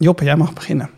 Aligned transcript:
Joppe, 0.00 0.24
jij 0.24 0.36
mag 0.36 0.52
beginnen. 0.52 0.90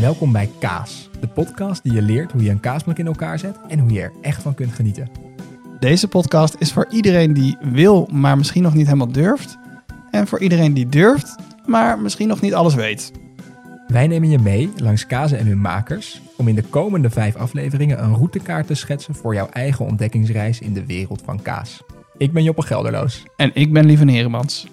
Welkom 0.00 0.32
bij 0.32 0.50
Kaas, 0.58 1.10
de 1.20 1.28
podcast 1.28 1.82
die 1.82 1.92
je 1.92 2.02
leert 2.02 2.32
hoe 2.32 2.42
je 2.42 2.50
een 2.50 2.60
kaasblok 2.60 2.98
in 2.98 3.06
elkaar 3.06 3.38
zet 3.38 3.56
en 3.68 3.78
hoe 3.78 3.92
je 3.92 4.00
er 4.00 4.12
echt 4.20 4.42
van 4.42 4.54
kunt 4.54 4.72
genieten. 4.72 5.08
Deze 5.80 6.08
podcast 6.08 6.56
is 6.58 6.72
voor 6.72 6.86
iedereen 6.90 7.32
die 7.32 7.56
wil, 7.60 8.08
maar 8.12 8.36
misschien 8.36 8.62
nog 8.62 8.74
niet 8.74 8.86
helemaal 8.86 9.12
durft. 9.12 9.58
En 10.10 10.26
voor 10.26 10.40
iedereen 10.40 10.74
die 10.74 10.88
durft, 10.88 11.36
maar 11.66 11.98
misschien 11.98 12.28
nog 12.28 12.40
niet 12.40 12.54
alles 12.54 12.74
weet. 12.74 13.12
Wij 13.86 14.06
nemen 14.06 14.30
je 14.30 14.38
mee 14.38 14.72
langs 14.76 15.06
kazen 15.06 15.38
en 15.38 15.46
hun 15.46 15.60
makers 15.60 16.20
om 16.36 16.48
in 16.48 16.54
de 16.54 16.64
komende 16.64 17.10
vijf 17.10 17.36
afleveringen 17.36 18.02
een 18.02 18.14
routekaart 18.14 18.66
te 18.66 18.74
schetsen 18.74 19.14
voor 19.14 19.34
jouw 19.34 19.48
eigen 19.48 19.84
ontdekkingsreis 19.84 20.60
in 20.60 20.72
de 20.72 20.86
wereld 20.86 21.22
van 21.24 21.42
kaas. 21.42 21.82
Ik 22.16 22.32
ben 22.32 22.42
Joppe 22.42 22.62
Gelderloos. 22.62 23.22
En 23.36 23.50
ik 23.54 23.72
ben 23.72 23.86
Lieve 23.86 24.10
Heremans. 24.10 24.66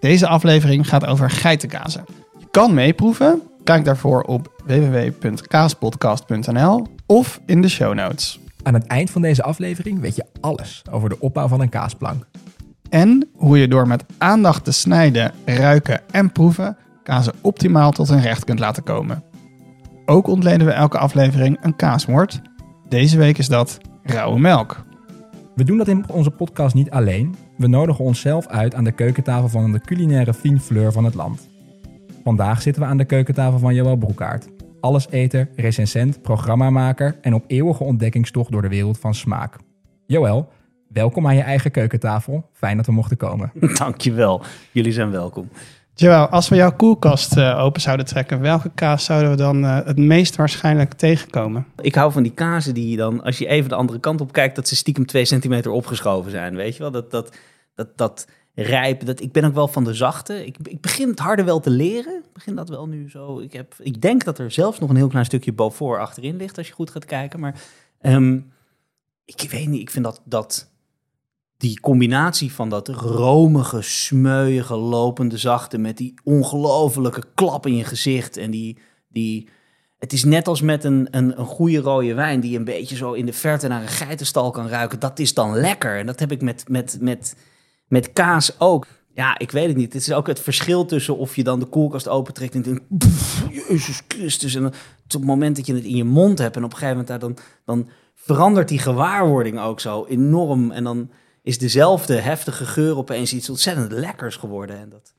Deze 0.00 0.26
aflevering 0.26 0.88
gaat 0.88 1.06
over 1.06 1.30
geitenkazen. 1.30 2.04
Je 2.38 2.46
kan 2.50 2.74
meeproeven. 2.74 3.42
Kijk 3.64 3.84
daarvoor 3.84 4.22
op 4.22 4.62
www.kaaspodcast.nl 4.66 6.86
of 7.06 7.40
in 7.46 7.62
de 7.62 7.68
show 7.68 7.94
notes. 7.94 8.40
Aan 8.62 8.74
het 8.74 8.86
eind 8.86 9.10
van 9.10 9.22
deze 9.22 9.42
aflevering 9.42 10.00
weet 10.00 10.16
je 10.16 10.24
alles 10.40 10.82
over 10.90 11.08
de 11.08 11.20
opbouw 11.20 11.48
van 11.48 11.60
een 11.60 11.68
kaasplank. 11.68 12.26
En 12.90 13.28
hoe 13.34 13.58
je 13.58 13.68
door 13.68 13.88
met 13.88 14.04
aandacht 14.18 14.64
te 14.64 14.72
snijden, 14.72 15.32
ruiken 15.44 16.00
en 16.10 16.32
proeven 16.32 16.76
kazen 17.02 17.34
optimaal 17.40 17.90
tot 17.90 18.08
hun 18.08 18.20
recht 18.20 18.44
kunt 18.44 18.58
laten 18.58 18.82
komen. 18.82 19.22
Ook 20.06 20.26
ontleden 20.26 20.66
we 20.66 20.72
elke 20.72 20.98
aflevering 20.98 21.58
een 21.60 21.76
kaasmoord. 21.76 22.40
Deze 22.88 23.18
week 23.18 23.38
is 23.38 23.48
dat 23.48 23.78
rauwe 24.02 24.38
melk. 24.38 24.86
We 25.58 25.64
doen 25.64 25.78
dat 25.78 25.88
in 25.88 26.04
onze 26.10 26.30
podcast 26.30 26.74
niet 26.74 26.90
alleen. 26.90 27.34
We 27.56 27.66
nodigen 27.66 28.04
onszelf 28.04 28.46
uit 28.46 28.74
aan 28.74 28.84
de 28.84 28.92
keukentafel 28.92 29.48
van 29.48 29.72
de 29.72 29.80
culinaire 29.80 30.34
fine 30.34 30.60
fleur 30.60 30.92
van 30.92 31.04
het 31.04 31.14
land. 31.14 31.48
Vandaag 32.24 32.62
zitten 32.62 32.82
we 32.82 32.88
aan 32.88 32.96
de 32.96 33.04
keukentafel 33.04 33.58
van 33.58 33.74
Joël 33.74 33.96
Broekaert. 33.96 34.48
Alleseter, 34.80 35.48
recensent, 35.56 36.22
programmamaker 36.22 37.18
en 37.20 37.34
op 37.34 37.44
eeuwige 37.46 37.84
ontdekkingstocht 37.84 38.50
door 38.50 38.62
de 38.62 38.68
wereld 38.68 38.98
van 38.98 39.14
smaak. 39.14 39.56
Joël, 40.06 40.48
welkom 40.88 41.26
aan 41.26 41.36
je 41.36 41.42
eigen 41.42 41.70
keukentafel. 41.70 42.48
Fijn 42.52 42.76
dat 42.76 42.86
we 42.86 42.92
mochten 42.92 43.16
komen. 43.16 43.52
Dankjewel. 43.78 44.42
Jullie 44.72 44.92
zijn 44.92 45.10
welkom. 45.10 45.48
Joël, 46.00 46.26
als 46.28 46.48
we 46.48 46.56
jouw 46.56 46.72
koelkast 46.76 47.36
uh, 47.36 47.58
open 47.58 47.80
zouden 47.80 48.06
trekken, 48.06 48.40
welke 48.40 48.70
kaas 48.74 49.04
zouden 49.04 49.30
we 49.30 49.36
dan 49.36 49.64
uh, 49.64 49.78
het 49.84 49.96
meest 49.96 50.36
waarschijnlijk 50.36 50.94
tegenkomen? 50.94 51.66
Ik 51.80 51.94
hou 51.94 52.12
van 52.12 52.22
die 52.22 52.32
kazen 52.32 52.74
die 52.74 52.96
dan, 52.96 53.22
als 53.22 53.38
je 53.38 53.46
even 53.46 53.68
de 53.68 53.74
andere 53.74 53.98
kant 53.98 54.20
op 54.20 54.32
kijkt, 54.32 54.56
dat 54.56 54.68
ze 54.68 54.76
stiekem 54.76 55.06
twee 55.06 55.24
centimeter 55.24 55.70
opgeschoven 55.70 56.30
zijn. 56.30 56.54
Weet 56.56 56.76
je 56.76 56.82
wel, 56.82 56.90
dat, 56.90 57.10
dat, 57.10 57.36
dat, 57.74 57.88
dat 57.96 58.26
rijp. 58.54 59.06
Dat, 59.06 59.20
ik 59.20 59.32
ben 59.32 59.44
ook 59.44 59.54
wel 59.54 59.68
van 59.68 59.84
de 59.84 59.94
zachte. 59.94 60.46
Ik, 60.46 60.56
ik 60.62 60.80
begin 60.80 61.08
het 61.08 61.18
harde 61.18 61.44
wel 61.44 61.60
te 61.60 61.70
leren. 61.70 62.16
Ik 62.16 62.32
begin 62.32 62.54
dat 62.54 62.68
wel 62.68 62.86
nu 62.86 63.10
zo. 63.10 63.38
Ik, 63.38 63.52
heb, 63.52 63.74
ik 63.78 64.00
denk 64.00 64.24
dat 64.24 64.38
er 64.38 64.50
zelfs 64.50 64.78
nog 64.78 64.90
een 64.90 64.96
heel 64.96 65.08
klein 65.08 65.24
stukje 65.24 65.52
Beaufort 65.52 66.00
achterin 66.00 66.36
ligt, 66.36 66.58
als 66.58 66.66
je 66.66 66.72
goed 66.72 66.90
gaat 66.90 67.04
kijken. 67.04 67.40
Maar 67.40 67.54
um, 68.02 68.52
ik 69.24 69.50
weet 69.50 69.68
niet, 69.68 69.80
ik 69.80 69.90
vind 69.90 70.04
dat, 70.04 70.22
dat 70.24 70.70
die 71.58 71.80
combinatie 71.80 72.52
van 72.52 72.68
dat 72.68 72.88
romige, 72.88 73.82
smeuige, 73.82 74.76
lopende 74.76 75.36
zachte 75.38 75.78
met 75.78 75.96
die 75.96 76.14
ongelofelijke 76.24 77.22
klap 77.34 77.66
in 77.66 77.76
je 77.76 77.84
gezicht 77.84 78.36
en 78.36 78.50
die, 78.50 78.78
die 79.08 79.48
het 79.98 80.12
is 80.12 80.24
net 80.24 80.48
als 80.48 80.60
met 80.60 80.84
een, 80.84 81.08
een, 81.10 81.38
een 81.40 81.46
goede 81.46 81.78
rode 81.78 82.14
wijn 82.14 82.40
die 82.40 82.58
een 82.58 82.64
beetje 82.64 82.96
zo 82.96 83.12
in 83.12 83.26
de 83.26 83.32
verte 83.32 83.68
naar 83.68 83.82
een 83.82 83.88
geitenstal 83.88 84.50
kan 84.50 84.68
ruiken. 84.68 85.00
Dat 85.00 85.18
is 85.18 85.34
dan 85.34 85.54
lekker. 85.54 85.98
En 85.98 86.06
dat 86.06 86.20
heb 86.20 86.32
ik 86.32 86.42
met, 86.42 86.68
met, 86.68 86.96
met, 87.00 87.36
met 87.88 88.12
kaas 88.12 88.60
ook. 88.60 88.86
Ja, 89.14 89.38
ik 89.38 89.50
weet 89.50 89.66
het 89.66 89.76
niet. 89.76 89.92
Het 89.92 90.02
is 90.02 90.12
ook 90.12 90.26
het 90.26 90.40
verschil 90.40 90.84
tussen 90.84 91.16
of 91.16 91.36
je 91.36 91.44
dan 91.44 91.60
de 91.60 91.66
koelkast 91.66 92.08
opentrekt 92.08 92.54
en 92.54 92.62
denkt, 92.62 92.82
Jezus 93.68 94.02
Christus. 94.08 94.54
En 94.54 94.66
op 94.66 94.74
het 95.08 95.24
moment 95.24 95.56
dat 95.56 95.66
je 95.66 95.74
het 95.74 95.84
in 95.84 95.96
je 95.96 96.04
mond 96.04 96.38
hebt 96.38 96.56
en 96.56 96.64
op 96.64 96.72
een 96.72 96.78
gegeven 96.78 96.98
moment 96.98 97.20
daar 97.20 97.28
dan, 97.28 97.38
dan 97.64 97.88
verandert 98.14 98.68
die 98.68 98.78
gewaarwording 98.78 99.60
ook 99.60 99.80
zo 99.80 100.04
enorm. 100.04 100.70
En 100.70 100.84
dan 100.84 101.10
is 101.48 101.58
dezelfde 101.58 102.14
heftige 102.14 102.66
geur 102.66 102.96
opeens 102.96 103.32
iets 103.32 103.50
ontzettend 103.50 103.92
lekkers 103.92 104.36
geworden. 104.36 104.78
En 104.78 104.88
dat... 104.88 105.12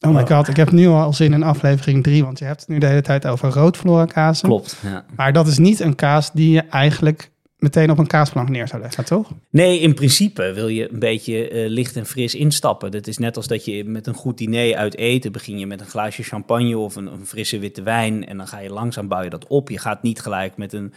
Oh 0.00 0.14
my 0.14 0.26
god, 0.26 0.48
ik 0.48 0.56
heb 0.56 0.70
nu 0.70 0.86
al 0.86 1.12
zin 1.12 1.32
in 1.32 1.42
aflevering 1.42 2.02
3, 2.02 2.24
want 2.24 2.38
je 2.38 2.44
hebt 2.44 2.60
het 2.60 2.68
nu 2.68 2.78
de 2.78 2.86
hele 2.86 3.00
tijd 3.00 3.26
over 3.26 3.48
roodflora 3.48 4.04
kazen. 4.04 4.48
Klopt, 4.48 4.76
ja. 4.82 5.04
Maar 5.16 5.32
dat 5.32 5.46
is 5.46 5.58
niet 5.58 5.80
een 5.80 5.94
kaas 5.94 6.32
die 6.32 6.50
je 6.50 6.60
eigenlijk 6.60 7.30
meteen 7.58 7.90
op 7.90 7.98
een 7.98 8.06
kaasplank 8.06 8.48
neer 8.48 8.68
zou 8.68 8.82
leggen, 8.82 9.04
toch? 9.04 9.30
Nee, 9.50 9.80
in 9.80 9.94
principe 9.94 10.52
wil 10.52 10.68
je 10.68 10.92
een 10.92 10.98
beetje 10.98 11.50
uh, 11.50 11.68
licht 11.68 11.96
en 11.96 12.06
fris 12.06 12.34
instappen. 12.34 12.90
Dat 12.90 13.06
is 13.06 13.18
net 13.18 13.36
als 13.36 13.46
dat 13.46 13.64
je 13.64 13.84
met 13.84 14.06
een 14.06 14.14
goed 14.14 14.38
diner 14.38 14.76
uit 14.76 14.96
eten 14.96 15.32
begin 15.32 15.58
je 15.58 15.66
met 15.66 15.80
een 15.80 15.86
glaasje 15.86 16.22
champagne 16.22 16.78
of 16.78 16.96
een, 16.96 17.06
een 17.06 17.26
frisse 17.26 17.58
witte 17.58 17.82
wijn 17.82 18.26
en 18.26 18.36
dan 18.36 18.46
ga 18.46 18.58
je 18.58 18.72
langzaam 18.72 19.08
bouw 19.08 19.22
je 19.22 19.30
dat 19.30 19.46
op. 19.46 19.70
Je 19.70 19.78
gaat 19.78 20.02
niet 20.02 20.20
gelijk 20.20 20.56
met 20.56 20.72
een 20.72 20.92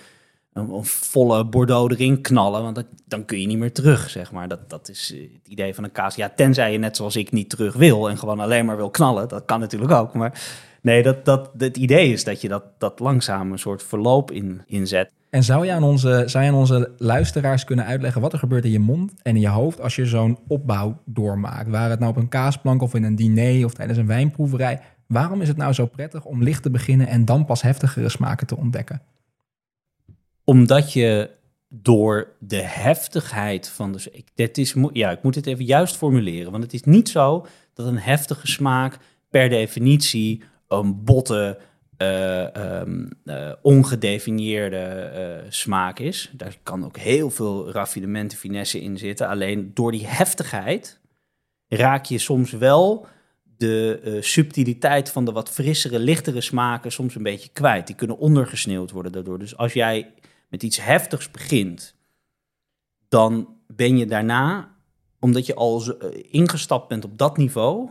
een, 0.58 0.86
volle 0.86 1.46
Bordeaux 1.46 1.94
erin 1.94 2.22
knallen, 2.22 2.62
want 2.62 2.84
dan 3.06 3.26
kun 3.26 3.42
je 3.42 3.48
niet 3.48 3.58
meer 3.58 3.74
terug, 3.74 4.10
zeg 4.10 4.32
maar. 4.32 4.48
Dat, 4.48 4.70
dat 4.70 4.90
is 4.90 5.14
eh, 5.14 5.22
het 5.22 5.48
idee 5.48 5.74
van 5.74 5.84
een 5.84 5.92
kaas. 5.92 6.16
Ja, 6.16 6.32
tenzij 6.36 6.72
je 6.72 6.78
net 6.78 6.96
zoals 6.96 7.16
ik 7.16 7.32
niet 7.32 7.50
terug 7.50 7.74
wil 7.76 8.10
en 8.10 8.18
gewoon 8.18 8.40
alleen 8.40 8.66
maar 8.66 8.78
wil 8.78 8.90
knallen, 8.90 9.28
dat 9.28 9.46
kan 9.46 9.60
natuurlijk 9.60 9.92
ook. 9.92 10.14
Maar 10.14 10.42
nee, 10.82 11.04
dat, 11.04 11.26
dat, 11.26 11.52
het 11.58 11.78
idee 11.78 12.12
is 12.12 12.24
dat 12.24 12.42
je 12.42 12.48
dat, 12.48 12.64
dat 12.78 13.00
langzaam 13.00 13.52
een 13.52 13.60
soort 13.60 13.84
verloop 13.84 14.32
in, 14.32 14.62
inzet. 14.66 15.12
En 15.30 15.44
zou 15.44 15.66
je, 15.66 15.72
aan 15.72 15.84
onze, 15.84 16.24
zou 16.26 16.44
je 16.44 16.50
aan 16.50 16.58
onze 16.58 16.92
luisteraars 16.98 17.64
kunnen 17.64 17.86
uitleggen 17.86 18.22
wat 18.22 18.34
er 18.34 18.40
gebeurt 18.40 18.66
in 18.66 18.72
je 18.72 18.80
mond 18.80 19.14
en 19.22 19.36
in 19.36 19.42
je 19.42 19.48
hoofd 19.48 19.82
als 19.82 19.96
je 19.96 20.06
zo'n 20.06 20.38
opbouw 20.48 21.02
doormaakt? 21.06 21.70
Waar 21.70 21.90
het 21.90 22.00
nou 22.00 22.12
op 22.12 22.18
een 22.18 22.30
kaasplank 22.30 22.82
of 22.82 22.94
in 22.94 23.04
een 23.04 23.16
diner 23.16 23.66
of 23.66 23.74
tijdens 23.74 23.98
een 23.98 24.08
wijnproeverij. 24.08 24.80
Waarom 25.08 25.42
is 25.42 25.48
het 25.48 25.58
nou 25.58 25.74
zo 25.74 25.86
prettig 25.86 26.26
om 26.26 26.44
licht 26.44 26.64
te 26.64 26.70
beginnen 26.70 27.08
en 27.08 27.26
dan 27.26 27.46
pas 27.46 27.62
heftigere 27.62 28.10
smaken 28.10 28.48
te 28.48 28.58
ontdekken? 28.58 29.02
Omdat 30.50 30.94
je 30.94 31.30
door 31.70 32.36
de 32.40 32.62
heftigheid 32.62 33.70
van 33.70 33.92
de. 33.92 34.10
Ik, 34.12 34.28
dit 34.36 34.58
is, 34.58 34.76
ja, 34.94 35.12
ik 35.12 35.24
moet 35.24 35.36
het 35.36 35.46
even 35.46 35.66
juist 35.66 35.96
formuleren. 35.96 36.52
Want 36.52 36.64
het 36.64 36.74
is 36.74 36.84
niet 36.84 37.10
zo 37.10 37.46
dat 37.74 37.88
een 37.88 38.00
heftige 38.00 38.48
smaak 38.48 38.98
per 39.30 39.50
definitie 39.50 40.44
een 40.68 41.04
botte, 41.04 41.60
uh, 41.98 42.80
um, 42.80 43.10
uh, 43.26 43.52
ongedefinieerde 43.62 45.12
uh, 45.16 45.52
smaak 45.52 46.00
is. 46.00 46.32
Daar 46.34 46.58
kan 46.64 46.86
ook 46.86 46.98
heel 46.98 47.30
veel 47.30 47.72
raffinement 47.72 48.32
en 48.32 48.38
finesse 48.38 48.82
in 48.82 48.98
zitten. 48.98 49.28
Alleen 49.28 49.72
door 49.74 49.92
die 49.92 50.08
heftigheid 50.08 51.00
raak 51.68 52.06
je 52.06 52.18
soms 52.18 52.52
wel 52.52 53.08
de 53.58 54.18
subtiliteit 54.22 55.12
van 55.12 55.26
de 55.26 55.32
wat 55.32 55.50
frissere, 55.50 56.00
lichtere 56.00 56.42
smaken 56.42 56.92
soms 56.92 57.16
een 57.16 57.24
beetje 57.24 57.50
kwijt. 57.54 57.88
Die 57.88 57.96
kunnen 57.96 58.18
ondergesneeuwd 58.18 58.92
worden 58.92 59.12
daardoor. 59.12 59.40
Dus 59.40 59.58
als 59.58 59.74
jij 59.74 60.14
met 60.48 60.64
iets 60.64 60.82
heftigs 60.82 61.32
begint, 61.32 61.96
dan 63.08 63.56
ben 63.68 63.98
je 63.98 64.06
daarna, 64.06 64.76
omdat 65.20 65.46
je 65.46 65.56
al 65.56 65.98
eh, 65.98 66.24
ingestapt 66.32 66.88
bent 66.88 67.06
op 67.06 67.18
dat 67.18 67.38
niveau, 67.38 67.90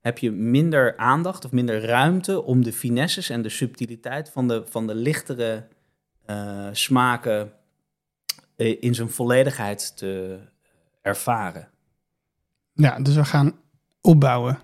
heb 0.00 0.18
je 0.18 0.30
minder 0.30 0.96
aandacht 0.96 1.44
of 1.44 1.52
minder 1.52 1.84
ruimte 1.84 2.42
om 2.42 2.64
de 2.64 2.72
finesses 2.72 3.30
en 3.30 3.42
de 3.42 3.48
subtiliteit 3.48 4.30
van 4.30 4.48
de, 4.48 4.62
van 4.68 4.86
de 4.86 4.94
lichtere 4.94 5.68
uh, 6.26 6.68
smaken 6.72 7.52
uh, 8.56 8.76
in 8.82 8.94
zijn 8.94 9.10
volledigheid 9.10 9.96
te 9.96 10.38
ervaren. 11.02 11.68
Ja, 12.72 13.00
dus 13.00 13.14
we 13.14 13.24
gaan 13.24 13.60
opbouwen. 14.00 14.58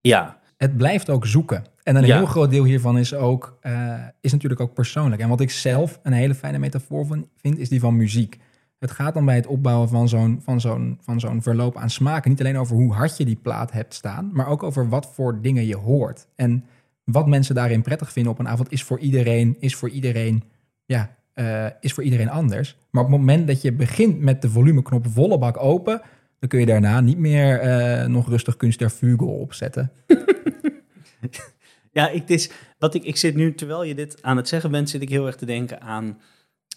Ja. 0.00 0.40
Het 0.56 0.76
blijft 0.76 1.10
ook 1.10 1.26
zoeken. 1.26 1.64
En 1.90 1.96
een 1.96 2.04
heel 2.04 2.26
groot 2.26 2.50
deel 2.50 2.64
hiervan 2.64 2.98
is, 2.98 3.14
ook, 3.14 3.58
uh, 3.62 3.94
is 4.20 4.32
natuurlijk 4.32 4.60
ook 4.60 4.74
persoonlijk. 4.74 5.22
En 5.22 5.28
wat 5.28 5.40
ik 5.40 5.50
zelf 5.50 6.00
een 6.02 6.12
hele 6.12 6.34
fijne 6.34 6.58
metafoor 6.58 7.06
van 7.06 7.28
vind, 7.36 7.58
is 7.58 7.68
die 7.68 7.80
van 7.80 7.96
muziek. 7.96 8.38
Het 8.78 8.90
gaat 8.90 9.14
dan 9.14 9.24
bij 9.24 9.34
het 9.34 9.46
opbouwen 9.46 9.88
van 9.88 10.08
zo'n, 10.08 10.40
van, 10.42 10.60
zo'n, 10.60 10.98
van 11.00 11.20
zo'n 11.20 11.42
verloop 11.42 11.76
aan 11.76 11.90
smaken 11.90 12.30
niet 12.30 12.40
alleen 12.40 12.58
over 12.58 12.76
hoe 12.76 12.92
hard 12.92 13.16
je 13.16 13.24
die 13.24 13.38
plaat 13.42 13.72
hebt 13.72 13.94
staan, 13.94 14.30
maar 14.32 14.46
ook 14.46 14.62
over 14.62 14.88
wat 14.88 15.10
voor 15.14 15.40
dingen 15.40 15.66
je 15.66 15.76
hoort. 15.76 16.26
En 16.36 16.64
wat 17.04 17.26
mensen 17.26 17.54
daarin 17.54 17.82
prettig 17.82 18.12
vinden 18.12 18.32
op 18.32 18.38
een 18.38 18.48
avond 18.48 18.72
is 18.72 18.82
voor 18.82 18.98
iedereen, 18.98 19.56
is 19.60 19.74
voor 19.74 19.88
iedereen, 19.88 20.42
ja, 20.84 21.16
uh, 21.34 21.66
is 21.80 21.92
voor 21.92 22.02
iedereen 22.02 22.30
anders. 22.30 22.76
Maar 22.90 23.04
op 23.04 23.10
het 23.10 23.18
moment 23.18 23.46
dat 23.46 23.62
je 23.62 23.72
begint 23.72 24.20
met 24.20 24.42
de 24.42 24.50
volumeknop 24.50 25.06
volle 25.08 25.38
bak 25.38 25.62
open, 25.62 26.02
dan 26.38 26.48
kun 26.48 26.60
je 26.60 26.66
daarna 26.66 27.00
niet 27.00 27.18
meer 27.18 27.64
uh, 27.64 28.06
nog 28.06 28.28
rustig 28.28 28.56
kunst 28.56 28.78
der 28.78 28.90
Vugel 28.90 29.28
opzetten. 29.28 29.90
Ja, 31.90 32.08
ik, 32.08 32.28
is, 32.28 32.50
wat 32.78 32.94
ik, 32.94 33.04
ik 33.04 33.16
zit 33.16 33.34
nu, 33.34 33.54
terwijl 33.54 33.82
je 33.82 33.94
dit 33.94 34.22
aan 34.22 34.36
het 34.36 34.48
zeggen 34.48 34.70
bent, 34.70 34.90
zit 34.90 35.02
ik 35.02 35.08
heel 35.08 35.26
erg 35.26 35.36
te 35.36 35.46
denken 35.46 35.80
aan 35.80 36.20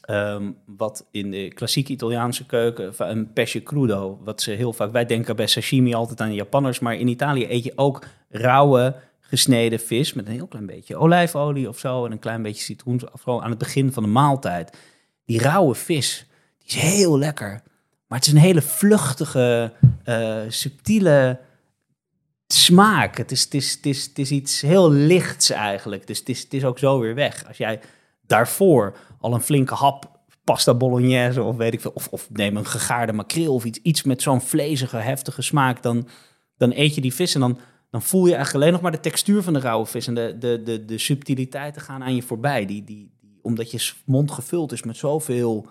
um, 0.09 0.57
wat 0.65 1.07
in 1.11 1.31
de 1.31 1.47
klassieke 1.53 1.91
Italiaanse 1.91 2.45
keuken, 2.45 2.93
een 2.97 3.33
pesce 3.33 3.63
crudo, 3.63 4.19
wat 4.23 4.41
ze 4.41 4.51
heel 4.51 4.73
vaak, 4.73 4.91
wij 4.91 5.05
denken 5.05 5.35
bij 5.35 5.47
sashimi 5.47 5.93
altijd 5.93 6.21
aan 6.21 6.29
de 6.29 6.35
Japanners, 6.35 6.79
maar 6.79 6.95
in 6.95 7.07
Italië 7.07 7.45
eet 7.49 7.63
je 7.63 7.73
ook 7.75 8.05
rauwe 8.29 8.95
gesneden 9.19 9.79
vis 9.79 10.13
met 10.13 10.27
een 10.27 10.33
heel 10.33 10.47
klein 10.47 10.65
beetje 10.65 10.97
olijfolie 10.97 11.67
of 11.67 11.79
zo 11.79 12.05
en 12.05 12.11
een 12.11 12.19
klein 12.19 12.41
beetje 12.41 12.63
citroen, 12.63 13.01
vooral 13.13 13.43
aan 13.43 13.49
het 13.49 13.59
begin 13.59 13.91
van 13.91 14.03
de 14.03 14.09
maaltijd. 14.09 14.77
Die 15.25 15.39
rauwe 15.39 15.75
vis, 15.75 16.25
die 16.57 16.67
is 16.67 16.75
heel 16.75 17.17
lekker, 17.17 17.61
maar 18.07 18.17
het 18.17 18.27
is 18.27 18.33
een 18.33 18.39
hele 18.39 18.61
vluchtige, 18.61 19.73
uh, 20.05 20.37
subtiele 20.47 21.39
smaak. 22.53 23.17
Het 23.17 23.31
is, 23.31 23.43
het, 23.43 23.53
is, 23.53 23.71
het, 23.71 23.85
is, 23.85 24.05
het 24.05 24.19
is 24.19 24.31
iets 24.31 24.61
heel 24.61 24.91
lichts 24.91 25.49
eigenlijk. 25.49 26.07
Dus 26.07 26.19
het 26.19 26.29
is, 26.29 26.41
het 26.41 26.53
is 26.53 26.65
ook 26.65 26.79
zo 26.79 26.99
weer 26.99 27.15
weg. 27.15 27.47
Als 27.47 27.57
jij 27.57 27.79
daarvoor 28.25 28.97
al 29.19 29.33
een 29.33 29.41
flinke 29.41 29.73
hap 29.73 30.13
pasta 30.43 30.73
bolognese 30.73 31.43
of 31.43 31.55
weet 31.55 31.73
ik 31.73 31.81
veel, 31.81 31.91
of, 31.93 32.07
of 32.07 32.29
neem 32.31 32.57
een 32.57 32.65
gegaarde 32.65 33.13
makreel 33.13 33.53
of 33.53 33.65
iets, 33.65 33.79
iets 33.79 34.03
met 34.03 34.21
zo'n 34.21 34.41
vlezige, 34.41 34.97
heftige 34.97 35.41
smaak, 35.41 35.83
dan, 35.83 36.07
dan 36.57 36.71
eet 36.71 36.95
je 36.95 37.01
die 37.01 37.13
vis 37.13 37.33
en 37.33 37.39
dan, 37.39 37.59
dan 37.89 38.01
voel 38.01 38.25
je 38.25 38.33
eigenlijk 38.33 38.63
alleen 38.63 38.73
nog 38.73 38.81
maar 38.81 38.91
de 38.91 39.09
textuur 39.09 39.43
van 39.43 39.53
de 39.53 39.59
rauwe 39.59 39.85
vis 39.85 40.07
en 40.07 40.15
de, 40.15 40.35
de, 40.39 40.61
de, 40.63 40.85
de 40.85 40.97
subtiliteiten 40.97 41.81
gaan 41.81 42.03
aan 42.03 42.15
je 42.15 42.21
voorbij. 42.21 42.65
Die, 42.65 42.83
die, 42.83 43.11
die, 43.21 43.39
omdat 43.41 43.71
je 43.71 43.91
mond 44.05 44.31
gevuld 44.31 44.71
is 44.71 44.83
met 44.83 44.97
zoveel 44.97 45.67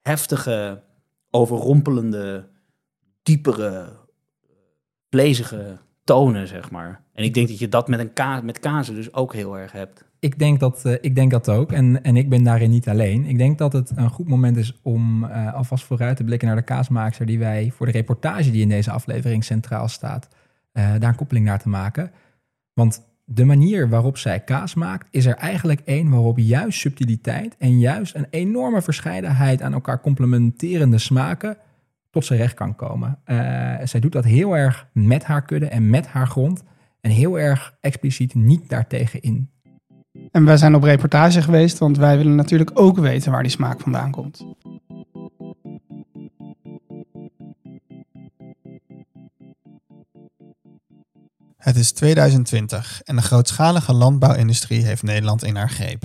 heftige, 0.00 0.82
overrompelende, 1.30 2.48
diepere, 3.22 3.96
vlezige 5.10 5.78
tonen, 6.04 6.48
zeg 6.48 6.70
maar. 6.70 7.00
En 7.12 7.24
ik 7.24 7.34
denk 7.34 7.48
dat 7.48 7.58
je 7.58 7.68
dat 7.68 7.88
met, 7.88 8.00
een 8.00 8.12
ka 8.12 8.40
met 8.40 8.58
kazen 8.58 8.94
dus 8.94 9.12
ook 9.12 9.34
heel 9.34 9.58
erg 9.58 9.72
hebt. 9.72 10.04
Ik 10.18 10.38
denk 10.38 10.60
dat, 10.60 10.82
uh, 10.86 10.92
ik 11.00 11.14
denk 11.14 11.30
dat 11.30 11.48
ook. 11.48 11.72
En, 11.72 12.02
en 12.02 12.16
ik 12.16 12.28
ben 12.28 12.42
daarin 12.42 12.70
niet 12.70 12.88
alleen. 12.88 13.24
Ik 13.24 13.38
denk 13.38 13.58
dat 13.58 13.72
het 13.72 13.92
een 13.94 14.10
goed 14.10 14.28
moment 14.28 14.56
is 14.56 14.78
om 14.82 15.24
uh, 15.24 15.54
alvast 15.54 15.84
vooruit 15.84 16.16
te 16.16 16.24
blikken 16.24 16.48
naar 16.48 16.56
de 16.56 16.62
kaasmaakster 16.62 17.26
die 17.26 17.38
wij 17.38 17.72
voor 17.74 17.86
de 17.86 17.92
reportage 17.92 18.50
die 18.50 18.62
in 18.62 18.68
deze 18.68 18.90
aflevering 18.90 19.44
centraal 19.44 19.88
staat, 19.88 20.28
uh, 20.72 20.94
daar 20.98 21.08
een 21.08 21.14
koppeling 21.14 21.46
naar 21.46 21.60
te 21.62 21.68
maken. 21.68 22.10
Want 22.72 23.02
de 23.24 23.44
manier 23.44 23.88
waarop 23.88 24.18
zij 24.18 24.40
kaas 24.40 24.74
maakt, 24.74 25.08
is 25.10 25.26
er 25.26 25.34
eigenlijk 25.34 25.80
één 25.84 26.10
waarop 26.10 26.38
juist 26.38 26.78
subtiliteit 26.78 27.56
en 27.58 27.78
juist 27.78 28.14
een 28.14 28.26
enorme 28.30 28.82
verscheidenheid 28.82 29.62
aan 29.62 29.72
elkaar 29.72 30.00
complementerende 30.00 30.98
smaken 30.98 31.56
tot 32.10 32.24
zijn 32.24 32.38
recht 32.38 32.54
kan 32.54 32.76
komen. 32.76 33.18
zij 33.84 34.00
doet 34.00 34.12
dat 34.12 34.24
heel 34.24 34.56
erg 34.56 34.88
met 34.92 35.24
haar 35.24 35.42
kudde 35.42 35.66
en 35.66 35.90
met 35.90 36.06
haar 36.06 36.26
grond. 36.26 36.62
En 37.00 37.10
heel 37.10 37.38
erg 37.38 37.76
expliciet 37.80 38.34
niet 38.34 38.68
daartegen 38.68 39.20
in. 39.20 39.50
En 40.30 40.44
wij 40.44 40.56
zijn 40.56 40.74
op 40.74 40.82
reportage 40.82 41.42
geweest, 41.42 41.78
want 41.78 41.96
wij 41.96 42.16
willen 42.16 42.34
natuurlijk 42.34 42.70
ook 42.74 42.98
weten 42.98 43.32
waar 43.32 43.42
die 43.42 43.50
smaak 43.50 43.80
vandaan 43.80 44.10
komt. 44.10 44.44
Het 51.56 51.76
is 51.76 51.92
2020 51.92 53.02
en 53.02 53.16
de 53.16 53.22
grootschalige 53.22 53.92
landbouwindustrie 53.92 54.84
heeft 54.84 55.02
Nederland 55.02 55.44
in 55.44 55.56
haar 55.56 55.70
greep. 55.70 56.04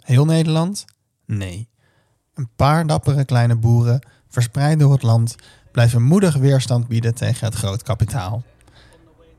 Heel 0.00 0.24
Nederland? 0.24 0.84
Nee. 1.26 1.68
Een 2.34 2.48
paar 2.56 2.86
dappere 2.86 3.24
kleine 3.24 3.56
boeren, 3.56 4.06
verspreid 4.30 4.78
door 4.78 4.92
het 4.92 5.02
land, 5.02 5.36
blijven 5.72 6.02
moedig 6.02 6.34
weerstand 6.34 6.88
bieden 6.88 7.14
tegen 7.14 7.46
het 7.46 7.54
groot 7.54 7.82
kapitaal. 7.82 8.42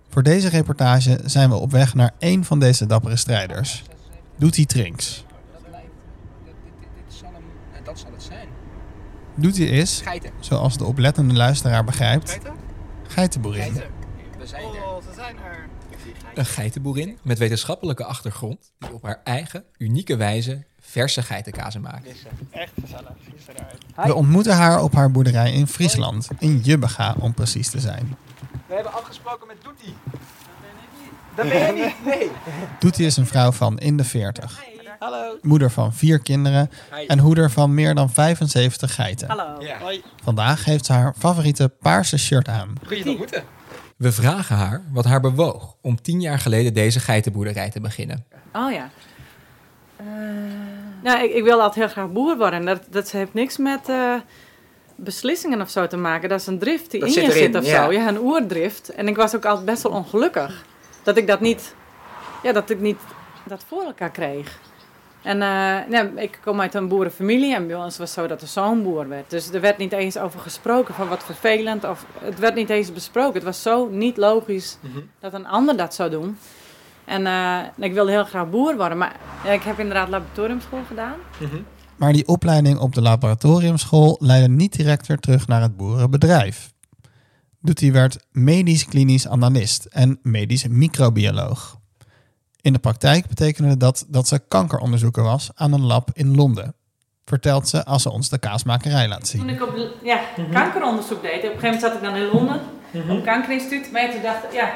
Voor 0.09 0.23
deze 0.23 0.49
reportage 0.49 1.19
zijn 1.25 1.49
we 1.49 1.55
op 1.55 1.71
weg 1.71 1.93
naar 1.93 2.11
één 2.19 2.43
van 2.43 2.59
deze 2.59 2.85
dappere 2.85 3.15
strijders. 3.15 3.83
Doetie 4.37 4.65
Trinks. 4.65 5.25
Dat 7.83 7.99
zal 7.99 8.11
het 8.11 8.23
zijn. 8.23 8.47
Doetie 9.35 9.69
is, 9.69 10.01
Geiten. 10.03 10.31
zoals 10.39 10.77
de 10.77 10.85
oplettende 10.85 11.33
luisteraar 11.33 11.83
begrijpt, 11.83 12.39
geitenboerin. 13.07 13.73
We 14.37 14.45
zijn 14.47 14.63
er. 14.63 14.69
Oh, 14.69 15.01
ze 15.01 15.13
zijn 15.15 15.35
er. 15.37 15.67
Een 16.33 16.45
geitenboerin 16.45 17.17
met 17.21 17.37
wetenschappelijke 17.37 18.03
achtergrond 18.03 18.71
die 18.79 18.93
op 18.93 19.03
haar 19.03 19.21
eigen 19.23 19.63
unieke 19.77 20.15
wijze 20.15 20.63
verse 20.79 21.21
geitenkazen 21.21 21.81
maakt. 21.81 22.07
Echt 22.49 22.71
gezellig. 22.81 23.11
We 24.05 24.13
ontmoeten 24.13 24.55
haar 24.55 24.83
op 24.83 24.93
haar 24.93 25.11
boerderij 25.11 25.51
in 25.51 25.67
Friesland, 25.67 26.27
in 26.39 26.57
Jubbega 26.57 27.15
om 27.19 27.33
precies 27.33 27.69
te 27.69 27.79
zijn. 27.79 28.17
We 28.67 28.73
hebben 28.73 28.93
afgesproken 28.93 29.47
met 29.47 29.57
Doetie. 29.63 29.93
Dat 31.35 31.49
ben 31.49 31.75
je 31.75 31.83
niet. 31.83 32.05
Nee. 32.05 32.31
Doetie 32.79 33.05
is 33.05 33.17
een 33.17 33.27
vrouw 33.27 33.51
van 33.51 33.77
in 33.79 33.97
de 33.97 34.03
40. 34.03 34.63
Hallo. 34.99 35.37
Moeder 35.41 35.71
van 35.71 35.93
vier 35.93 36.19
kinderen 36.19 36.69
en 37.07 37.19
hoeder 37.19 37.51
van 37.51 37.73
meer 37.73 37.95
dan 37.95 38.09
75 38.09 38.95
geiten. 38.95 39.27
Hallo. 39.29 39.57
Vandaag 40.23 40.65
heeft 40.65 40.85
ze 40.85 40.93
haar 40.93 41.13
favoriete 41.17 41.69
paarse 41.79 42.17
shirt 42.17 42.47
aan. 42.47 42.73
Goed 42.87 42.97
je 42.97 43.09
ontmoeten. 43.09 43.43
We 44.01 44.11
vragen 44.11 44.55
haar 44.55 44.83
wat 44.91 45.05
haar 45.05 45.19
bewoog 45.19 45.75
om 45.81 46.01
tien 46.01 46.21
jaar 46.21 46.39
geleden 46.39 46.73
deze 46.73 46.99
geitenboerderij 46.99 47.69
te 47.69 47.79
beginnen. 47.79 48.25
Oh 48.53 48.71
ja. 48.71 48.89
Uh, 50.01 50.07
nou, 51.03 51.23
ik, 51.23 51.33
ik 51.33 51.43
wil 51.43 51.61
altijd 51.61 51.75
heel 51.75 51.87
graag 51.87 52.11
boer 52.11 52.37
worden. 52.37 52.65
Dat, 52.65 52.81
dat 52.89 53.11
heeft 53.11 53.33
niks 53.33 53.57
met 53.57 53.89
uh, 53.89 54.15
beslissingen 54.95 55.61
of 55.61 55.69
zo 55.69 55.87
te 55.87 55.97
maken. 55.97 56.29
Dat 56.29 56.39
is 56.39 56.47
een 56.47 56.59
drift 56.59 56.91
die 56.91 56.99
Dat 56.99 57.09
in 57.09 57.15
zit 57.15 57.25
je 57.25 57.31
erin, 57.31 57.43
zit 57.43 57.61
of 57.61 57.65
ja. 57.69 57.83
zo. 57.83 57.91
Ja, 57.91 58.07
een 58.07 58.19
oerdrift. 58.19 58.89
En 58.89 59.07
ik 59.07 59.15
was 59.15 59.35
ook 59.35 59.45
altijd 59.45 59.65
best 59.65 59.83
wel 59.83 59.91
ongelukkig. 59.91 60.65
Dat 61.03 61.17
ik 61.17 61.27
dat 61.27 61.39
niet, 61.39 61.75
ja, 62.43 62.51
dat 62.51 62.69
ik 62.69 62.79
niet 62.79 62.99
dat 63.45 63.63
voor 63.67 63.83
elkaar 63.83 64.11
kreeg. 64.11 64.59
En 65.23 65.35
uh, 65.35 65.89
ja, 65.89 66.09
ik 66.15 66.39
kom 66.43 66.61
uit 66.61 66.73
een 66.73 66.87
boerenfamilie 66.87 67.55
en 67.55 67.67
bij 67.67 67.75
ons 67.75 67.97
was 67.97 68.15
het 68.15 68.19
zo 68.19 68.27
dat 68.27 68.39
de 68.39 68.45
zoon 68.45 68.83
boer 68.83 69.07
werd. 69.07 69.29
Dus 69.29 69.49
er 69.49 69.61
werd 69.61 69.77
niet 69.77 69.91
eens 69.91 70.17
over 70.17 70.39
gesproken 70.39 70.93
van 70.93 71.07
wat 71.07 71.23
vervelend. 71.23 71.83
Of, 71.83 72.05
het 72.19 72.39
werd 72.39 72.55
niet 72.55 72.69
eens 72.69 72.93
besproken. 72.93 73.33
Het 73.33 73.43
was 73.43 73.61
zo 73.61 73.89
niet 73.89 74.17
logisch 74.17 74.77
dat 75.19 75.33
een 75.33 75.47
ander 75.47 75.77
dat 75.77 75.93
zou 75.93 76.09
doen. 76.09 76.37
En 77.05 77.21
uh, 77.21 77.59
ik 77.77 77.93
wilde 77.93 78.11
heel 78.11 78.25
graag 78.25 78.49
boer 78.49 78.77
worden. 78.77 78.97
Maar 78.97 79.15
ja, 79.43 79.51
ik 79.51 79.61
heb 79.61 79.79
inderdaad 79.79 80.09
laboratoriumschool 80.09 80.83
gedaan. 80.87 81.15
Maar 81.95 82.13
die 82.13 82.27
opleiding 82.27 82.79
op 82.79 82.93
de 82.93 83.01
laboratoriumschool 83.01 84.17
leidde 84.19 84.49
niet 84.49 84.77
direct 84.77 85.07
weer 85.07 85.19
terug 85.19 85.47
naar 85.47 85.61
het 85.61 85.77
boerenbedrijf. 85.77 86.73
Doetie 87.59 87.91
werd 87.91 88.25
medisch-klinisch 88.31 89.27
analist 89.27 89.85
en 89.85 90.19
medisch 90.21 90.67
microbioloog. 90.67 91.80
In 92.61 92.73
de 92.73 92.79
praktijk 92.79 93.27
betekende 93.27 93.77
dat 93.77 94.05
dat 94.07 94.27
ze 94.27 94.39
kankeronderzoeker 94.47 95.23
was 95.23 95.51
aan 95.55 95.73
een 95.73 95.85
lab 95.85 96.09
in 96.13 96.35
Londen. 96.35 96.75
Vertelt 97.25 97.67
ze 97.67 97.85
als 97.85 98.01
ze 98.01 98.11
ons 98.11 98.29
de 98.29 98.39
kaasmakerij 98.39 99.07
laat 99.07 99.31
Toen 99.31 99.41
zien. 99.41 99.49
ik 99.49 99.61
op 99.61 99.77
ja, 100.03 100.19
kankeronderzoek 100.51 101.21
deed, 101.21 101.37
op 101.37 101.43
een 101.43 101.59
gegeven 101.59 101.63
moment 101.63 101.81
zat 101.81 101.93
ik 101.93 102.01
dan 102.01 102.15
in 102.15 102.29
Londen 102.31 102.61
op 102.93 103.09
een 103.09 103.23
kankerinstituut. 103.23 103.91
Maar 103.91 104.11
toen 104.11 104.21
dacht 104.21 104.43
ik, 104.43 104.51
ja, 104.51 104.71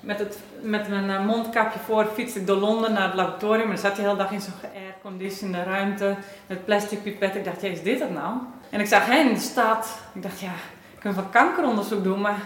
met, 0.00 0.18
het, 0.18 0.38
met 0.62 0.88
mijn 0.88 1.10
eh, 1.10 1.26
mondkapje 1.26 1.78
voor 1.78 2.10
fietste 2.14 2.40
ik 2.40 2.46
door 2.46 2.56
Londen 2.56 2.92
naar 2.92 3.06
het 3.06 3.14
laboratorium. 3.14 3.62
En 3.62 3.68
dan 3.68 3.78
zat 3.78 3.96
je 3.96 4.02
de 4.02 4.08
hele 4.08 4.18
dag 4.18 4.30
in 4.30 4.40
zo'n 4.40 4.52
geairconditionede 4.60 5.62
ruimte 5.62 6.16
met 6.46 6.64
plastic 6.64 7.02
pipet. 7.02 7.34
Ik 7.34 7.44
dacht, 7.44 7.60
ja, 7.60 7.68
is 7.68 7.82
dit 7.82 8.00
het 8.00 8.12
nou? 8.12 8.36
En 8.70 8.80
ik 8.80 8.86
zag 8.86 9.06
hen 9.06 9.28
in 9.28 9.34
de 9.34 9.40
stad. 9.40 9.98
Ik 10.14 10.22
dacht, 10.22 10.40
ja, 10.40 10.52
ik 10.94 11.00
kan 11.00 11.14
van 11.14 11.30
kankeronderzoek 11.30 12.04
doen, 12.04 12.20
maar... 12.20 12.38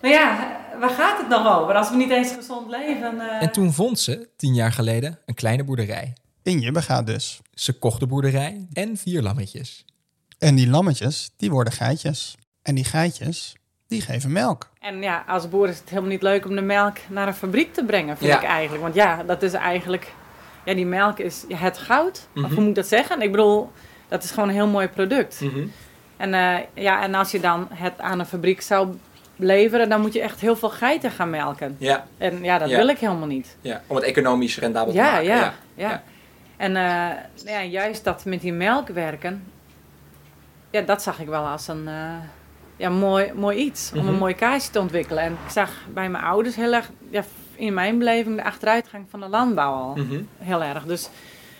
Nou 0.00 0.14
ja, 0.14 0.53
waar 0.80 0.90
gaat 0.90 1.18
het 1.18 1.30
dan 1.30 1.46
over? 1.46 1.74
Als 1.74 1.90
we 1.90 1.96
niet 1.96 2.10
eens 2.10 2.32
gezond 2.32 2.70
leven... 2.70 3.20
eh, 3.20 3.42
En 3.42 3.52
toen 3.52 3.72
vond 3.72 3.98
ze, 3.98 4.28
tien 4.36 4.54
jaar 4.54 4.72
geleden, 4.72 5.18
een 5.26 5.34
kleine 5.34 5.64
boerderij. 5.64 6.12
In 6.42 6.60
Jubbega 6.60 7.02
dus. 7.02 7.40
Ze 7.54 7.72
kocht 7.78 8.00
de 8.00 8.06
boerderij 8.06 8.66
en 8.72 8.96
vier 8.96 9.22
lammetjes. 9.22 9.84
En 10.38 10.54
die 10.54 10.68
lammetjes, 10.68 11.30
die 11.36 11.50
worden 11.50 11.72
geitjes. 11.72 12.34
En 12.62 12.74
die 12.74 12.84
geitjes, 12.84 13.54
die 13.86 14.00
geven 14.00 14.32
melk. 14.32 14.70
En 14.80 15.02
ja, 15.02 15.24
als 15.26 15.48
boer 15.48 15.68
is 15.68 15.78
het 15.78 15.88
helemaal 15.88 16.10
niet 16.10 16.22
leuk 16.22 16.44
om 16.46 16.54
de 16.54 16.60
melk 16.62 16.96
naar 17.08 17.26
een 17.26 17.34
fabriek 17.34 17.74
te 17.74 17.84
brengen, 17.84 18.16
vind 18.16 18.30
Ja. 18.30 18.38
ik 18.38 18.44
eigenlijk. 18.48 18.82
Want 18.82 18.94
ja, 18.94 19.22
dat 19.22 19.42
is 19.42 19.52
eigenlijk... 19.52 20.12
Ja, 20.64 20.74
die 20.74 20.86
melk 20.86 21.18
is 21.18 21.44
het 21.48 21.78
goud. 21.78 22.28
Of 22.34 22.42
Mhm. 22.42 22.52
hoe 22.52 22.60
moet 22.60 22.68
ik 22.68 22.74
dat 22.74 22.86
zeggen? 22.86 23.22
Ik 23.22 23.30
bedoel, 23.30 23.70
dat 24.08 24.24
is 24.24 24.30
gewoon 24.30 24.48
een 24.48 24.54
heel 24.54 24.66
mooi 24.66 24.88
product. 24.88 25.40
Mhm. 25.40 25.66
En, 26.16 26.34
eh, 26.34 26.56
ja, 26.74 27.02
en 27.02 27.14
als 27.14 27.30
je 27.30 27.40
dan 27.40 27.68
het 27.70 28.00
aan 28.00 28.18
een 28.20 28.26
fabriek 28.26 28.60
zou 28.60 28.94
leveren, 29.36 29.88
dan 29.88 30.00
moet 30.00 30.12
je 30.12 30.20
echt 30.20 30.40
heel 30.40 30.56
veel 30.56 30.70
geiten 30.70 31.10
gaan 31.10 31.30
melken. 31.30 31.76
Ja, 31.78 32.06
En 32.18 32.42
ja, 32.44 32.58
dat 32.58 32.68
Ja. 32.68 32.76
wil 32.76 32.88
ik 32.88 32.98
helemaal 32.98 33.26
niet. 33.26 33.56
ja, 33.60 33.80
om 33.86 33.96
het 33.96 34.04
economisch 34.04 34.58
rendabel 34.58 34.92
te 34.92 34.98
Ja, 34.98 35.10
maken. 35.10 35.24
ja, 35.24 35.36
ja, 35.36 35.52
ja. 35.74 36.02
En 36.56 36.76
eh, 36.76 37.10
ja, 37.44 37.62
juist 37.62 38.04
dat 38.04 38.24
met 38.24 38.40
die 38.40 38.52
melk 38.52 38.88
werken, 38.88 39.44
ja, 40.70 40.80
dat 40.80 41.02
zag 41.02 41.20
ik 41.20 41.28
wel 41.28 41.46
als 41.46 41.68
een 41.68 41.88
eh, 41.88 42.14
ja, 42.76 42.88
mooi, 42.88 43.32
mooi 43.34 43.58
iets. 43.58 43.90
Om 43.94 43.98
Mhm. 43.98 44.08
een 44.08 44.18
mooi 44.18 44.34
kaasje 44.34 44.70
te 44.70 44.78
ontwikkelen. 44.80 45.22
En 45.22 45.32
ik 45.32 45.50
zag 45.50 45.70
bij 45.94 46.08
mijn 46.08 46.24
ouders 46.24 46.56
heel 46.56 46.72
erg, 46.72 46.90
ja, 47.10 47.22
in 47.54 47.74
mijn 47.74 47.98
beleving, 47.98 48.36
de 48.36 48.44
achteruitgang 48.44 49.06
van 49.10 49.20
de 49.20 49.28
landbouw 49.28 49.72
al 49.72 49.94
Mhm. 49.96 50.22
heel 50.38 50.62
erg. 50.62 50.84
Dus 50.84 51.08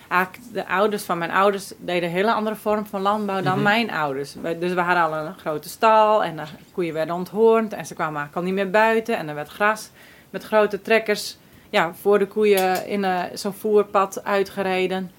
eigenlijk 0.09 0.43
de 0.53 0.67
ouders 0.69 1.03
van 1.03 1.19
mijn 1.19 1.31
ouders 1.31 1.73
deden 1.79 2.09
een 2.09 2.15
hele 2.15 2.33
andere 2.33 2.57
vorm 2.57 2.87
van 2.87 3.01
landbouw 3.01 3.43
dan 3.43 3.53
Mhm. 3.55 3.63
mijn 3.63 3.91
ouders. 3.91 4.35
Dus 4.61 4.73
we 4.73 4.81
hadden 4.81 5.03
al 5.05 5.27
een 5.27 5.39
grote 5.39 5.69
stal 5.69 6.25
en 6.25 6.37
de 6.37 6.43
koeien 6.73 6.95
werden 6.95 7.15
onthoornd 7.15 7.73
en 7.73 7.87
ze 7.87 7.95
kwamen 7.95 8.17
eigenlijk 8.21 8.47
al 8.47 8.53
niet 8.55 8.65
meer 8.65 8.73
buiten. 8.73 9.17
En 9.19 9.29
er 9.29 9.35
werd 9.35 9.49
gras 9.49 9.91
met 10.31 10.45
grote 10.45 10.83
trekkers 10.83 11.37
ja, 11.71 11.93
voor 12.01 12.19
de 12.19 12.27
koeien 12.27 12.87
in 12.87 13.05
eh, 13.05 13.23
zo'n 13.35 13.53
voerpad 13.53 14.25
uitgereden. 14.25 15.11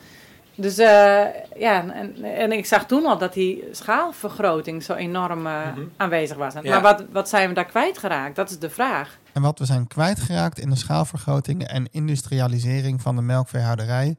Dus 0.57 0.77
eh, 0.77 1.23
ja, 1.55 1.89
en, 1.93 2.23
en 2.23 2.51
ik 2.51 2.65
zag 2.65 2.85
toen 2.85 3.05
al 3.05 3.17
dat 3.17 3.33
die 3.33 3.63
schaalvergroting 3.71 4.83
zo 4.83 4.93
enorm 4.93 5.47
eh, 5.47 5.53
Mhm. 5.75 5.81
aanwezig 5.97 6.37
was. 6.37 6.53
Ja. 6.53 6.61
Maar 6.61 6.81
wat, 6.81 7.03
wat 7.11 7.29
zijn 7.29 7.47
we 7.49 7.53
daar 7.55 7.65
kwijtgeraakt? 7.65 8.35
Dat 8.35 8.49
is 8.49 8.59
de 8.59 8.69
vraag. 8.69 9.17
En 9.33 9.41
wat 9.41 9.59
we 9.59 9.65
zijn 9.65 9.87
kwijtgeraakt 9.87 10.59
in 10.59 10.69
de 10.69 10.75
schaalvergroting 10.75 11.63
en 11.67 11.87
industrialisering 11.91 13.01
van 13.01 13.15
de 13.15 13.21
melkveehouderij, 13.21 14.15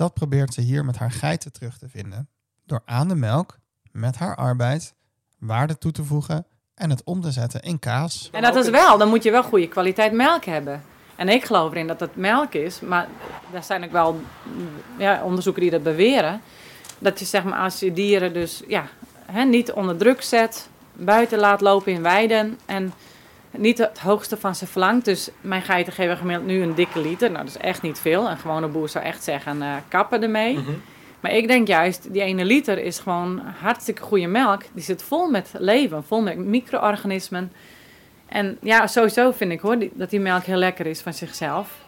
dat 0.00 0.14
probeert 0.14 0.54
ze 0.54 0.60
hier 0.60 0.84
met 0.84 0.96
haar 0.96 1.10
geiten 1.10 1.52
terug 1.52 1.78
te 1.78 1.88
vinden. 1.88 2.28
Door 2.66 2.82
aan 2.84 3.08
de 3.08 3.14
melk, 3.14 3.58
met 3.92 4.16
haar 4.16 4.36
arbeid, 4.36 4.94
waarde 5.38 5.78
toe 5.78 5.92
te 5.92 6.04
voegen 6.04 6.46
en 6.74 6.90
het 6.90 7.04
om 7.04 7.20
te 7.20 7.30
zetten 7.30 7.62
in 7.62 7.78
kaas. 7.78 8.28
En 8.32 8.42
dat 8.42 8.56
is 8.56 8.68
wel, 8.68 8.98
dan 8.98 9.08
moet 9.08 9.22
je 9.22 9.30
wel 9.30 9.42
goede 9.42 9.68
kwaliteit 9.68 10.12
melk 10.12 10.44
hebben. 10.44 10.82
En 11.16 11.28
ik 11.28 11.44
geloof 11.44 11.70
erin 11.70 11.86
dat 11.86 12.00
het 12.00 12.16
melk 12.16 12.54
is, 12.54 12.80
maar 12.80 13.08
daar 13.52 13.64
zijn 13.64 13.84
ook 13.84 13.92
wel 13.92 14.12
mm, 14.12 14.68
ja, 14.98 15.22
onderzoeken 15.22 15.62
die 15.62 15.70
dat 15.70 15.82
beweren. 15.82 16.40
Dat 16.98 17.18
je 17.18 17.24
zeg 17.24 17.44
maar 17.44 17.58
als 17.58 17.80
je 17.80 17.92
dieren 17.92 18.32
dus 18.32 18.62
ja, 18.66 18.88
hè, 19.26 19.44
niet 19.44 19.72
onder 19.72 19.96
druk 19.96 20.22
zet, 20.22 20.68
buiten 20.92 21.38
laat 21.38 21.60
lopen 21.60 21.92
in 21.92 22.02
weiden 22.02 22.58
en 22.66 22.92
niet 23.50 23.78
het 23.78 23.98
hoogste 23.98 24.36
van 24.36 24.54
ze 24.54 24.66
verlangt. 24.66 25.04
Dus 25.04 25.30
mijn 25.40 25.62
geiten 25.62 25.92
geven 25.92 26.16
gemiddeld 26.16 26.46
nu 26.46 26.62
een 26.62 26.74
dikke 26.74 27.00
liter. 27.00 27.30
Nou, 27.30 27.44
dat 27.44 27.54
is 27.54 27.60
echt 27.60 27.82
niet 27.82 27.98
veel. 27.98 28.30
Een 28.30 28.38
gewone 28.38 28.68
boer 28.68 28.88
zou 28.88 29.04
echt 29.04 29.24
zeggen, 29.24 29.56
uh, 29.56 29.74
kappen 29.88 30.22
ermee. 30.22 30.58
Mhm. 30.58 30.70
Maar 31.20 31.32
ik 31.32 31.48
denk 31.48 31.66
juist, 31.66 32.12
die 32.12 32.22
ene 32.22 32.44
liter 32.44 32.78
is 32.78 32.98
gewoon 32.98 33.42
hartstikke 33.60 34.02
goede 34.02 34.26
melk. 34.26 34.62
Die 34.72 34.82
zit 34.82 35.02
vol 35.02 35.30
met 35.30 35.50
leven, 35.58 36.04
vol 36.04 36.22
met 36.22 36.36
micro-organismen. 36.36 37.52
En 38.26 38.58
ja, 38.62 38.86
sowieso 38.86 39.32
vind 39.32 39.52
ik 39.52 39.60
hoor, 39.60 39.76
dat 39.92 40.10
die 40.10 40.20
melk 40.20 40.42
heel 40.42 40.56
lekker 40.56 40.86
is 40.86 41.00
van 41.00 41.14
zichzelf. 41.14 41.78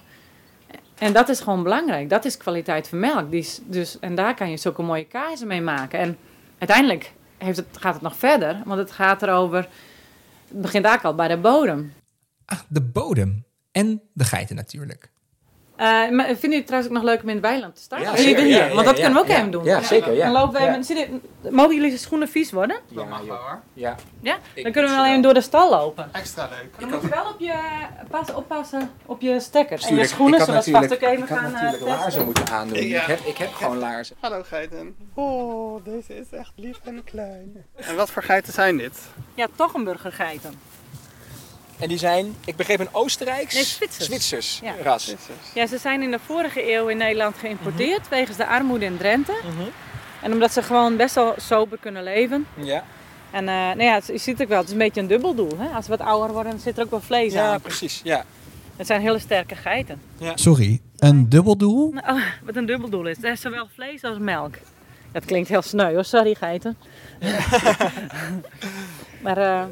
En 0.99 1.13
dat 1.13 1.29
is 1.29 1.41
gewoon 1.41 1.63
belangrijk. 1.63 2.11
Dat 2.11 2.25
is 2.25 2.37
kwaliteit 2.37 2.89
van 2.89 3.01
melk. 3.01 3.31
Die 3.31 3.41
is 3.41 3.61
dus, 3.65 3.99
en 4.01 4.15
daar 4.15 4.35
kan 4.35 4.51
je 4.51 4.57
zulke 4.57 4.83
mooie 4.83 5.05
kazen 5.07 5.47
mee 5.47 5.61
maken. 5.61 5.99
En 5.99 6.19
uiteindelijk 6.59 7.13
heeft 7.39 7.57
het, 7.57 7.67
gaat 7.79 7.95
het 7.95 8.03
nog 8.03 8.17
verder, 8.17 8.63
want 8.65 8.79
het 8.79 8.91
gaat 8.93 9.23
erover... 9.23 9.69
Het 10.53 10.61
begint 10.61 10.85
eigenlijk 10.85 11.05
al 11.05 11.27
bij 11.27 11.37
de 11.37 11.43
bodem. 11.43 11.93
Ah, 12.45 12.59
de 12.69 12.83
bodem. 12.83 13.45
En 13.71 14.03
de 14.13 14.25
geiten 14.25 14.57
natuurlijk. 14.57 15.11
Eh, 15.83 15.89
maar 15.89 16.25
vinden 16.27 16.41
jullie 16.41 16.57
het 16.57 16.67
trouwens 16.67 16.93
ook 16.95 16.99
nog 17.03 17.11
leuk 17.11 17.23
om 17.23 17.29
in 17.29 17.35
het 17.37 17.45
weiland 17.45 17.75
te 17.75 17.81
starten? 17.83 18.07
Ja, 18.09 18.13
Jullie 18.15 18.29
zeker. 18.29 18.45
hier, 18.45 18.57
Ja, 18.57 18.65
ja, 18.67 18.75
want 18.75 18.87
dat 18.87 18.97
ja, 18.97 19.03
kunnen 19.05 19.13
we 19.23 19.29
ook 19.29 19.33
ja. 19.35 19.39
even 19.39 19.51
doen. 19.51 19.65
Ja, 19.65 19.83
zeker, 19.83 20.13
ja. 20.13 20.25
Dan 20.25 20.33
lopen 20.33 20.53
wij 20.53 20.65
Ja. 20.65 20.71
met, 20.77 20.87
zitten- 20.87 21.23
mogen 21.51 21.75
jullie 21.75 21.97
schoenen 21.99 22.29
vies 22.29 22.53
worden? 22.53 22.77
Ja, 22.89 23.07
joh. 23.27 23.53
ja. 23.75 23.95
Ja? 24.21 24.37
Ik- 24.55 24.63
Dan 24.63 24.73
kunnen 24.73 24.91
we 24.91 24.97
wel 24.97 25.07
even 25.07 25.23
door 25.23 25.35
de 25.35 25.41
stal 25.41 25.71
lopen. 25.71 26.09
Extra 26.13 26.49
leuk. 26.51 26.81
Dan 26.81 26.89
moet 26.91 27.03
je 27.03 27.09
wel 27.09 27.25
op 27.25 27.41
je, 27.41 27.55
pas, 28.11 28.33
oppassen 28.35 28.91
op 29.07 29.21
je 29.21 29.41
stekkers. 29.41 29.87
En 29.87 29.95
je 29.97 30.07
schoenen, 30.07 30.41
zodat 30.41 30.65
we 30.65 30.71
vast 30.71 30.93
ook 30.93 31.01
even 31.01 31.13
ik 31.23 31.29
had 31.29 31.39
gaan 31.39 31.45
eh, 31.47 31.53
natuurlijk 31.63 31.83
laarzen 31.85 32.25
moeten 32.25 32.49
aandoen. 32.49 32.87
Ja. 32.87 33.01
Ik, 33.01 33.07
heb, 33.07 33.21
ik 33.21 33.37
heb 33.37 33.53
gewoon 33.53 33.79
laarzen. 33.79 34.17
Hallo 34.21 34.43
geiten. 34.43 34.97
Oh, 35.15 35.85
deze 35.85 36.17
is 36.19 36.27
echt 36.31 36.53
lief 36.57 36.79
en 36.85 37.05
klein. 37.05 37.65
En 37.77 37.97
wat 37.97 38.11
voor 38.11 38.23
geiten 38.23 38.53
zijn 38.53 38.77
dit? 38.77 38.99
Ja, 39.35 39.47
toch 39.57 39.75
een 39.75 39.85
burgergeiten. 39.85 40.55
En 41.83 41.89
die 41.89 41.99
zijn, 41.99 42.35
ik 42.45 42.57
begreep, 42.57 42.81
een 42.81 42.89
Oostenrijks, 42.95 43.55
Nee, 43.55 43.65
Zwitsers. 43.65 44.05
Zwitsers 44.07 44.61
Ja. 44.63 44.75
ras. 44.83 45.15
Ja, 45.55 45.67
ze 45.67 45.79
zijn 45.79 46.03
in 46.03 46.11
de 46.11 46.19
vorige 46.27 46.73
eeuw 46.75 46.89
in 46.89 46.97
Nederland 46.97 47.37
geïmporteerd 47.39 48.09
wegens 48.09 48.37
de 48.37 48.47
armoede 48.47 48.85
in 48.85 48.97
Drenthe. 48.97 49.33
Mhm. 49.45 49.69
En 50.23 50.33
omdat 50.33 50.53
ze 50.53 50.63
gewoon 50.63 50.97
best 50.97 51.15
wel 51.15 51.35
sober 51.37 51.79
kunnen 51.79 52.03
leven. 52.03 52.47
Ja, 52.55 52.85
En 53.31 53.49
eh, 53.49 53.55
nou 53.55 53.83
ja, 53.83 53.95
het- 53.95 54.07
je 54.07 54.19
ziet 54.19 54.43
ook 54.43 54.49
wel, 54.49 54.59
het 54.59 54.67
is 54.67 54.73
een 54.73 54.79
beetje 54.79 55.01
een 55.01 55.07
dubbeldoel. 55.07 55.59
Hè? 55.59 55.69
Als 55.69 55.87
we 55.89 55.97
wat 55.97 56.07
ouder 56.07 56.33
worden, 56.33 56.53
dan 56.53 56.61
zit 56.61 56.79
er 56.79 56.85
ook 56.85 56.91
wel 56.91 57.01
vlees 57.01 57.33
ja 57.33 57.53
aan. 57.53 57.61
precies. 57.61 58.01
Ja. 58.05 58.25
Het 58.77 58.87
zijn 58.87 59.01
hele 59.01 59.19
sterke 59.19 59.57
geiten. 59.57 60.01
Sorry, 60.35 60.81
een 60.99 61.29
dubbeldoel? 61.29 61.91
Nou, 61.93 62.19
oh, 62.19 62.25
wat 62.45 62.57
een 62.57 62.67
dubbeldoel 62.67 63.07
is. 63.07 63.17
Er 63.23 63.33
is 63.33 63.41
zowel 63.41 63.69
vlees 63.75 64.05
als 64.05 64.19
melk. 64.19 64.55
Dat 65.13 65.25
klinkt 65.25 65.49
heel 65.49 65.63
sneu 65.63 65.95
hoor, 65.95 66.05
sorry 66.05 66.35
geiten. 66.35 66.77
maar 69.23 69.39
eh, 69.39 69.65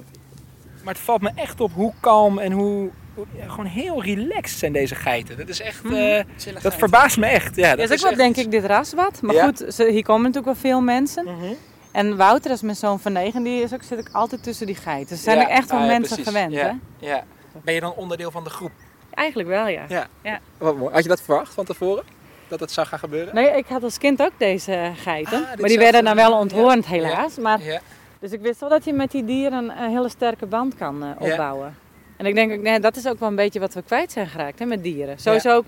Maar 0.85 0.95
het 0.95 1.03
valt 1.03 1.21
me 1.21 1.31
echt 1.35 1.61
op 1.61 1.73
hoe 1.73 1.93
kalm 2.01 2.39
en 2.39 2.53
hoe, 2.53 2.91
hoe- 3.15 3.27
ja, 3.37 3.49
gewoon 3.49 3.67
heel 3.67 4.03
relaxed 4.03 4.59
zijn 4.59 4.73
deze 4.73 4.95
geiten. 4.95 5.37
Dat 5.37 5.49
is 5.49 5.61
echt, 5.61 5.85
eh, 5.85 6.21
dat 6.63 6.75
verbaast 6.75 7.17
me 7.17 7.27
echt. 7.27 7.57
Ja, 7.57 7.69
dat 7.69 7.79
dat 7.79 7.91
is 7.91 8.03
ook 8.05 8.09
wel 8.09 8.19
denk 8.19 8.37
ik 8.37 8.51
dit 8.51 8.65
ras 8.65 8.93
wat. 8.95 9.23
Maar 9.23 9.35
Ja. 9.35 9.45
goed, 9.45 9.65
ze, 9.75 9.91
hier 9.91 10.03
komen 10.03 10.23
natuurlijk 10.23 10.53
wel 10.61 10.71
veel 10.71 10.81
mensen. 10.81 11.25
Mhm. 11.25 11.53
En 11.93 12.17
Wouter, 12.17 12.51
is 12.51 12.63
mijn 12.63 12.77
zoon 12.77 13.01
van 13.01 13.13
negen, 13.13 13.43
die 13.43 13.63
is 13.63 13.75
ook, 13.75 13.83
zit 13.83 13.99
ook 13.99 14.09
altijd 14.13 14.43
tussen 14.43 14.67
die 14.67 14.75
geiten. 14.75 15.17
Ze 15.17 15.23
zijn 15.23 15.39
Ja, 15.39 15.49
echt 15.49 15.69
van 15.69 15.79
ah, 15.79 15.85
ja, 15.85 15.91
mensen 15.91 16.17
precies. 16.17 16.33
gewend 16.33 16.53
Ja. 16.53 16.79
hè? 16.99 17.07
Ja. 17.07 17.25
Ben 17.65 17.75
je 17.75 17.81
dan 17.81 17.93
onderdeel 17.97 18.31
van 18.31 18.45
de 18.45 18.51
groep? 18.51 18.71
Eigenlijk 19.15 19.49
wel 19.49 19.67
ja. 19.69 19.85
Ja. 20.23 20.39
Wat 20.59 20.77
mooi. 20.77 20.93
Had 20.95 21.03
je 21.03 21.09
dat 21.09 21.23
verwacht 21.23 21.55
van 21.55 21.65
tevoren? 21.65 22.05
Dat 22.49 22.59
dat 22.59 22.71
zou 22.73 22.87
gaan 22.87 22.99
gebeuren? 22.99 23.35
Nee, 23.35 23.51
ik 23.57 23.67
had 23.67 23.83
als 23.83 23.99
kind 23.99 24.23
ook 24.23 24.33
deze 24.37 24.91
geiten. 24.97 25.39
Ah, 25.51 25.59
maar 25.59 25.69
die 25.69 25.79
werden 25.79 26.05
dan 26.05 26.15
wel 26.17 26.33
onthoornd 26.39 26.85
Ja. 26.85 26.91
helaas. 26.91 27.37
Maar, 27.39 27.63
Ja. 27.63 27.81
Dus 28.21 28.33
ik 28.33 28.41
wist 28.41 28.61
wel 28.61 28.69
dat 28.69 28.85
je 28.85 28.93
met 28.93 29.11
die 29.11 29.25
dieren 29.25 29.71
een 29.83 29.91
hele 29.91 30.09
sterke 30.09 30.47
band 30.47 30.75
kan 30.77 31.03
eh, 31.03 31.09
Ja. 31.27 31.31
opbouwen. 31.31 31.77
En 32.17 32.27
ik 32.27 32.35
denk 32.35 32.53
ook, 32.53 32.61
nee, 32.61 32.81
dat 32.81 32.97
is 32.97 33.07
ook 33.09 33.19
wel 33.19 33.29
een 33.29 33.35
beetje 33.37 33.61
wat 33.61 33.75
we 33.75 33.83
kwijt 33.83 34.13
zijn 34.13 34.27
geraakt 34.27 34.59
hè, 34.59 34.65
met 34.65 34.83
dieren. 34.83 35.19
Sowieso 35.19 35.57
ook, 35.57 35.65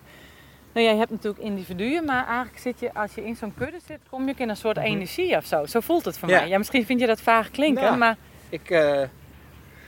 nou, 0.72 0.86
ja, 0.86 0.92
je 0.92 0.98
hebt 0.98 1.10
natuurlijk 1.10 1.42
individuen, 1.42 2.04
maar 2.04 2.26
eigenlijk 2.26 2.58
zit 2.58 2.80
je, 2.80 2.94
als 2.94 3.14
je 3.14 3.24
in 3.24 3.36
zo'n 3.36 3.54
kudde 3.54 3.78
zit, 3.86 3.98
kom 4.10 4.24
je 4.26 4.30
ook 4.32 4.38
in 4.38 4.48
een 4.48 4.56
soort 4.56 4.76
energie 4.76 5.36
of 5.36 5.44
zo. 5.46 5.66
Zo 5.66 5.80
voelt 5.80 6.04
het 6.04 6.18
voor 6.18 6.28
Mhm. 6.28 6.36
Ja. 6.36 6.42
mij. 6.42 6.50
Ja, 6.52 6.58
misschien 6.58 6.86
vind 6.86 7.00
je 7.00 7.06
dat 7.06 7.20
vaag 7.20 7.50
klinken, 7.50 7.82
Nou, 7.84 7.96
maar 7.96 8.16
Ik, 8.48 8.70
eh, 8.70 9.02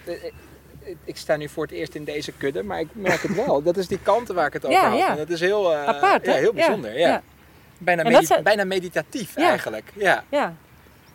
ik, 0.05 0.33
ik 1.05 1.17
sta 1.17 1.37
nu 1.37 1.49
voor 1.49 1.63
het 1.63 1.73
eerst 1.73 1.95
in 1.95 2.05
deze 2.05 2.33
kudde, 2.33 2.63
maar 2.63 2.81
ik 2.81 2.89
merk 2.93 3.23
het 3.23 3.35
wel. 3.35 3.63
Dat 3.63 3.77
is 3.77 3.87
die 3.89 3.99
kanten 4.03 4.35
waar 4.35 4.47
ik 4.47 4.53
het 4.53 4.65
over 4.67 4.81
Ja, 4.81 4.89
had. 4.89 4.99
ja. 4.99 5.11
En 5.11 5.17
dat 5.17 5.29
is 5.31 5.41
heel, 5.41 5.73
eh, 5.73 5.85
apart 5.85 6.27
hè? 6.27 6.33
heel 6.33 6.53
bijzonder. 6.53 6.99
Ja, 6.99 7.09
ja. 7.09 7.23
Bijna, 7.79 8.03
dat 8.21 8.43
bijna 8.43 8.65
meditatief 8.65 9.37
eigenlijk. 9.37 9.93
Ja. 9.95 10.25
Ja. 10.31 10.55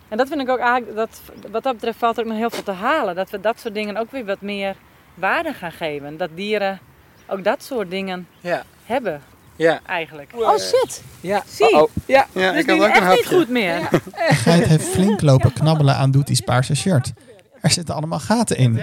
En 0.09 0.17
dat 0.17 0.27
vind 0.27 0.41
ik 0.41 0.49
ook 0.49 0.59
eigenlijk, 0.59 0.95
dat, 0.95 1.21
wat 1.51 1.63
dat 1.63 1.73
betreft 1.73 1.97
valt 1.97 2.17
er 2.17 2.23
ook 2.23 2.29
nog 2.29 2.37
heel 2.37 2.49
veel 2.49 2.63
te 2.63 2.71
halen. 2.71 3.15
Dat 3.15 3.29
we 3.29 3.39
dat 3.39 3.59
soort 3.59 3.73
dingen 3.73 3.97
ook 3.97 4.11
weer 4.11 4.25
wat 4.25 4.41
meer 4.41 4.75
waarde 5.13 5.53
gaan 5.53 5.71
geven. 5.71 6.17
Dat 6.17 6.29
dieren 6.35 6.79
ook 7.27 7.43
dat 7.43 7.63
soort 7.63 7.89
dingen 7.89 8.27
Ja. 8.41 8.63
hebben, 8.85 9.21
Ja. 9.55 9.79
eigenlijk. 9.85 10.31
Oh 10.35 10.57
shit, 10.57 11.03
Ja. 11.21 11.43
Zie. 11.47 11.75
Oh, 11.81 11.89
ja. 12.05 12.27
Ja, 12.31 12.51
dus 12.51 12.61
ik 12.61 12.69
had 12.69 12.79
ook 12.79 12.95
een 12.95 13.09
niet 13.09 13.27
goed 13.27 13.49
meer. 13.49 13.87
De 13.89 13.99
geit 14.35 14.65
heeft 14.65 14.87
flink 14.87 15.21
lopen 15.21 15.53
knabbelen 15.53 15.95
aan 15.95 16.11
Doetie's 16.11 16.39
paarse 16.41 16.75
shirt. 16.75 17.13
Er 17.61 17.69
zitten 17.71 17.95
allemaal 17.95 18.19
gaten 18.19 18.57
in. 18.57 18.81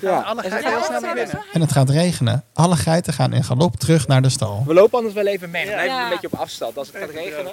Ja. 0.00 0.20
alle 0.20 0.42
En 0.42 0.50
geiten 0.50 0.70
ze- 0.70 0.76
heel 0.76 0.84
snel 0.84 1.00
naar 1.00 1.14
binnen. 1.14 1.30
zo. 1.32 1.38
En 1.52 1.60
het 1.60 1.72
gaat 1.72 1.90
regenen. 1.90 2.44
Alle 2.54 2.76
geiten 2.76 3.12
gaan 3.12 3.32
in 3.32 3.44
galop 3.44 3.76
terug 3.76 4.06
naar 4.06 4.22
de 4.22 4.28
stal. 4.28 4.62
We 4.66 4.74
lopen 4.74 4.96
anders 4.98 5.14
wel 5.14 5.26
even 5.26 5.50
mee. 5.50 5.64
Dan 5.64 5.72
blijven 5.74 5.94
we 5.96 6.00
Ja. 6.00 6.06
een 6.06 6.10
beetje 6.20 6.26
op 6.32 6.38
afstand 6.38 6.76
als 6.78 6.86
het 6.88 6.96
gaat 6.96 7.10
regenen. 7.10 7.52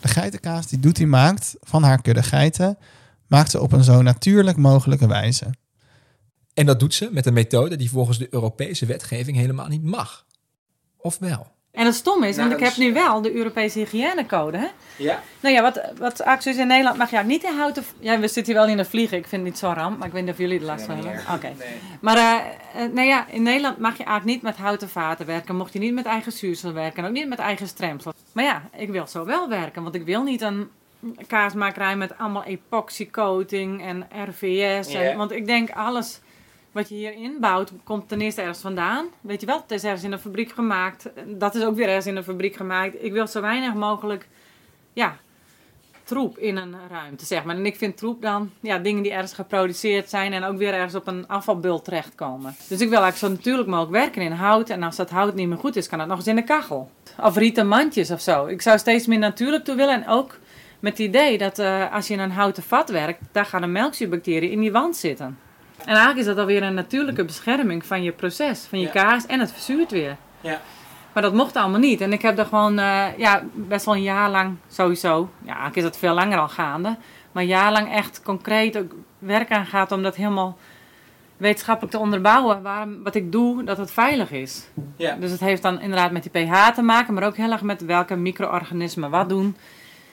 De 0.00 0.08
geitenkaas 0.08 0.66
die 0.66 0.78
Doetie 0.78 1.06
maakt 1.06 1.56
van 1.60 1.82
haar 1.82 2.02
kudde 2.02 2.22
geiten, 2.22 2.78
maakt 3.26 3.50
ze 3.50 3.60
op 3.60 3.72
een 3.72 3.84
zo 3.84 4.02
natuurlijk 4.02 4.56
mogelijke 4.56 5.06
wijze. 5.06 5.54
En 6.54 6.66
dat 6.66 6.80
doet 6.80 6.94
ze 6.94 7.08
met 7.12 7.26
een 7.26 7.32
methode 7.32 7.76
die 7.76 7.90
volgens 7.90 8.18
de 8.18 8.28
Europese 8.30 8.86
wetgeving 8.86 9.36
helemaal 9.36 9.68
niet 9.68 9.82
mag. 9.82 10.26
Of 10.96 11.18
wel? 11.18 11.55
En 11.76 11.86
het 11.86 11.94
stom 11.94 12.22
is, 12.22 12.36
Nou, 12.36 12.48
want 12.48 12.60
ik 12.60 12.66
heb 12.66 12.76
nu 12.76 12.92
wel 12.92 13.22
de 13.22 13.34
Europese 13.34 13.78
hygiënecode. 13.78 14.56
Hè? 14.56 14.66
Ja. 14.96 15.22
Nou 15.40 15.54
ja, 15.54 15.62
wat, 15.62 15.80
wat 15.98 16.22
actie 16.22 16.52
is 16.52 16.58
in 16.58 16.66
Nederland 16.66 16.96
mag 16.96 17.10
je 17.10 17.16
eigenlijk 17.16 17.42
niet 17.42 17.52
in 17.52 17.58
houten... 17.58 17.84
Ja, 17.98 18.18
we 18.18 18.28
zitten 18.28 18.52
hier 18.52 18.62
wel 18.62 18.70
in 18.70 18.76
de 18.76 18.84
vliegen. 18.84 19.18
Ik 19.18 19.26
vind 19.26 19.42
het 19.42 19.50
niet 19.50 19.60
zo 19.60 19.72
ramp, 19.72 19.98
maar 19.98 20.06
ik 20.06 20.12
weet 20.12 20.22
niet 20.22 20.32
of 20.32 20.38
jullie 20.38 20.58
er 20.58 20.64
last 20.64 20.84
van 20.84 20.94
hebben. 20.94 21.34
Oké. 21.34 21.52
Maar 22.00 22.16
eh, 22.16 22.82
nou 22.92 23.06
ja, 23.06 23.26
in 23.28 23.42
Nederland 23.42 23.78
mag 23.78 23.96
je 23.96 24.04
eigenlijk 24.04 24.36
niet 24.36 24.42
met 24.42 24.56
houten 24.56 24.88
vaten 24.88 25.26
werken. 25.26 25.56
Mocht 25.56 25.72
je 25.72 25.78
niet 25.78 25.94
met 25.94 26.06
eigen 26.06 26.32
zuursel 26.32 26.72
werken. 26.72 27.04
Ook 27.04 27.10
niet 27.10 27.28
met 27.28 27.38
eigen 27.38 27.68
stremsel. 27.68 28.12
Maar 28.32 28.44
ja, 28.44 28.62
ik 28.76 28.88
wil 28.88 29.06
zo 29.06 29.24
wel 29.24 29.48
werken. 29.48 29.82
Want 29.82 29.94
ik 29.94 30.04
wil 30.04 30.22
niet 30.22 30.40
een 30.40 30.70
kaasmakerij 31.26 31.96
met 31.96 32.18
allemaal 32.18 32.44
epoxycoating 32.44 33.82
en 33.82 34.06
RVS. 34.28 34.94
En, 34.94 35.16
want 35.16 35.32
ik 35.32 35.46
denk 35.46 35.70
alles 35.70 36.20
wat 36.76 36.88
je 36.88 36.94
hier 36.94 37.12
inbouwt, 37.12 37.72
komt 37.84 38.08
ten 38.08 38.20
eerste 38.20 38.40
ergens 38.40 38.60
vandaan. 38.60 39.06
Weet 39.20 39.40
je 39.40 39.46
wel, 39.46 39.60
het 39.60 39.70
is 39.70 39.84
ergens 39.84 40.02
in 40.02 40.12
een 40.12 40.18
fabriek 40.18 40.52
gemaakt. 40.52 41.10
Dat 41.26 41.54
is 41.54 41.64
ook 41.64 41.76
weer 41.76 41.88
ergens 41.88 42.06
in 42.06 42.16
een 42.16 42.24
fabriek 42.24 42.56
gemaakt. 42.56 43.04
Ik 43.04 43.12
wil 43.12 43.26
zo 43.26 43.40
weinig 43.40 43.74
mogelijk, 43.74 44.28
ja, 44.92 45.16
troep 46.04 46.38
in 46.38 46.56
een 46.56 46.74
ruimte, 46.90 47.24
zeg 47.24 47.44
maar. 47.44 47.56
En 47.56 47.66
ik 47.66 47.76
vind 47.76 47.96
troep 47.96 48.22
dan 48.22 48.50
ja, 48.60 48.78
dingen 48.78 49.02
die 49.02 49.12
ergens 49.12 49.32
geproduceerd 49.32 50.10
zijn 50.10 50.32
en 50.32 50.44
ook 50.44 50.56
weer 50.56 50.74
ergens 50.74 50.94
op 50.94 51.06
een 51.06 51.28
afvalbult 51.28 51.84
terechtkomen. 51.84 52.54
Dus 52.68 52.80
ik 52.80 52.88
wil 52.88 53.02
eigenlijk 53.02 53.16
zo 53.16 53.28
natuurlijk 53.28 53.68
mogelijk 53.68 53.92
werken 53.92 54.22
in 54.22 54.32
hout. 54.32 54.70
En 54.70 54.82
als 54.82 54.96
dat 54.96 55.10
hout 55.10 55.34
niet 55.34 55.48
meer 55.48 55.58
goed 55.58 55.76
is, 55.76 55.88
kan 55.88 55.98
dat 55.98 56.08
nog 56.08 56.18
eens 56.18 56.26
in 56.26 56.36
de 56.36 56.44
kachel. 56.44 56.90
Of 57.22 57.36
rieten 57.36 57.68
mandjes 57.68 58.10
of 58.10 58.20
zo. 58.20 58.46
Ik 58.46 58.62
zou 58.62 58.78
steeds 58.78 59.06
meer 59.06 59.18
natuurlijk 59.18 59.64
toe 59.64 59.76
willen. 59.76 59.94
En 59.94 60.08
ook 60.08 60.38
met 60.80 60.98
het 60.98 61.06
idee 61.06 61.38
dat 61.38 61.58
eh, 61.58 61.92
als 61.92 62.08
je 62.08 62.14
in 62.14 62.20
een 62.20 62.30
houten 62.30 62.62
vat 62.62 62.90
werkt, 62.90 63.20
daar 63.32 63.46
gaan 63.46 63.60
de 63.60 63.66
melkzuurbacteriën 63.66 64.50
in 64.50 64.60
die 64.60 64.72
wand 64.72 64.96
zitten. 64.96 65.38
En 65.86 65.92
eigenlijk 65.92 66.18
is 66.18 66.26
dat 66.26 66.38
alweer 66.38 66.62
een 66.62 66.74
natuurlijke 66.74 67.24
bescherming 67.24 67.86
van 67.86 68.02
je 68.02 68.12
proces, 68.12 68.64
van 68.68 68.80
je 68.80 68.90
kaas. 68.90 69.26
En 69.26 69.40
het 69.40 69.52
verzuurt 69.52 69.90
weer. 69.90 70.16
Ja. 70.40 70.60
Maar 71.12 71.22
dat 71.22 71.34
mocht 71.34 71.56
allemaal 71.56 71.80
niet. 71.80 72.00
En 72.00 72.12
ik 72.12 72.22
heb 72.22 72.38
er 72.38 72.44
gewoon 72.44 72.78
eh, 72.78 73.06
ja, 73.16 73.42
best 73.54 73.84
wel 73.84 73.94
een 73.94 74.02
jaar 74.02 74.30
lang 74.30 74.56
sowieso, 74.68 75.30
ja, 75.38 75.46
eigenlijk 75.46 75.76
is 75.76 75.82
dat 75.82 75.98
veel 75.98 76.14
langer 76.14 76.38
al 76.38 76.48
gaande, 76.48 76.96
maar 77.32 77.42
een 77.42 77.48
jaar 77.48 77.72
lang 77.72 77.92
echt 77.92 78.22
concreet 78.22 78.78
ook 78.78 78.94
werk 79.18 79.50
aan 79.50 79.66
gaat 79.66 79.92
om 79.92 80.02
dat 80.02 80.16
helemaal 80.16 80.58
wetenschappelijk 81.36 81.94
te 81.94 82.00
onderbouwen. 82.00 82.62
Waarom, 82.62 83.02
wat 83.02 83.14
ik 83.14 83.32
doe, 83.32 83.64
dat 83.64 83.78
het 83.78 83.90
veilig 83.90 84.30
is. 84.30 84.68
Ja. 84.96 85.16
Dus 85.20 85.30
het 85.30 85.40
heeft 85.40 85.62
dan 85.62 85.80
inderdaad 85.80 86.10
met 86.10 86.22
die 86.22 86.44
pH 86.44 86.68
te 86.68 86.82
maken, 86.82 87.14
maar 87.14 87.26
ook 87.26 87.36
heel 87.36 87.52
erg 87.52 87.62
met 87.62 87.84
welke 87.84 88.16
micro-organismen 88.16 89.10
wat 89.10 89.28
doen. 89.28 89.56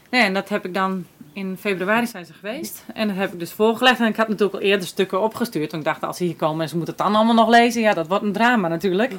Nee, 0.09 0.21
en 0.21 0.33
dat 0.33 0.49
heb 0.49 0.65
ik 0.65 0.73
dan 0.73 1.05
in 1.33 1.57
februari 1.59 2.07
zijn 2.07 2.25
ze 2.25 2.33
geweest. 2.33 2.85
En 2.93 3.07
dat 3.07 3.17
heb 3.17 3.33
ik 3.33 3.39
dus 3.39 3.51
voorgelegd. 3.51 3.99
En 3.99 4.07
ik 4.07 4.15
had 4.15 4.27
natuurlijk 4.27 4.53
al 4.53 4.61
eerder 4.61 4.87
stukken 4.87 5.21
opgestuurd. 5.21 5.71
Want 5.71 5.83
ik 5.83 5.89
dacht, 5.89 6.03
als 6.03 6.17
ze 6.17 6.23
hier 6.23 6.35
komen 6.35 6.61
en 6.61 6.69
ze 6.69 6.75
moeten 6.75 6.93
het 6.95 7.03
dan 7.03 7.15
allemaal 7.15 7.35
nog 7.35 7.49
lezen. 7.49 7.81
Ja, 7.81 7.93
dat 7.93 8.07
wordt 8.07 8.23
een 8.23 8.31
drama 8.31 8.67
natuurlijk. 8.67 9.13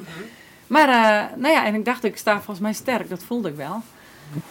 Maar, 0.67 0.89
eh, 0.89 1.37
nou 1.37 1.53
ja, 1.53 1.65
en 1.65 1.75
ik 1.75 1.85
dacht, 1.85 2.03
ik 2.03 2.17
sta 2.17 2.35
volgens 2.35 2.59
mij 2.59 2.73
sterk. 2.73 3.09
Dat 3.09 3.23
voelde 3.23 3.49
ik 3.49 3.55
wel. 3.55 3.81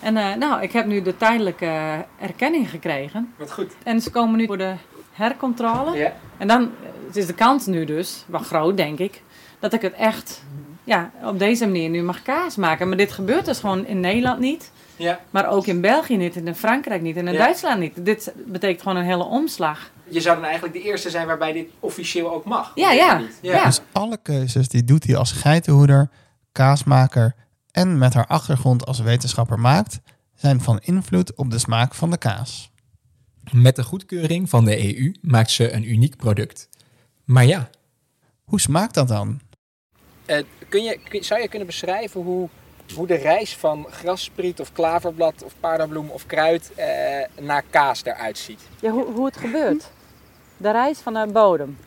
En 0.00 0.16
eh, 0.16 0.34
nou, 0.34 0.62
ik 0.62 0.72
heb 0.72 0.86
nu 0.86 1.02
de 1.02 1.16
tijdelijke 1.16 1.66
eh, 1.66 1.98
erkenning 2.20 2.70
gekregen. 2.70 3.32
Wat 3.36 3.52
goed. 3.52 3.72
En 3.82 4.00
ze 4.00 4.10
komen 4.10 4.36
nu 4.36 4.46
voor 4.46 4.58
de 4.58 4.74
hercontrole. 5.12 5.96
Ja. 5.96 6.12
En 6.36 6.48
dan, 6.48 6.70
Dus 7.06 7.16
is 7.16 7.26
de 7.26 7.34
kans 7.34 7.66
nu 7.66 7.84
dus, 7.84 8.24
wel 8.26 8.40
groot 8.40 8.76
denk 8.76 8.98
ik, 8.98 9.22
dat 9.58 9.72
ik 9.72 9.82
het 9.82 9.92
echt 9.92 10.42
ja, 10.84 11.10
op 11.22 11.38
deze 11.38 11.66
manier 11.66 11.88
nu 11.88 12.02
mag 12.02 12.22
kaas 12.22 12.56
maken. 12.56 12.88
Maar 12.88 12.96
dit 12.96 13.12
gebeurt 13.12 13.44
dus 13.44 13.58
gewoon 13.58 13.86
in 13.86 14.00
Nederland 14.00 14.38
niet. 14.38 14.72
Ja. 14.96 15.20
Maar 15.30 15.48
ook 15.48 15.66
in 15.66 15.80
België 15.80 16.16
niet, 16.16 16.36
en 16.36 16.46
in 16.46 16.54
Frankrijk 16.54 17.02
niet, 17.02 17.16
en 17.16 17.26
in 17.26 17.32
Ja. 17.32 17.38
Duitsland 17.38 17.80
niet. 17.80 18.04
Dit 18.04 18.32
betekent 18.46 18.82
gewoon 18.82 18.96
een 18.96 19.04
hele 19.04 19.24
omslag. 19.24 19.90
Je 20.08 20.20
zou 20.20 20.34
dan 20.36 20.44
eigenlijk 20.44 20.74
de 20.74 20.82
eerste 20.82 21.10
zijn 21.10 21.26
waarbij 21.26 21.52
dit 21.52 21.68
officieel 21.80 22.32
ook 22.32 22.44
mag. 22.44 22.72
Ja, 22.74 22.90
ja. 22.92 23.22
Ja. 23.40 23.64
Dus 23.64 23.80
alle 23.92 24.18
keuzes 24.22 24.68
die 24.68 24.84
doet 24.84 25.04
hij 25.04 25.16
als 25.16 25.32
geitenhoeder, 25.32 26.10
kaasmaker 26.52 27.34
en 27.70 27.98
met 27.98 28.14
haar 28.14 28.26
achtergrond 28.26 28.86
als 28.86 29.00
wetenschapper 29.00 29.58
maakt, 29.60 30.00
zijn 30.34 30.60
van 30.60 30.78
invloed 30.82 31.34
op 31.34 31.50
de 31.50 31.58
smaak 31.58 31.94
van 31.94 32.10
de 32.10 32.18
kaas. 32.18 32.70
Met 33.52 33.76
de 33.76 33.82
goedkeuring 33.84 34.48
van 34.48 34.64
de 34.64 34.96
EU 34.98 35.14
maakt 35.20 35.50
ze 35.50 35.72
een 35.72 35.90
uniek 35.92 36.16
product. 36.16 36.68
Maar 37.24 37.44
ja, 37.46 37.68
Hoe 38.44 38.60
smaakt 38.60 38.94
dat 38.94 39.08
dan? 39.08 39.40
Eh, 40.26 40.42
kun 40.68 40.82
je, 40.82 40.98
kun- 41.08 41.24
zou 41.24 41.40
je 41.40 41.48
kunnen 41.48 41.66
beschrijven 41.66 42.20
hoe, 42.22 42.48
hoe 42.94 43.06
de 43.06 43.14
reis 43.14 43.56
van 43.56 43.86
grasspriet 43.90 44.60
of 44.60 44.72
klaverblad 44.72 45.42
of 45.44 45.52
paardabloem 45.60 46.10
of 46.10 46.26
kruid 46.26 46.70
eh, 46.74 46.86
naar 47.40 47.62
kaas 47.70 48.04
eruit 48.04 48.38
ziet? 48.38 48.60
Ja, 48.80 48.90
hoe, 48.90 49.04
hoe 49.04 49.24
het 49.26 49.36
gebeurt. 49.36 49.90
De 50.56 50.70
reis 50.70 50.98
van 50.98 51.14
de 51.14 51.26
bodem. 51.32 51.78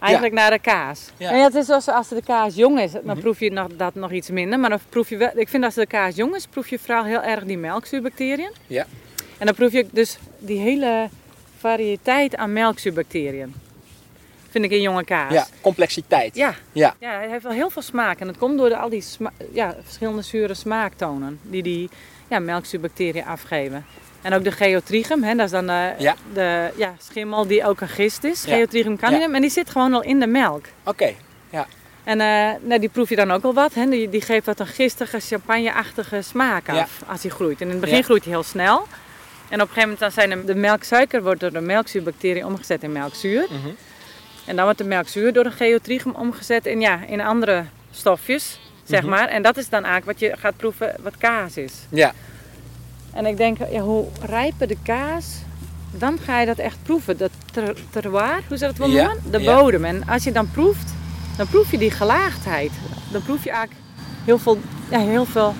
Eigenlijk 0.00 0.34
naar 0.34 0.50
de 0.50 0.58
kaas. 0.58 1.10
Ja. 1.16 1.30
En 1.30 1.42
het 1.42 1.54
is 1.54 1.66
zoals 1.66 1.88
als 1.88 2.08
de 2.08 2.22
kaas 2.22 2.54
jong 2.54 2.80
is, 2.80 2.92
dan 2.92 3.02
Mhm. 3.04 3.18
proef 3.20 3.40
je 3.40 3.50
nog, 3.50 3.66
dat 3.76 3.94
nog 3.94 4.12
iets 4.12 4.30
minder. 4.30 4.58
Maar 4.58 4.70
dan 4.70 4.78
proef 4.88 5.08
je 5.08 5.16
wel, 5.16 5.30
ik 5.34 5.48
vind 5.48 5.64
als 5.64 5.74
de 5.74 5.86
kaas 5.86 6.14
jong 6.16 6.34
is, 6.34 6.46
proef 6.46 6.68
je 6.68 6.78
vooral 6.78 7.04
heel 7.04 7.22
erg 7.22 7.44
die 7.44 7.58
melkzuurbacteriën. 7.58 8.50
Ja. 8.66 8.86
En 9.38 9.46
dan 9.46 9.54
proef 9.54 9.72
je 9.72 9.86
dus 9.90 10.18
die 10.38 10.58
hele 10.58 11.08
variëteit 11.58 12.36
aan 12.36 12.52
melkzuurbacteriën. 12.52 13.54
Vind 14.50 14.64
ik 14.64 14.70
in 14.70 14.80
jonge 14.80 15.04
kaas. 15.04 15.32
Ja, 15.32 15.46
complexiteit. 15.60 16.34
Ja. 16.36 16.54
Ja. 16.72 16.94
ja, 16.98 17.10
hij 17.10 17.28
heeft 17.28 17.42
wel 17.42 17.52
heel 17.52 17.70
veel 17.70 17.82
smaak. 17.82 18.20
En 18.20 18.26
dat 18.26 18.38
komt 18.38 18.58
door 18.58 18.68
de, 18.68 18.76
al 18.76 18.88
die 18.88 19.04
ja, 19.52 19.76
verschillende 19.82 20.22
zure 20.22 20.54
smaaktonen 20.54 21.38
die 21.42 21.62
die 21.62 21.90
ja, 22.28 22.38
melkzuurbacteriën 22.38 23.24
afgeven. 23.24 23.86
En 24.22 24.32
ook 24.34 24.44
de 24.44 24.52
geotrichum, 24.52 25.22
hè, 25.22 25.34
dat 25.34 25.44
is 25.44 25.50
dan 25.50 25.66
de, 25.66 25.92
Ja. 25.98 26.14
de 26.32 26.70
ja, 26.76 26.94
schimmel 26.98 27.46
die 27.46 27.64
ook 27.64 27.80
een 27.80 27.88
gist 27.88 28.24
is. 28.24 28.44
Ja. 28.44 28.54
Geotrichum 28.54 28.96
candidum. 28.98 29.34
En 29.34 29.40
die 29.40 29.50
zit 29.50 29.70
gewoon 29.70 29.94
al 29.94 30.02
in 30.02 30.20
de 30.20 30.26
melk. 30.26 30.64
Oké. 30.84 31.14
En 32.04 32.20
eh, 32.20 32.50
nou, 32.62 32.80
die 32.80 32.88
proef 32.88 33.08
je 33.08 33.16
dan 33.16 33.30
ook 33.30 33.44
al 33.44 33.54
wat. 33.54 33.74
Hè. 33.74 33.86
Die, 33.88 34.08
die 34.08 34.20
geeft 34.20 34.46
wat 34.46 34.60
een 34.60 34.66
gistige, 34.66 35.20
champagneachtige 35.20 36.22
smaak 36.22 36.66
Ja. 36.66 36.80
af 36.80 37.02
als 37.06 37.22
hij 37.22 37.30
groeit. 37.30 37.60
En 37.60 37.66
in 37.66 37.72
het 37.72 37.80
begin 37.80 37.96
Ja. 37.96 38.02
groeit 38.02 38.24
hij 38.24 38.32
heel 38.32 38.42
snel. 38.42 38.76
En 39.48 39.60
op 39.60 39.68
een 39.68 39.74
gegeven 39.74 39.80
moment 39.80 39.98
dan 39.98 40.10
zijn 40.10 40.30
de, 40.30 40.44
de 40.44 40.54
melksuiker 40.54 41.22
wordt 41.22 41.40
door 41.40 41.52
de 41.52 41.60
melkzuurbacteriën 41.60 42.44
omgezet 42.46 42.82
in 42.82 42.92
melkzuur. 42.92 43.46
Mhm. 43.50 43.68
En 44.48 44.56
dan 44.56 44.64
wordt 44.64 44.78
de 44.78 44.84
melkzuur 44.84 45.32
door 45.32 45.44
de 45.44 45.50
geotrichum 45.50 46.12
omgezet 46.14 46.66
in, 46.66 46.80
ja, 46.80 46.98
in 47.06 47.20
andere 47.20 47.64
stofjes, 47.90 48.60
zeg 48.84 49.00
Mhm. 49.00 49.10
maar. 49.10 49.28
En 49.28 49.42
dat 49.42 49.56
is 49.56 49.68
dan 49.68 49.84
eigenlijk 49.84 50.18
wat 50.20 50.30
je 50.30 50.36
gaat 50.38 50.56
proeven 50.56 50.94
wat 51.02 51.16
kaas 51.16 51.56
is. 51.56 51.72
Ja. 51.88 52.12
En 53.12 53.26
ik 53.26 53.36
denk, 53.36 53.56
ja, 53.70 53.80
hoe 53.80 54.06
rijper 54.26 54.66
de 54.68 54.76
kaas, 54.82 55.26
dan 55.90 56.18
ga 56.18 56.40
je 56.40 56.46
dat 56.46 56.58
echt 56.58 56.76
proeven. 56.82 57.16
Dat 57.16 57.30
ter, 57.52 57.76
terroir, 57.90 58.40
hoe 58.48 58.56
ze 58.56 58.64
dat 58.64 58.76
wel 58.76 58.88
Ja, 58.88 59.04
noemen? 59.06 59.30
De 59.30 59.40
ja. 59.40 59.56
bodem. 59.58 59.84
En 59.84 60.06
als 60.08 60.24
je 60.24 60.32
dan 60.32 60.50
proeft, 60.50 60.94
dan 61.36 61.46
proef 61.48 61.70
je 61.70 61.78
die 61.78 61.90
gelaagdheid. 61.90 62.70
Dan 63.12 63.22
proef 63.22 63.44
je 63.44 63.50
eigenlijk 63.50 63.80
heel 64.24 64.38
veel, 64.38 64.58
ja, 64.90 64.98
heel 64.98 65.24
veel, 65.24 65.54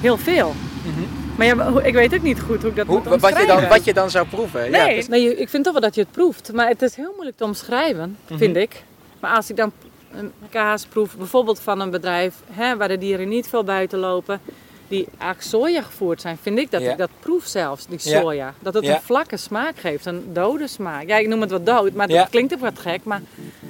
heel 0.00 0.18
veel. 0.18 0.54
Mhm. 0.84 1.21
Maar 1.36 1.46
ja, 1.46 1.80
ik 1.82 1.94
weet 1.94 2.14
ook 2.14 2.22
niet 2.22 2.40
goed 2.40 2.60
hoe 2.60 2.70
ik 2.70 2.76
dat 2.76 2.86
Hoe, 2.86 2.96
moet 2.96 3.04
wat, 3.04 3.14
je 3.14 3.20
dan, 3.20 3.30
omschrijven. 3.40 3.68
wat 3.68 3.84
je 3.84 3.94
dan 3.94 4.10
zou 4.10 4.26
proeven? 4.26 4.70
Ja, 4.70 4.84
Nee, 4.84 4.96
dus- 4.96 5.08
nee, 5.08 5.22
je- 5.22 5.36
ik 5.36 5.48
vind 5.48 5.64
toch 5.64 5.72
wel 5.72 5.82
dat 5.82 5.94
je 5.94 6.00
het 6.00 6.10
proeft. 6.10 6.52
Maar 6.52 6.68
het 6.68 6.82
is 6.82 6.94
heel 6.96 7.12
moeilijk 7.14 7.36
te 7.36 7.44
omschrijven, 7.44 8.16
Mhm. 8.28 8.38
vind 8.38 8.56
ik. 8.56 8.82
Maar 9.20 9.36
als 9.36 9.50
ik 9.50 9.56
dan 9.56 9.72
een 10.12 10.32
kaas 10.50 10.86
proef, 10.86 11.16
bijvoorbeeld 11.16 11.60
van 11.60 11.80
een 11.80 11.90
bedrijf 11.90 12.34
hè, 12.50 12.76
waar 12.76 12.88
de 12.88 12.98
dieren 12.98 13.28
niet 13.28 13.48
veel 13.48 13.64
buiten 13.64 13.98
lopen, 13.98 14.40
die 14.88 15.06
eigenlijk 15.18 15.42
soja 15.42 15.82
gevoerd 15.82 16.20
zijn, 16.20 16.38
vind 16.42 16.58
ik 16.58 16.70
dat 16.70 16.80
Ja. 16.82 16.90
ik 16.92 16.98
dat 16.98 17.10
proef 17.20 17.44
zelfs, 17.46 17.86
die 17.86 17.98
Ja. 18.02 18.20
soja. 18.20 18.54
Dat 18.60 18.74
het 18.74 18.84
Ja. 18.84 18.94
een 18.94 19.02
vlakke 19.02 19.36
smaak 19.36 19.78
geeft, 19.78 20.06
een 20.06 20.24
dode 20.32 20.66
smaak. 20.68 21.06
Ja, 21.08 21.16
ik 21.16 21.28
noem 21.28 21.40
het 21.40 21.50
wat 21.50 21.66
dood, 21.66 21.92
maar 21.92 22.10
Ja. 22.10 22.18
dat 22.20 22.28
klinkt 22.30 22.54
ook 22.54 22.60
wat 22.60 22.78
gek. 22.78 23.04
Maar 23.04 23.20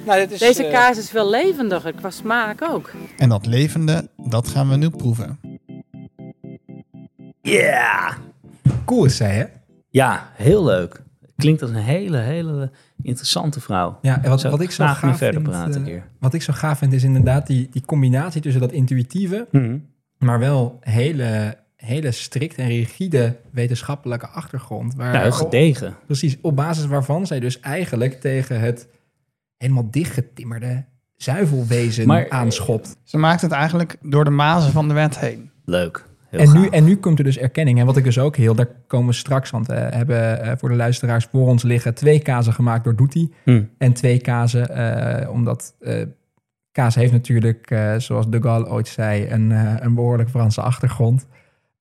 nou, 0.05 0.19
dit 0.19 0.31
is, 0.31 0.39
deze 0.39 0.65
eh, 0.65 0.71
kaas 0.73 0.97
is 0.97 1.09
veel 1.09 1.29
levendiger, 1.29 1.93
qua 1.93 2.09
smaak 2.09 2.61
ook. 2.69 2.91
En 3.17 3.29
dat 3.29 3.45
levende, 3.45 4.07
dat 4.17 4.47
gaan 4.47 4.69
we 4.69 4.75
nu 4.75 4.89
proeven. 4.89 5.39
Ja! 7.47 8.17
Cool 8.85 9.05
is 9.05 9.17
zij, 9.17 9.35
hè? 9.35 9.45
Ja, 9.89 10.29
heel 10.33 10.63
leuk. 10.63 11.01
Klinkt 11.35 11.61
als 11.61 11.71
een 11.71 11.77
hele, 11.77 12.17
hele 12.17 12.71
interessante 13.01 13.59
vrouw. 13.59 13.97
Ja, 14.01 14.23
en 14.23 14.29
wat, 14.29 14.41
wat 14.41 14.61
ik 14.61 14.71
zo 14.71 14.85
graag 14.85 15.17
verder 15.17 15.41
vind, 15.41 15.43
praten 15.43 15.85
eh, 15.87 16.01
wat 16.19 16.33
ik 16.33 16.41
zo 16.41 16.53
gaaf 16.53 16.77
vind 16.77 16.93
is 16.93 17.03
inderdaad 17.03 17.47
die, 17.47 17.67
die 17.71 17.85
combinatie 17.85 18.41
tussen 18.41 18.61
dat 18.61 18.71
intuïtieve, 18.71 19.47
maar 20.17 20.39
wel 20.39 20.77
hele, 20.79 21.57
hele 21.75 22.11
strikt 22.11 22.55
en 22.55 22.67
rigide 22.67 23.35
wetenschappelijke 23.51 24.27
achtergrond. 24.27 24.95
Waar, 24.95 25.13
Ja, 25.13 25.21
heel 25.21 25.31
gedegen. 25.31 25.95
Precies, 26.05 26.37
op 26.41 26.55
basis 26.55 26.85
waarvan 26.85 27.27
zij 27.27 27.39
dus 27.39 27.59
eigenlijk 27.59 28.21
tegen 28.21 28.59
het 28.59 28.87
helemaal 29.57 29.91
dichtgetimmerde 29.91 30.85
zuivelwezen 31.15 32.07
Maar- 32.07 32.29
aanschopt. 32.29 32.95
Ze 33.03 33.17
maakt 33.17 33.41
het 33.41 33.51
eigenlijk 33.51 33.97
door 34.01 34.23
de 34.23 34.29
mazen 34.29 34.71
van 34.71 34.87
de 34.87 34.93
wet 34.93 35.19
heen. 35.19 35.51
Leuk. 35.65 36.05
En 36.39 36.61
nu, 36.61 36.67
en 36.67 36.83
nu 36.83 36.95
komt 36.97 37.17
er 37.17 37.23
dus 37.23 37.37
erkenning. 37.37 37.79
En 37.79 37.85
wat 37.85 37.97
ik 37.97 38.03
dus 38.03 38.19
ook 38.19 38.35
heel, 38.35 38.55
daar 38.55 38.67
komen 38.87 39.07
we 39.07 39.13
straks, 39.13 39.49
want 39.49 39.67
we 39.67 39.73
hebben 39.73 40.41
eh, 40.41 40.51
voor 40.57 40.69
de 40.69 40.75
luisteraars 40.75 41.25
voor 41.25 41.47
ons 41.47 41.63
liggen 41.63 41.93
twee 41.93 42.19
kazen 42.19 42.53
gemaakt 42.53 42.83
door 42.83 42.95
Doetie. 42.95 43.33
Hm. 43.43 43.63
En 43.77 43.93
twee 43.93 44.19
kazen, 44.19 44.69
eh, 44.69 45.29
omdat 45.29 45.75
eh, 45.79 46.01
kaas 46.71 46.95
heeft 46.95 47.11
natuurlijk, 47.11 47.71
eh, 47.71 47.95
zoals 47.97 48.29
de 48.29 48.41
Gaulle 48.41 48.69
ooit 48.69 48.87
zei, 48.87 49.29
een, 49.29 49.51
eh, 49.51 49.73
een 49.79 49.93
behoorlijk 49.93 50.29
Franse 50.29 50.61
achtergrond. 50.61 51.27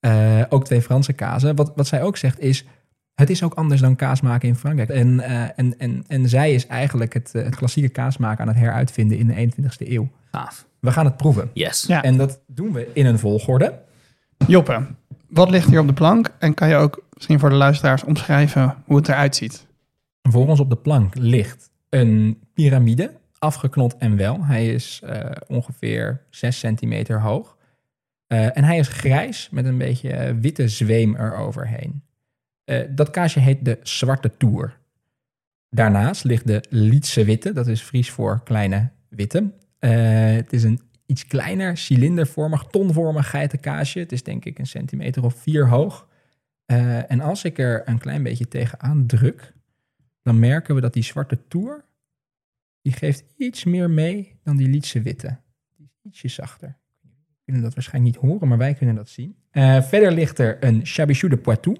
Eh, 0.00 0.42
ook 0.48 0.64
twee 0.64 0.82
Franse 0.82 1.12
kazen. 1.12 1.56
Wat, 1.56 1.72
wat 1.76 1.86
zij 1.86 2.02
ook 2.02 2.16
zegt 2.16 2.40
is, 2.40 2.64
het 3.14 3.30
is 3.30 3.42
ook 3.42 3.54
anders 3.54 3.80
dan 3.80 3.96
kaas 3.96 4.20
maken 4.20 4.48
in 4.48 4.56
Frankrijk. 4.56 4.88
En, 4.88 5.20
eh, 5.20 5.42
en, 5.56 5.78
en, 5.78 6.04
en 6.06 6.28
zij 6.28 6.54
is 6.54 6.66
eigenlijk 6.66 7.12
het, 7.12 7.34
eh, 7.34 7.44
het 7.44 7.56
klassieke 7.56 7.88
kaasmaken 7.88 8.40
aan 8.40 8.48
het 8.48 8.56
heruitvinden 8.56 9.18
in 9.18 9.26
de 9.26 9.34
21ste 9.34 9.90
eeuw. 9.90 10.08
Gaaf. 10.30 10.66
We 10.80 10.92
gaan 10.92 11.04
het 11.04 11.16
proeven. 11.16 11.50
Yes. 11.52 11.84
Ja. 11.86 12.02
En 12.02 12.16
dat 12.16 12.40
doen 12.46 12.72
we 12.72 12.90
in 12.92 13.06
een 13.06 13.18
volgorde. 13.18 13.78
Joppe, 14.46 14.86
wat 15.28 15.50
ligt 15.50 15.68
hier 15.68 15.80
op 15.80 15.86
de 15.86 15.92
plank? 15.92 16.30
En 16.38 16.54
kan 16.54 16.68
je 16.68 16.74
ook 16.74 17.04
misschien 17.14 17.38
voor 17.38 17.50
de 17.50 17.54
luisteraars 17.54 18.04
omschrijven 18.04 18.76
hoe 18.84 18.96
het 18.96 19.08
eruit 19.08 19.36
ziet? 19.36 19.66
Voor 20.22 20.48
ons 20.48 20.60
op 20.60 20.70
de 20.70 20.76
plank 20.76 21.14
ligt 21.14 21.70
een 21.88 22.38
piramide, 22.54 23.10
afgeknot 23.38 23.96
en 23.96 24.16
wel. 24.16 24.44
Hij 24.44 24.74
is 24.74 25.00
eh, 25.04 25.30
ongeveer 25.48 26.20
6 26.30 26.58
centimeter 26.58 27.20
hoog. 27.20 27.56
Eh, 28.32 28.56
en 28.56 28.64
hij 28.64 28.78
is 28.78 28.88
grijs 28.88 29.48
met 29.50 29.64
een 29.64 29.78
beetje 29.78 30.12
eh, 30.12 30.34
witte 30.40 30.68
zweem 30.68 31.16
eroverheen. 31.16 32.02
Eh, 32.64 32.80
dat 32.90 33.10
kaasje 33.10 33.40
heet 33.40 33.64
de 33.64 33.78
Zwarte 33.82 34.30
Toer. 34.36 34.78
Daarnaast 35.68 36.24
ligt 36.24 36.46
de 36.46 36.64
Lietse 36.68 37.24
Witte, 37.24 37.52
dat 37.52 37.66
is 37.66 37.80
Fries 37.80 38.10
voor 38.10 38.40
kleine 38.44 38.90
witte. 39.08 39.50
Het 39.78 40.52
is 40.52 40.62
een 40.62 40.80
iets 41.06 41.26
kleiner, 41.26 41.76
cilindervormig, 41.76 42.64
tonvormig 42.64 43.30
geitenkaasje. 43.30 43.98
Het 43.98 44.12
is 44.12 44.22
denk 44.22 44.44
ik 44.44 44.58
een 44.58 44.66
centimeter 44.66 45.24
of 45.24 45.34
vier 45.34 45.68
hoog. 45.68 46.08
Eh, 46.66 47.10
en 47.10 47.20
als 47.20 47.44
ik 47.44 47.58
er 47.58 47.88
een 47.88 47.98
klein 47.98 48.22
beetje 48.22 48.48
tegenaan 48.48 49.06
druk, 49.06 49.52
dan 50.22 50.38
merken 50.38 50.74
we 50.74 50.80
dat 50.80 50.92
die 50.92 51.02
zwarte 51.02 51.38
toer, 51.48 51.84
die 52.82 52.92
geeft 52.92 53.24
iets 53.36 53.64
meer 53.64 53.90
mee 53.90 54.38
dan 54.42 54.56
die 54.56 54.68
Lietse 54.68 55.02
witte. 55.02 55.38
Die 55.76 55.86
is 55.86 55.98
ietsje 56.02 56.28
zachter. 56.28 56.76
We 57.00 57.08
kunnen 57.44 57.62
dat 57.62 57.74
waarschijnlijk 57.74 58.14
niet 58.14 58.30
horen, 58.30 58.48
maar 58.48 58.58
wij 58.58 58.74
kunnen 58.74 58.94
dat 58.94 59.08
zien. 59.08 59.36
Eh, 59.50 59.82
verder 59.82 60.12
ligt 60.12 60.38
er 60.38 60.64
een 60.64 60.80
Chabichou 60.84 61.32
de 61.32 61.38
Poitou. 61.38 61.76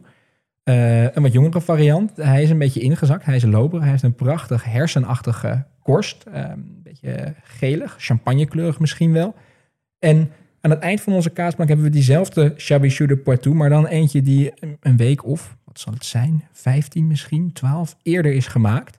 Eh, 0.63 1.03
een 1.03 1.23
wat 1.23 1.33
jongere 1.33 1.61
variant. 1.61 2.17
Hij 2.17 2.43
is 2.43 2.51
een 2.51 2.59
beetje 2.59 2.81
ingezakt. 2.81 3.25
Hij 3.25 3.37
is 3.37 3.45
loper. 3.45 3.81
Hij 3.81 3.91
heeft 3.91 4.03
een 4.03 4.15
prachtig 4.15 4.65
hersenachtige 4.65 5.67
korst. 5.83 6.23
Eh, 6.25 6.49
een 6.49 6.81
beetje 6.83 7.35
gelig, 7.43 7.95
champagnekleurig 7.99 8.79
misschien 8.81 9.13
wel. 9.13 9.35
En 9.99 10.31
aan 10.61 10.71
het 10.71 10.81
eind 10.81 11.01
van 11.01 11.13
onze 11.13 11.31
kaasplank 11.31 11.69
hebben 11.69 11.87
we 11.87 11.93
diezelfde 11.93 12.55
Chabichou 12.57 13.09
de 13.09 13.17
Poitou, 13.17 13.55
maar 13.55 13.69
dan 13.69 13.87
eentje 13.87 14.23
die 14.23 14.53
een- 14.81 14.97
week 14.97 15.25
of, 15.25 15.57
wat 15.65 15.81
zal 15.81 15.93
het 15.93 16.05
zijn, 16.05 16.45
15 16.53 17.07
misschien, 17.07 17.53
12 17.53 17.97
eerder 18.03 18.33
is 18.33 18.47
gemaakt. 18.47 18.99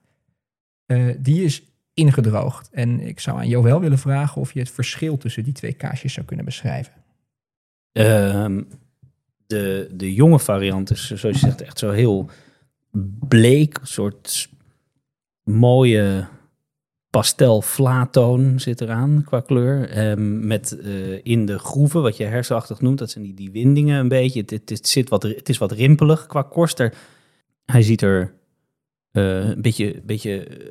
Eh, 0.86 1.06
die 1.20 1.44
is 1.44 1.64
ingedroogd. 1.94 2.70
En 2.72 3.00
ik 3.00 3.20
zou 3.20 3.38
aan 3.38 3.48
Joël 3.48 3.80
willen 3.80 3.98
vragen 4.00 4.42
of 4.42 4.54
je 4.54 4.60
het 4.60 4.72
verschil 4.72 5.18
tussen 5.18 5.44
die 5.44 5.54
twee 5.54 5.74
kaasjes 5.74 6.14
zou 6.14 6.26
kunnen 6.26 6.46
beschrijven. 6.46 6.94
Ehm, 7.92 8.62
de, 9.48 9.90
de 9.94 10.14
jonge 10.14 10.40
variant 10.40 10.92
is, 10.92 11.06
zoals 11.08 11.40
je 11.40 11.46
zegt, 11.46 11.62
echt 11.62 11.80
zo 11.80 11.92
heel 11.92 12.30
bleek. 13.28 13.80
Soort 13.84 14.50
mooie 15.44 16.28
pastel-vlaatoon 17.14 18.60
zit 18.60 18.82
eraan 18.82 19.24
qua 19.26 19.40
kleur. 19.40 19.90
Ehm, 19.90 20.48
met 20.48 20.80
eh, 20.80 21.26
in 21.26 21.46
de 21.46 21.60
groeven, 21.60 22.02
wat 22.02 22.18
je 22.18 22.24
hersenachtig 22.24 22.82
noemt, 22.82 22.98
dat 22.98 23.10
zijn 23.10 23.24
die, 23.24 23.34
die 23.34 23.52
windingen 23.52 24.00
een 24.00 24.08
beetje. 24.08 24.44
Het, 24.66 24.88
zit 24.88 25.10
wat, 25.10 25.24
het 25.24 25.50
is 25.50 25.58
wat 25.58 25.72
rimpelig 25.72 26.28
qua 26.28 26.42
korst. 26.42 26.80
Er, 26.80 26.94
hij 27.66 27.82
ziet 27.82 28.02
er 28.02 28.34
eh, 29.12 29.50
een 29.50 29.62
beetje, 29.62 30.02
beetje 30.06 30.46
eh, 30.46 30.68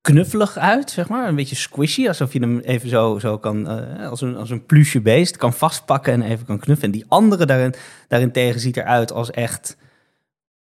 knuffelig 0.00 0.56
uit, 0.56 0.90
zeg 0.90 1.08
maar. 1.08 1.28
Een 1.28 1.34
beetje 1.34 1.56
squishy, 1.56 2.08
alsof 2.08 2.32
je 2.32 2.40
hem 2.40 2.58
even 2.58 2.88
zo, 2.88 3.18
zo 3.18 3.38
kan, 3.38 3.66
als, 3.98 4.20
een, 4.20 4.36
als 4.36 4.50
een 4.50 4.66
pluche 4.66 5.00
beest, 5.00 5.36
kan 5.36 5.52
vastpakken 5.52 6.12
en 6.12 6.22
even 6.22 6.46
kan 6.46 6.58
knuffelen. 6.58 6.92
En 6.92 6.98
die 6.98 7.08
andere 7.08 7.46
daarin, 7.46 7.74
daarentegen 8.08 8.60
ziet 8.60 8.76
eruit 8.76 9.12
als 9.12 9.30
echt, 9.30 9.76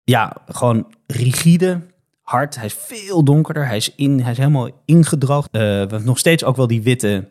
ja, 0.05 0.37
gewoon 0.47 0.95
rigide, 1.07 1.81
hard. 2.25 2.57
Hij 2.57 2.65
is 2.65 2.77
veel 2.79 3.25
donkerder, 3.25 3.67
hij 3.67 3.77
is, 3.77 3.95
in, 3.95 4.21
hij 4.21 4.31
is 4.31 4.39
helemaal 4.39 4.71
ingedroogd. 4.85 5.49
Eh, 5.51 5.61
we 5.61 5.67
hebben 5.67 6.05
nog 6.05 6.19
steeds 6.19 6.45
ook 6.45 6.57
wel 6.57 6.67
die 6.67 6.83
witte, 6.83 7.29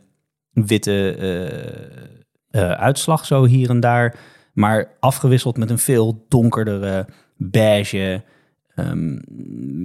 witte 0.52 1.16
eh, 1.16 2.62
eh, 2.62 2.72
uitslag 2.72 3.26
zo 3.26 3.46
hier 3.46 3.70
en 3.70 3.80
daar. 3.80 4.16
Maar 4.54 4.92
afgewisseld 5.00 5.58
met 5.58 5.70
een 5.70 5.80
veel 5.80 6.26
donkerdere 6.30 7.08
beige, 7.38 8.24
ehm, 8.76 9.20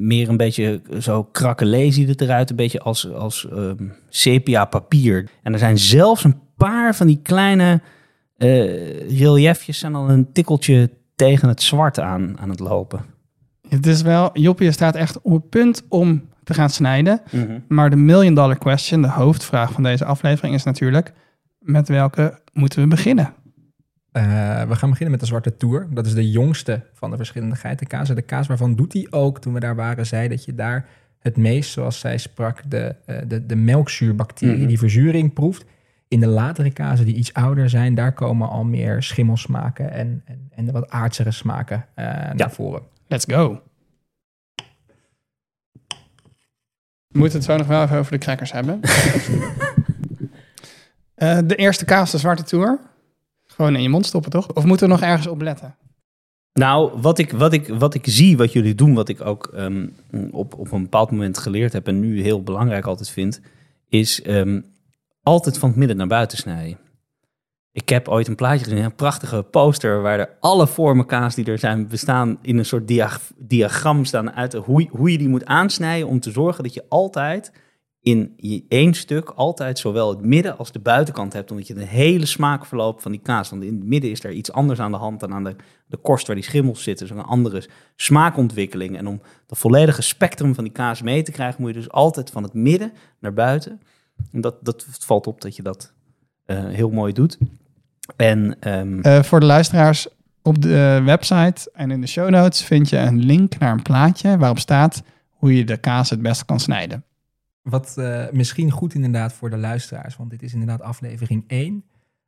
meer 0.07 0.29
een 0.29 0.37
beetje 0.37 0.81
zo 1.01 1.25
krakelé 1.25 1.91
ziet 1.91 2.09
het 2.09 2.21
eruit. 2.21 2.51
Een 2.51 2.57
beetje 2.57 2.81
als, 2.81 3.13
als 3.13 3.49
ehm, 3.49 3.89
sepia 4.09 4.65
papier. 4.65 5.31
En 5.43 5.53
er 5.53 5.59
zijn 5.59 5.79
zelfs 5.79 6.25
een 6.25 6.41
paar 6.57 6.95
van 6.95 7.07
die 7.07 7.21
kleine 7.23 7.81
eh 8.37 9.19
reliefjes 9.19 9.79
zijn 9.79 9.95
al 9.95 10.11
een 10.11 10.33
tikkeltje 10.33 10.91
tegen 11.17 11.49
het 11.49 11.63
zwart 11.63 12.01
aan, 12.01 12.39
aan 12.39 12.51
het 12.51 12.61
lopen. 12.61 13.05
Het 13.69 13.87
is 13.87 14.03
wel, 14.03 14.31
Joppie 14.39 14.71
staat 14.73 14.95
echt 14.95 15.21
op 15.21 15.33
het 15.33 15.49
punt 15.49 15.85
om 15.89 16.29
te 16.45 16.55
gaan 16.55 16.71
snijden. 16.71 17.21
Maar 17.69 17.91
de 17.91 17.97
million 17.97 18.35
dollar 18.35 18.59
question, 18.59 19.03
de 19.03 19.09
hoofdvraag 19.09 19.73
van 19.73 19.83
deze 19.83 20.05
aflevering 20.05 20.55
is 20.55 20.65
natuurlijk... 20.65 21.13
met 21.59 21.89
welke 21.89 22.41
moeten 22.53 22.83
we 22.83 22.89
beginnen? 22.89 23.33
Eh, 24.13 24.23
we 24.63 24.77
gaan 24.77 24.89
beginnen 24.91 25.11
met 25.11 25.21
de 25.21 25.27
Zwarte 25.27 25.57
Tour. 25.57 25.87
Dat 25.91 26.07
is 26.07 26.15
de 26.15 26.31
jongste 26.31 26.83
van 26.95 27.11
de 27.11 27.17
verschillende 27.17 27.57
geitenkazen. 27.57 28.15
De 28.17 28.23
kaas 28.23 28.47
waarvan 28.47 28.75
doet 28.75 28.93
hij 28.93 29.07
ook, 29.11 29.41
toen 29.41 29.53
we 29.53 29.61
daar 29.61 29.77
waren, 29.77 30.07
zei 30.07 30.29
dat 30.29 30.45
je 30.45 30.55
daar 30.55 30.87
het 31.19 31.37
meest, 31.37 31.71
zoals 31.71 31.99
zij 31.99 32.19
sprak, 32.19 32.71
de, 32.71 32.95
eh, 33.07 33.17
de, 33.27 33.47
de 33.47 33.57
melkzuurbacterie, 33.57 34.57
Mhm. 34.57 34.67
die 34.67 34.79
verzuring 34.79 35.33
proeft. 35.33 35.65
In 36.09 36.21
de 36.21 36.27
latere 36.27 36.71
kazen 36.71 37.05
die 37.07 37.15
iets 37.15 37.33
ouder 37.33 37.71
zijn, 37.71 37.95
daar 37.95 38.13
komen 38.13 38.49
al 38.49 38.65
meer 38.65 39.03
schimmelsmaken 39.03 39.91
en, 39.93 40.23
en, 40.25 40.49
en 40.55 40.65
de 40.65 40.73
wat 40.73 40.91
aardsere 40.91 41.31
smaken 41.31 41.85
eh, 41.95 42.05
naar 42.33 42.51
voren. 42.51 42.83
Let's 43.09 43.25
go. 43.29 43.61
We 47.09 47.19
moeten 47.19 47.39
het 47.39 47.47
zo 47.47 47.57
nog 47.57 47.67
wel 47.67 47.83
even 47.83 47.99
over 47.99 48.13
de 48.13 48.19
crackers 48.19 48.53
hebben. 48.53 48.81
Eh, 51.19 51.39
de 51.45 51.57
eerste 51.57 51.85
kaas, 51.85 52.11
de 52.11 52.19
Zwarte 52.19 52.43
Tour. 52.43 52.79
Gewoon 53.45 53.77
in 53.77 53.83
je 53.83 53.89
mond 53.89 54.07
stoppen, 54.07 54.31
toch? 54.31 54.53
Of 54.53 54.65
moeten 54.65 54.87
we 54.87 54.93
nog 54.93 55.03
ergens 55.03 55.27
op 55.27 55.41
letten? 55.41 55.77
Nou, 56.53 57.01
wat 57.01 57.19
ik, 57.19 57.33
wat, 57.33 57.53
ik, 57.53 57.69
wat 57.69 57.95
ik 57.95 58.05
zie, 58.07 58.37
wat 58.37 58.53
jullie 58.53 58.75
doen, 58.75 58.95
wat 58.95 59.09
ik 59.09 59.21
ook 59.21 59.47
ehm, 59.47 59.87
op, 60.31 60.59
op 60.59 60.73
een 60.73 60.83
bepaald 60.83 61.11
moment 61.11 61.39
geleerd 61.39 61.73
heb 61.73 61.87
en 61.87 62.01
nu 62.01 62.23
heel 62.23 62.43
belangrijk 62.43 62.87
altijd 62.87 63.11
vind, 63.11 63.41
is 63.89 64.23
ehm, 64.23 64.61
altijd 65.23 65.59
van 65.59 65.69
het 65.69 65.79
midden 65.79 65.97
naar 65.97 66.07
buiten 66.07 66.39
snijden. 66.39 66.79
Ik 67.79 67.89
heb 67.89 68.09
ooit 68.09 68.29
een 68.29 68.35
plaatje 68.35 68.65
gezien, 68.65 68.85
een 68.85 68.95
prachtige 68.95 69.43
poster, 69.43 70.03
waar 70.03 70.19
er 70.19 70.37
alle 70.41 70.67
vormen 70.67 71.07
kaas 71.07 71.35
die 71.35 71.45
er 71.45 71.59
zijn 71.59 71.89
bestaan 71.89 72.39
in 72.43 72.59
een 72.59 72.65
soort 72.65 72.89
dia- 72.89 73.19
diagram 73.37 74.05
staan 74.05 74.33
uit 74.33 74.53
hoe, 74.53 74.89
hoe 74.91 75.13
je 75.13 75.19
die 75.19 75.29
moet 75.29 75.45
aansnijden 75.45 76.09
om 76.09 76.21
te 76.21 76.31
zorgen 76.31 76.63
dat 76.63 76.75
je 76.75 76.85
altijd 76.89 77.53
in 78.01 78.33
je 78.37 78.65
één 78.69 78.95
stuk 78.95 79.31
altijd 79.31 79.79
zowel 79.79 80.11
het 80.11 80.21
midden 80.21 80.59
als 80.59 80.73
de 80.73 80.79
buitenkant 80.79 81.33
hebt, 81.33 81.51
omdat 81.51 81.67
je 81.67 81.75
een 81.75 81.81
hele 81.81 82.27
smaakverloop 82.27 83.01
van 83.01 83.11
die 83.11 83.21
kaas, 83.21 83.51
want 83.51 83.63
in 83.63 83.75
het 83.75 83.85
midden 83.85 84.11
is 84.11 84.25
er 84.25 84.33
iets 84.33 84.53
anders 84.53 84.81
aan 84.81 84.93
de 84.93 84.97
hand 84.97 85.21
dan 85.21 85.33
aan 85.33 85.45
de, 85.45 85.57
de 85.87 85.97
korst 85.97 86.27
waar 86.27 86.37
die 86.37 86.45
schimmels 86.45 86.83
zitten, 86.83 87.07
dus 87.07 87.17
een 87.17 87.23
andere 87.23 87.69
smaakontwikkeling. 87.97 88.97
En 88.97 89.07
om 89.07 89.21
de 89.47 89.55
volledige 89.55 90.03
spectrum 90.03 90.55
van 90.55 90.65
die 90.65 90.73
kaas 90.73 91.03
mee 91.03 91.23
te 91.23 91.33
krijgen, 91.33 91.61
moet 91.61 91.75
je 91.75 91.81
dus 91.81 91.91
altijd 91.91 92.31
van 92.31 92.43
het 92.43 92.55
midden 92.55 92.93
naar 93.21 93.35
buiten. 93.35 93.81
En 94.33 94.41
dat, 94.41 94.65
dat 94.65 94.87
valt 94.91 95.27
op 95.27 95.41
dat 95.41 95.57
je 95.57 95.63
dat 95.63 95.93
eh, 96.45 96.65
heel 96.65 96.91
mooi 96.91 97.13
doet. 97.13 97.39
En 98.17 98.57
ehm, 98.61 99.01
Eh, 99.01 99.23
voor 99.23 99.41
de 99.41 99.47
luisteraars, 99.47 100.09
op 100.43 100.63
de 100.63 101.03
website 101.05 101.71
en 101.73 101.91
in 101.91 102.01
de 102.01 102.07
show 102.07 102.31
notes 102.31 102.63
vind 102.65 102.89
je 102.89 102.97
een 102.99 103.19
link 103.25 103.59
naar 103.59 103.73
een 103.73 103.83
plaatje 103.83 104.39
waarop 104.39 104.59
staat 104.59 105.03
hoe 105.31 105.57
je 105.57 105.65
de 105.65 105.77
kaas 105.77 106.11
het 106.11 106.23
beste 106.23 106.45
kan 106.45 106.61
snijden. 106.61 107.05
Wat 107.63 107.95
eh, 107.97 108.25
misschien 108.33 108.71
goed 108.71 108.95
inderdaad 108.95 109.33
voor 109.33 109.51
de 109.51 109.57
luisteraars, 109.57 110.17
want 110.17 110.31
dit 110.31 110.43
is 110.43 110.53
inderdaad 110.53 110.81
aflevering 110.83 111.45
1. 111.47 111.85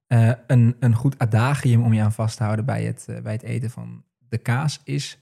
eh, 0.06 0.32
een, 0.46 0.76
een 0.80 0.94
goed 0.94 1.18
adagium 1.18 1.82
om 1.84 1.92
je 1.92 2.02
aan 2.02 2.12
vast 2.12 2.36
te 2.36 2.42
houden 2.42 2.64
bij 2.64 2.84
het, 2.84 3.06
eh, 3.08 3.20
bij 3.22 3.32
het 3.32 3.42
eten 3.42 3.70
van 3.70 4.02
de 4.28 4.38
kaas 4.38 4.80
is... 4.84 5.18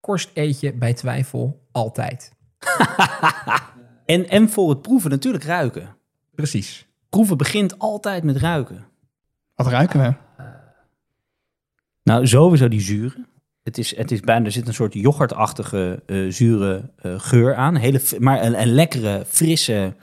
korst 0.00 0.30
eet 0.34 0.60
je 0.60 0.72
bij 0.72 0.94
twijfel 0.94 1.66
altijd. 1.72 2.32
en, 4.06 4.28
en 4.28 4.48
voor 4.48 4.70
het 4.70 4.82
proeven 4.82 5.10
natuurlijk 5.10 5.44
ruiken. 5.44 5.96
Precies. 6.34 6.86
Proeven 7.08 7.36
begint 7.36 7.78
altijd 7.78 8.24
met 8.24 8.36
ruiken. 8.36 8.84
Wat 9.56 9.66
ruiken 9.66 10.00
we? 10.00 10.14
Nou, 12.02 12.26
sowieso 12.26 12.68
die 12.68 12.80
zuren. 12.80 13.26
Het 13.62 13.78
is, 13.78 13.96
het 13.96 14.10
is 14.10 14.20
bijna, 14.20 14.44
er 14.44 14.52
zit 14.52 14.68
een 14.68 14.74
soort 14.74 14.94
yoghurtachtige 14.94 16.02
eh, 16.06 16.26
zure 16.28 16.90
eh, 16.96 17.14
geur 17.18 17.54
aan. 17.54 17.76
Hele, 17.76 18.00
maar 18.18 18.42
een, 18.42 18.60
een 18.60 18.74
lekkere, 18.74 19.24
frisse, 19.28 19.94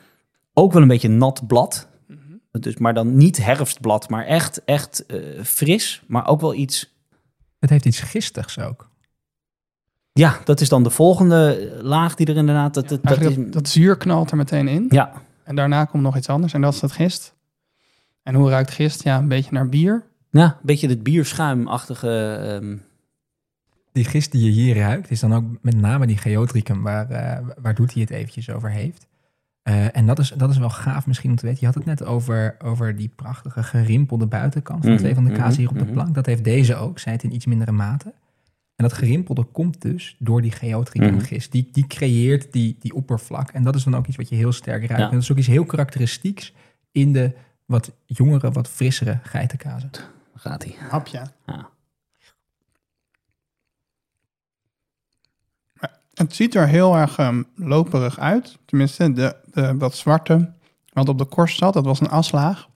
ook 0.53 0.73
wel 0.73 0.81
een 0.81 0.87
beetje 0.87 1.09
nat 1.09 1.47
blad. 1.47 1.87
Dus, 2.51 2.77
maar 2.77 2.93
dan 2.93 3.17
niet 3.17 3.45
herfstblad, 3.45 4.09
maar 4.09 4.25
echt, 4.25 4.63
echt 4.65 5.05
eh, 5.05 5.43
fris. 5.43 6.03
Maar 6.07 6.27
ook 6.27 6.41
wel 6.41 6.53
iets... 6.53 6.95
Het 7.59 7.69
heeft 7.69 7.85
iets 7.85 7.99
gistigs 7.99 8.59
ook. 8.59 8.89
Ja, 10.11 10.39
dat 10.43 10.61
is 10.61 10.69
dan 10.69 10.83
de 10.83 10.89
volgende 10.89 11.71
laag 11.81 12.15
die 12.15 12.27
er 12.27 12.35
inderdaad... 12.35 12.73
Dat, 12.73 12.89
dat, 12.89 13.03
dat 13.03 13.21
is, 13.21 13.35
dat, 13.35 13.53
dat 13.53 13.67
zuur 13.67 13.97
knalt 13.97 14.31
er 14.31 14.37
meteen 14.37 14.67
in. 14.67 14.85
ja, 14.89 15.11
En 15.43 15.55
daarna 15.55 15.85
komt 15.85 16.03
nog 16.03 16.17
iets 16.17 16.29
anders 16.29 16.53
en 16.53 16.61
dat 16.61 16.73
is 16.73 16.81
het 16.81 16.91
gist. 16.91 17.35
En 18.23 18.35
hoe 18.35 18.49
ruikt 18.49 18.71
gist? 18.71 19.03
Ja, 19.03 19.17
een 19.17 19.27
beetje 19.27 19.51
naar 19.53 19.69
bier. 19.69 20.03
ja, 20.29 20.43
een 20.45 20.53
beetje 20.65 20.87
het 20.87 21.03
bierschuimachtige... 21.03 22.35
ehm, 22.61 22.77
Die 23.91 24.05
gist 24.05 24.31
die 24.31 24.43
je 24.45 24.51
hier 24.51 24.75
ruikt, 24.75 25.11
is 25.11 25.19
dan 25.19 25.33
ook 25.33 25.43
met 25.61 25.75
name 25.75 26.05
die 26.07 26.17
geotricum, 26.17 26.81
waar, 26.81 27.09
eh, 27.09 27.45
waar 27.61 27.75
Doet 27.75 27.93
hij 27.93 28.01
het 28.01 28.11
eventjes 28.11 28.49
over 28.49 28.69
heeft. 28.71 29.07
Eh, 29.61 29.97
en 29.97 30.05
dat 30.05 30.19
is, 30.19 30.33
dat 30.37 30.49
is 30.49 30.57
wel 30.57 30.69
gaaf 30.69 31.07
misschien 31.07 31.29
om 31.29 31.35
te 31.35 31.45
weten. 31.45 31.59
Je 31.59 31.65
had 31.65 31.75
het 31.75 31.85
net 31.85 32.03
over, 32.05 32.55
over 32.63 32.95
die 32.95 33.11
prachtige 33.15 33.63
gerimpelde 33.63 34.25
buitenkant 34.25 34.81
van 34.81 34.89
Mhm, 34.91 34.99
twee 34.99 35.13
van 35.13 35.23
de 35.23 35.31
kaas 35.31 35.57
hier 35.57 35.69
op 35.69 35.77
de 35.77 35.83
mhm, 35.83 35.93
plank. 35.93 36.15
Dat 36.15 36.25
heeft 36.25 36.43
deze 36.43 36.75
ook, 36.75 36.99
zij 36.99 37.11
het 37.13 37.23
in 37.23 37.33
iets 37.35 37.45
mindere 37.45 37.71
mate. 37.71 38.13
En 38.75 38.83
dat 38.89 38.93
gerimpelde 38.93 39.43
komt 39.43 39.81
dus 39.81 40.15
door 40.19 40.41
die 40.41 40.51
geotricum 40.51 41.13
Mhm. 41.13 41.23
gist. 41.23 41.51
Die, 41.51 41.69
die 41.71 41.87
creëert 41.87 42.51
die, 42.51 42.75
die 42.79 42.93
oppervlak. 42.93 43.49
En 43.49 43.63
dat 43.63 43.75
is 43.75 43.83
dan 43.83 43.95
ook 43.95 44.07
iets 44.07 44.17
wat 44.17 44.29
je 44.29 44.35
heel 44.35 44.51
sterk 44.51 44.79
ruikt. 44.85 44.97
Ja. 44.97 45.05
En 45.07 45.13
dat 45.13 45.21
is 45.21 45.31
ook 45.31 45.37
iets 45.37 45.47
heel 45.47 45.65
karakteristieks 45.65 46.53
in 46.91 47.13
de 47.13 47.33
wat 47.65 47.91
jongere, 48.05 48.51
wat 48.51 48.67
frissere 48.67 49.19
geitenkazen. 49.23 49.89
gaat 50.35 50.63
hij. 50.63 50.75
Hapje. 50.89 51.21
Ja. 51.45 51.69
Het 56.13 56.35
ziet 56.35 56.55
er 56.55 56.67
heel 56.67 56.95
erg 56.95 57.17
ehm, 57.17 57.43
loperig 57.55 58.19
uit. 58.19 58.57
Tenminste, 58.65 59.13
de, 59.13 59.35
de, 59.51 59.77
dat 59.77 59.95
zwarte 59.95 60.53
wat 60.93 61.09
op 61.09 61.17
de 61.17 61.25
korst 61.25 61.57
zat, 61.57 61.73
dat 61.73 61.85
was 61.85 61.99
een 61.99 62.09
aslaag. 62.09 62.67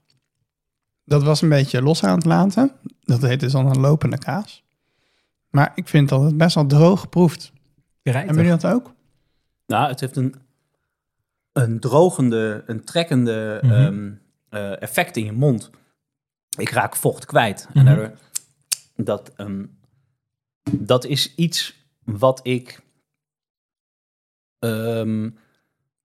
Dat 1.04 1.22
was 1.22 1.42
een 1.42 1.48
beetje 1.48 1.82
los 1.82 2.04
aan 2.04 2.14
het 2.16 2.24
laten. 2.24 2.72
Dat 3.00 3.22
heet 3.22 3.40
dus 3.40 3.52
dan 3.52 3.66
een 3.66 3.80
lopende 3.80 4.18
kaas. 4.18 4.64
Maar 5.50 5.72
ik 5.74 5.88
vind 5.88 6.08
dat 6.08 6.22
het 6.22 6.36
best 6.36 6.54
wel 6.54 6.66
droog 6.66 7.08
proeft. 7.08 7.52
Hebben 8.02 8.34
jullie 8.34 8.50
dat 8.50 8.66
ook? 8.66 8.92
Nou, 9.66 9.88
het 9.88 10.00
heeft 10.00 10.16
een, 10.16 10.34
een 11.52 11.80
drogende, 11.80 12.62
een 12.66 12.84
trekkende 12.84 13.58
Mhm. 13.62 13.72
ehm, 13.72 14.10
eh, 14.50 14.82
effect 14.82 15.16
in 15.16 15.24
je 15.24 15.32
mond. 15.32 15.70
Ik 16.58 16.70
raak 16.70 16.96
vocht 16.96 17.24
kwijt. 17.24 17.66
Mhm. 17.68 17.78
En 17.78 17.84
daardoor, 17.84 18.18
dat, 18.96 19.32
ehm, 19.36 19.64
dat 20.72 21.04
is 21.04 21.34
iets 21.34 21.86
wat 22.04 22.40
ik 22.42 22.86
ehm, 24.58 25.30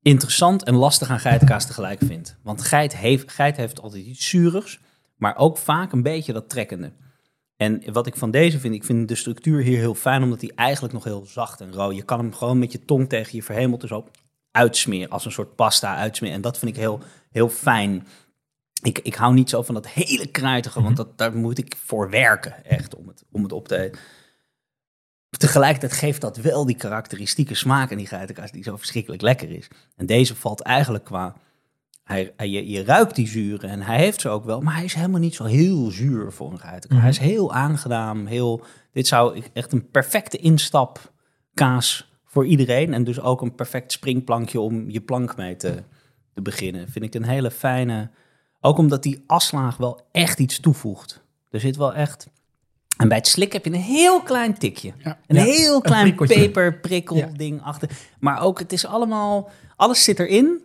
interessant 0.02 0.64
en 0.64 0.76
lastig 0.76 1.10
aan 1.10 1.20
geitenkaas 1.20 1.66
tegelijk 1.66 2.00
vind. 2.06 2.38
Want 2.44 2.62
geit 2.62 2.98
heeft, 2.98 3.32
geit 3.32 3.58
heeft 3.58 3.82
altijd 3.82 4.06
iets 4.06 4.30
zuurigs, 4.30 4.80
maar 5.16 5.38
ook 5.38 5.58
vaak 5.58 5.92
een 5.92 6.04
beetje 6.04 6.34
dat 6.34 6.50
trekkende. 6.50 6.94
En 7.56 7.94
wat 7.94 8.08
ik 8.08 8.16
van 8.16 8.32
deze 8.32 8.60
vind, 8.60 8.74
ik 8.74 8.84
vind 8.84 9.08
de 9.08 9.16
structuur 9.16 9.62
hier 9.62 9.78
heel 9.78 9.96
fijn, 9.96 10.24
omdat 10.24 10.42
hij 10.42 10.52
eigenlijk 10.56 10.94
nog 10.94 11.04
heel 11.04 11.26
zacht 11.26 11.62
en 11.62 11.74
rauw. 11.74 11.92
Je 11.92 12.04
kan 12.04 12.20
hem 12.20 12.34
gewoon 12.34 12.60
met 12.60 12.72
je 12.72 12.86
tong 12.86 13.10
tegen 13.10 13.36
je 13.36 13.44
verhemelte 13.44 13.88
zo 13.88 14.08
uitsmeren, 14.52 15.10
als 15.10 15.26
een 15.26 15.32
soort 15.32 15.56
pasta 15.56 15.96
uitsmeren. 15.96 16.36
En 16.36 16.42
dat 16.42 16.58
vind 16.58 16.72
ik 16.72 16.78
heel, 16.78 17.00
heel 17.32 17.50
fijn. 17.50 18.08
Ik, 18.84 19.00
ik 19.00 19.16
hou 19.16 19.34
niet 19.34 19.50
zo 19.50 19.62
van 19.62 19.74
dat 19.76 19.88
hele 19.88 20.28
kruidige, 20.28 20.82
want 20.82 20.98
dat, 20.98 21.18
daar 21.18 21.36
moet 21.36 21.58
ik 21.58 21.76
voor 21.84 22.10
werken, 22.10 22.66
echt, 22.66 22.96
om 22.96 23.08
het, 23.08 23.24
om 23.32 23.44
het 23.44 23.52
op 23.52 23.68
te 23.68 23.78
eten. 23.78 24.00
Tegelijkertijd 25.38 25.94
geeft 25.94 26.22
dat 26.22 26.38
wel 26.38 26.66
die 26.66 26.76
karakteristieke 26.76 27.54
smaak 27.56 27.92
in 27.92 27.98
die 27.98 28.08
geitenkaas, 28.08 28.52
die 28.52 28.64
zo 28.64 28.78
verschrikkelijk 28.78 29.22
lekker 29.22 29.50
is. 29.52 29.68
En 29.96 30.06
deze 30.06 30.36
valt 30.36 30.62
eigenlijk 30.62 31.04
qua... 31.04 31.36
Hij, 32.04 32.34
hij- 32.38 32.50
je, 32.50 32.70
je 32.70 32.84
ruikt 32.84 33.16
die 33.16 33.28
zuren 33.28 33.70
en 33.70 33.82
hij 33.82 33.98
heeft 33.98 34.22
ze 34.22 34.30
ook 34.30 34.46
wel, 34.46 34.62
maar 34.62 34.76
hij 34.76 34.84
is 34.84 34.94
helemaal 34.94 35.20
niet 35.20 35.36
zo 35.36 35.44
heel 35.44 35.92
zuur 35.92 36.32
voor 36.32 36.52
een 36.52 36.60
geitenkaas. 36.60 36.90
Mhm. 36.90 37.00
Hij 37.00 37.10
is 37.10 37.18
heel 37.18 37.54
aangenaam, 37.54 38.26
heel... 38.26 38.64
Dit 38.92 39.08
zou 39.08 39.42
echt 39.54 39.72
een 39.72 39.90
perfecte 39.90 40.38
instapkaas 40.38 42.12
voor 42.26 42.46
iedereen. 42.46 42.94
En 42.94 43.04
dus 43.04 43.20
ook 43.20 43.42
een 43.42 43.56
perfect 43.56 43.92
springplankje 43.92 44.60
om 44.60 44.90
je 44.90 45.02
plank 45.02 45.38
mee 45.38 45.56
te, 45.56 45.84
te 46.34 46.42
beginnen. 46.42 46.90
Vind 46.90 47.06
ik 47.06 47.14
een 47.14 47.24
hele 47.28 47.52
fijne. 47.52 48.10
Ook 48.66 48.78
omdat 48.78 49.04
die 49.04 49.24
aslaag 49.28 49.78
wel 49.78 50.02
echt 50.12 50.40
iets 50.40 50.60
toevoegt. 50.60 51.22
Er 51.50 51.60
zit 51.60 51.76
wel 51.76 51.94
echt. 51.94 52.28
En 52.98 53.08
bij 53.08 53.18
het 53.18 53.28
slik 53.28 53.54
heb 53.54 53.66
je 53.66 53.72
een 53.74 53.80
heel 53.80 54.22
klein 54.22 54.58
tikje. 54.58 54.94
Ja. 55.04 55.20
Een 55.28 55.36
Ja, 55.36 55.44
heel 55.44 55.76
een 55.76 55.82
klein 55.82 56.04
prikkeltje. 56.04 56.36
peperprikkel 56.36 57.16
Ja. 57.16 57.28
ding 57.36 57.62
achter. 57.62 57.90
Maar 58.20 58.42
ook, 58.42 58.60
het 58.60 58.74
is 58.74 58.86
allemaal. 58.86 59.50
Alles 59.76 60.04
zit 60.04 60.20
erin. 60.20 60.62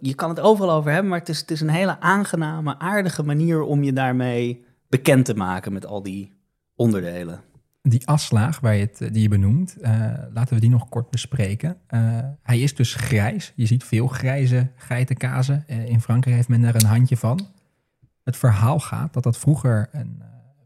Je 0.00 0.14
kan 0.14 0.28
het 0.28 0.40
overal 0.40 0.70
over 0.76 0.90
hebben, 0.90 1.10
maar 1.10 1.18
het 1.18 1.28
is, 1.28 1.40
het 1.40 1.50
is 1.50 1.60
een 1.60 1.68
hele 1.70 2.00
aangename, 2.00 2.78
aardige 2.78 3.22
manier 3.22 3.62
om 3.62 3.82
je 3.82 3.92
daarmee 3.92 4.64
bekend 4.88 5.24
te 5.24 5.34
maken 5.34 5.72
met 5.72 5.86
al 5.86 6.02
die 6.02 6.32
onderdelen. 6.76 7.40
Die 7.82 8.06
aslaag 8.06 8.60
waar 8.60 8.74
je 8.74 8.80
het, 8.80 9.00
eh, 9.00 9.12
die 9.12 9.22
je 9.22 9.28
benoemt, 9.28 9.76
eh, 9.76 10.12
laten 10.32 10.54
we 10.54 10.60
die 10.60 10.70
nog 10.70 10.88
kort 10.88 11.10
bespreken. 11.10 11.76
Eh, 11.86 12.18
hij 12.42 12.60
is 12.60 12.74
dus 12.74 12.94
grijs. 12.94 13.52
Je 13.56 13.66
ziet 13.66 13.84
veel 13.84 14.06
grijze 14.06 14.70
geitenkazen. 14.76 15.64
In 15.66 16.00
Frankrijk 16.00 16.36
heeft 16.36 16.48
men 16.48 16.62
daar 16.62 16.74
een 16.74 16.84
handje 16.84 17.16
van. 17.16 17.46
Het 18.24 18.36
verhaal 18.36 18.80
gaat 18.80 19.12
dat 19.12 19.22
dat 19.22 19.38
vroeger, 19.38 19.88
een, 19.92 20.22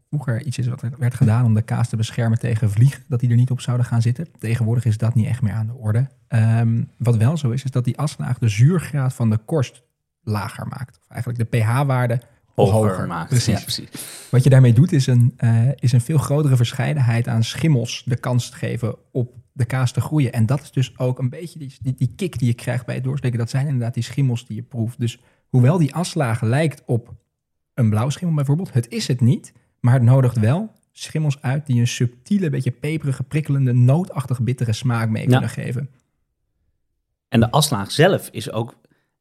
vroeger 0.09 0.45
iets 0.45 0.57
is 0.57 0.67
wat 0.67 0.81
er 0.81 0.91
werd 0.97 1.13
gedaan 1.13 1.45
om 1.45 1.53
de 1.53 1.61
kaas 1.61 1.89
te 1.89 1.95
beschermen 1.95 2.39
tegen 2.39 2.71
vliegen. 2.71 3.03
Dat 3.07 3.19
die 3.19 3.29
er 3.29 3.35
niet 3.35 3.51
op 3.51 3.61
zouden 3.61 3.85
gaan 3.85 4.01
zitten. 4.01 4.27
Tegenwoordig 4.39 4.85
is 4.85 4.97
dat 4.97 5.15
niet 5.15 5.27
echt 5.27 5.41
meer 5.41 5.53
aan 5.53 5.67
de 5.67 5.73
orde. 5.73 6.07
Ehm, 6.27 6.83
wat 6.97 7.17
wel 7.17 7.37
zo 7.37 7.49
is, 7.49 7.63
is 7.63 7.71
dat 7.71 7.85
die 7.85 7.97
aslaag 7.97 8.37
de 8.37 8.49
zuurgraad 8.49 9.13
van 9.13 9.29
de 9.29 9.37
korst 9.37 9.83
lager 10.21 10.67
maakt. 10.67 10.99
Of 11.01 11.09
eigenlijk 11.09 11.51
de 11.51 11.57
pH-waarde 11.57 12.21
hoger, 12.65 13.07
maakt. 13.07 13.29
Precies. 13.29 13.57
Ja, 13.57 13.61
precies. 13.61 13.89
Wat 14.29 14.43
je 14.43 14.49
daarmee 14.49 14.73
doet, 14.73 14.91
is 14.91 15.07
een, 15.07 15.33
eh, 15.37 15.67
is 15.75 15.91
een 15.91 16.01
veel 16.01 16.17
grotere 16.17 16.55
verscheidenheid 16.55 17.27
aan 17.27 17.43
schimmels 17.43 18.03
de 18.05 18.15
kans 18.15 18.49
te 18.49 18.55
geven 18.57 18.95
op 19.11 19.35
de 19.53 19.65
kaas 19.65 19.91
te 19.91 20.01
groeien. 20.01 20.33
En 20.33 20.45
dat 20.45 20.61
is 20.61 20.71
dus 20.71 20.97
ook 20.99 21.19
een 21.19 21.29
beetje 21.29 21.59
die, 21.59 21.75
die, 21.81 21.93
die 21.97 22.13
kick 22.15 22.39
die 22.39 22.47
je 22.47 22.53
krijgt 22.53 22.85
bij 22.85 22.95
het 22.95 23.03
doorslikken. 23.03 23.39
Dat 23.39 23.49
zijn 23.49 23.65
inderdaad 23.65 23.93
die 23.93 24.03
schimmels 24.03 24.45
die 24.45 24.55
je 24.55 24.63
proeft. 24.63 24.99
Dus 24.99 25.19
hoewel 25.49 25.77
die 25.77 25.93
aslaag 25.95 26.41
lijkt 26.41 26.83
op 26.85 27.13
een 27.73 27.89
blauwschimmel 27.89 28.35
bijvoorbeeld, 28.35 28.73
het 28.73 28.89
is 28.89 29.07
het 29.07 29.21
niet. 29.21 29.53
Maar 29.79 29.93
het 29.93 30.03
nodigt 30.03 30.39
wel 30.39 30.71
schimmels 30.91 31.41
uit 31.41 31.65
die 31.65 31.79
een 31.79 31.87
subtiele, 31.87 32.49
beetje 32.49 32.71
peperige, 32.71 33.23
prikkelende, 33.23 33.73
nootachtig 33.73 34.41
bittere 34.41 34.73
smaak 34.73 35.09
mee 35.09 35.23
Ja. 35.23 35.29
kunnen 35.29 35.49
geven. 35.49 35.89
En 37.27 37.39
de 37.39 37.51
aslaag 37.51 37.91
zelf 37.91 38.29
is 38.31 38.51
ook 38.51 38.75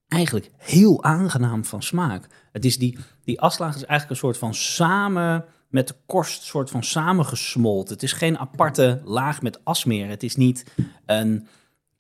eigenlijk 0.09 0.51
heel 0.57 1.03
aangenaam 1.05 1.65
van 1.65 1.83
smaak. 1.83 2.27
Het 2.53 2.65
is 2.65 2.79
die, 2.79 2.99
die 3.25 3.41
aslaag 3.41 3.75
is 3.75 3.85
eigenlijk 3.85 4.11
een 4.11 4.17
soort 4.17 4.39
van 4.39 4.55
samen 4.55 5.45
met 5.69 5.89
de 5.89 5.95
korst 6.07 6.43
soort 6.43 6.71
van 6.71 6.83
samengesmolten. 6.83 7.95
Het 7.95 8.03
is 8.03 8.13
geen 8.13 8.39
aparte 8.39 9.01
laag 9.05 9.43
met 9.43 9.65
as 9.65 9.85
meer. 9.85 10.09
Het 10.09 10.23
is 10.23 10.37
niet 10.37 10.65
een 11.07 11.47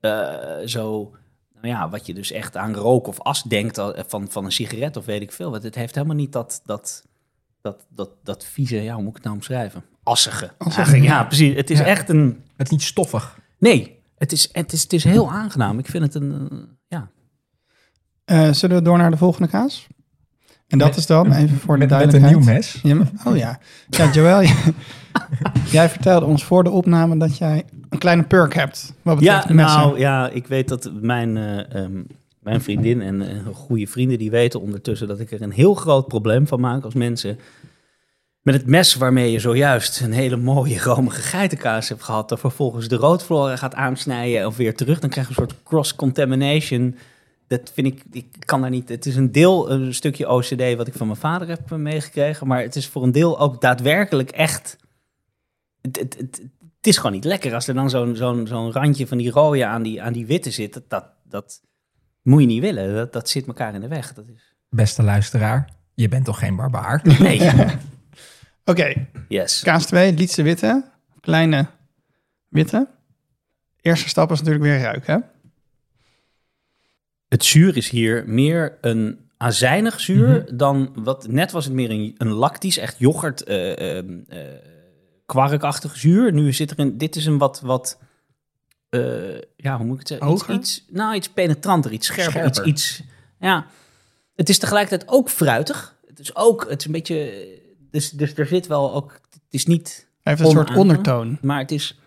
eh, 0.00 0.36
zo, 0.64 1.14
nou 1.54 1.66
ja, 1.66 1.88
wat 1.88 2.06
je 2.06 2.14
dus 2.14 2.30
echt 2.30 2.56
aan 2.56 2.74
rook 2.74 3.06
of 3.06 3.20
as 3.20 3.42
denkt 3.42 3.78
al- 3.78 3.94
van, 4.06 4.28
van 4.28 4.44
een 4.44 4.52
sigaret 4.52 4.96
of 4.96 5.04
weet 5.04 5.22
ik 5.22 5.32
veel. 5.32 5.50
Want 5.50 5.62
het 5.62 5.74
heeft 5.74 5.94
helemaal 5.94 6.16
niet 6.16 6.32
dat, 6.32 6.60
dat, 6.64 7.04
dat, 7.60 7.86
dat, 7.88 8.10
dat 8.22 8.44
vieze, 8.44 8.82
ja, 8.82 8.92
hoe 8.94 9.00
moet 9.02 9.08
ik 9.10 9.14
het 9.16 9.24
nou 9.24 9.36
omschrijven? 9.36 9.84
Assige. 10.02 10.50
Ja, 11.02 11.24
precies. 11.24 11.54
Het 11.54 11.70
is 11.70 11.78
Ja. 11.78 11.84
echt 11.84 12.08
een, 12.08 12.44
Het 12.56 12.66
is 12.66 12.72
niet 12.72 12.82
stoffig. 12.82 13.38
nee, 13.58 14.02
het 14.18 14.32
is, 14.32 14.48
het 14.52 14.72
is, 14.72 14.82
het 14.82 14.92
is 14.92 15.04
heel 15.04 15.30
aangenaam. 15.30 15.78
Ik 15.78 15.86
vind 15.86 16.04
het 16.04 16.14
een, 16.14 16.68
eh, 18.26 18.52
zullen 18.52 18.76
we 18.76 18.82
door 18.82 18.98
naar 18.98 19.10
de 19.10 19.16
volgende 19.16 19.48
kaas? 19.48 19.86
En 20.68 20.78
dat 20.78 20.88
Met- 20.88 20.96
is 20.96 21.06
dan, 21.06 21.32
even 21.32 21.58
voor 21.58 21.78
de 21.78 21.86
Met, 21.86 22.04
met 22.04 22.14
een 22.14 22.22
nieuw 22.26 22.40
mes. 22.40 22.80
Ja, 22.82 22.94
maar- 22.94 23.10
oh 23.24 23.36
ja. 23.36 23.58
Ja, 23.88 24.10
Joël, 24.12 24.42
jij, 25.70 25.88
vertelde 25.88 26.26
ons 26.26 26.44
voor 26.44 26.64
de 26.64 26.70
opname 26.70 27.16
dat 27.18 27.38
jij 27.38 27.64
een 27.90 27.98
kleine 27.98 28.22
perk 28.22 28.54
hebt. 28.54 28.92
Wat 29.02 29.18
betreft 29.18 29.48
Ja, 29.48 29.54
messen. 29.54 29.80
nou 29.80 29.98
ja, 29.98 30.28
ik 30.28 30.46
weet 30.46 30.68
dat 30.68 30.90
mijn, 31.00 31.36
eh, 31.36 31.74
ehm, 31.82 32.02
mijn 32.40 32.60
vriendin 32.60 33.02
en 33.02 33.22
eh, 33.28 33.36
goede 33.54 33.86
vrienden 33.86 34.18
die 34.18 34.30
weten 34.30 34.60
ondertussen 34.60 35.08
dat 35.08 35.20
ik 35.20 35.30
er 35.30 35.42
een 35.42 35.52
heel 35.52 35.74
groot 35.74 36.08
probleem 36.08 36.46
van 36.46 36.60
maak 36.60 36.84
als 36.84 36.94
mensen 36.94 37.38
met 38.40 38.54
het 38.54 38.66
mes 38.66 38.94
waarmee 38.94 39.32
je 39.32 39.38
zojuist 39.40 40.00
een 40.00 40.12
hele 40.12 40.36
mooie 40.36 40.78
romige 40.82 41.20
geitenkaas 41.22 41.88
hebt 41.88 42.02
gehad, 42.02 42.28
dan 42.28 42.38
vervolgens 42.38 42.88
de 42.88 42.96
roodvloren 42.96 43.58
gaat 43.58 43.74
aansnijden 43.74 44.46
of 44.46 44.56
weer 44.56 44.74
terug, 44.74 44.98
dan 44.98 45.10
krijg 45.10 45.28
je 45.28 45.32
een 45.40 45.48
soort 45.48 45.62
cross-contamination. 45.64 46.96
Dat 47.46 47.72
vind 47.74 47.87
ik, 47.87 48.02
ik 48.11 48.26
kan 48.38 48.61
daar 48.61 48.70
niet. 48.70 48.88
Het 48.88 49.06
is 49.06 49.16
een 49.16 49.32
deel, 49.32 49.70
een 49.70 49.94
stukje 49.94 50.28
OCD 50.28 50.74
wat 50.76 50.87
ik 50.87 50.94
van 50.94 51.06
mijn 51.06 51.18
vader 51.18 51.48
heb 51.48 51.70
meegekregen, 51.70 52.46
maar 52.46 52.62
het 52.62 52.76
is 52.76 52.88
voor 52.88 53.02
een 53.02 53.12
deel 53.12 53.40
ook 53.40 53.61
daadwerkelijk 53.61 54.30
echt. 54.30 54.76
Het, 55.82 55.98
het, 55.98 56.16
het, 56.18 56.42
het 56.76 56.87
is 56.87 56.96
gewoon 56.96 57.12
niet 57.12 57.24
lekker 57.24 57.54
als 57.54 57.68
er 57.68 57.74
dan 57.74 57.90
zo'n 57.90 58.16
zo'n 58.16 58.46
zo'n 58.46 58.72
randje 58.72 59.06
van 59.06 59.18
die 59.18 59.30
rode 59.30 59.66
aan 59.66 59.82
die, 59.82 60.02
aan 60.02 60.12
die 60.12 60.26
witte 60.26 60.50
zit. 60.50 60.72
Dat, 60.72 60.90
dat, 60.90 61.04
dat 61.24 61.61
moet 62.22 62.40
je 62.40 62.46
niet 62.46 62.61
willen. 62.61 62.94
Dat, 62.94 63.12
dat 63.12 63.28
zit 63.28 63.46
elkaar 63.46 63.74
in 63.74 63.80
de 63.80 63.88
weg. 63.88 64.14
Dat 64.14 64.28
is... 64.28 64.54
Beste 64.68 65.02
luisteraar, 65.02 65.68
je 65.94 66.09
bent 66.09 66.24
toch 66.24 66.38
geen 66.38 66.56
barbaar? 66.56 67.02
Nee. 67.20 67.50
Oké, 68.64 69.06
Yes. 69.28 69.62
kaas 69.62 69.87
2, 69.87 70.12
Lietse 70.12 70.42
witte. 70.42 70.85
Kleine 71.20 71.66
witte. 72.48 72.88
Eerste 73.80 74.09
stap 74.09 74.30
is 74.30 74.38
natuurlijk 74.38 74.64
weer 74.64 74.80
ruiken. 74.80 75.24
Het 77.37 77.44
zuur 77.44 77.77
is 77.77 77.88
hier 77.88 78.25
meer 78.27 78.79
een 78.81 79.18
azijnig 79.37 80.01
zuur 80.01 80.29
Mhm. 80.29 80.57
dan 80.57 80.92
wat... 80.94 81.29
Net 81.29 81.51
was 81.51 81.64
het 81.64 81.75
meer 81.75 81.90
een, 81.90 82.14
een 82.18 82.33
lactisch, 82.33 82.79
echt 82.79 82.99
yoghurt, 82.99 83.44
eh 83.44 83.99
ehm, 83.99 84.18
eh, 84.29 84.38
kwarkachtig 85.27 85.96
zuur. 85.96 86.33
Nu 86.33 86.53
zit 86.53 86.70
er 86.70 86.79
een... 86.79 86.99
Dit 86.99 87.16
is 87.16 87.27
een 87.27 87.38
wat... 87.38 87.61
wat 87.61 87.99
eh, 88.88 89.40
ja, 89.57 89.77
hoe 89.77 89.87
moet 89.87 89.94
ik 89.94 89.99
het 89.99 90.09
zeggen? 90.09 90.33
Iets, 90.33 90.49
iets, 90.49 90.85
nou, 90.88 91.14
iets 91.14 91.29
penetranter, 91.29 91.92
iets 91.92 92.07
scherper. 92.07 92.33
Scherper. 92.33 92.66
Iets, 92.66 92.99
iets, 92.99 93.03
ja. 93.38 93.66
Het 94.35 94.49
is 94.49 94.59
tegelijkertijd 94.59 95.11
ook 95.11 95.29
fruitig. 95.31 95.96
Het 96.07 96.18
is 96.18 96.37
ook... 96.37 96.66
Het 96.68 96.81
is 96.81 96.87
een 96.87 96.92
beetje... 96.92 97.49
Dus, 97.90 98.11
dus 98.11 98.35
er 98.35 98.46
zit 98.46 98.66
wel 98.66 98.94
ook... 98.94 99.20
Het 99.31 99.40
is 99.55 99.66
niet... 99.66 100.09
Hij 100.22 100.33
heeft 100.33 100.44
een 100.44 100.55
soort 100.55 100.77
ondertoon. 100.77 101.38
Maar 101.42 101.59
het 101.59 101.70
is... 101.70 102.01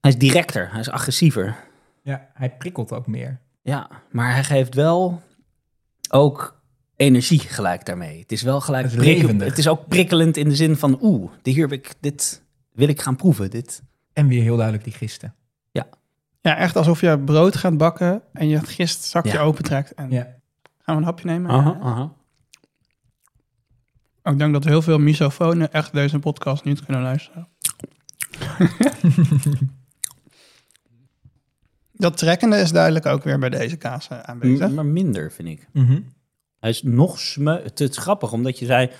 Hij 0.00 0.10
is 0.10 0.18
directer. 0.18 0.70
Hij 0.70 0.80
is 0.80 0.90
agressiever. 0.90 1.56
Ja, 2.02 2.30
hij 2.34 2.56
prikkelt 2.56 2.92
ook 2.92 3.06
meer. 3.06 3.46
Ja, 3.68 3.90
maar 4.10 4.32
hij 4.32 4.44
geeft 4.44 4.74
wel 4.74 5.22
ook 6.10 6.60
energie 6.96 7.38
gelijk 7.40 7.84
daarmee. 7.86 8.20
Het 8.20 8.32
is 8.32 8.42
wel 8.42 8.60
gelijk 8.60 8.84
Het 8.86 8.96
prikkel-. 8.96 9.38
Het 9.46 9.58
is 9.58 9.68
ook 9.68 9.88
prikkelend 9.88 10.36
in 10.36 10.48
de 10.48 10.56
zin 10.56 10.76
van, 10.76 10.98
oeh, 11.02 11.30
dit 11.42 11.54
hier 11.54 11.62
heb 11.68 11.72
ik, 11.78 11.94
dit 12.00 12.42
wil 12.72 12.88
ik 12.88 13.00
gaan 13.02 13.16
proeven. 13.16 13.50
Dit. 13.50 13.82
En 14.12 14.28
weer 14.28 14.42
heel 14.42 14.54
duidelijk 14.54 14.84
die 14.84 14.92
gisten. 14.92 15.34
Ja, 16.40 16.56
echt 16.56 16.76
alsof 16.76 17.00
je 17.00 17.18
brood 17.18 17.56
gaat 17.56 17.76
bakken 17.76 18.22
en 18.32 18.48
je 18.48 18.56
het 18.56 18.68
gistzakje 18.68 19.32
Ja. 19.32 19.40
opentrekt. 19.40 19.94
En 19.94 20.10
Ja. 20.10 20.22
gaan 20.78 20.94
we 20.94 21.00
een 21.00 21.02
hapje 21.04 21.26
nemen? 21.26 21.50
aha. 21.50 22.12
Ik 24.22 24.38
denk 24.38 24.52
dat 24.52 24.64
heel 24.64 24.82
veel 24.82 24.98
misofonen 24.98 25.72
echt 25.72 25.92
deze 25.92 26.18
podcast 26.18 26.64
niet 26.64 26.84
kunnen 26.84 27.02
luisteren. 27.02 27.48
dat 31.98 32.16
trekkende 32.16 32.56
is 32.56 32.72
duidelijk 32.72 33.06
ook 33.06 33.22
weer 33.24 33.38
bij 33.38 33.48
deze 33.48 33.76
kaas 33.76 34.08
eh, 34.08 34.18
aanwezig. 34.20 34.68
M- 34.68 34.74
Maar 34.74 34.86
minder, 34.86 35.32
vind 35.32 35.48
ik. 35.48 35.68
Mhm. 35.72 36.00
Hij 36.60 36.70
is 36.70 36.82
nog 36.82 37.18
sme... 37.18 37.60
Het 37.62 37.80
is 37.80 37.96
grappig, 37.96 38.32
omdat 38.32 38.58
je 38.58 38.66
zei 38.66 38.90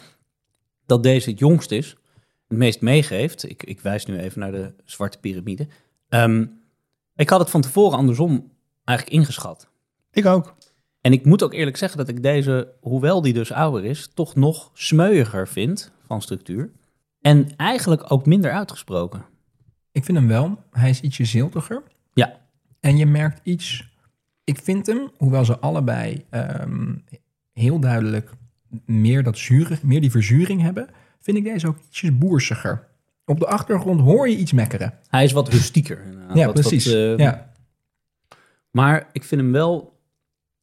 dat 0.86 1.02
deze 1.02 1.30
het 1.30 1.38
jongst 1.38 1.70
is. 1.70 1.96
Het 2.48 2.58
meest 2.58 2.80
meegeeft. 2.80 3.50
Ik, 3.50 3.62
ik 3.62 3.80
wijs 3.80 4.06
nu 4.06 4.18
even 4.18 4.40
naar 4.40 4.52
de 4.52 4.72
zwarte 4.84 5.18
piramide. 5.18 5.66
Ehm, 6.08 6.46
ik 7.16 7.28
had 7.28 7.40
het 7.40 7.50
van 7.50 7.60
tevoren 7.60 7.98
andersom 7.98 8.52
eigenlijk 8.84 9.18
ingeschat. 9.18 9.68
Ik 10.10 10.26
ook. 10.26 10.54
En 11.00 11.12
ik 11.12 11.24
moet 11.24 11.42
ook 11.42 11.52
eerlijk 11.54 11.76
zeggen 11.76 11.98
dat 11.98 12.08
ik 12.08 12.22
deze, 12.22 12.72
hoewel 12.80 13.22
die 13.22 13.32
dus 13.32 13.52
ouder 13.52 13.84
is, 13.84 14.10
toch 14.14 14.34
nog 14.34 14.70
smeuiger 14.74 15.48
vind 15.48 15.92
van 16.06 16.22
structuur. 16.22 16.70
En 17.20 17.56
eigenlijk 17.56 18.12
ook 18.12 18.26
minder 18.26 18.50
uitgesproken. 18.52 19.24
Ik 19.92 20.04
vind 20.04 20.18
hem 20.18 20.28
wel. 20.28 20.58
Hij 20.70 20.90
is 20.90 21.00
ietsje 21.00 21.24
ziltiger. 21.24 21.82
En 22.88 22.96
je 22.96 23.06
merkt 23.06 23.40
iets... 23.42 23.92
Ik 24.44 24.58
vind 24.62 24.86
hem, 24.86 25.10
hoewel 25.16 25.44
ze 25.44 25.58
allebei 25.58 26.24
ehm, 26.30 26.94
heel 27.52 27.78
duidelijk 27.80 28.30
meer, 28.84 29.22
dat 29.22 29.38
zure, 29.38 29.78
meer 29.82 30.00
die 30.00 30.10
verzuring 30.10 30.60
hebben... 30.62 30.88
vind 31.20 31.36
ik 31.36 31.44
deze 31.44 31.66
ook 31.66 31.78
ietsjes 31.86 32.18
boersiger. 32.18 32.86
Op 33.24 33.38
de 33.38 33.46
achtergrond 33.46 34.00
hoor 34.00 34.28
je 34.28 34.36
iets 34.36 34.52
mekkeren. 34.52 34.94
Hij 35.08 35.24
is 35.24 35.32
wat 35.32 35.48
rustieker. 35.48 36.04
Ja, 36.34 36.44
Wat- 36.44 36.54
precies. 36.54 36.84
wat, 36.86 36.94
eh, 36.94 37.16
ja. 37.16 37.52
Maar 38.70 39.08
ik 39.12 39.24
vind 39.24 39.40
hem 39.40 39.52
wel... 39.52 39.96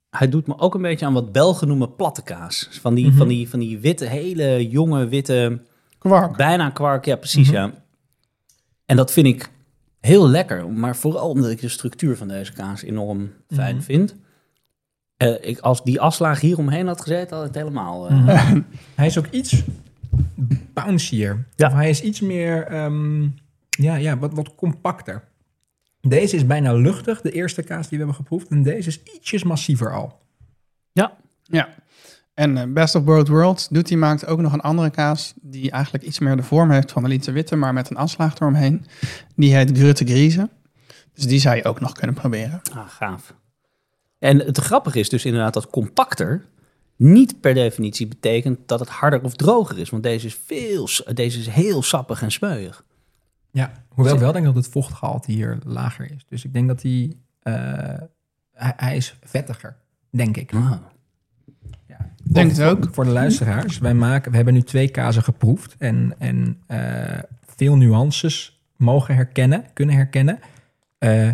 Hij 0.09 0.29
doet 0.29 0.47
me 0.47 0.57
ook 0.59 0.75
een 0.75 0.81
beetje 0.81 1.05
aan 1.05 1.13
wat 1.13 1.31
Belgen 1.31 1.67
noemen 1.67 1.95
platte 1.95 2.23
kaas. 2.23 2.69
Van 2.81 2.93
die, 2.95 3.07
Mhm. 3.07 3.17
van 3.17 3.27
die, 3.27 3.49
van 3.49 3.59
die 3.59 3.79
witte, 3.79 4.05
hele 4.05 4.69
jonge, 4.69 5.07
witte... 5.07 5.61
Kwark. 5.97 6.38
Bijna 6.38 6.69
kwark, 6.69 7.05
ja 7.05 7.15
precies, 7.15 7.47
Mhm. 7.47 7.55
ja. 7.55 7.73
En 8.85 8.95
dat 8.95 9.11
vind 9.11 9.27
ik 9.27 9.49
heel 10.05 10.29
lekker. 10.29 10.69
Maar 10.71 10.95
vooral 10.95 11.29
omdat 11.29 11.49
ik 11.51 11.61
de 11.61 11.69
structuur 11.69 12.17
van 12.17 12.27
deze 12.27 12.53
kaas 12.53 12.81
enorm 12.83 13.31
fijn 13.49 13.75
Mhm. 13.75 13.83
vind. 13.83 14.15
Eh, 15.17 15.33
ik, 15.41 15.59
als 15.59 15.83
die 15.83 16.01
afslaag 16.01 16.39
hier 16.41 16.57
omheen 16.57 16.87
had 16.87 17.01
gezeten, 17.01 17.37
had 17.37 17.45
het 17.45 17.55
helemaal... 17.55 18.07
eh, 18.09 18.15
Mhm. 18.23 18.61
hij 18.95 19.05
is 19.05 19.17
ook 19.17 19.27
iets 19.27 19.63
bouncier. 20.73 21.45
Ja. 21.55 21.67
Of 21.67 21.73
hij 21.73 21.89
is 21.89 22.01
iets 22.01 22.21
meer... 22.21 22.63
ehm, 22.67 23.21
ja, 23.69 23.95
ja 23.95 24.17
wat, 24.17 24.33
wat 24.33 24.55
compacter. 24.55 25.23
Deze 26.01 26.35
is 26.35 26.45
bijna 26.45 26.73
luchtig, 26.73 27.21
de 27.21 27.31
eerste 27.31 27.63
kaas 27.63 27.81
die 27.87 27.97
we 27.97 28.03
hebben 28.05 28.15
geproefd. 28.15 28.47
En 28.47 28.63
deze 28.63 28.87
is 28.87 29.03
ietsjes 29.15 29.43
massiever 29.43 29.93
al. 29.93 30.19
Ja. 31.43 31.69
En 32.35 32.57
eh, 32.57 32.63
Best 32.67 32.95
of 32.95 33.03
Both 33.03 33.27
Worlds 33.27 33.67
die 33.67 33.97
maakt 33.97 34.25
ook 34.25 34.39
nog 34.39 34.53
een 34.53 34.61
andere 34.61 34.89
kaas 34.89 35.33
die 35.41 35.71
eigenlijk 35.71 36.03
iets 36.03 36.19
meer 36.19 36.35
de 36.35 36.43
vorm 36.43 36.71
heeft 36.71 36.91
van 36.91 37.03
de 37.03 37.09
Lietse 37.09 37.31
Witte, 37.31 37.55
maar 37.55 37.73
met 37.73 37.89
een 37.89 37.97
afslaag 37.97 38.35
eromheen. 38.35 38.85
Die 39.35 39.55
heet 39.55 39.77
Grutte 39.77 40.05
Grieze. 40.05 40.49
Dus 41.13 41.27
die 41.27 41.39
zou 41.39 41.55
je 41.55 41.63
ook 41.63 41.79
nog 41.79 41.91
kunnen 41.91 42.15
proberen. 42.15 42.61
Ah, 42.73 42.89
gaaf. 42.89 43.33
En 44.19 44.39
het 44.39 44.57
grappige 44.57 44.99
is 44.99 45.09
dus 45.09 45.25
inderdaad 45.25 45.53
dat 45.53 45.69
compacter 45.69 46.45
niet 46.95 47.41
per 47.41 47.53
definitie 47.53 48.07
betekent 48.07 48.67
dat 48.67 48.79
het 48.79 48.89
harder 48.89 49.23
of 49.23 49.35
droger 49.35 49.79
is. 49.79 49.89
Want 49.89 50.03
deze 50.03 50.25
is, 50.25 50.39
veel, 50.45 50.89
deze 51.13 51.39
is 51.39 51.47
heel 51.47 51.83
sappig 51.83 52.21
en 52.21 52.31
smeuig. 52.31 52.85
Ja, 53.51 53.71
hoewel 53.89 54.13
ik 54.13 54.19
wel 54.19 54.31
denk 54.31 54.45
dat 54.45 54.55
het 54.55 54.67
vochtgehalte 54.67 55.31
hier 55.31 55.57
lager 55.65 56.11
is. 56.11 56.25
Dus 56.29 56.45
ik 56.45 56.53
denk 56.53 56.67
dat 56.67 56.81
hij, 56.81 57.17
eh, 57.41 57.53
hij, 58.51 58.73
hij 58.75 58.95
is 58.95 59.15
vettiger, 59.23 59.77
denk 60.09 60.37
ik. 60.37 60.53
Ah. 60.53 60.71
Denk 62.35 62.51
het 62.51 62.61
ook. 62.61 62.87
Voor, 62.91 63.03
de 63.03 63.09
luisteraars, 63.09 63.77
wij 63.77 63.93
maken, 63.93 64.29
we 64.31 64.35
hebben 64.35 64.53
nu 64.53 64.61
twee 64.61 64.89
kazen 64.89 65.23
geproefd 65.23 65.75
en, 65.77 66.15
en 66.17 66.57
eh, 66.67 67.19
veel 67.55 67.75
nuances 67.77 68.59
mogen 68.77 69.15
herkennen, 69.15 69.65
kunnen 69.73 69.95
herkennen. 69.95 70.39
Eh, 70.97 71.29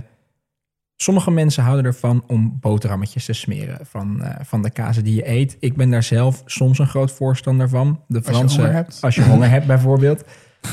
sommige 0.96 1.32
mensen 1.32 1.64
houden 1.64 1.86
ervan 1.86 2.24
om 2.28 2.58
boterhammetjes 2.60 3.26
te 3.26 3.34
smeren 3.34 3.86
van, 3.86 4.24
eh, 4.24 4.46
van 4.46 4.62
de 4.62 4.70
kazen 4.70 5.04
die 5.04 5.16
je 5.16 5.30
eet. 5.30 5.58
Ik 5.60 5.76
ben 5.76 5.90
daar 5.90 6.04
zelf 6.04 6.44
soms 6.46 6.80
een 6.80 6.88
groot 6.88 7.12
voorstander 7.12 7.70
van. 7.70 8.02
De 8.08 8.18
je 8.18 8.24
Franse, 8.24 8.56
honger 8.56 8.74
hebt. 8.74 8.98
Als 9.02 9.16
je 9.16 9.24
honger 9.24 9.50
hebt 9.50 9.68
bijvoorbeeld. 9.68 10.24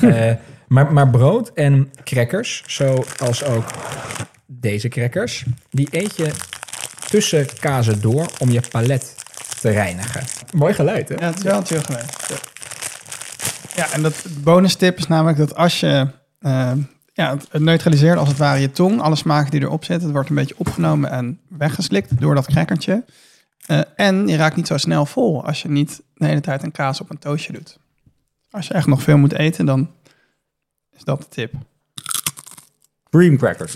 Maar, 0.68 0.92
maar 0.92 1.10
brood 1.10 1.52
en 1.54 1.90
crackers, 2.04 2.64
zoals 2.66 3.44
ook 3.44 3.64
deze 4.46 4.88
crackers, 4.88 5.44
die 5.70 5.88
eet 5.90 6.16
je 6.16 6.30
tussen 7.08 7.46
kazen 7.60 8.00
door 8.00 8.26
om 8.38 8.50
je 8.50 8.62
palet 8.70 9.14
te 9.60 9.70
reinigen. 9.70 10.22
Mooi 10.54 10.74
geluid, 10.74 11.08
hè? 11.08 11.14
Ja, 11.14 11.26
het 11.26 11.36
is 11.36 11.42
wel 11.42 11.62
chill 11.64 11.80
geweest. 11.82 12.26
Ja, 12.28 12.36
ja 13.74 13.92
en 13.92 14.02
dat 14.02 14.24
bonus 14.42 14.74
tip 14.74 14.98
is 14.98 15.06
namelijk 15.06 15.38
dat 15.38 15.54
als 15.54 15.80
je 15.80 16.08
eh, 16.38 16.72
ja, 17.12 17.36
het- 17.50 17.60
neutraliseert 17.62 18.18
als 18.18 18.28
het 18.28 18.38
ware 18.38 18.60
je 18.60 18.70
tong, 18.70 19.00
alle 19.00 19.16
smaken 19.16 19.50
die 19.50 19.60
erop 19.60 19.84
zitten, 19.84 20.04
het 20.04 20.14
wordt 20.14 20.28
een 20.28 20.34
beetje 20.34 20.58
opgenomen 20.58 21.10
en 21.10 21.40
weggeslikt 21.48 22.20
door 22.20 22.34
dat 22.34 22.46
crackertje. 22.46 23.04
Eh, 23.66 23.80
en 23.96 24.28
je 24.28 24.36
raakt 24.36 24.56
niet 24.56 24.66
zo 24.66 24.76
snel 24.76 25.06
vol 25.06 25.44
als 25.44 25.62
je 25.62 25.68
niet 25.68 26.02
de 26.14 26.26
hele 26.26 26.40
tijd 26.40 26.62
een 26.62 26.72
kaas 26.72 27.00
op 27.00 27.10
een 27.10 27.18
toastje 27.18 27.52
doet. 27.52 27.78
Als 28.50 28.66
je 28.66 28.74
echt 28.74 28.86
nog 28.86 29.02
veel 29.02 29.16
moet 29.18 29.32
eten, 29.32 29.66
dan 29.66 29.90
is 30.96 31.04
dat 31.04 31.20
de 31.20 31.28
tip. 31.28 31.52
Cream 33.10 33.36
crackers. 33.38 33.74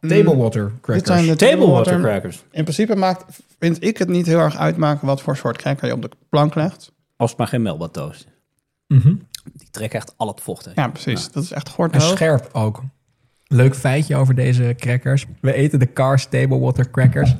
Table 0.00 0.36
water 0.36 0.72
crackers. 0.80 0.98
Dit 0.98 1.06
zijn 1.06 1.26
de 1.26 1.36
Table 1.36 1.66
water 1.66 1.92
water. 1.92 2.00
crackers. 2.00 2.44
In 2.50 2.62
principe 2.62 2.96
maakt, 2.96 3.24
vind 3.64 3.84
ik 3.84 3.98
het 3.98 4.08
niet 4.08 4.26
heel 4.26 4.38
erg 4.38 4.56
uitmaken 4.56 5.06
wat 5.06 5.22
voor 5.22 5.36
soort 5.36 5.56
cracker 5.56 5.86
je 5.86 5.94
op 5.94 6.02
de 6.02 6.10
plank 6.28 6.54
legt. 6.54 6.92
Als 7.16 7.30
het 7.30 7.38
maar 7.38 7.48
geen 7.48 7.62
melba 7.62 7.88
toast 7.88 8.26
is. 8.26 8.32
Mhm. 8.98 9.14
Die 9.52 9.70
trekken 9.70 9.98
echt 9.98 10.14
al 10.16 10.28
het 10.28 10.40
vocht. 10.40 10.70
Ja, 10.74 10.88
precies. 10.88 11.30
Dat 11.30 11.42
is 11.42 11.52
echt 11.52 11.66
En 11.66 11.72
gordhoog. 11.72 12.02
scherp 12.02 12.48
ook. 12.52 12.82
Leuk 13.46 13.74
feitje 13.74 14.16
over 14.16 14.34
deze 14.34 14.74
crackers. 14.78 15.26
We 15.40 15.52
eten 15.54 15.78
de 15.78 15.92
Cars 15.92 16.26
Table 16.26 16.58
Water 16.58 16.90
crackers. 16.90 17.34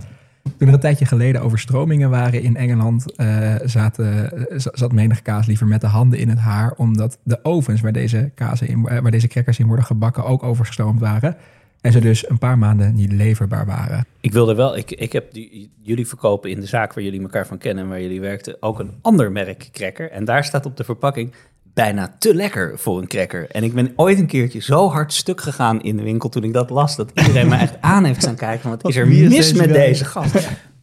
Toen 0.58 0.68
er 0.68 0.74
een 0.74 0.80
tijdje 0.80 1.06
geleden 1.06 1.42
overstromingen 1.42 2.10
waren 2.10 2.42
in 2.42 2.56
Engeland, 2.56 3.14
eh, 3.16 3.54
zaten, 3.64 4.32
eh, 4.48 4.56
zat 4.72 4.92
menig 4.92 5.22
kaas 5.22 5.46
liever 5.46 5.66
met 5.66 5.80
de 5.80 5.86
handen 5.86 6.18
in 6.18 6.28
het 6.28 6.38
haar, 6.38 6.72
omdat 6.76 7.18
de 7.22 7.38
ovens 7.42 7.80
waar 7.80 7.92
deze, 7.92 8.30
kazen 8.34 8.68
in, 8.68 8.86
eh, 8.86 8.98
waar 8.98 9.10
deze 9.10 9.28
crackers 9.28 9.58
in 9.58 9.66
worden 9.66 9.84
gebakken 9.84 10.24
ook 10.24 10.42
overstroomd 10.42 11.00
waren. 11.00 11.36
En 11.84 11.92
ze 11.92 12.00
dus 12.00 12.28
een 12.28 12.38
paar 12.38 12.58
maanden 12.58 12.94
niet 12.94 13.12
leverbaar 13.12 13.66
waren. 13.66 14.06
Ik 14.20 14.32
wilde 14.32 14.54
wel, 14.54 14.76
ik, 14.76 14.90
ik 14.90 15.12
heb 15.12 15.32
die, 15.32 15.70
jullie 15.82 16.06
verkopen 16.08 16.50
in 16.50 16.60
de 16.60 16.66
zaak 16.66 16.94
waar 16.94 17.04
jullie 17.04 17.20
elkaar 17.22 17.46
van 17.46 17.58
kennen 17.58 17.84
en 17.84 17.90
waar 17.90 18.00
jullie 18.00 18.20
werkten 18.20 18.56
ook 18.60 18.78
een 18.78 18.92
ander 19.02 19.32
merk 19.32 19.68
cracker. 19.72 20.10
En 20.10 20.24
daar 20.24 20.44
staat 20.44 20.66
op 20.66 20.76
de 20.76 20.84
verpakking 20.84 21.32
bijna 21.74 22.14
te 22.18 22.34
lekker 22.34 22.78
voor 22.78 22.98
een 22.98 23.06
cracker. 23.06 23.50
En 23.50 23.62
ik 23.64 23.74
ben 23.74 23.92
ooit 23.96 24.18
een 24.18 24.26
keertje 24.26 24.60
zo 24.60 24.88
hard 24.90 25.12
stuk 25.12 25.40
gegaan 25.40 25.82
in 25.82 25.96
de 25.96 26.02
winkel 26.02 26.28
toen 26.28 26.44
ik 26.44 26.52
dat 26.52 26.70
las, 26.70 26.96
dat 26.96 27.10
iedereen 27.14 27.48
me 27.48 27.56
echt 27.56 27.74
aan 27.80 28.04
heeft 28.04 28.24
gaan 28.24 28.34
kijken. 28.36 28.70
Wat 28.70 28.86
is 28.88 28.96
er 28.96 29.06
mis 29.08 29.28
deze 29.28 29.56
met 29.56 29.66
guy? 29.66 29.74
deze 29.74 30.04
gast? 30.04 30.32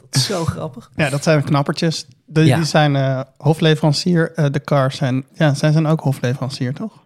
Dat 0.09 0.15
is 0.21 0.25
zo 0.25 0.45
grappig. 0.45 0.91
Ja, 0.95 1.09
dat 1.09 1.23
zijn 1.23 1.43
knappertjes. 1.43 2.07
De, 2.25 2.45
Ja. 2.45 2.55
Die 2.55 2.65
zijn 2.65 2.95
eh, 2.95 3.21
hofleverancier. 3.37 4.31
eh, 4.33 4.45
de 4.51 4.61
cars 4.61 4.97
zijn, 4.97 5.25
ja, 5.33 5.53
zij 5.53 5.71
zijn 5.71 5.85
ook 5.85 5.99
hofleverancier, 6.01 6.73
toch? 6.73 7.03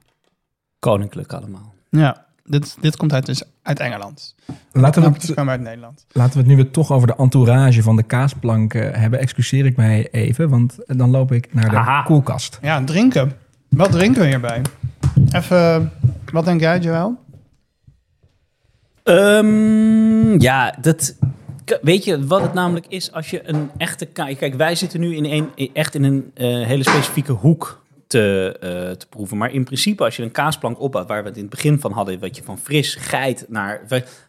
Koninklijk 0.80 1.34
allemaal. 1.34 1.74
Ja, 1.90 2.25
dit, 2.46 2.78
dit 2.82 2.98
komt 2.98 3.14
uit, 3.14 3.26
dus 3.26 3.44
uit 3.62 3.80
Engeland. 3.80 4.36
Laten 4.46 4.62
we, 4.72 4.80
Knappertjes 4.92 5.28
het, 5.28 5.36
komen 5.36 5.52
uit 5.54 5.62
Nederland. 5.62 6.06
laten 6.12 6.34
we 6.34 6.40
het 6.40 6.48
nu 6.48 6.56
weer 6.56 6.72
toch 6.72 6.92
over 6.92 7.08
de 7.08 7.16
entourage 7.16 7.84
van 7.84 7.96
de 7.96 8.04
kaasplank 8.04 8.74
eh, 8.74 8.90
hebben. 8.92 9.20
Excuseer 9.20 9.66
ik 9.66 9.76
mij 9.76 10.08
even, 10.12 10.50
want 10.50 10.78
dan 10.86 11.10
loop 11.10 11.32
ik 11.32 11.54
naar 11.54 11.70
de 11.70 11.76
Aha. 11.76 12.02
koelkast. 12.02 12.60
Ja, 12.62 12.84
drinken. 12.84 13.32
Wat 13.70 13.92
drinken 13.92 14.22
we 14.22 14.28
hierbij? 14.28 14.62
Even, 15.32 15.92
wat 16.32 16.46
denk 16.46 16.60
jij, 16.60 16.80
Joël? 16.80 17.18
Ehm, 19.04 20.42
ja, 20.42 20.76
dat. 20.82 21.16
Weet 21.82 22.04
je 22.04 22.26
wat 22.26 22.42
het 22.42 22.54
namelijk 22.54 22.86
is 22.88 23.12
als 23.12 23.30
je 23.30 23.50
een 23.50 23.70
echte 23.78 24.06
kaas. 24.06 24.36
Kijk, 24.36 24.54
wij 24.54 24.76
zitten 24.76 25.00
nu 25.00 25.16
in 25.16 25.26
een, 25.26 25.72
echt 25.74 25.96
in 25.96 26.04
een 26.04 26.32
eh, 26.34 26.46
hele 26.46 26.84
specifieke 26.84 27.32
hoek 27.32 27.85
te, 28.08 28.58
eh, 28.62 28.92
te 28.92 29.08
proeven. 29.10 29.38
Maar 29.38 29.52
in 29.54 29.64
principe, 29.64 30.04
als 30.04 30.16
je 30.16 30.24
een 30.24 30.32
kaasplank 30.32 30.80
opbouwt, 30.80 31.08
waar 31.08 31.22
we 31.24 31.28
het 31.28 31.38
in 31.38 31.42
het 31.44 31.52
begin 31.52 31.80
van 31.80 31.92
hadden, 31.92 32.20
wat 32.20 32.36
je 32.36 32.44
van 32.44 32.58
fris 32.58 32.96
geit 32.96 33.46
naar. 33.50 33.82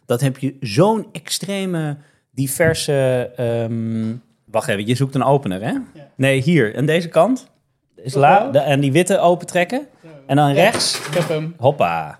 Dat 0.05 0.21
heb 0.21 0.37
je 0.37 0.55
zo'n 0.61 1.07
extreme, 1.11 1.97
diverse. 2.31 3.31
ehm, 3.35 4.13
wacht 4.45 4.67
even, 4.67 4.87
je 4.87 4.95
zoekt 4.95 5.15
een 5.15 5.23
opener, 5.23 5.61
hè? 5.63 5.73
Nee, 6.15 6.41
hier, 6.41 6.77
aan 6.77 6.85
deze 6.85 7.07
kant. 7.07 7.47
Is 7.95 8.13
la, 8.13 8.51
de- 8.51 8.59
en 8.59 8.79
die 8.79 8.91
witte 8.91 9.19
opentrekken. 9.19 9.87
En 10.25 10.35
dan 10.35 10.51
rechts. 10.51 11.07
Ik 11.07 11.13
heb 11.13 11.27
hem. 11.27 11.53
Hoppa. 11.57 12.19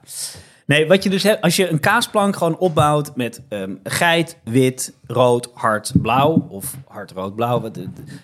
Nee, 0.66 0.88
wat 0.88 1.04
je 1.04 1.10
dus 1.10 1.24
hebt, 1.24 1.42
als 1.42 1.56
je 1.56 1.70
een 1.70 1.80
kaasplank 1.80 2.36
gewoon 2.36 2.58
opbouwt 2.58 3.16
met 3.16 3.42
ehm, 3.50 3.72
geit, 3.84 4.38
wit, 4.44 4.94
rood, 5.08 5.50
hard, 5.54 5.92
blauw 6.02 6.46
of 6.50 6.76
hard, 6.88 7.12
rood, 7.12 7.36
blauw, 7.36 7.72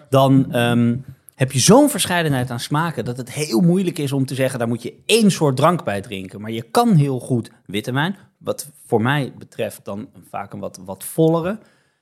dan 0.09 0.51
ehm, 0.53 0.95
heb 1.35 1.51
je 1.51 1.59
zo'n 1.59 1.89
verscheidenheid 1.89 2.49
aan 2.49 2.59
smaken 2.59 3.05
dat 3.05 3.17
het 3.17 3.31
heel 3.31 3.59
moeilijk 3.59 3.97
is 3.97 4.11
om 4.11 4.25
te 4.25 4.35
zeggen, 4.35 4.59
daar 4.59 4.67
moet 4.67 4.81
je 4.81 5.01
één 5.05 5.31
soort 5.31 5.55
drank 5.55 5.83
bij 5.83 6.01
drinken. 6.01 6.41
Maar 6.41 6.51
je 6.51 6.61
kan 6.61 6.95
heel 6.95 7.19
goed 7.19 7.51
witte 7.65 7.91
wijn, 7.91 8.15
wat 8.37 8.71
voor 8.85 9.01
mij 9.01 9.33
betreft 9.37 9.85
dan 9.85 10.09
vaak 10.29 10.53
een 10.53 10.59
wat, 10.59 10.79
wat 10.85 11.03
vollere. 11.03 11.59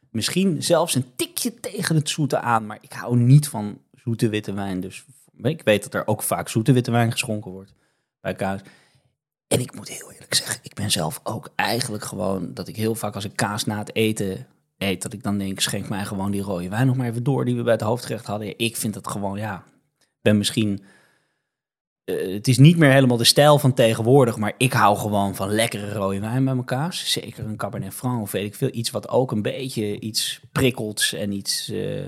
Misschien 0.10 0.64
zelfs 0.64 0.96
een 0.96 1.16
tikje 1.16 1.60
tegen 1.60 1.96
het 1.96 2.10
zoete 2.10 2.40
aan, 2.40 2.66
maar 2.66 2.78
ik 2.82 2.94
hou 2.94 3.18
niet 3.18 3.48
van 3.48 3.78
zoete 4.04 4.30
witte 4.30 4.54
wijn. 4.54 4.80
Dus 4.80 5.06
ik 5.42 5.62
weet 5.64 5.84
dat 5.84 5.94
er 5.94 6.08
ook 6.08 6.24
vaak 6.24 6.50
zoete 6.50 6.72
witte 6.72 6.92
wijn 6.92 7.12
geschonken 7.12 7.52
wordt 7.52 7.74
bij 8.22 8.34
kaas. 8.34 8.62
En 9.48 9.60
ik 9.60 9.76
moet 9.76 9.90
heel 9.90 10.12
eerlijk 10.12 10.34
zeggen, 10.34 10.60
ik 10.62 10.74
ben 10.74 10.92
zelf 10.92 11.20
ook 11.24 11.50
eigenlijk 11.56 12.04
gewoon 12.04 12.54
dat 12.54 12.68
ik 12.68 12.76
heel 12.76 12.96
vaak 12.96 13.16
als 13.16 13.26
ik 13.26 13.36
kaas 13.36 13.66
na 13.66 13.78
het 13.78 13.96
eten 13.96 14.48
eet, 14.82 15.02
dat 15.02 15.14
ik 15.14 15.24
dan 15.24 15.38
denk, 15.38 15.60
schenk 15.60 15.90
mij 15.90 16.06
gewoon 16.06 16.32
die 16.32 16.42
rode 16.42 16.70
wijn 16.70 16.88
nog 16.88 16.96
maar 16.96 17.08
even 17.08 17.24
door 17.24 17.46
die 17.46 17.56
we 17.56 17.64
bij 17.64 17.74
het 17.74 17.82
hoofdgerecht 17.82 18.26
hadden. 18.26 18.60
Ik 18.60 18.78
vind 18.78 18.96
het 18.96 19.08
gewoon, 19.08 19.38
ja, 19.38 19.64
ben 20.22 20.38
misschien, 20.38 20.84
eh, 22.04 22.34
het 22.34 22.48
is 22.48 22.58
niet 22.58 22.78
meer 22.78 22.92
helemaal 22.92 23.18
de 23.18 23.24
stijl 23.24 23.60
van 23.60 23.74
tegenwoordig, 23.74 24.38
maar 24.38 24.54
ik 24.58 24.74
hou 24.74 24.98
gewoon 24.98 25.36
van 25.36 25.50
lekkere 25.50 25.94
rode 25.94 26.20
wijn 26.20 26.46
bij 26.46 26.64
kaas. 26.66 27.12
Zeker 27.12 27.46
een 27.46 27.58
Cabernet 27.58 27.94
Franc 27.94 28.22
of 28.22 28.32
weet 28.32 28.46
ik 28.46 28.56
veel, 28.56 28.70
iets 28.72 28.90
wat 28.90 29.10
ook 29.10 29.32
een 29.32 29.42
beetje 29.42 30.00
iets 30.00 30.40
prikkelt 30.52 31.14
en 31.18 31.32
iets, 31.32 31.70
eh, 31.70 32.08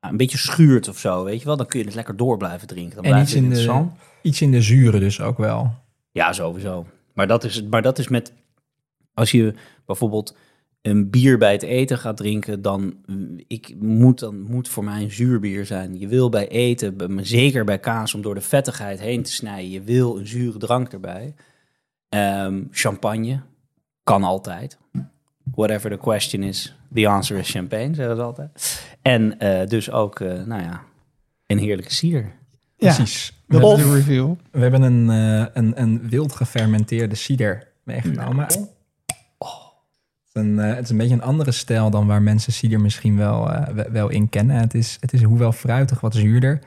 een 0.00 0.16
beetje 0.16 0.38
schuurt 0.38 0.88
of 0.88 0.98
zo, 0.98 1.24
weet 1.24 1.38
je 1.40 1.46
wel. 1.46 1.56
Dan 1.56 1.66
kun 1.66 1.78
je 1.78 1.84
het 1.84 1.94
lekker 1.94 2.16
door 2.16 2.36
blijven 2.36 2.68
drinken. 2.68 2.94
Dan 2.94 3.04
En 3.04 3.10
blijft 3.10 3.34
iets 3.34 3.40
het 3.40 3.44
in, 3.44 3.74
de, 3.74 3.86
iets 4.22 4.40
in 4.40 4.50
de 4.50 4.62
zure 4.62 4.98
dus 4.98 5.20
ook 5.20 5.38
wel. 5.38 5.74
Ja, 6.12 6.32
sowieso. 6.32 6.86
Maar 7.14 7.26
dat 7.26 7.44
is, 7.44 7.62
maar 7.62 7.82
dat 7.82 7.98
is 7.98 8.08
met. 8.08 8.32
Als 9.14 9.30
je 9.30 9.54
bijvoorbeeld 9.86 10.36
een 10.82 11.10
bier 11.10 11.38
bij 11.38 11.52
het 11.52 11.62
eten 11.62 11.98
gaat 11.98 12.16
drinken, 12.16 12.62
dan, 12.62 12.94
ik 13.46 13.74
moet, 13.78 14.18
dan 14.18 14.40
moet 14.40 14.68
voor 14.68 14.84
mij 14.84 15.02
een 15.02 15.10
zuurbier 15.10 15.66
zijn. 15.66 15.98
Je 15.98 16.08
wil 16.08 16.28
bij 16.28 16.48
eten, 16.48 16.96
bij- 16.96 17.08
maar 17.08 17.26
zeker 17.26 17.64
bij 17.64 17.78
kaas, 17.78 18.14
om 18.14 18.22
door 18.22 18.34
de 18.34 18.40
vettigheid 18.40 19.00
heen 19.00 19.22
te 19.22 19.32
snijden, 19.32 19.70
je 19.70 19.82
wil 19.82 20.18
een 20.18 20.26
zure 20.26 20.58
drank 20.58 20.92
erbij. 20.92 21.34
Ehm, 22.08 22.62
champagne 22.70 23.40
kan 24.02 24.22
altijd. 24.24 24.78
Whatever 25.54 25.90
the 25.90 25.96
question 25.98 26.42
is, 26.42 26.76
the 26.94 27.08
answer 27.08 27.38
is 27.38 27.50
champagne, 27.50 27.94
zeggen 27.94 28.16
ze 28.16 28.22
altijd. 28.22 28.82
En 29.02 29.38
eh, 29.38 29.66
dus 29.66 29.90
ook, 29.90 30.20
eh, 30.20 30.42
nou 30.42 30.62
ja, 30.62 30.82
een 31.46 31.58
heerlijke 31.58 31.92
cider. 31.92 32.32
Ja, 32.76 32.94
Precies. 32.94 33.42
We, 33.46 33.56
is 33.56 33.82
de 33.84 33.92
review. 33.94 34.34
we 34.50 34.58
hebben 34.60 34.82
een, 34.82 35.10
eh, 35.10 35.46
een, 35.52 35.80
een 35.80 36.08
wild 36.08 36.32
gefermenteerde 36.34 37.14
cider 37.14 37.68
meegenomen. 37.84 38.46
Is, 38.46 38.58
een, 40.32 40.58
eh, 40.58 40.74
het 40.74 40.84
is 40.84 40.90
een 40.90 40.96
beetje 40.96 41.14
een 41.14 41.22
andere 41.22 41.50
stijl 41.52 41.90
dan 41.90 42.06
waar 42.06 42.22
mensen 42.22 42.52
cider 42.52 42.80
misschien 42.80 43.16
wel, 43.16 43.52
eh, 43.52 43.74
we- 43.74 43.88
wel 43.90 44.08
in 44.08 44.28
kennen. 44.28 44.56
Het 44.56 44.74
is, 44.74 44.96
het 45.00 45.12
is 45.12 45.22
hoewel 45.22 45.52
fruitig 45.52 46.00
wat 46.00 46.14
zuurder. 46.14 46.58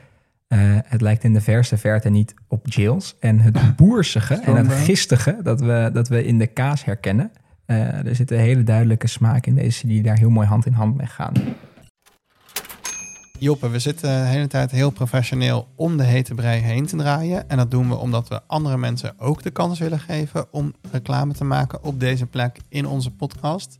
Eh, 0.48 0.58
het 0.84 1.00
lijkt 1.00 1.24
in 1.24 1.32
de 1.32 1.40
verste 1.40 1.76
verte 1.78 2.08
niet 2.08 2.34
op 2.48 2.66
Jills. 2.68 3.16
En 3.20 3.38
het 3.40 3.58
boersige 3.76 4.34
en 4.34 4.56
het 4.56 4.72
gistige 4.72 5.36
dat 5.42 5.60
we, 5.60 5.90
dat 5.92 6.08
we 6.08 6.24
in 6.24 6.38
de 6.38 6.46
kaas 6.46 6.84
herkennen. 6.84 7.30
Er 7.66 8.14
zitten 8.14 8.38
hele 8.38 8.62
duidelijke 8.62 9.06
smaken 9.06 9.56
in 9.56 9.62
deze 9.62 9.86
die 9.86 10.02
daar 10.02 10.18
heel 10.18 10.30
mooi 10.30 10.46
hand 10.46 10.66
in 10.66 10.72
hand 10.72 10.96
mee 10.96 11.06
gaan. 11.06 11.32
Joppe, 13.38 13.68
we 13.68 13.78
zitten 13.78 14.08
de 14.22 14.28
hele 14.28 14.46
tijd 14.46 14.70
heel 14.70 14.90
professioneel 14.90 15.68
om 15.74 15.96
de 15.96 16.04
hete 16.04 16.34
brei 16.34 16.60
heen 16.60 16.86
te 16.86 16.96
draaien. 16.96 17.48
En 17.48 17.56
dat 17.56 17.70
doen 17.70 17.88
we 17.88 17.94
omdat 17.94 18.28
we 18.28 18.40
andere 18.46 18.76
mensen 18.76 19.14
ook 19.18 19.42
de 19.42 19.50
kans 19.50 19.78
willen 19.78 20.00
geven 20.00 20.52
om 20.52 20.74
reclame 20.90 21.32
te 21.32 21.44
maken 21.44 21.82
op 21.84 22.00
deze 22.00 22.26
plek 22.26 22.58
in 22.68 22.86
onze 22.86 23.10
podcast. 23.10 23.78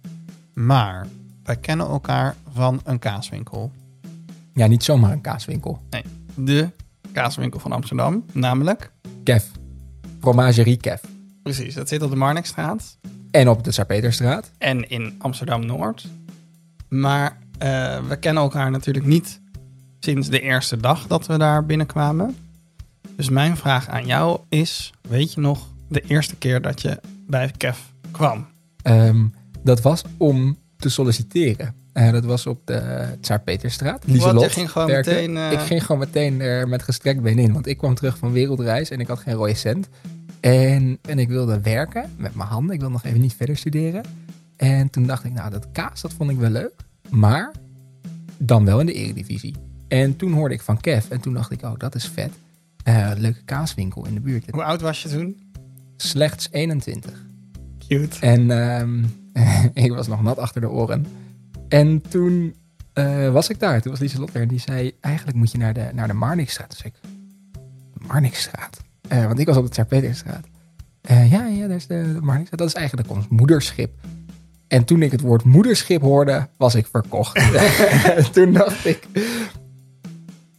Maar 0.55 1.07
wij 1.45 1.57
kennen 1.57 1.87
elkaar 1.87 2.35
van 2.53 2.81
een 2.85 2.99
kaaswinkel. 2.99 3.73
Ja, 4.55 4.67
niet 4.67 4.85
zomaar 4.85 5.13
een 5.13 5.21
kaaswinkel. 5.21 5.83
De 6.35 6.71
kaaswinkel 7.13 7.61
van 7.61 7.73
Amsterdam, 7.73 8.25
namelijk. 8.33 8.93
Kev. 9.25 9.45
Fromagerie 10.21 10.77
Kev. 10.77 11.03
Precies, 11.43 11.75
dat 11.75 11.89
zit 11.89 12.03
op 12.03 12.11
de 12.11 12.17
Marnixstraat 12.17 12.99
En 13.31 13.49
op 13.49 13.65
de 13.65 13.73
Sarpeterstraat. 13.73 14.51
en 14.59 14.89
in 14.89 15.15
Amsterdam-Noord. 15.19 16.07
Maar 16.89 17.39
eh, 17.59 17.69
we 18.09 18.17
kennen 18.19 18.43
elkaar 18.43 18.71
natuurlijk 18.71 19.07
niet 19.07 19.41
sinds 19.99 20.29
de 20.29 20.41
eerste 20.41 20.77
dag 20.77 21.07
dat 21.07 21.27
we 21.27 21.39
daar 21.39 21.67
binnenkwamen. 21.67 22.37
Dus 23.17 23.29
mijn 23.29 23.57
vraag 23.57 23.89
aan 23.89 24.07
jou 24.07 24.41
is, 24.49 24.93
weet 25.09 25.33
je 25.33 25.41
nog 25.41 25.67
de 25.89 26.01
eerste 26.01 26.37
keer 26.37 26.63
dat 26.63 26.83
je 26.83 27.01
bij 27.27 27.53
Kev 27.57 27.79
kwam? 28.11 28.47
Ehm, 28.83 29.25
dat 29.63 29.81
was 29.81 30.03
om 30.17 30.59
te 30.77 30.89
solliciteren. 30.89 31.75
Eh, 31.93 32.13
dat 32.13 32.25
was 32.25 32.47
op 32.47 32.61
de 32.65 33.05
Tsaar-Peterstraat. 33.21 34.03
Lieselot 34.07 34.43
je 34.45 34.51
ging 34.51 34.71
gewoon 34.71 34.89
werkte. 34.89 35.11
meteen, 35.11 35.37
eh, 35.37 35.53
Ik 35.53 35.59
ging 35.59 35.85
gewoon 35.85 36.01
meteen 36.01 36.41
er 36.41 36.69
met 36.69 36.83
gestrekt 36.83 37.23
been 37.23 37.39
in. 37.39 37.53
Want 37.53 37.67
ik 37.67 37.79
kwam 37.79 37.95
terug 37.95 38.19
van 38.19 38.33
wereldreis 38.33 38.91
en 38.91 39.01
ik 39.01 39.07
had 39.07 39.19
geen 39.19 39.35
rode 39.35 39.55
cent. 39.55 39.89
En, 40.41 40.99
en 41.03 41.19
ik 41.19 41.29
wilde 41.29 41.61
werken 41.61 42.11
met 42.17 42.35
mijn 42.35 42.49
handen. 42.49 42.75
Ik 42.75 42.81
wilde 42.81 42.95
nog 42.95 43.05
even 43.05 43.21
niet 43.21 43.35
verder 43.35 43.57
studeren. 43.57 44.05
En 44.57 44.91
toen 44.91 45.07
dacht 45.07 45.25
ik, 45.25 45.33
nou, 45.33 45.51
dat 45.51 45.67
kaas, 45.73 46.01
dat 46.01 46.13
vond 46.13 46.31
ik 46.31 46.37
wel 46.37 46.51
leuk. 46.51 46.73
Maar 47.09 47.53
dan 48.39 48.65
wel 48.65 48.81
in 48.81 48.87
de 48.87 48.93
eredivisie. 48.93 49.55
En 49.89 50.17
toen 50.17 50.33
hoorde 50.33 50.55
ik 50.55 50.63
van 50.63 50.81
Kev. 50.81 51.11
En 51.11 51.21
toen 51.21 51.35
dacht 51.35 51.51
ik, 51.51 51.63
oh, 51.63 51.79
dat 51.79 51.95
is 51.95 52.09
vet. 52.09 52.33
Eh, 52.83 53.11
leuke 53.17 53.45
kaaswinkel 53.45 54.07
in 54.07 54.15
de 54.15 54.21
buurt. 54.21 54.51
Hoe 54.51 54.65
oud 54.65 54.81
was 54.81 55.03
je 55.03 55.09
toen? 55.09 55.41
Slechts 55.97 56.49
21. 56.51 57.25
Cute. 57.89 58.21
En 58.21 58.51
ehm, 58.51 59.05
ik 59.85 59.93
was 59.93 60.07
nog 60.07 60.23
nat 60.23 60.39
achter 60.39 60.61
de 60.61 60.71
oren. 60.71 61.07
En 61.69 62.03
toen 62.09 62.55
eh, 62.93 63.33
was 63.33 63.49
ik 63.49 63.59
daar. 63.59 63.81
Toen 63.83 63.91
was 63.91 64.01
Lieselot 64.01 64.35
er. 64.35 64.43
En 64.43 64.49
die 64.49 64.61
zei, 64.61 64.93
eigenlijk 65.01 65.37
moet 65.37 65.51
je 65.51 65.59
naar 65.59 65.75
de, 65.75 65.89
naar 65.93 66.07
de 66.07 66.15
Marnixstraat. 66.15 66.71
Dus 66.71 66.83
ik, 66.83 66.95
de 67.95 68.05
Marnixstraat? 68.07 68.81
Eh, 69.09 69.27
want 69.27 69.39
ik 69.39 69.47
was 69.47 69.57
op 69.57 69.65
de 69.65 69.71
Tsaar-Peterstraat. 69.71 70.47
Eh, 71.01 71.31
ja, 71.31 71.47
ja, 71.47 71.67
daar 71.67 71.77
is 71.77 71.87
de, 71.87 72.13
de 72.13 72.21
Marnixstraat. 72.21 72.59
Dat 72.59 72.69
is 72.69 72.75
eigenlijk 72.75 73.11
ons 73.11 73.29
moederschip. 73.29 73.91
En 74.69 74.85
toen 74.85 75.03
ik 75.03 75.13
het 75.13 75.21
woord 75.21 75.45
moederschip 75.45 76.01
hoorde, 76.01 76.49
was 76.57 76.75
ik 76.75 76.87
verkocht. 76.87 77.35
toen 78.33 78.53
dacht 78.53 78.85
ik, 78.85 79.07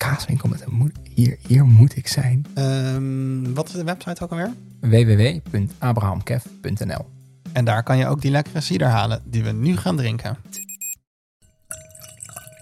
kaaswinkel 0.09 0.49
met 0.49 0.61
een 0.65 0.73
moeder. 0.73 0.97
Hier, 1.13 1.37
hier 1.47 1.65
moet 1.65 1.95
ik 1.95 2.07
zijn. 2.07 2.45
Ehm, 2.53 3.53
wat 3.53 3.67
is 3.67 3.73
de 3.73 3.83
website 3.83 4.23
ook 4.23 4.31
alweer? 4.31 4.51
www.abrahamkev.nl 4.79 7.05
En 7.53 7.65
daar 7.65 7.83
kan 7.83 7.97
je 7.97 8.07
ook 8.07 8.21
die 8.21 8.31
lekkere 8.31 8.61
cider 8.61 8.87
halen 8.87 9.21
die 9.25 9.43
we 9.43 9.51
nu 9.51 9.77
gaan 9.77 9.95
drinken. 9.95 10.37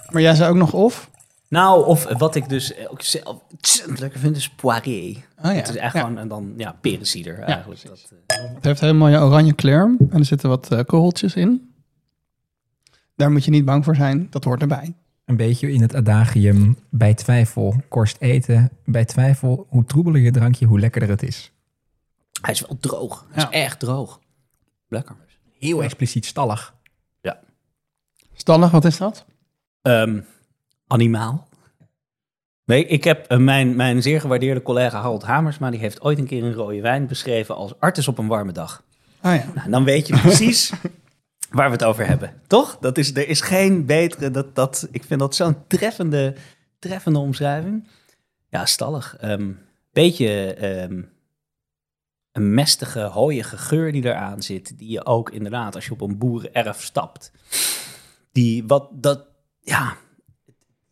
Maar 0.09 0.21
jij 0.21 0.35
zei 0.35 0.49
ook 0.49 0.55
nog 0.55 0.73
of? 0.73 1.09
Nou, 1.49 1.85
of 1.85 2.03
wat 2.17 2.35
ik 2.35 2.49
dus 2.49 2.87
ook 2.87 3.01
zelf 3.01 3.41
lekker 3.99 4.19
vind, 4.19 4.37
is 4.37 4.49
poirier. 4.49 5.15
Oh 5.15 5.21
ja. 5.43 5.51
Het 5.51 5.69
is 5.69 5.75
echt 5.75 5.93
Ja. 5.93 5.99
gewoon 5.99 6.17
en 6.17 6.27
dan 6.27 6.53
ja, 6.57 6.75
perensieder 6.81 7.39
eigenlijk. 7.39 7.83
Dat, 7.87 8.11
eh, 8.27 8.37
Het 8.55 8.63
heeft 8.63 8.81
een 8.81 8.87
hele 8.87 8.99
mooie 8.99 9.19
oranje 9.19 9.53
kleur 9.53 9.95
en 10.09 10.19
er 10.19 10.25
zitten 10.25 10.49
wat 10.49 10.71
eh, 10.71 10.79
korreltjes 10.85 11.35
in. 11.35 11.73
Daar 13.15 13.31
moet 13.31 13.45
je 13.45 13.51
niet 13.51 13.65
bang 13.65 13.83
voor 13.83 13.95
zijn, 13.95 14.27
dat 14.29 14.43
hoort 14.43 14.61
erbij. 14.61 14.95
Een 15.25 15.37
beetje 15.37 15.71
in 15.71 15.81
het 15.81 15.95
adagium 15.95 16.77
bij 16.89 17.13
twijfel 17.13 17.81
korst 17.89 18.17
eten. 18.19 18.69
Bij 18.85 19.05
twijfel, 19.05 19.65
hoe 19.69 19.85
troebeler 19.85 20.21
je 20.21 20.31
drankje, 20.31 20.65
hoe 20.65 20.79
lekkerder 20.79 21.09
het 21.09 21.23
is. 21.23 21.51
hij 22.41 22.53
is 22.53 22.61
wel 22.61 22.77
droog. 22.79 23.25
Hij 23.31 23.43
Ja. 23.43 23.49
is 23.51 23.55
echt 23.63 23.79
droog. 23.79 24.19
Lekker. 24.87 25.15
Heel 25.59 25.83
expliciet 25.83 26.25
stallig. 26.25 26.73
Stallig, 28.37 28.71
wat 28.71 28.85
is 28.85 28.97
dat? 28.97 29.25
Ehm, 29.81 30.19
animaal. 30.87 31.47
Nee, 32.65 32.85
ik 32.85 33.03
heb 33.03 33.25
eh, 33.25 33.37
mijn, 33.37 33.75
mijn 33.75 34.01
zeer 34.01 34.21
gewaardeerde 34.21 34.61
collega 34.61 34.97
Harold 35.01 35.23
Hamersma, 35.23 35.69
die 35.69 35.79
heeft 35.79 36.01
ooit 36.01 36.17
een 36.17 36.25
keer 36.25 36.43
een 36.43 36.53
rode 36.53 36.81
wijn 36.81 37.07
beschreven 37.07 37.55
als 37.55 37.79
artis 37.79 38.07
op 38.07 38.17
een 38.17 38.27
warme 38.27 38.51
dag. 38.51 38.83
Oh 39.21 39.35
ja. 39.35 39.45
Nou, 39.55 39.69
dan 39.69 39.83
weet 39.83 40.07
je 40.07 40.19
precies 40.19 40.71
waar 41.55 41.65
we 41.67 41.71
het 41.73 41.83
over 41.83 42.07
hebben. 42.07 42.33
Toch? 42.47 42.77
Dat 42.79 42.97
is, 42.97 43.15
er 43.15 43.27
is 43.27 43.41
geen 43.41 43.85
betere. 43.85 44.31
Dat, 44.31 44.55
dat, 44.55 44.87
ik 44.91 45.03
vind 45.03 45.19
dat 45.19 45.35
zo'n 45.35 45.55
treffende, 45.67 46.35
treffende 46.79 47.19
omschrijving. 47.19 47.87
Ja, 48.49 48.65
stallig. 48.65 49.17
Ehm, 49.19 49.51
beetje 49.91 50.53
ehm, 50.53 51.01
een 52.31 52.53
mestige, 52.53 52.99
hooiige 53.01 53.57
geur 53.57 53.91
die 53.91 54.05
eraan 54.05 54.41
zit. 54.43 54.77
Die 54.77 54.89
je 54.91 55.05
ook 55.05 55.29
inderdaad, 55.31 55.75
als 55.75 55.85
je 55.85 55.91
op 55.91 56.01
een 56.01 56.17
boerenerf 56.17 56.81
stapt. 56.83 57.31
Die 58.31 58.63
wat 58.67 58.87
dat, 58.91 59.25
ja, 59.61 59.93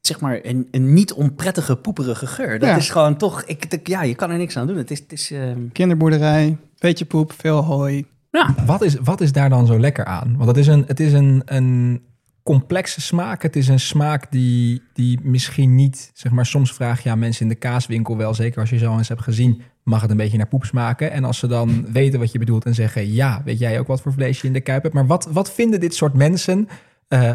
zeg 0.02 0.20
maar 0.20 0.40
een, 0.44 0.68
een 0.72 0.94
niet 0.94 1.14
onprettige, 1.14 1.76
poeperige 1.76 2.28
geur. 2.28 2.60
Dat 2.60 2.70
Ja. 2.70 2.76
is 2.76 2.90
gewoon 2.90 3.18
toch, 3.18 3.44
ik, 3.44 3.88
ja, 3.88 4.02
je 4.04 4.16
kan 4.16 4.30
er 4.32 4.38
niks 4.38 4.58
aan 4.58 4.68
doen. 4.68 4.78
Het 4.78 4.92
is, 4.92 5.00
het 5.00 5.12
is 5.12 5.32
ehm, 5.32 5.68
Kinderboerderij, 5.72 6.58
beetje 6.78 7.06
poep, 7.06 7.34
veel 7.34 7.64
hooi. 7.64 8.06
Ja, 8.38 8.56
Wat 8.66 8.82
is, 8.82 8.96
wat 8.96 9.22
is 9.22 9.32
daar 9.32 9.50
dan 9.50 9.66
zo 9.66 9.80
lekker 9.80 10.06
aan? 10.06 10.36
Want 10.38 10.48
het 10.48 10.58
is 10.58 10.68
een, 10.68 10.84
het 10.88 11.00
is 11.00 11.14
een, 11.14 11.42
een 11.46 12.02
complexe 12.44 13.02
smaak. 13.02 13.42
Het 13.42 13.56
is 13.56 13.68
een 13.68 13.80
smaak 13.80 14.32
die, 14.32 14.82
die 14.94 15.20
misschien 15.24 15.76
niet, 15.76 16.12
zeg 16.14 16.32
maar, 16.32 16.46
soms 16.46 16.74
vraag 16.74 17.04
je 17.04 17.10
aan 17.10 17.20
mensen 17.20 17.42
in 17.42 17.50
de 17.50 17.56
kaaswinkel 17.56 18.18
wel, 18.18 18.34
zeker 18.34 18.60
als 18.60 18.70
je 18.70 18.78
zo 18.78 18.98
eens 18.98 19.08
hebt 19.08 19.22
gezien, 19.22 19.62
mag 19.84 20.02
het 20.02 20.12
een 20.12 20.18
beetje 20.18 20.38
naar 20.38 20.48
poep 20.48 20.66
smaken. 20.66 21.12
En 21.12 21.24
als 21.24 21.38
ze 21.38 21.48
dan 21.48 21.86
weten 21.92 22.20
wat 22.20 22.32
je 22.32 22.40
bedoelt 22.40 22.66
en 22.66 22.74
zeggen, 22.74 23.14
ja, 23.14 23.42
weet 23.46 23.60
jij 23.60 23.80
ook 23.80 23.88
wat 23.88 24.02
voor 24.02 24.14
vlees 24.14 24.42
je 24.42 24.48
in 24.48 24.54
de 24.54 24.62
kuip 24.62 24.84
hebt. 24.84 24.96
Maar 24.96 25.08
wat, 25.08 25.28
wat 25.32 25.52
vinden 25.52 25.80
dit 25.80 25.96
soort 25.96 26.14
mensen, 26.14 26.68
eh, 27.08 27.32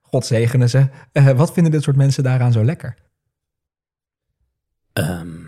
God 0.00 0.26
zegene 0.26 0.68
ze, 0.68 0.88
eh, 1.12 1.30
wat 1.30 1.52
vinden 1.52 1.72
dit 1.72 1.82
soort 1.82 1.96
mensen 1.96 2.22
daaraan 2.22 2.52
zo 2.52 2.64
lekker? 2.64 2.94
Ehm, 4.92 5.39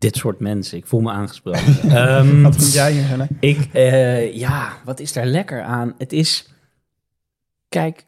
dit 0.00 0.16
soort 0.16 0.40
mensen, 0.40 0.78
ik 0.78 0.86
voel 0.86 1.00
me 1.00 1.10
aangesproken. 1.10 1.80
Ehm, 1.90 2.42
Wat 2.42 2.56
vind 2.56 2.72
jij 2.72 2.92
hier, 2.92 3.28
ik, 3.40 3.68
eh, 3.72 4.34
ja, 4.36 4.76
wat 4.84 5.00
is 5.00 5.12
daar 5.12 5.26
lekker 5.26 5.62
aan? 5.62 5.94
Het 5.98 6.12
is, 6.12 6.48
kijk, 7.68 8.06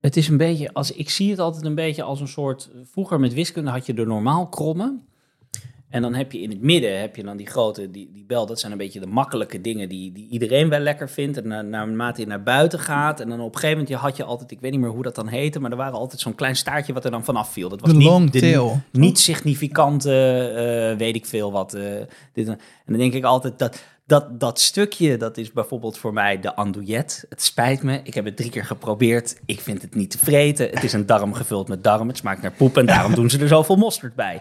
het 0.00 0.16
is 0.16 0.28
een 0.28 0.36
beetje, 0.36 0.72
als, 0.72 0.92
ik 0.92 1.10
zie 1.10 1.30
het 1.30 1.38
altijd 1.38 1.64
een 1.64 1.74
beetje 1.74 2.02
als 2.02 2.20
een 2.20 2.28
soort, 2.28 2.70
vroeger 2.84 3.20
met 3.20 3.34
wiskunde 3.34 3.70
had 3.70 3.86
je 3.86 3.94
de 3.94 4.06
normaal 4.06 4.48
krommen. 4.48 5.08
En 5.90 6.02
dan 6.02 6.14
heb 6.14 6.32
je 6.32 6.40
in 6.40 6.50
het 6.50 6.62
midden, 6.62 7.00
heb 7.00 7.16
je 7.16 7.22
dan 7.22 7.36
die 7.36 7.46
grote, 7.46 7.90
die, 7.90 8.10
die 8.12 8.24
bel, 8.26 8.46
dat 8.46 8.60
zijn 8.60 8.72
een 8.72 8.78
beetje 8.78 9.00
de 9.00 9.06
makkelijke 9.06 9.60
dingen 9.60 9.88
die, 9.88 10.12
die 10.12 10.28
iedereen 10.30 10.68
wel 10.68 10.78
lekker 10.80 11.08
vindt. 11.10 11.36
En 11.36 11.48
na, 11.48 11.62
naarmate 11.62 12.20
je 12.20 12.26
naar 12.26 12.42
buiten 12.42 12.78
gaat, 12.78 13.20
en 13.20 13.28
dan 13.28 13.40
op 13.40 13.54
een 13.54 13.60
gegeven 13.60 13.82
moment 13.82 14.00
had 14.02 14.16
je 14.16 14.24
altijd, 14.24 14.50
ik 14.50 14.60
weet 14.60 14.70
niet 14.70 14.80
meer 14.80 14.90
hoe 14.90 15.02
dat 15.02 15.14
dan 15.14 15.26
heette, 15.28 15.60
maar 15.60 15.70
er 15.70 15.76
waren 15.76 15.98
altijd 15.98 16.20
zo'n 16.20 16.34
klein 16.34 16.56
staartje 16.56 16.92
wat 16.92 17.04
er 17.04 17.10
dan 17.10 17.24
vanaf 17.24 17.52
viel. 17.52 17.68
Dat 17.68 17.80
was 17.80 17.90
De 17.90 17.96
niet 17.96 18.06
long 18.06 18.30
de- 18.30 18.38
niet 18.92 19.18
significante, 19.18 20.12
eh, 20.92 20.98
weet 20.98 21.14
ik 21.16 21.26
veel 21.26 21.52
wat. 21.52 21.74
eh, 21.74 21.82
dit, 22.32 22.48
en 22.48 22.58
dan 22.86 22.98
denk 22.98 23.12
ik 23.12 23.24
altijd 23.24 23.58
dat, 23.58 23.82
dat 24.06 24.40
dat 24.40 24.60
stukje, 24.60 25.16
dat 25.16 25.36
is 25.36 25.52
bijvoorbeeld 25.52 25.98
voor 25.98 26.12
mij 26.12 26.40
de 26.40 26.54
andouillet. 26.56 27.26
Het 27.28 27.42
spijt 27.42 27.82
me, 27.82 28.00
ik 28.02 28.14
heb 28.14 28.24
het 28.24 28.36
drie 28.36 28.50
keer 28.50 28.64
geprobeerd. 28.64 29.40
Ik 29.46 29.60
vind 29.60 29.82
het 29.82 29.94
niet 29.94 30.10
te 30.10 30.18
vreten. 30.18 30.68
Het 30.70 30.84
is 30.84 30.92
een 30.92 31.06
darm 31.06 31.32
gevuld 31.34 31.68
met 31.68 31.84
darm. 31.84 32.08
Het 32.08 32.16
smaakt 32.16 32.42
naar 32.42 32.52
poep 32.52 32.76
en 32.76 32.86
daarom 32.86 33.14
doen 33.20 33.30
ze 33.30 33.38
er 33.38 33.48
zoveel 33.48 33.76
mosterd 33.76 34.14
bij. 34.14 34.40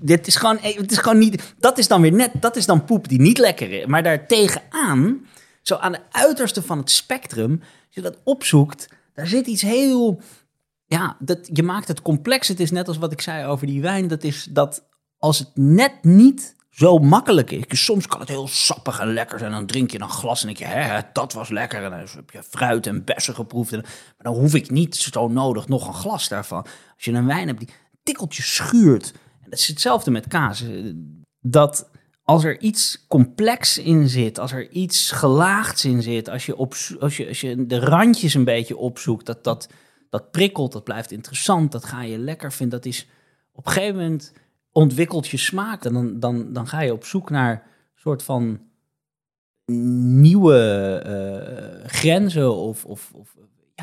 Dit 0.00 0.26
is 0.26 0.36
gewoon, 0.36 0.58
het 0.60 0.90
is 0.90 0.98
gewoon 0.98 1.18
niet. 1.18 1.54
Dat 1.58 1.78
is 1.78 1.88
dan 1.88 2.00
weer 2.00 2.12
net, 2.12 2.30
dat 2.40 2.56
is 2.56 2.66
dan 2.66 2.84
poep 2.84 3.08
die 3.08 3.20
niet 3.20 3.38
lekker 3.38 3.70
is. 3.72 3.86
Maar 3.86 4.02
daar 4.02 4.26
tegenaan, 4.26 5.26
zo 5.62 5.74
aan 5.76 5.92
de 5.92 6.00
uiterste 6.10 6.62
van 6.62 6.78
het 6.78 6.90
spectrum, 6.90 7.60
als 7.60 7.94
je 7.94 8.00
dat 8.00 8.18
opzoekt, 8.24 8.88
daar 9.14 9.26
zit 9.26 9.46
iets 9.46 9.62
heel. 9.62 10.20
Ja, 10.86 11.16
dat, 11.18 11.48
je 11.52 11.62
maakt 11.62 11.88
het 11.88 12.02
complex. 12.02 12.48
Het 12.48 12.60
is 12.60 12.70
net 12.70 12.88
als 12.88 12.98
wat 12.98 13.12
ik 13.12 13.20
zei 13.20 13.46
over 13.46 13.66
die 13.66 13.80
wijn. 13.82 14.08
Dat 14.08 14.24
is 14.24 14.48
dat 14.50 14.84
als 15.18 15.38
het 15.38 15.50
net 15.54 15.92
niet 16.02 16.56
zo 16.70 16.98
makkelijk 16.98 17.50
is. 17.50 17.84
Soms 17.84 18.06
kan 18.06 18.20
het 18.20 18.28
heel 18.28 18.48
sappig 18.48 18.98
en 19.00 19.12
lekker 19.12 19.38
zijn. 19.38 19.52
Dan 19.52 19.66
drink 19.66 19.90
je 19.90 20.00
een 20.00 20.08
glas 20.08 20.40
en 20.40 20.46
denk 20.46 20.58
je, 20.58 20.64
hè, 20.64 21.00
dat 21.12 21.32
was 21.32 21.48
lekker. 21.48 21.84
En 21.84 21.90
dan 21.90 21.98
heb 21.98 22.30
je 22.30 22.42
fruit 22.42 22.86
en 22.86 23.04
bessen 23.04 23.34
geproefd. 23.34 23.72
En- 23.72 23.80
Maar 23.82 24.32
dan 24.32 24.34
hoef 24.34 24.54
ik 24.54 24.70
niet 24.70 24.96
zo 24.96 25.28
nodig 25.28 25.68
nog 25.68 25.86
een 25.86 25.94
glas 25.94 26.28
daarvan. 26.28 26.62
Als 26.94 27.04
je 27.04 27.12
een 27.12 27.26
wijn 27.26 27.46
hebt 27.46 27.58
die 27.60 27.68
tikkeltje 28.02 28.42
schuurt. 28.42 29.12
Is 29.50 29.66
hetzelfde 29.66 30.10
met 30.10 30.26
kaas. 30.26 30.64
Dat 31.40 31.90
als 32.22 32.44
er 32.44 32.60
iets 32.60 33.04
complex 33.08 33.78
in 33.78 34.08
zit, 34.08 34.38
als 34.38 34.52
er 34.52 34.70
iets 34.70 35.10
gelaagds 35.10 35.84
in 35.84 36.02
zit, 36.02 36.28
als 36.28 36.46
je, 36.46 36.56
op, 36.56 36.74
als 37.00 37.16
je, 37.16 37.28
als 37.28 37.40
je 37.40 37.66
de 37.66 37.78
randjes 37.78 38.34
een 38.34 38.44
beetje 38.44 38.76
opzoekt, 38.76 39.26
dat, 39.26 39.44
dat, 39.44 39.68
dat 40.10 40.30
prikkelt, 40.30 40.72
dat 40.72 40.84
blijft 40.84 41.10
interessant, 41.10 41.72
dat 41.72 41.84
ga 41.84 42.02
je 42.02 42.18
lekker 42.18 42.52
vinden. 42.52 42.80
Dat 42.80 42.92
is 42.92 43.08
op 43.52 43.66
een 43.66 43.72
gegeven 43.72 43.96
moment 43.96 44.32
ontwikkelt 44.72 45.28
je 45.28 45.36
smaak. 45.36 45.84
En 45.84 45.92
dan, 45.92 46.20
dan, 46.20 46.52
dan 46.52 46.66
ga 46.66 46.80
je 46.80 46.92
op 46.92 47.04
zoek 47.04 47.30
naar 47.30 47.66
soort 47.94 48.22
van 48.22 48.60
nieuwe 50.20 50.58
eh, 51.04 51.88
grenzen 51.88 52.54
of, 52.54 52.84
of, 52.84 53.10
of 53.14 53.36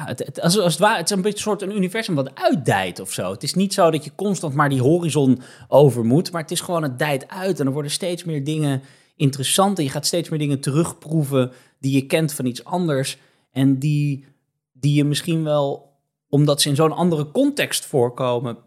het, 0.06 0.42
als, 0.42 0.60
als 0.60 0.74
het, 0.74 0.82
ware, 0.82 0.98
het 0.98 1.10
is 1.10 1.16
een 1.16 1.22
beetje 1.22 1.38
een 1.38 1.44
soort 1.44 1.62
een 1.62 1.76
universum 1.76 2.16
wat 2.16 2.36
uitdijt 2.36 3.00
of 3.00 3.12
zo. 3.12 3.32
Het 3.32 3.44
is 3.44 3.54
niet 3.54 3.74
zo 3.74 3.92
dat 3.92 4.04
je 4.04 4.16
constant 4.16 4.54
maar 4.54 4.70
die 4.70 4.82
horizon 4.82 5.42
over 5.68 6.06
moet, 6.06 6.32
maar 6.32 6.42
het 6.42 6.52
is 6.52 6.62
gewoon, 6.62 6.84
het 6.84 7.00
dijt 7.00 7.28
uit 7.28 7.60
en 7.60 7.66
er 7.66 7.72
worden 7.74 7.92
steeds 7.92 8.24
meer 8.24 8.44
dingen 8.44 8.82
interessant 9.16 9.78
en 9.78 9.84
je 9.84 9.90
gaat 9.90 10.06
steeds 10.06 10.30
meer 10.30 10.40
dingen 10.40 10.60
terugproeven 10.60 11.52
die 11.80 11.94
je 11.94 12.06
kent 12.06 12.34
van 12.34 12.46
iets 12.46 12.64
anders 12.64 13.18
en 13.52 13.80
die, 13.80 14.26
die 14.74 14.94
je 14.94 15.04
misschien 15.04 15.44
wel, 15.44 15.94
omdat 16.30 16.62
ze 16.62 16.70
in 16.70 16.76
zo'n 16.76 16.92
andere 16.92 17.32
context 17.32 17.86
voorkomen, 17.86 18.58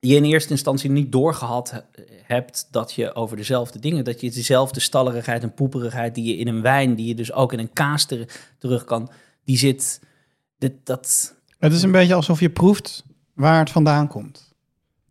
je 0.00 0.14
in 0.14 0.24
eerste 0.24 0.50
instantie 0.50 0.90
niet 0.90 1.12
doorgehad 1.12 1.84
hebt 2.22 2.68
dat 2.70 2.92
je 2.92 3.14
over 3.14 3.36
dezelfde 3.36 3.78
dingen, 3.78 4.04
dat 4.04 4.20
je 4.20 4.30
dezelfde 4.30 4.80
stallerigheid 4.80 5.42
en 5.42 5.54
poeperigheid 5.54 6.14
die 6.14 6.24
je 6.24 6.36
in 6.36 6.48
een 6.48 6.62
wijn, 6.62 6.94
die 6.94 7.06
je 7.06 7.14
dus 7.14 7.32
ook 7.32 7.52
in 7.52 7.58
een 7.58 7.72
kaas 7.72 8.06
terug 8.58 8.84
kan, 8.84 9.10
die 9.44 9.58
zit. 9.58 10.00
Dit, 10.58 10.72
dat... 10.84 11.34
Het 11.58 11.72
is 11.72 11.82
een 11.82 11.92
beetje 11.92 12.14
alsof 12.14 12.40
je 12.40 12.50
proeft 12.50 13.04
waar 13.34 13.58
het 13.58 13.70
vandaan 13.70 14.08
komt. 14.08 14.54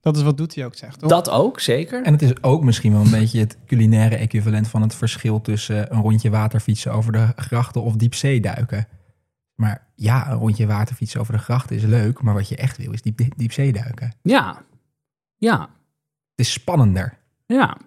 Dat 0.04 0.18
is 0.18 0.24
wat 0.24 0.38
doet 0.38 0.56
hij 0.56 0.66
ook 0.66 0.76
zegt, 0.76 1.00
toch? 1.00 1.10
Dat 1.10 1.30
ook, 1.30 1.60
zeker. 1.60 2.04
En 2.04 2.12
het 2.12 2.22
is 2.22 2.44
ook 2.44 2.64
misschien 2.64 2.92
wel 2.92 3.02
een 3.02 3.10
beetje 3.10 3.40
het 3.40 3.58
culinaire 3.66 4.16
equivalent 4.16 4.68
van 4.68 4.82
het 4.82 4.96
verschil 4.96 5.42
tussen 5.42 5.94
een 5.94 6.02
rondje 6.02 6.30
waterfietsen 6.30 6.94
over 6.94 7.12
de 7.12 7.28
grachten 7.36 7.82
of 7.82 7.96
diepzee 7.96 8.42
duiken. 8.42 8.88
Maar 9.56 9.88
ja, 9.96 10.32
een 10.32 10.38
rondje 10.38 10.68
waterfietsen 10.68 11.20
over 11.20 11.34
de 11.34 11.40
grachten 11.40 11.76
is 11.76 11.84
leuk, 11.84 12.22
maar 12.22 12.34
wat 12.34 12.50
je 12.50 12.56
echt 12.56 12.78
wil 12.78 12.92
is 12.92 13.02
diep, 13.02 13.20
diepzee 13.38 13.74
duiken. 13.74 14.14
Ja, 14.22 14.64
ja. 15.38 15.60
Het 16.30 16.46
is 16.46 16.52
spannender. 16.52 17.18
Ja. 17.46 17.78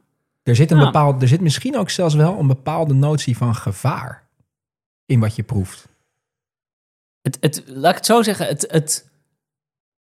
Er 0.43 0.57
zit, 0.57 0.71
een 0.71 0.79
bepaald, 0.79 1.23
er 1.23 1.29
zit 1.29 1.41
misschien 1.41 1.77
ook 1.77 1.91
zelfs 1.91 2.15
wel 2.15 2.39
een 2.39 2.47
bepaalde 2.47 2.95
notie 2.95 3.37
van 3.37 3.55
gevaar 3.55 4.29
in 5.07 5.21
wat 5.21 5.37
je 5.37 5.43
proeft. 5.43 5.89
Het, 7.27 7.39
het, 7.41 7.63
laat 7.67 7.91
ik 7.91 7.97
het 7.97 8.07
zo 8.07 8.23
zeggen, 8.23 8.47
het, 8.47 8.67
het, 8.71 9.09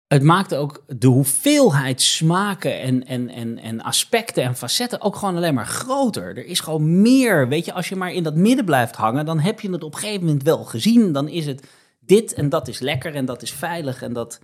het 0.08 0.24
maakt 0.24 0.56
ook 0.56 0.84
de 0.88 1.08
hoeveelheid 1.08 2.02
smaken 2.02 2.80
en, 2.82 3.06
en, 3.08 3.30
en, 3.30 3.60
en 3.60 3.82
aspecten 3.82 4.44
en 4.44 4.56
facetten 4.56 5.02
ook 5.02 5.16
gewoon 5.16 5.36
alleen 5.36 5.54
maar 5.54 5.68
groter. 5.68 6.38
Er 6.38 6.46
is 6.46 6.60
gewoon 6.60 7.02
meer. 7.02 7.48
Weet 7.48 7.66
je, 7.66 7.74
als 7.74 7.90
je 7.90 7.96
maar 7.96 8.12
in 8.12 8.24
dat 8.24 8.36
midden 8.36 8.66
blijft 8.66 8.96
hangen, 8.96 9.26
dan 9.26 9.40
heb 9.40 9.60
je 9.60 9.72
het 9.72 9.84
op 9.84 9.94
een 9.94 10.00
gegeven 10.00 10.26
moment 10.26 10.44
wel 10.44 10.64
gezien. 10.64 11.12
Dan 11.12 11.28
is 11.28 11.46
het 11.46 11.68
dit 12.00 12.34
en 12.34 12.50
dat 12.50 12.68
is 12.68 12.80
lekker 12.80 13.16
en 13.16 13.26
dat 13.26 13.42
is 13.42 13.52
veilig 13.52 14.02
en 14.02 14.14
dat 14.14 14.40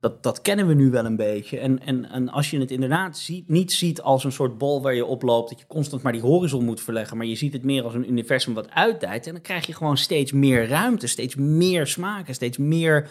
dat, 0.00 0.22
dat 0.22 0.42
kennen 0.42 0.66
we 0.66 0.74
nu 0.74 0.90
wel 0.90 1.04
een 1.04 1.16
beetje. 1.16 1.58
En, 1.58 1.80
en, 1.80 2.10
en 2.10 2.28
als 2.28 2.50
je 2.50 2.58
het 2.58 2.70
inderdaad 2.70 3.18
ziet, 3.18 3.48
niet 3.48 3.72
ziet 3.72 4.02
als 4.02 4.24
een 4.24 4.32
soort 4.32 4.58
bol 4.58 4.82
waar 4.82 4.94
je 4.94 5.04
oploopt, 5.04 5.50
dat 5.50 5.58
je 5.58 5.66
constant 5.66 6.02
maar 6.02 6.12
die 6.12 6.20
horizon 6.20 6.64
moet 6.64 6.80
verleggen, 6.80 7.16
maar 7.16 7.26
je 7.26 7.34
ziet 7.34 7.52
het 7.52 7.64
meer 7.64 7.84
als 7.84 7.94
een 7.94 8.10
universum 8.10 8.54
wat 8.54 8.70
uitdijt. 8.70 9.26
En 9.26 9.32
dan 9.32 9.42
krijg 9.42 9.66
je 9.66 9.74
gewoon 9.74 9.96
steeds 9.96 10.32
meer 10.32 10.68
ruimte, 10.68 11.06
steeds 11.06 11.34
meer 11.34 11.86
smaken, 11.86 12.34
steeds 12.34 12.58
meer 12.58 13.08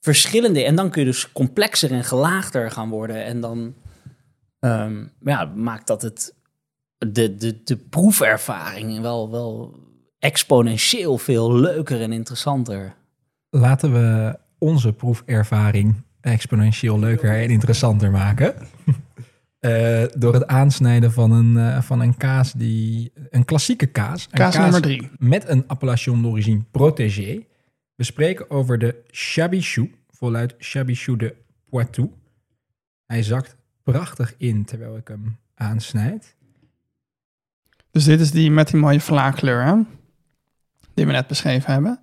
verschillende. 0.00 0.64
En 0.64 0.74
dan 0.74 0.90
kun 0.90 1.00
je 1.00 1.06
dus 1.06 1.32
complexer 1.32 1.90
en 1.92 2.04
gelaagder 2.04 2.70
gaan 2.70 2.88
worden. 2.88 3.24
En 3.24 3.40
dan 3.40 3.74
um, 4.60 5.12
ja, 5.20 5.44
maakt 5.44 5.86
dat 5.86 6.02
het 6.02 6.34
de, 6.98 7.36
de, 7.36 7.62
de 7.64 7.76
proefervaring 7.76 9.00
wel, 9.00 9.30
wel 9.30 9.74
exponentieel 10.18 11.18
veel 11.18 11.54
leuker 11.54 12.00
en 12.00 12.12
interessanter. 12.12 12.94
Laten 13.50 13.92
we 13.92 14.38
onze 14.62 14.92
proefervaring 14.92 15.94
exponentieel 16.20 16.98
leuker 16.98 17.42
en 17.42 17.50
interessanter 17.50 18.10
maken. 18.10 18.54
Uh, 19.60 20.04
door 20.22 20.34
het 20.34 20.46
aansnijden 20.46 21.12
van 21.12 21.32
een, 21.32 21.54
uh, 21.56 21.82
van 21.82 22.00
een 22.00 22.16
kaas 22.16 22.52
die. 22.52 23.12
Een 23.30 23.44
klassieke 23.44 23.86
kaas. 23.86 24.24
Een 24.24 24.38
kaas, 24.38 24.56
nummer 24.56 24.82
drie. 24.82 25.10
Met 25.18 25.48
een 25.48 25.64
appellation 25.66 26.22
d'origine 26.22 26.64
protégé. 26.70 27.46
We 27.94 28.04
spreken 28.04 28.50
over 28.50 28.78
de 28.78 29.02
Chabichou, 29.10 29.94
voluit 30.10 30.54
Chabichou 30.58 31.16
de 31.16 31.34
Poitou. 31.70 32.10
Hij 33.06 33.22
zakt 33.22 33.56
prachtig 33.82 34.34
in 34.36 34.64
terwijl 34.64 34.96
ik 34.96 35.08
hem 35.08 35.36
aansnijd. 35.54 36.36
Dus 37.90 38.04
dit 38.04 38.20
is 38.20 38.30
die 38.30 38.50
met 38.50 38.68
die 38.68 38.80
mooie 38.80 39.00
vlaagkleur, 39.00 39.64
hè? 39.64 39.74
Die 40.94 41.06
we 41.06 41.12
net 41.12 41.26
beschreven 41.26 41.72
hebben. 41.72 42.00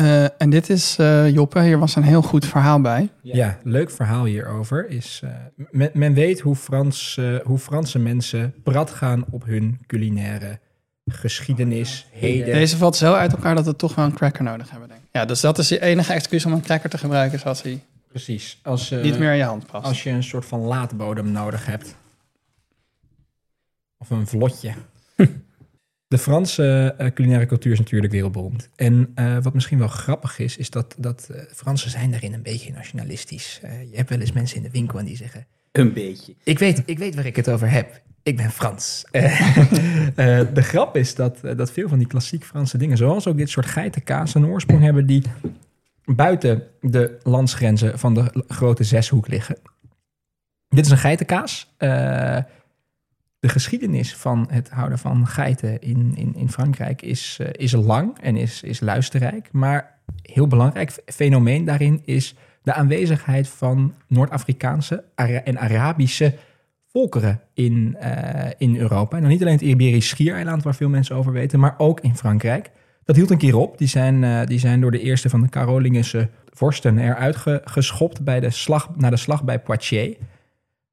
Uh, 0.00 0.24
en 0.40 0.50
dit 0.50 0.70
is, 0.70 0.96
uh, 1.00 1.30
Joppe, 1.30 1.62
hier 1.62 1.78
was 1.78 1.96
een 1.96 2.02
heel 2.02 2.22
goed 2.22 2.46
verhaal 2.46 2.80
bij. 2.80 3.08
Ja, 3.22 3.58
leuk 3.62 3.90
verhaal 3.90 4.24
hierover 4.24 4.88
is, 4.88 5.20
uh, 5.24 5.30
men, 5.70 5.90
men, 5.92 6.14
weet 6.14 6.40
hoe, 6.40 6.56
Frans, 6.56 7.18
hoe 7.44 7.58
Franse 7.58 7.98
mensen 7.98 8.54
prat 8.62 8.90
gaan 8.90 9.24
op 9.30 9.44
hun 9.44 9.78
culinaire 9.86 10.58
geschiedenis, 11.04 12.06
heden. 12.12 12.54
Deze 12.54 12.76
valt 12.76 12.96
zo 12.96 13.12
uit 13.12 13.32
elkaar 13.32 13.54
dat 13.54 13.64
we 13.64 13.76
toch 13.76 13.94
wel 13.94 14.04
een 14.04 14.14
cracker 14.14 14.42
nodig 14.44 14.70
hebben, 14.70 14.88
denk 14.88 15.00
ik. 15.00 15.08
Ja, 15.12 15.24
dus 15.24 15.40
dat 15.40 15.58
is 15.58 15.68
je 15.68 15.80
enige 15.80 16.12
excuus 16.12 16.44
om 16.46 16.52
een 16.52 16.62
cracker 16.62 16.90
te 16.90 16.98
gebruiken, 16.98 17.38
zoals 17.38 17.62
hij 17.62 17.82
Precies. 18.08 18.58
Als, 18.62 18.90
niet 18.90 19.18
meer 19.18 19.30
in 19.30 19.36
je 19.36 19.44
hand 19.44 19.66
past. 19.66 19.86
Als 19.86 20.02
je 20.02 20.10
een 20.10 20.22
soort 20.22 20.44
van 20.44 20.60
laadbodem 20.60 21.32
nodig 21.32 21.66
hebt. 21.66 21.94
Of 23.98 24.10
een 24.10 24.26
vlotje. 24.26 24.74
De 26.10 26.18
Franse 26.18 26.94
uh, 27.00 27.06
culinaire 27.14 27.46
cultuur 27.46 27.72
is 27.72 27.78
natuurlijk 27.78 28.12
wereldberoemd. 28.12 28.68
En 28.76 29.12
uh, 29.14 29.36
wat 29.42 29.54
misschien 29.54 29.78
wel 29.78 29.88
grappig 29.88 30.38
is, 30.38 30.56
is 30.56 30.70
dat, 30.70 30.94
dat 30.98 31.28
uh, 31.30 31.40
Fransen 31.54 31.90
zijn 31.90 32.10
daarin 32.10 32.32
een 32.32 32.42
beetje 32.42 32.72
nationalistisch. 32.72 33.60
je 33.90 33.96
hebt 33.96 34.08
wel 34.08 34.20
eens 34.20 34.32
mensen 34.32 34.56
in 34.56 34.62
de 34.62 34.70
winkel 34.70 34.98
en 34.98 35.04
die 35.04 35.16
zeggen... 35.16 35.46
Een 35.72 35.92
beetje. 35.92 36.34
Ik 36.44 36.58
weet, 36.58 36.82
ik 36.86 36.98
weet 36.98 37.14
waar 37.14 37.26
ik 37.26 37.36
het 37.36 37.50
over 37.50 37.70
heb. 37.70 38.02
Ik 38.22 38.36
ben 38.36 38.50
Frans. 38.50 39.04
de 40.54 40.62
grap 40.62 40.96
is 40.96 41.14
dat, 41.14 41.40
dat 41.56 41.72
veel 41.72 41.88
van 41.88 41.98
die 41.98 42.06
klassiek 42.06 42.44
Franse 42.44 42.78
dingen, 42.78 42.96
zoals 42.96 43.26
ook 43.26 43.36
dit 43.36 43.50
soort 43.50 43.66
geitenkaas, 43.66 44.34
een 44.34 44.46
oorsprong 44.46 44.82
hebben 44.82 45.06
die 45.06 45.22
buiten 46.04 46.62
de 46.80 47.18
landsgrenzen 47.22 47.98
van 47.98 48.14
de 48.14 48.44
grote 48.48 48.84
zeshoek 48.84 49.28
liggen. 49.28 49.56
Dit 50.68 50.84
is 50.84 50.90
een 50.90 50.98
geitenkaas 50.98 51.74
de 53.40 53.48
geschiedenis 53.48 54.16
van 54.16 54.48
het 54.50 54.70
houden 54.70 54.98
van 54.98 55.26
geiten 55.26 55.80
in, 55.80 56.12
in, 56.14 56.34
in 56.34 56.50
Frankrijk 56.50 57.02
is, 57.02 57.38
uh, 57.40 57.48
is 57.52 57.72
lang 57.72 58.18
en 58.18 58.36
is, 58.36 58.62
is 58.62 58.80
luisterrijk. 58.80 59.48
Maar 59.52 59.98
heel 60.22 60.46
belangrijk 60.46 61.02
fenomeen 61.06 61.64
daarin 61.64 62.00
is 62.04 62.34
de 62.62 62.72
aanwezigheid 62.72 63.48
van 63.48 63.94
Noord-Afrikaanse 64.06 65.04
en 65.14 65.58
Arabische 65.58 66.34
volkeren 66.86 67.40
in, 67.54 67.96
uh, 68.02 68.50
in 68.58 68.76
Europa. 68.76 69.16
En 69.16 69.22
dan 69.22 69.30
niet 69.30 69.40
alleen 69.40 69.52
het 69.52 69.62
Iberisch 69.62 70.08
Schiereiland, 70.08 70.62
waar 70.62 70.74
veel 70.74 70.88
mensen 70.88 71.16
over 71.16 71.32
weten, 71.32 71.60
maar 71.60 71.74
ook 71.78 72.00
in 72.00 72.16
Frankrijk. 72.16 72.70
Dat 73.04 73.16
hield 73.16 73.30
een 73.30 73.38
keer 73.38 73.56
op. 73.56 73.78
Die 73.78 73.88
zijn, 73.88 74.22
uh, 74.22 74.44
die 74.44 74.58
zijn 74.58 74.80
door 74.80 74.90
de 74.90 75.00
eerste 75.00 75.28
van 75.28 75.40
de 75.40 75.48
Carolingische 75.48 76.28
vorsten 76.50 76.98
eruit 76.98 77.36
geschopt 77.64 78.24
bij 78.24 78.40
de 78.40 78.50
slag, 78.50 78.96
na 78.96 79.10
de 79.10 79.16
slag 79.16 79.44
bij 79.44 79.60
Poitiers. 79.60 80.16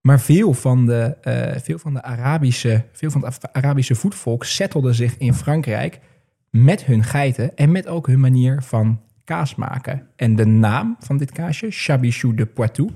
Maar 0.08 0.20
veel 0.20 0.54
van 0.54 0.86
de, 0.86 1.18
uh, 1.24 1.62
veel 1.62 1.80
van 1.80 1.94
de 1.94 2.02
Arabische, 2.02 2.84
veel 2.92 3.12
van 3.12 3.26
het 3.26 3.54
Arabische 3.54 3.96
voetvolk 3.96 4.44
settelde 4.44 4.94
zich 4.94 5.18
in 5.18 5.34
Frankrijk 5.34 6.00
met 6.50 6.86
hun 6.86 7.04
geiten 7.04 7.56
en 7.56 7.72
met 7.72 7.88
ook 7.88 8.08
hun 8.08 8.20
manier 8.20 8.62
van 8.64 9.02
kaas 9.24 9.56
maken. 9.56 10.08
En 10.16 10.36
de 10.36 10.46
naam 10.46 10.96
van 11.00 11.18
dit 11.18 11.32
kaasje, 11.32 11.68
Chabichou 11.70 12.36
de 12.36 12.46
Poitou, 12.46 12.90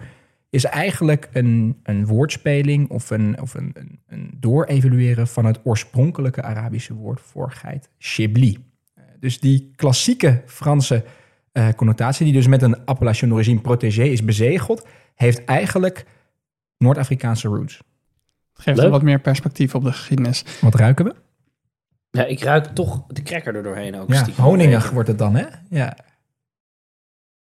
is 0.49 0.63
eigenlijk 0.63 1.29
een, 1.33 1.77
een 1.83 2.05
woordspeling 2.05 2.89
of 2.89 3.09
een, 3.09 3.41
of 3.41 3.53
een, 3.53 3.71
een, 3.73 3.99
een 4.07 4.31
doorevalueren 4.39 5.27
van 5.27 5.45
het 5.45 5.59
oorspronkelijke 5.63 6.41
Arabische 6.41 6.93
woord 6.93 7.21
voor 7.21 7.51
geit, 7.51 7.89
chablis. 7.97 8.55
Uh, 8.97 9.03
dus 9.19 9.39
die 9.39 9.71
klassieke 9.75 10.41
Franse 10.45 11.03
uh, 11.53 11.67
connotatie, 11.75 12.25
die 12.25 12.33
dus 12.33 12.47
met 12.47 12.61
een 12.61 12.85
appellation 12.85 13.29
d'origine 13.29 13.61
protégé 13.61 14.03
is 14.03 14.23
bezegeld, 14.23 14.87
heeft 15.15 15.45
eigenlijk 15.45 16.05
Noord-Afrikaanse 16.81 17.47
roots. 17.47 17.79
Geeft 18.53 18.77
Leuk. 18.77 18.91
wat 18.91 19.01
meer 19.01 19.19
perspectief 19.19 19.75
op 19.75 19.83
de 19.83 19.91
geschiedenis. 19.91 20.43
Wat 20.61 20.75
ruiken 20.75 21.05
we? 21.05 21.15
Ja, 22.11 22.25
ik 22.25 22.43
ruik 22.43 22.65
toch 22.65 23.03
de 23.07 23.21
cracker 23.21 23.55
er 23.55 23.63
doorheen 23.63 23.95
ook. 23.95 24.13
Ja, 24.13 24.25
honingig 24.37 24.89
wordt 24.89 25.07
het 25.07 25.17
dan, 25.17 25.35
hè? 25.35 25.45
Ja. 25.69 25.97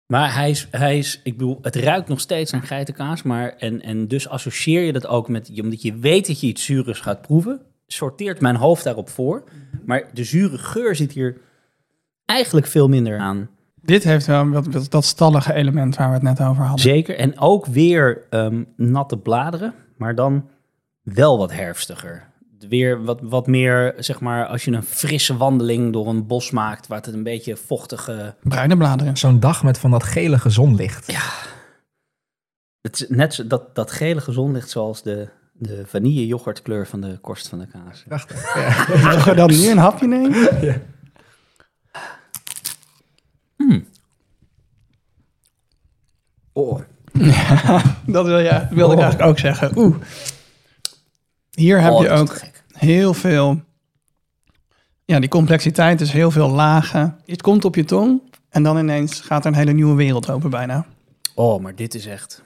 Maar 0.06 0.34
hij 0.34 0.50
is, 0.50 0.68
hij 0.72 0.98
is, 0.98 1.20
ik 1.24 1.38
bedoel, 1.38 1.60
het 1.62 1.76
ruikt 1.76 2.08
nog 2.08 2.20
steeds 2.20 2.54
aan 2.54 2.62
geitenkaas, 2.62 3.24
maar 3.24 3.56
en, 3.58 3.82
en 3.82 4.08
dus 4.08 4.30
associeer 4.30 4.82
je 4.82 4.94
dat 4.94 5.08
ook 5.08 5.28
met, 5.28 5.52
omdat 5.62 5.82
je 5.82 5.96
weet 5.96 6.28
dat 6.28 6.40
je 6.40 6.48
iets 6.48 6.66
zures 6.66 7.00
gaat 7.00 7.22
proeven, 7.22 7.62
sorteert 7.88 8.42
mijn 8.42 8.56
hoofd 8.56 8.84
daarop 8.84 9.10
voor. 9.10 9.44
Maar 9.86 10.04
de 10.14 10.24
zure 10.24 10.58
geur 10.58 10.96
zit 10.96 11.12
hier 11.12 11.38
eigenlijk 12.26 12.68
veel 12.68 12.88
minder 12.88 13.18
aan. 13.18 13.50
Dit 13.82 14.04
heeft 14.04 14.26
wel 14.26 14.52
dat, 14.52 14.88
dat 14.90 15.06
stallige 15.06 15.54
element 15.54 15.96
waar 15.96 16.08
we 16.08 16.14
het 16.14 16.24
net 16.24 16.42
over 16.42 16.64
hadden. 16.64 16.80
Zeker. 16.80 17.18
En 17.18 17.40
ook 17.40 17.66
weer 17.66 18.22
um, 18.30 18.68
natte 18.76 19.18
bladeren, 19.18 19.74
maar 19.98 20.16
dan 20.16 20.50
wel 21.02 21.38
wat 21.38 21.52
herfstiger. 21.52 22.28
weer 22.70 23.04
wat, 23.04 23.20
wat 23.22 23.48
meer, 23.48 23.94
zeg 23.98 24.20
maar, 24.20 24.46
als 24.46 24.66
je 24.66 24.72
een 24.72 24.84
frisse 24.84 25.38
wandeling 25.38 25.94
door 25.94 26.08
een 26.08 26.28
bos 26.28 26.52
maakt, 26.52 26.88
waar 26.88 27.02
het 27.02 27.14
een 27.14 27.24
beetje 27.24 27.56
vochtige... 27.56 28.36
Bruine 28.44 28.78
bladeren. 28.78 29.18
Zo'n 29.18 29.40
dag 29.40 29.64
met 29.64 29.78
van 29.78 29.92
dat 29.92 30.04
gelige 30.04 30.50
zonlicht. 30.50 31.18
Het 32.82 33.02
is 33.02 33.06
net 33.10 33.34
zo, 33.34 33.48
dat, 33.48 33.76
dat 33.76 33.92
gele 33.92 34.22
gezonlicht 34.22 34.70
zoals 34.70 35.04
de, 35.04 35.30
de 35.54 35.84
vanille 35.86 36.28
yoghurtkleur 36.28 36.88
van 36.88 37.02
de 37.02 37.18
korst 37.22 37.48
van 37.48 37.60
de 37.60 37.68
kaas. 37.68 38.04
Prachtig. 38.08 38.56
Mogen 39.04 39.30
we 39.30 39.36
dan 39.36 39.50
nu 39.50 39.70
een 39.70 39.78
hapje 39.78 40.08
Oh, 46.60 46.82
Dat 48.06 48.26
wil 48.26 48.40
je, 48.40 48.68
wilde 48.70 48.94
ik 48.94 49.00
eigenlijk 49.00 49.30
ook 49.30 49.40
zeggen. 49.40 49.78
Oeh. 49.78 49.96
Hier 51.52 51.82
heb 51.82 51.94
je 52.00 52.10
ook 52.10 52.42
heel 52.72 53.14
veel... 53.14 53.62
Ja, 55.06 55.20
die 55.20 55.30
complexiteit 55.30 56.02
is 56.02 56.12
heel 56.12 56.32
veel 56.32 56.50
lagen. 56.50 57.20
Het 57.26 57.42
komt 57.42 57.66
op 57.66 57.76
je 57.76 57.84
tong 57.84 58.22
en 58.50 58.64
dan 58.64 58.78
ineens 58.78 59.20
gaat 59.20 59.46
er 59.46 59.52
een 59.52 59.58
hele 59.58 59.72
nieuwe 59.72 59.96
wereld 59.96 60.30
open 60.30 60.50
bijna. 60.50 60.86
Oh, 61.36 61.62
maar 61.62 61.76
dit 61.76 61.96
is 61.96 62.06
echt... 62.06 62.44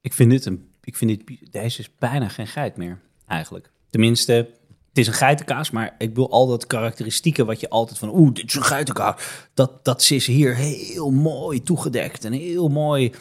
Ik 0.00 0.12
vind 0.12 0.30
dit 0.30 0.44
een... 0.44 0.70
Ik 0.82 0.96
vind 0.96 1.10
dit... 1.10 1.52
Deze 1.52 1.80
is 1.80 1.90
bijna 1.98 2.28
geen 2.28 2.46
geit 2.46 2.76
meer, 2.76 2.98
eigenlijk. 3.26 3.70
Tenminste, 3.90 4.48
het 4.92 5.00
is 5.00 5.06
een 5.06 5.12
geitenkaas, 5.12 5.70
maar 5.70 5.94
ik 5.98 6.14
wil 6.14 6.30
al 6.30 6.46
dat 6.46 6.66
karakteristieke 6.66 7.44
wat 7.44 7.60
je 7.60 7.68
altijd 7.68 7.98
van... 7.98 8.08
Oeh, 8.14 8.32
dit 8.32 8.44
is 8.44 8.54
een 8.54 8.64
geitenkaas. 8.64 9.22
Dat, 9.54 9.84
dat 9.84 10.10
is 10.10 10.26
hier 10.26 10.54
heel 10.54 11.10
mooi 11.10 11.62
toegedekt 11.62 12.24
en 12.24 12.32
heel 12.32 12.68
mooi... 12.68 13.12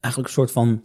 Eigenlijk 0.00 0.34
een 0.34 0.40
soort 0.40 0.52
van 0.52 0.82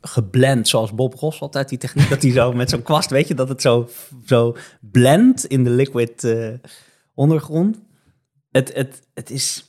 geblend, 0.00 0.68
zoals 0.68 0.94
Bob 0.94 1.14
Ross 1.14 1.40
altijd 1.40 1.68
die 1.68 1.78
techniek, 1.78 2.08
dat 2.08 2.22
hij 2.22 2.30
zo 2.32 2.52
met 2.52 2.70
zo'n 2.70 2.82
kwast, 2.82 3.10
weet 3.10 3.28
je, 3.28 3.34
dat 3.34 3.48
het 3.48 3.62
zo, 3.62 3.88
zo 4.26 4.56
blendt 4.80 5.44
in 5.44 5.64
de 5.64 5.70
liquid 5.70 6.24
eh, 6.24 6.54
ondergrond. 7.14 7.78
Het, 8.50 8.74
het, 8.74 9.02
het 9.14 9.30
is 9.30 9.64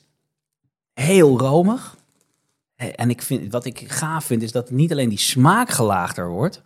heel 0.93 1.39
romig. 1.39 1.97
Eh, 2.76 2.88
En 2.95 3.09
ik 3.09 3.22
vind, 3.22 3.51
wat 3.51 3.65
ik 3.65 3.84
gaaf 3.88 4.26
vind, 4.26 4.41
is 4.41 4.51
dat 4.51 4.72
niet 4.72 4.91
alleen 4.91 5.09
die 5.09 5.20
smaak 5.20 5.70
gelaagder 5.70 6.30
wordt, 6.30 6.61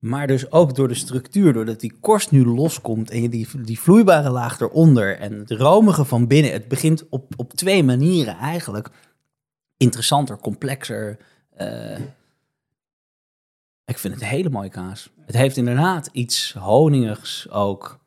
maar 0.00 0.26
dus 0.26 0.50
ook 0.52 0.74
door 0.74 0.88
de 0.88 0.94
structuur, 0.94 1.52
doordat 1.52 1.80
die 1.80 1.96
korst 2.00 2.30
nu 2.30 2.46
loskomt 2.46 3.10
en 3.10 3.22
je 3.22 3.28
die, 3.28 3.48
die 3.62 3.80
vloeibare 3.80 4.30
laag 4.30 4.60
eronder 4.60 5.18
en 5.18 5.32
het 5.38 5.50
romige 5.50 6.04
van 6.04 6.26
binnen. 6.26 6.52
Het 6.52 6.68
begint 6.68 7.08
op, 7.08 7.32
op 7.36 7.52
twee 7.52 7.84
manieren 7.84 8.36
eigenlijk 8.36 8.88
interessanter, 9.76 10.36
complexer. 10.38 11.16
eh, 11.56 11.98
ik 13.84 13.98
vind 13.98 14.14
het 14.14 14.22
een 14.22 14.28
hele 14.28 14.50
mooie 14.50 14.68
kaas. 14.68 15.10
Het 15.26 15.34
heeft 15.36 15.56
inderdaad 15.56 16.08
iets 16.12 16.52
honinigs 16.58 17.50
ook. 17.50 17.98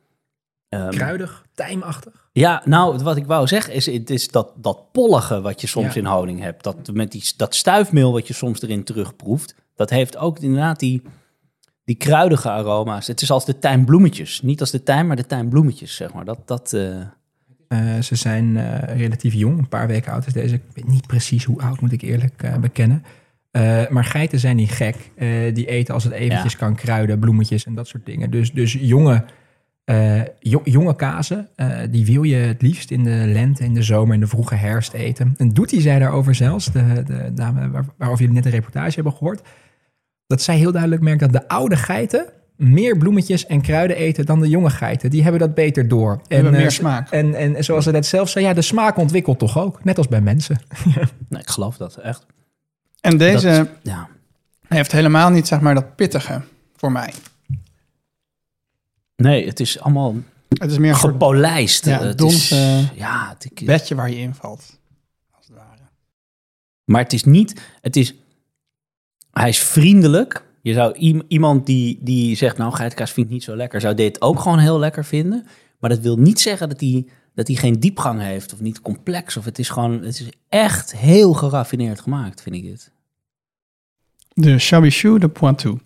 Ehm, 0.70 0.90
Kruidig, 0.90 1.46
tijmachtig. 1.54 2.30
ja, 2.32 2.62
nou, 2.66 3.04
wat 3.04 3.18
ik 3.18 3.26
wou 3.26 3.48
zeggen 3.48 3.74
is, 3.74 3.86
het 3.86 4.10
is 4.10 4.28
dat, 4.28 4.52
dat 4.56 4.92
pollige 4.92 5.42
wat 5.42 5.62
je 5.62 5.68
soms 5.68 5.94
Ja. 5.94 6.00
in 6.00 6.06
honing 6.06 6.40
hebt. 6.40 6.64
Dat, 6.64 6.94
met 6.94 7.12
die, 7.12 7.24
dat 7.38 7.56
stuifmeel 7.56 8.12
wat 8.12 8.28
je 8.28 8.34
soms 8.34 8.62
erin 8.62 8.84
terugproeft. 8.84 9.56
Dat 9.76 9.90
heeft 9.90 10.18
ook 10.18 10.40
inderdaad 10.40 10.80
die, 10.80 11.02
die 11.84 11.96
kruidige 11.96 12.50
aroma's. 12.50 13.08
Het 13.08 13.22
is 13.22 13.32
als 13.32 13.46
de 13.46 13.60
tuinbloemetjes. 13.60 14.42
Niet 14.42 14.60
als 14.60 14.72
de 14.72 14.84
tuin, 14.84 15.08
maar 15.08 15.16
de 15.16 15.26
tuinbloemetjes, 15.26 15.96
zeg 15.96 16.14
maar. 16.14 16.26
Dat, 16.26 16.40
dat, 16.48 16.74
eh, 16.74 17.00
Eh, 17.68 18.00
ze 18.02 18.16
zijn 18.16 18.58
eh, 18.58 18.98
relatief 18.98 19.34
jong, 19.34 19.58
een 19.58 19.68
paar 19.68 19.88
weken 19.88 20.12
oud 20.12 20.28
is 20.28 20.34
deze. 20.34 20.56
Ik 20.56 20.62
weet 20.74 20.88
niet 20.88 21.08
precies 21.08 21.44
hoe 21.44 21.62
oud, 21.62 21.82
moet 21.82 21.92
ik 21.92 22.02
eerlijk 22.02 22.60
bekennen. 22.62 23.04
Maar 23.90 24.06
geiten 24.06 24.40
zijn 24.40 24.56
niet 24.56 24.72
gek. 24.72 24.96
Die 25.56 25.66
eten 25.66 25.94
als 25.94 26.04
het 26.04 26.14
eventjes 26.14 26.52
Ja. 26.52 26.58
kan 26.58 26.76
kruiden, 26.76 27.20
bloemetjes 27.20 27.66
en 27.66 27.76
dat 27.76 27.88
soort 27.88 28.06
dingen. 28.06 28.32
Dus, 28.32 28.52
dus 28.52 28.74
jonge, 28.74 29.24
jo- 30.40 30.62
jonge 30.64 30.96
kazen, 30.96 31.48
die 31.92 32.06
wil 32.06 32.24
je 32.24 32.36
het 32.36 32.62
liefst 32.62 32.92
in 32.92 33.04
de 33.04 33.24
lente, 33.26 33.64
in 33.64 33.74
de 33.74 33.84
zomer, 33.84 34.14
in 34.14 34.20
de 34.20 34.28
vroege 34.28 34.56
herfst 34.56 34.94
eten. 34.94 35.34
En 35.38 35.50
Doetie 35.50 35.82
zei 35.82 36.00
daarover 36.00 36.36
zelfs, 36.36 36.72
de, 36.72 37.04
de 37.06 37.32
dame 37.34 37.70
waar, 37.70 37.86
waarover 37.98 38.22
jullie 38.24 38.36
net 38.42 38.46
een 38.46 38.60
reportage 38.60 38.94
hebben 38.96 39.14
gehoord, 39.14 39.42
dat 40.34 40.42
zij 40.42 40.58
heel 40.58 40.72
duidelijk 40.72 41.02
merkt 41.02 41.20
dat 41.20 41.32
de 41.32 41.48
oude 41.48 41.76
geiten 41.76 42.26
meer 42.56 42.98
bloemetjes 42.98 43.46
en 43.46 43.62
kruiden 43.62 43.98
eten 43.98 44.26
dan 44.26 44.40
de 44.40 44.50
jonge 44.50 44.70
geiten. 44.70 45.10
Die 45.10 45.24
hebben 45.24 45.40
dat 45.40 45.54
beter 45.54 45.88
door. 45.88 46.22
We 46.28 46.36
hebben 46.36 46.54
eh, 46.54 46.60
meer 46.60 46.72
smaak. 46.72 47.12
en, 47.12 47.36
en 47.36 47.64
zoals 47.64 47.84
ze 47.84 47.92
net 47.92 48.06
zelf 48.06 48.30
zei, 48.30 48.46
ja, 48.46 48.54
de 48.54 48.62
smaak 48.62 48.98
ontwikkelt 48.98 49.40
toch 49.40 49.58
ook. 49.58 49.84
Net 49.84 49.98
als 49.98 50.08
bij 50.08 50.22
mensen. 50.22 50.58
nee, 51.30 51.42
ik 51.42 51.50
geloof 51.50 51.78
dat 51.78 51.96
echt. 51.96 52.26
En 53.02 53.18
deze 53.18 53.48
Dat- 53.48 53.70
ja. 53.82 54.08
heeft 54.68 54.92
helemaal 54.92 55.30
niet, 55.30 55.48
zeg 55.48 55.60
maar, 55.60 55.74
dat 55.74 55.96
pittige 55.96 56.42
voor 56.76 56.92
mij. 56.92 57.14
Nee, 59.16 59.46
het 59.46 59.60
is 59.60 59.80
allemaal 59.80 60.16
Het 60.58 60.72
is 60.72 60.78
meer 60.78 60.96
gepolijst. 60.96 61.86
Ja, 61.86 62.04
het 62.04 62.18
dons, 62.18 62.34
is, 62.34 62.52
eh, 62.52 62.96
ja, 62.96 63.36
het, 63.40 63.66
bedje 63.66 63.96
waar 63.96 64.10
je 64.10 64.18
invalt. 64.18 64.80
Als 65.32 65.48
het 65.48 65.56
ware. 65.56 65.82
Maar 66.86 67.02
het 67.02 67.14
is 67.14 67.24
niet, 67.24 67.62
het 67.82 67.96
is, 67.96 68.14
hij 69.34 69.50
is 69.50 69.60
vriendelijk. 69.60 70.44
Je 70.62 70.74
zou 70.74 70.94
iem- 70.98 71.22
iemand 71.28 71.66
die, 71.66 72.00
die 72.02 72.36
zegt, 72.36 72.58
nou 72.58 72.74
geitenkaas 72.74 73.12
vind 73.12 73.26
ik 73.28 73.32
niet 73.34 73.44
zo 73.44 73.56
lekker, 73.56 73.82
zou 73.82 73.96
dit 73.96 74.22
ook 74.22 74.40
gewoon 74.40 74.60
heel 74.60 74.80
lekker 74.80 75.06
vinden. 75.06 75.46
Maar 75.80 75.90
dat 75.90 76.00
wil 76.00 76.18
niet 76.18 76.42
zeggen 76.42 76.70
dat 76.70 76.80
hij, 76.80 77.06
dat 77.36 77.48
hij 77.48 77.56
geen 77.56 77.80
diepgang 77.80 78.22
heeft 78.22 78.54
of 78.54 78.60
niet 78.62 78.82
complex. 78.82 79.38
Of 79.38 79.46
het 79.46 79.60
is 79.60 79.70
gewoon, 79.70 79.92
het 80.02 80.20
is 80.20 80.30
echt 80.50 80.96
heel 80.98 81.34
geraffineerd 81.34 82.02
gemaakt, 82.02 82.42
vind 82.42 82.56
ik 82.56 82.64
dit. 82.64 82.92
De 84.34 84.60
Chabichou 84.60 85.20
de 85.20 85.30
Poitou. 85.30 85.80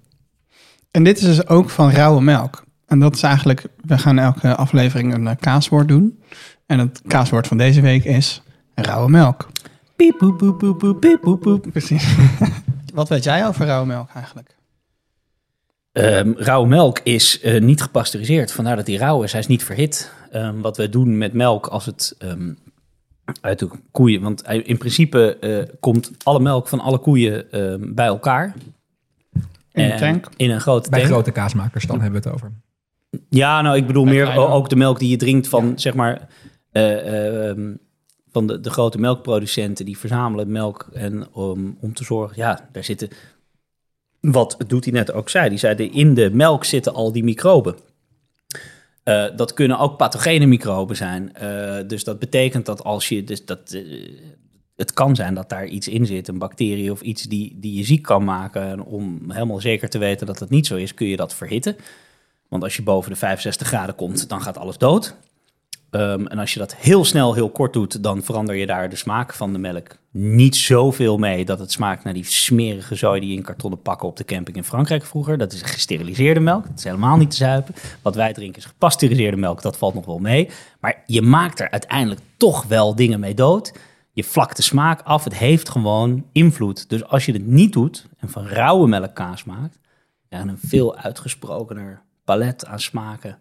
En 0.92 1.04
dit 1.04 1.18
is 1.18 1.24
dus 1.24 1.48
ook 1.48 1.70
van 1.70 1.92
rauwe 1.92 2.22
melk. 2.22 2.66
En 2.86 3.00
dat 3.00 3.16
is 3.16 3.24
eigenlijk, 3.24 3.64
we 3.86 3.98
gaan 3.98 4.20
elke 4.20 4.56
aflevering 4.56 5.14
een 5.14 5.28
eh, 5.28 5.36
kaaswoord 5.40 5.88
doen. 5.88 6.20
En 6.66 6.80
het 6.80 7.02
kaaswoord 7.08 7.48
van 7.48 7.58
deze 7.58 7.82
week 7.82 8.04
is 8.04 8.42
rauwe 8.76 9.10
melk. 9.10 9.50
Piep, 9.96 10.18
poep, 10.18 10.38
poep, 10.38 10.98
piep, 11.00 11.22
poep, 11.22 11.42
poep. 11.42 11.68
Precies. 11.72 12.16
Wat 12.98 13.10
weet 13.10 13.24
jij 13.24 13.48
over 13.48 13.66
rauwe 13.66 13.86
melk 13.88 14.10
eigenlijk? 14.14 14.56
Ehm, 15.92 16.32
rauwe 16.36 16.68
melk 16.68 17.00
is 17.04 17.40
eh, 17.42 17.62
niet 17.62 17.82
gepasteuriseerd, 17.82 18.52
vandaar 18.52 18.76
dat 18.76 18.88
hij 18.88 18.96
rauw 18.96 19.24
is. 19.24 19.32
Hij 19.32 19.42
is 19.42 19.48
niet 19.48 19.64
verhit. 19.64 20.12
Ehm, 20.32 20.60
wat 20.60 20.78
we 20.78 20.90
doen 20.90 21.18
met 21.18 21.34
melk 21.34 21.68
als 21.68 21.86
het 21.86 22.16
ehm, 22.18 22.54
uit 23.42 23.60
de 23.60 23.70
koeien... 23.92 24.22
Want 24.22 24.46
hij- 24.46 24.58
in 24.62 24.78
principe 24.78 25.38
eh, 25.40 25.76
komt 25.80 26.12
alle 26.24 26.40
melk 26.40 26.68
van 26.68 26.80
alle 26.80 26.98
koeien 27.00 27.52
ehm, 27.52 27.94
bij 27.94 28.06
elkaar. 28.06 28.54
In 29.34 29.42
de 29.72 29.82
En 29.92 29.98
tank? 29.98 30.30
In 30.38 30.50
een 30.50 30.62
grote 30.62 30.90
Bij 30.90 31.00
tank. 31.00 31.12
grote 31.12 31.32
kaasmakers, 31.32 31.86
dan 31.86 32.02
hebben 32.02 32.22
we 32.22 32.28
het 32.30 32.36
over. 32.38 32.52
Ja, 33.30 33.62
nou, 33.62 33.78
ik 33.78 33.88
bedoel 33.88 34.04
Bij 34.04 34.14
meer 34.14 34.24
kleine. 34.24 34.46
ook 34.48 34.70
de 34.70 34.76
melk 34.76 35.00
die 35.00 35.10
je 35.10 35.18
drinkt 35.18 35.48
van, 35.48 35.80
zeg 35.80 35.94
maar... 35.94 36.28
eh, 36.72 37.50
ehm, 37.50 37.74
van 38.38 38.48
de, 38.48 38.60
de 38.60 38.70
grote 38.70 39.00
melkproducenten, 39.00 39.86
die 39.86 39.98
verzamelen 39.98 40.52
melk. 40.52 40.88
En 40.94 41.34
om, 41.34 41.78
om 41.82 41.94
te 41.94 42.04
zorgen, 42.04 42.38
ja, 42.38 42.70
daar 42.72 42.84
zitten... 42.84 43.10
Wat 44.20 44.58
doet 44.68 44.84
hij 44.84 44.94
net 44.94 45.12
ook 45.12 45.30
zei. 45.30 45.50
Die 45.50 45.58
zei, 45.58 45.76
de- 45.76 45.90
in 45.90 46.14
de 46.14 46.30
melk 46.34 46.66
zitten 46.66 46.94
al 46.94 47.12
die 47.12 47.24
microben. 47.24 47.76
Eh, 49.04 49.26
dat 49.36 49.54
kunnen 49.54 49.80
ook 49.80 49.98
pathogene 49.98 50.46
microben 50.46 50.96
zijn. 50.96 51.34
Eh, 51.34 51.88
dus 51.88 52.04
dat 52.04 52.20
betekent 52.20 52.66
dat 52.66 52.84
als 52.84 53.10
je... 53.10 53.24
Dus 53.24 53.46
dat, 53.46 53.72
eh, 53.72 54.10
het 54.76 54.94
kan 54.94 55.16
zijn 55.16 55.34
dat 55.34 55.50
daar 55.50 55.66
iets 55.66 55.88
in 55.88 56.06
zit, 56.06 56.28
een 56.28 56.38
bacterie 56.38 56.92
of 56.92 57.02
iets 57.02 57.24
die, 57.24 57.58
die 57.60 57.78
je 57.78 57.84
ziek 57.84 58.02
kan 58.02 58.24
maken. 58.24 58.62
En 58.62 58.84
om 58.84 59.32
helemaal 59.32 59.60
zeker 59.60 59.90
te 59.90 59.98
weten 59.98 60.28
dat 60.28 60.40
het 60.40 60.50
niet 60.50 60.68
zo 60.68 60.76
is, 60.76 60.94
kun 60.94 61.08
je 61.08 61.16
dat 61.16 61.36
verhitten. 61.36 61.76
Want 62.50 62.64
als 62.64 62.76
je 62.76 62.84
boven 62.84 63.12
de 63.12 63.18
65 63.18 63.68
graden 63.68 63.96
komt, 63.96 64.30
dan 64.30 64.42
gaat 64.42 64.58
alles 64.58 64.78
dood. 64.78 65.16
Ehm, 65.90 66.26
en 66.26 66.40
als 66.40 66.54
je 66.54 66.60
dat 66.60 66.76
heel 66.76 67.06
snel, 67.06 67.34
heel 67.34 67.50
kort 67.50 67.74
doet, 67.74 68.04
dan 68.04 68.24
verander 68.24 68.56
je 68.56 68.66
daar 68.66 68.90
de 68.90 68.96
smaak 68.96 69.34
van 69.34 69.54
de 69.54 69.60
melk 69.60 69.98
niet 70.12 70.56
zoveel 70.56 71.18
mee 71.18 71.46
dat 71.46 71.60
het 71.60 71.72
smaakt 71.72 72.04
naar 72.04 72.14
die 72.14 72.26
smerige 72.26 72.96
zooi 72.96 73.20
die 73.20 73.36
in 73.36 73.44
kartonnen 73.44 73.82
pakken 73.82 74.08
op 74.08 74.18
de 74.18 74.26
camping 74.26 74.58
in 74.58 74.64
Frankrijk 74.64 75.06
vroeger. 75.06 75.38
Dat 75.38 75.54
is 75.54 75.62
gesteriliseerde 75.62 76.40
melk. 76.40 76.64
Dat 76.64 76.78
is 76.78 76.84
helemaal 76.84 77.18
niet 77.18 77.30
te 77.30 77.36
zuipen. 77.36 77.76
Wat 78.02 78.16
wij 78.16 78.34
drinken 78.34 78.58
is 78.58 78.66
gepasteuriseerde 78.66 79.38
melk. 79.38 79.62
Dat 79.62 79.78
valt 79.78 79.94
nog 79.94 80.06
wel 80.06 80.20
mee. 80.20 80.50
Maar 80.80 81.04
je 81.06 81.22
maakt 81.22 81.60
er 81.60 81.72
uiteindelijk 81.72 82.22
toch 82.38 82.64
wel 82.64 82.96
dingen 82.96 83.20
mee 83.20 83.34
dood. 83.34 83.74
Je 84.12 84.24
vlakt 84.24 84.56
de 84.56 84.64
smaak 84.64 85.02
af. 85.02 85.24
Het 85.24 85.38
heeft 85.38 85.70
gewoon 85.70 86.26
invloed. 86.32 86.90
Dus 86.90 87.04
als 87.04 87.26
je 87.26 87.32
het 87.32 87.46
niet 87.46 87.74
doet 87.74 88.08
en 88.18 88.30
van 88.30 88.48
rauwe 88.48 88.88
melk 88.88 89.16
kaas 89.16 89.44
maakt, 89.44 89.80
dan 90.30 90.48
een 90.48 90.60
veel 90.66 90.98
uitgesprokener 90.98 92.02
palet 92.24 92.66
aan 92.66 92.80
smaken. 92.80 93.38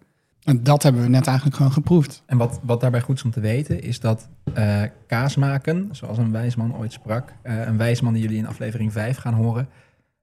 En 0.47 0.63
dat 0.63 0.83
hebben 0.83 1.03
we 1.03 1.09
net 1.09 1.27
eigenlijk 1.27 1.57
gewoon 1.57 1.73
geproefd. 1.73 2.23
En 2.27 2.37
wat, 2.37 2.61
wat 2.63 2.81
daarbij 2.81 3.01
goed 3.01 3.17
is 3.17 3.25
om 3.25 3.31
te 3.31 3.41
weten, 3.41 3.83
is 3.83 4.01
dat 4.01 4.29
eh, 4.55 4.83
kaas 5.07 5.37
maken, 5.37 5.89
zoals 5.93 6.19
een 6.19 6.33
wijsman 6.33 6.77
ooit 6.77 6.93
sprak, 6.93 7.33
eh, 7.43 7.67
een 7.67 7.77
wijsman 7.77 8.13
die 8.13 8.23
jullie 8.23 8.39
in 8.39 8.47
aflevering 8.47 8.93
5 8.93 9.17
gaan 9.17 9.35
horen, 9.35 9.69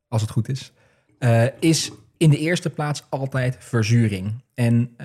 als 0.08 0.22
het 0.22 0.32
goed 0.32 0.50
is, 0.50 0.74
eh, 1.20 1.46
is 1.60 1.92
in 2.18 2.30
de 2.30 2.38
eerste 2.38 2.70
plaats 2.70 3.04
altijd 3.10 3.56
verzuring. 3.60 4.34
En 4.54 4.96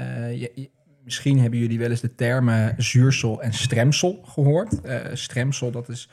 misschien 1.04 1.38
hebben 1.38 1.58
jullie 1.58 1.78
wel 1.78 1.90
eens 1.90 2.00
de 2.00 2.14
termen 2.14 2.74
zuursel 2.76 3.42
en 3.42 3.52
stremsel 3.52 4.20
gehoord. 4.24 4.80
Eh 4.80 5.00
stremsel, 5.12 5.70
dat 5.70 5.88
is 5.88 6.08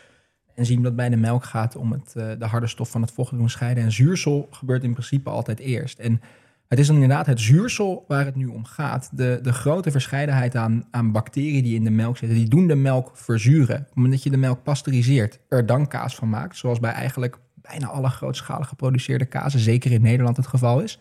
enzym 0.56 0.84
dat 0.84 0.96
bij 0.96 1.10
de 1.10 1.16
melk 1.16 1.44
gaat 1.44 1.76
om 1.76 1.92
het, 1.92 2.12
de 2.40 2.46
harde 2.46 2.68
stof 2.68 2.90
van 2.90 3.02
het 3.02 3.12
vocht 3.12 3.30
te 3.30 3.38
doen 3.38 3.50
scheiden. 3.50 3.84
En 3.84 3.92
zuursel 3.92 4.48
gebeurt 4.52 4.84
in 4.84 4.94
principe 4.94 5.30
altijd 5.30 5.60
eerst. 5.60 6.00
En 6.00 6.22
het 6.68 6.80
is 6.80 6.90
inderdaad 6.90 7.26
het 7.26 7.40
zuursel 7.40 8.06
waar 8.08 8.26
het 8.26 8.36
nu 8.36 8.48
om 8.48 8.66
gaat. 8.66 9.10
De, 9.12 9.40
de 9.42 9.54
grote 9.54 9.92
verscheidenheid 9.92 10.56
aan, 10.56 10.88
aan 10.92 11.12
bacteriën 11.12 11.64
die 11.64 11.76
in 11.76 11.84
de 11.84 11.90
melk 11.90 12.18
zitten, 12.18 12.38
die 12.38 12.50
doen 12.50 12.68
de 12.68 12.76
melk 12.76 13.12
verzuren. 13.14 13.80
Op 13.80 13.86
het 13.86 13.96
moment 13.96 14.14
dat 14.14 14.24
je 14.24 14.30
de 14.30 14.38
melk 14.38 14.64
pasteuriseert, 14.64 15.40
er 15.50 15.66
dan 15.66 15.88
kaas 15.88 16.16
van 16.16 16.30
maakt, 16.30 16.58
zoals 16.58 16.80
bij 16.80 16.92
eigenlijk 16.92 17.40
bijna 17.54 17.88
alle 17.88 18.10
grootschalig 18.10 18.68
geproduceerde 18.68 19.26
kazen, 19.26 19.60
zeker 19.60 19.92
in 19.92 20.02
Nederland 20.02 20.38
het 20.38 20.48
geval 20.48 20.80
is. 20.80 21.00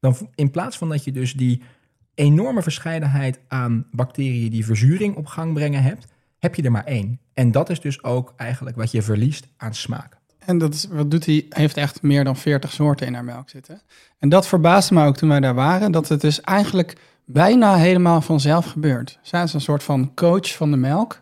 Dan 0.00 0.16
in 0.34 0.50
plaats 0.50 0.78
van 0.78 0.88
dat 0.88 1.04
je 1.04 1.12
dus 1.12 1.32
die 1.32 1.62
enorme 2.14 2.62
verscheidenheid 2.62 3.40
aan 3.48 3.86
bacteriën 3.92 4.50
die 4.50 4.64
verzuring 4.64 5.16
op 5.16 5.26
gang 5.26 5.54
brengen 5.54 5.82
hebt, 5.82 6.06
heb 6.38 6.54
je 6.54 6.62
er 6.62 6.70
maar 6.70 6.84
één. 6.84 7.20
En 7.34 7.50
dat 7.50 7.70
is 7.70 7.80
dus 7.80 8.02
ook 8.02 8.32
eigenlijk 8.36 8.76
wat 8.76 8.90
je 8.90 9.02
verliest 9.02 9.48
aan 9.56 9.74
smaak. 9.74 10.18
En 10.46 10.58
dat 10.58 10.74
is, 10.74 10.86
wat 10.90 11.10
doet 11.10 11.26
hij? 11.26 11.46
Heeft 11.48 11.76
echt 11.76 12.02
meer 12.02 12.24
dan 12.24 12.36
40 12.36 12.72
soorten 12.72 13.06
in 13.06 13.14
haar 13.14 13.24
melk 13.24 13.48
zitten. 13.48 13.80
En 14.18 14.28
dat 14.28 14.46
verbaasde 14.46 14.94
me 14.94 15.06
ook 15.06 15.16
toen 15.16 15.28
wij 15.28 15.40
daar 15.40 15.54
waren, 15.54 15.92
dat 15.92 16.08
het 16.08 16.20
dus 16.20 16.40
eigenlijk 16.40 16.96
bijna 17.24 17.76
helemaal 17.76 18.20
vanzelf 18.20 18.66
gebeurt. 18.66 19.18
Zij 19.22 19.42
is 19.42 19.52
een 19.52 19.60
soort 19.60 19.82
van 19.82 20.14
coach 20.14 20.54
van 20.54 20.70
de 20.70 20.76
melk, 20.76 21.20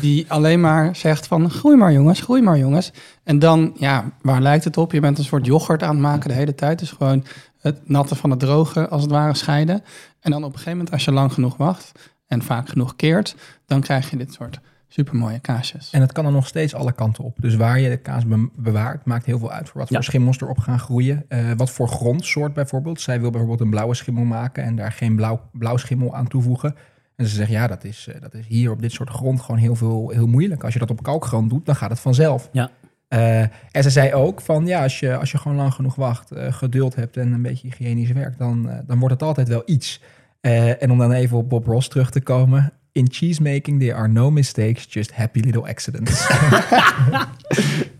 die 0.00 0.24
alleen 0.28 0.60
maar 0.60 0.96
zegt 0.96 1.26
van 1.26 1.50
groei 1.50 1.76
maar 1.76 1.92
jongens, 1.92 2.20
groei 2.20 2.42
maar 2.42 2.58
jongens. 2.58 2.92
En 3.24 3.38
dan, 3.38 3.72
ja, 3.78 4.10
waar 4.20 4.40
lijkt 4.40 4.64
het 4.64 4.76
op? 4.76 4.92
Je 4.92 5.00
bent 5.00 5.18
een 5.18 5.24
soort 5.24 5.46
yoghurt 5.46 5.82
aan 5.82 5.94
het 5.94 5.98
maken 5.98 6.28
de 6.28 6.34
hele 6.34 6.54
tijd. 6.54 6.78
Dus 6.78 6.90
gewoon 6.90 7.24
het 7.58 7.88
natte 7.88 8.14
van 8.14 8.30
het 8.30 8.40
droge 8.40 8.88
als 8.88 9.02
het 9.02 9.10
ware 9.10 9.34
scheiden. 9.34 9.84
En 10.20 10.30
dan 10.30 10.44
op 10.44 10.52
een 10.52 10.58
gegeven 10.58 10.72
moment, 10.72 10.92
als 10.92 11.04
je 11.04 11.12
lang 11.12 11.32
genoeg 11.32 11.56
wacht 11.56 11.92
en 12.26 12.42
vaak 12.42 12.68
genoeg 12.68 12.96
keert, 12.96 13.34
dan 13.66 13.80
krijg 13.80 14.10
je 14.10 14.16
dit 14.16 14.32
soort 14.32 14.60
supermooie 14.92 15.38
kaasjes. 15.38 15.90
En 15.90 16.00
het 16.00 16.12
kan 16.12 16.26
er 16.26 16.32
nog 16.32 16.46
steeds 16.46 16.74
alle 16.74 16.92
kanten 16.92 17.24
op. 17.24 17.36
Dus 17.40 17.54
waar 17.54 17.80
je 17.80 17.88
de 17.88 17.96
kaas 17.96 18.22
bewaart, 18.56 19.04
maakt 19.04 19.26
heel 19.26 19.38
veel 19.38 19.50
uit 19.50 19.68
voor 19.68 19.80
wat 19.80 19.88
voor 19.88 20.04
schimmels 20.04 20.40
erop 20.40 20.58
gaan 20.58 20.78
groeien. 20.78 21.24
Uh, 21.28 21.52
wat 21.56 21.70
voor 21.70 21.88
grondsoort 21.88 22.52
bijvoorbeeld. 22.52 23.00
Zij 23.00 23.20
wil 23.20 23.30
bijvoorbeeld 23.30 23.60
een 23.60 23.70
blauwe 23.70 23.94
schimmel 23.94 24.24
maken 24.24 24.64
en 24.64 24.76
daar 24.76 24.92
geen 24.92 25.16
blauw, 25.16 25.40
blauw 25.52 25.76
schimmel 25.76 26.14
aan 26.14 26.28
toevoegen. 26.28 26.74
En 27.16 27.26
ze 27.26 27.34
zeggen, 27.34 27.54
ja, 27.54 27.66
dat 27.66 27.84
is, 27.84 28.06
uh, 28.08 28.20
dat 28.20 28.34
is 28.34 28.46
hier 28.46 28.70
op 28.70 28.80
dit 28.80 28.92
soort 28.92 29.10
grond 29.10 29.40
gewoon 29.40 29.60
heel, 29.60 29.74
veel, 29.74 30.10
heel 30.10 30.26
moeilijk. 30.26 30.64
Als 30.64 30.72
je 30.72 30.78
dat 30.78 30.90
op 30.90 31.02
kalkgrond 31.02 31.50
doet, 31.50 31.66
dan 31.66 31.76
gaat 31.76 31.90
het 31.90 32.00
vanzelf. 32.00 32.48
Ja. 32.52 32.70
Uh, 33.08 33.40
en 33.40 33.82
ze 33.82 33.90
zei 33.90 34.14
ook 34.14 34.40
van, 34.40 34.66
ja, 34.66 34.82
als 34.82 35.00
je, 35.00 35.16
als 35.16 35.32
je 35.32 35.38
gewoon 35.38 35.56
lang 35.56 35.74
genoeg 35.74 35.94
wacht, 35.94 36.30
geduld 36.34 36.94
hebt 36.94 37.16
en 37.16 37.32
een 37.32 37.42
beetje 37.42 37.68
hygiënisch 37.68 38.12
werkt, 38.12 38.38
dan, 38.38 38.70
dan 38.86 38.98
wordt 38.98 39.14
het 39.14 39.22
altijd 39.22 39.48
wel 39.48 39.62
iets. 39.64 40.00
en 40.40 40.90
om 40.90 40.98
dan 40.98 41.12
even 41.12 41.36
op 41.36 41.48
Bob 41.48 41.66
Ross 41.66 41.88
terug 41.88 42.10
te 42.10 42.20
komen. 42.20 42.72
In 42.92 43.06
cheesemaking 43.10 43.80
there 43.80 43.94
are 43.94 44.08
no 44.08 44.30
mistakes, 44.30 44.86
just 44.88 45.12
happy 45.12 45.40
little 45.40 45.62
accidents. 45.62 46.26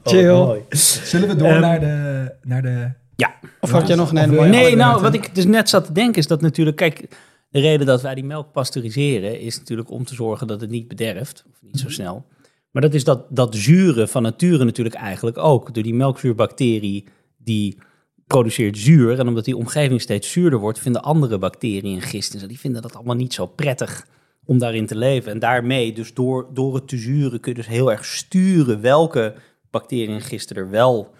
Chill. 0.05 0.31
Oh, 0.31 0.57
Zullen 1.05 1.29
we 1.29 1.37
door 1.37 1.49
Um, 1.49 1.61
naar, 1.61 1.81
de, 1.81 2.35
naar 2.43 2.63
de... 2.63 2.91
Ja. 3.17 3.35
Of 3.61 3.71
had 3.71 3.87
jij 3.87 3.97
nog 3.97 4.11
een 4.11 4.17
hele 4.17 4.35
mooie 4.35 4.51
Nee, 4.51 4.77
nou, 4.77 5.03
wat 5.03 5.15
ik 5.15 5.35
dus 5.35 5.45
net 5.45 5.69
zat 5.69 5.85
te 5.85 5.93
denken 5.93 6.19
is 6.19 6.27
dat 6.27 6.41
natuurlijk, 6.41 6.77
kijk, 6.77 7.17
de 7.51 7.61
reden 7.61 7.87
dat 7.87 8.03
wij 8.03 8.15
die 8.15 8.25
melk 8.25 8.53
pasteuriseren 8.53 9.41
is 9.41 9.59
natuurlijk 9.59 9.91
om 9.91 10.05
te 10.05 10.15
zorgen 10.15 10.47
dat 10.47 10.61
het 10.61 10.71
niet 10.71 10.89
bederft, 10.89 11.45
of 11.51 11.59
niet 11.63 11.81
zo 11.81 11.89
snel. 11.89 12.25
Maar 12.71 12.83
dat 12.83 12.95
is 12.95 13.05
dat, 13.05 13.25
dat 13.29 13.55
zuren 13.55 14.09
van 14.09 14.23
nature 14.23 14.65
natuurlijk 14.65 14.97
eigenlijk 14.97 15.39
ook. 15.39 15.75
Door 15.75 15.83
die 15.83 15.95
melkzuurbacterie 15.95 17.05
die 17.37 17.79
produceert 18.27 18.79
zuur. 18.79 19.19
En 19.19 19.29
omdat 19.29 19.45
die 19.45 19.57
omgeving 19.57 20.01
steeds 20.01 20.31
zuurder 20.31 20.59
wordt, 20.59 20.79
vinden 20.79 21.03
andere 21.03 21.39
bacteriën 21.39 21.95
en 21.95 22.03
gisten, 22.03 22.49
die 22.49 22.59
vinden 22.59 22.83
dat 22.83 22.95
allemaal 22.95 23.17
niet 23.17 23.35
zo 23.35 23.47
prettig 23.47 24.07
om 24.45 24.59
daarin 24.59 24.87
te 24.87 24.97
leven. 24.97 25.33
En 25.33 25.39
daarmee, 25.39 25.93
dus 25.93 26.15
door, 26.15 26.49
door 26.53 26.75
het 26.75 26.89
te 26.89 26.97
zuren, 26.97 27.41
kun 27.41 27.53
je 27.53 27.59
dus 27.59 27.69
heel 27.69 27.91
erg 27.91 28.05
sturen 28.05 28.81
welke 28.81 29.35
bacteriën 29.71 30.15
en 30.15 30.21
gisten 30.21 30.57
er 30.57 30.71
wel 30.71 31.15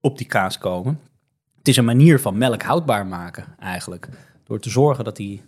op 0.00 0.18
die 0.18 0.26
kaas 0.26 0.58
komen. 0.58 1.00
Het 1.56 1.68
is 1.68 1.76
een 1.76 1.84
manier 1.84 2.20
van 2.20 2.38
melk 2.38 2.62
houdbaar 2.62 3.06
maken, 3.06 3.54
eigenlijk. 3.58 4.08
Door 4.44 4.60
te 4.60 4.70
zorgen 4.70 5.04
dat 5.04 5.16
die, 5.16 5.42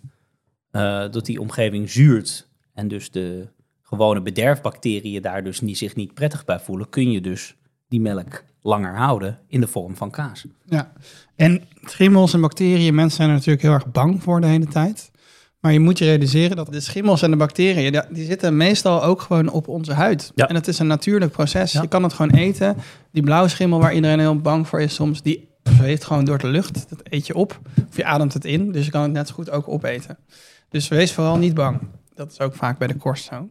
eh, 0.71 1.11
dat 1.11 1.25
die 1.25 1.41
omgeving 1.41 1.89
zuurt 1.89 2.47
en 2.73 2.87
dus 2.87 3.11
de 3.11 3.47
gewone 3.81 4.21
bederfbacteriën 4.21 5.21
daar 5.21 5.43
dus 5.43 5.61
niet, 5.61 5.77
zich 5.77 5.95
niet 5.95 6.13
prettig 6.13 6.45
bij 6.45 6.59
voelen, 6.59 6.89
kun 6.89 7.11
je 7.11 7.21
dus 7.21 7.55
die 7.87 8.01
melk 8.01 8.43
langer 8.61 8.95
houden 8.95 9.39
in 9.47 9.61
de 9.61 9.67
vorm 9.67 9.95
van 9.95 10.11
kaas. 10.11 10.45
Ja, 10.65 10.93
en 11.35 11.63
schimmels 11.81 12.33
en 12.33 12.41
bacteriën, 12.41 12.95
mensen 12.95 13.15
zijn 13.15 13.29
er 13.29 13.35
natuurlijk 13.35 13.61
heel 13.61 13.73
erg 13.73 13.91
bang 13.91 14.23
voor 14.23 14.41
de 14.41 14.47
hele 14.47 14.67
tijd. 14.67 15.11
Maar 15.67 15.75
je 15.75 15.81
moet 15.81 15.97
je 15.97 16.05
realiseren 16.05 16.55
dat 16.55 16.71
de 16.71 16.79
schimmels 16.79 17.21
en 17.21 17.31
de 17.31 17.37
bacteriën, 17.37 18.03
die- 18.09 18.25
zitten 18.25 18.57
meestal 18.57 19.03
ook 19.03 19.21
gewoon 19.21 19.49
op 19.49 19.67
onze 19.67 19.93
huid. 19.93 20.31
Ja. 20.35 20.47
En 20.47 20.55
het 20.55 20.67
is 20.67 20.79
een 20.79 20.87
natuurlijk 20.87 21.31
proces. 21.31 21.71
Ja. 21.71 21.81
Je 21.81 21.87
kan 21.87 22.03
het 22.03 22.13
gewoon 22.13 22.31
eten. 22.31 22.75
Die 23.11 23.23
blauwe 23.23 23.47
schimmel 23.49 23.79
waar 23.79 23.93
iedereen 23.93 24.19
heel 24.19 24.37
bang 24.37 24.67
voor 24.67 24.81
is 24.81 24.93
soms, 24.93 25.21
die 25.21 25.49
zweeft 25.63 26.03
gewoon 26.03 26.25
door 26.25 26.37
de 26.37 26.47
lucht. 26.47 26.89
Dat 26.89 26.99
eet 27.03 27.27
je 27.27 27.35
op. 27.35 27.59
Of 27.89 27.97
je 27.97 28.05
ademt 28.05 28.33
het 28.33 28.45
in. 28.45 28.71
Dus 28.71 28.85
je 28.85 28.91
kan 28.91 29.01
het 29.01 29.11
net 29.11 29.27
zo 29.27 29.33
goed 29.33 29.49
ook 29.51 29.67
opeten. 29.67 30.17
Dus 30.69 30.87
wees 30.87 31.13
vooral 31.13 31.37
niet 31.37 31.53
bang. 31.53 31.79
Dat 32.15 32.31
is 32.31 32.39
ook 32.39 32.55
vaak 32.55 32.77
bij 32.77 32.87
de 32.87 32.95
korst 32.95 33.25
zo. 33.25 33.49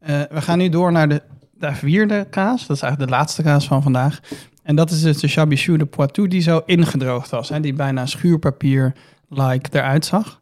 Eh, 0.00 0.20
we 0.30 0.42
gaan 0.42 0.58
nu 0.58 0.68
door 0.68 0.92
naar 0.92 1.08
de, 1.08 1.22
de 1.52 1.74
vierde 1.74 2.26
kaas. 2.30 2.66
Dat 2.66 2.76
is 2.76 2.82
eigenlijk 2.82 3.12
de 3.12 3.16
laatste 3.18 3.42
kaas 3.42 3.66
van 3.66 3.82
vandaag. 3.82 4.20
En 4.62 4.76
dat 4.76 4.90
is 4.90 5.02
dus 5.02 5.18
de 5.20 5.28
Chabichou 5.28 5.78
de 5.78 5.86
Poitou 5.86 6.28
die 6.28 6.40
zo 6.42 6.62
ingedroogd 6.66 7.30
was. 7.30 7.48
Hè? 7.48 7.60
Die 7.60 7.72
bijna 7.74 8.06
schuurpapier-like 8.06 9.70
eruit 9.72 10.04
zag. 10.04 10.40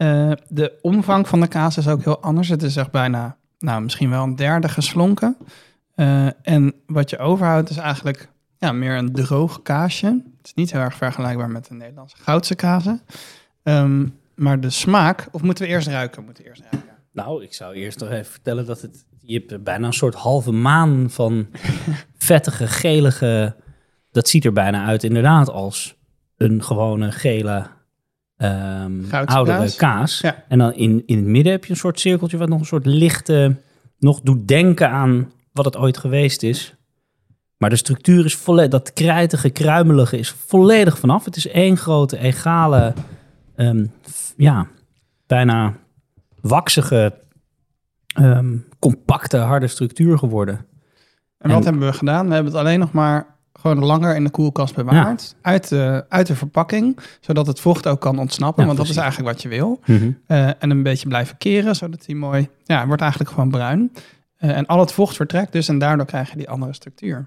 Eh, 0.00 0.32
de 0.48 0.78
omvang 0.82 1.28
van 1.28 1.40
de 1.40 1.46
kaas 1.46 1.76
is 1.76 1.88
ook 1.88 2.04
heel 2.04 2.20
anders. 2.20 2.48
Het 2.48 2.62
is 2.62 2.76
echt 2.76 2.90
bijna, 2.90 3.36
nou 3.58 3.82
misschien 3.82 4.10
wel 4.10 4.22
een 4.22 4.36
derde 4.36 4.68
geslonken. 4.68 5.36
Eh, 5.94 6.26
en 6.42 6.74
wat 6.86 7.10
je 7.10 7.18
overhoudt 7.18 7.70
is 7.70 7.76
eigenlijk 7.76 8.28
ja, 8.58 8.72
meer 8.72 8.96
een 8.96 9.12
droog 9.12 9.62
kaasje. 9.62 10.06
Het 10.06 10.46
is 10.46 10.54
niet 10.54 10.72
heel 10.72 10.80
erg 10.80 10.94
vergelijkbaar 10.94 11.50
met 11.50 11.66
de 11.66 11.74
Nederlandse 11.74 12.16
goudse 12.16 12.54
kazen. 12.54 13.00
Ehm, 13.62 14.06
maar 14.34 14.60
de 14.60 14.70
smaak, 14.70 15.28
of 15.30 15.42
moeten 15.42 15.64
we 15.64 15.70
eerst 15.70 15.88
ruiken? 15.88 16.24
Moeten 16.24 16.44
eerst 16.44 16.62
ruiken. 16.70 16.92
Nou, 17.12 17.42
ik 17.42 17.54
zou 17.54 17.74
eerst 17.74 18.00
nog 18.00 18.10
even 18.10 18.32
vertellen 18.32 18.66
dat 18.66 18.80
het... 18.80 19.04
Je 19.18 19.44
hebt 19.46 19.64
bijna 19.64 19.86
een 19.86 19.92
soort 19.92 20.14
halve 20.14 20.52
maan 20.52 21.10
van 21.10 21.46
vettige, 22.18 22.66
gelige... 22.66 23.56
Dat 24.10 24.28
ziet 24.28 24.44
er 24.44 24.52
bijna 24.52 24.86
uit 24.86 25.04
inderdaad 25.04 25.50
als 25.50 25.96
een 26.36 26.62
gewone 26.62 27.12
gele 27.12 27.66
Goudse 29.08 29.36
oudere 29.36 29.58
kaas. 29.58 29.76
kaas. 29.76 30.20
Ja. 30.20 30.44
En 30.48 30.58
dan 30.58 30.74
in, 30.74 31.02
in 31.06 31.16
het 31.16 31.26
midden 31.26 31.52
heb 31.52 31.64
je 31.64 31.70
een 31.70 31.76
soort 31.76 32.00
cirkeltje... 32.00 32.36
wat 32.36 32.48
nog 32.48 32.60
een 32.60 32.66
soort 32.66 32.86
lichte... 32.86 33.56
nog 33.98 34.20
doet 34.20 34.48
denken 34.48 34.90
aan 34.90 35.32
wat 35.52 35.64
het 35.64 35.76
ooit 35.76 35.98
geweest 35.98 36.42
is. 36.42 36.74
Maar 37.56 37.70
de 37.70 37.76
structuur 37.76 38.24
is 38.24 38.36
volledig... 38.36 38.70
dat 38.70 38.92
krijtige, 38.92 39.50
kruimelige 39.50 40.18
is 40.18 40.30
volledig 40.30 40.98
vanaf. 40.98 41.24
Het 41.24 41.36
is 41.36 41.48
één 41.48 41.76
grote, 41.76 42.18
egale... 42.18 42.94
ehm, 43.56 43.86
ja, 44.36 44.66
bijna 45.26 45.76
waksige, 46.40 47.12
ehm, 48.14 48.56
compacte, 48.78 49.36
harde 49.36 49.66
structuur 49.66 50.18
geworden. 50.18 50.66
En 51.38 51.50
wat 51.50 51.58
En- 51.58 51.64
hebben 51.64 51.90
we 51.90 51.92
gedaan? 51.92 52.28
We 52.28 52.34
hebben 52.34 52.52
het 52.52 52.60
alleen 52.60 52.78
nog 52.78 52.92
maar 52.92 53.38
gewoon 53.60 53.84
langer 53.84 54.14
in 54.14 54.24
de 54.24 54.30
koelkast 54.30 54.74
bewaard. 54.74 55.34
Uit, 55.42 55.68
de, 55.68 56.04
uit 56.08 56.26
de 56.26 56.36
verpakking, 56.36 56.98
zodat 57.20 57.46
het 57.46 57.60
vocht 57.60 57.86
ook 57.86 58.00
kan 58.00 58.18
ontsnappen. 58.18 58.60
Ja, 58.60 58.66
want 58.66 58.78
dat 58.78 58.88
is 58.88 58.96
eigenlijk 58.96 59.28
wat 59.32 59.42
je 59.42 59.48
wil. 59.48 59.80
Eh, 60.26 60.46
en 60.46 60.70
een 60.70 60.82
beetje 60.82 61.08
blijven 61.08 61.38
keren, 61.38 61.76
zodat 61.76 62.06
hij 62.06 62.14
mooi... 62.14 62.48
Ja, 62.64 62.86
wordt 62.86 63.02
eigenlijk 63.02 63.30
gewoon 63.30 63.50
bruin. 63.50 63.92
Eh, 64.36 64.56
en 64.56 64.66
al 64.66 64.80
het 64.80 64.92
vocht 64.92 65.16
vertrekt 65.16 65.52
dus 65.52 65.68
en 65.68 65.78
daardoor 65.78 66.06
krijg 66.06 66.30
je 66.30 66.36
die 66.36 66.50
andere 66.50 66.72
structuur. 66.72 67.24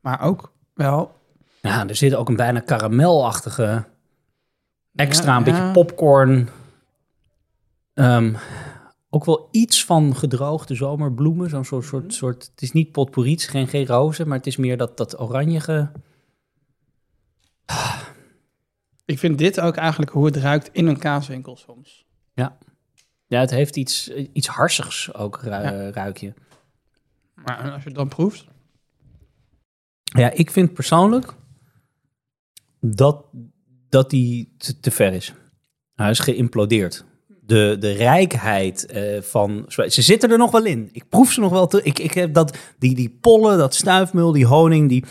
Maar 0.00 0.20
ook 0.22 0.52
wel... 0.74 1.18
Ja, 1.60 1.88
er 1.88 1.96
zit 1.96 2.14
ook 2.14 2.28
een 2.28 2.36
bijna 2.36 2.60
karamelachtige 2.60 3.84
extra, 4.94 5.30
Ja, 5.30 5.36
een 5.36 5.44
beetje 5.44 5.70
popcorn. 5.72 6.48
Ehm, 7.94 8.32
ook 9.10 9.24
wel 9.24 9.48
iets 9.50 9.84
van 9.84 10.16
gedroogde 10.16 10.74
zomerbloemen. 10.74 11.50
Zo'n 11.50 11.64
soort, 11.64 11.84
soort, 11.84 12.14
soort, 12.14 12.50
het 12.50 12.62
is 12.62 12.72
niet 12.72 12.92
potpourri, 12.92 13.30
het 13.30 13.40
is 13.40 13.46
geen, 13.46 13.68
geen 13.68 13.86
rozen, 13.86 14.28
maar 14.28 14.36
het 14.36 14.46
is 14.46 14.56
meer 14.56 14.76
dat, 14.76 14.96
dat 14.96 15.20
oranjige. 15.20 15.92
Ik 19.04 19.18
vind 19.18 19.38
dit 19.38 19.60
ook 19.60 19.76
eigenlijk 19.76 20.10
hoe 20.10 20.26
het 20.26 20.36
ruikt 20.36 20.68
in 20.72 20.86
een 20.86 20.98
kaaswinkel 20.98 21.56
soms. 21.56 22.04
Ja, 23.26 23.40
het 23.40 23.50
heeft 23.50 23.76
iets, 23.76 24.08
iets 24.08 24.46
harsigs 24.46 25.14
ook, 25.14 25.40
ru- 25.42 25.50
Ja. 25.50 25.90
ruik 25.90 26.16
je. 26.16 26.34
Maar 27.34 27.70
als 27.72 27.82
je 27.82 27.88
het 27.88 27.98
dan 27.98 28.08
proeft... 28.08 28.46
Ja, 30.02 30.30
ik 30.30 30.50
vind 30.50 30.72
persoonlijk 30.74 31.34
dat, 32.80 33.24
dat 33.88 34.10
die 34.10 34.54
te, 34.56 34.80
te 34.80 34.90
ver 34.90 35.12
is. 35.12 35.34
Hij 35.94 36.10
is 36.10 36.18
geïmplodeerd. 36.18 37.04
De, 37.50 37.76
de 37.78 37.92
rijkheid 37.92 38.86
eh, 38.86 39.22
van... 39.22 39.64
Ze 39.68 40.02
zitten 40.02 40.30
er 40.30 40.38
nog 40.38 40.50
wel 40.50 40.64
in. 40.64 40.88
Ik 40.92 41.08
proef 41.08 41.32
ze 41.32 41.40
nog 41.40 41.50
wel. 41.50 41.66
Te, 41.66 41.82
ik, 41.82 41.98
ik 41.98 42.12
heb 42.12 42.34
dat, 42.34 42.56
die, 42.78 42.94
die 42.94 43.18
pollen, 43.20 43.58
dat 43.58 43.74
stuifmeel, 43.74 44.32
die 44.32 44.46
honing, 44.46 44.88
die... 44.88 45.04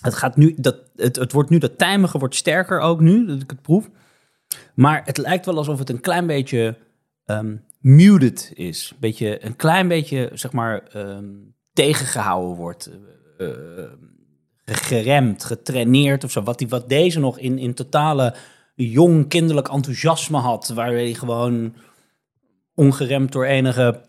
Het, 0.00 0.14
gaat 0.14 0.36
nu, 0.36 0.54
dat, 0.56 0.76
het, 0.96 1.16
het 1.16 1.32
wordt 1.32 1.50
nu, 1.50 1.58
dat 1.58 1.78
tijmige 1.78 2.18
wordt 2.18 2.34
sterker 2.34 2.80
ook 2.80 3.00
nu, 3.00 3.26
dat 3.26 3.42
ik 3.42 3.50
het 3.50 3.62
proef. 3.62 3.90
Maar 4.74 5.02
het 5.04 5.16
lijkt 5.16 5.46
wel 5.46 5.56
alsof 5.56 5.78
het 5.78 5.90
een 5.90 6.00
klein 6.00 6.26
beetje 6.26 6.76
ehm, 7.24 7.56
muted 7.78 8.52
is. 8.54 8.94
Beetje, 9.00 9.44
een 9.44 9.56
klein 9.56 9.88
beetje, 9.88 10.30
zeg 10.34 10.52
maar, 10.52 10.82
ehm, 10.92 11.24
tegengehouden 11.72 12.56
wordt, 12.56 12.90
eh, 13.38 13.48
geremd, 14.64 15.44
getraineerd 15.44 16.24
of 16.24 16.30
zo. 16.30 16.42
Wat, 16.42 16.58
die, 16.58 16.68
wat 16.68 16.88
deze 16.88 17.20
nog 17.20 17.38
in, 17.38 17.58
in 17.58 17.74
totale 17.74 18.34
jong 18.74 19.28
kinderlijk 19.28 19.68
enthousiasme 19.68 20.38
had, 20.38 20.68
waar 20.68 20.92
hij 20.92 21.14
gewoon 21.14 21.74
ongeremd 22.74 23.32
door 23.32 23.44
enige... 23.44 24.00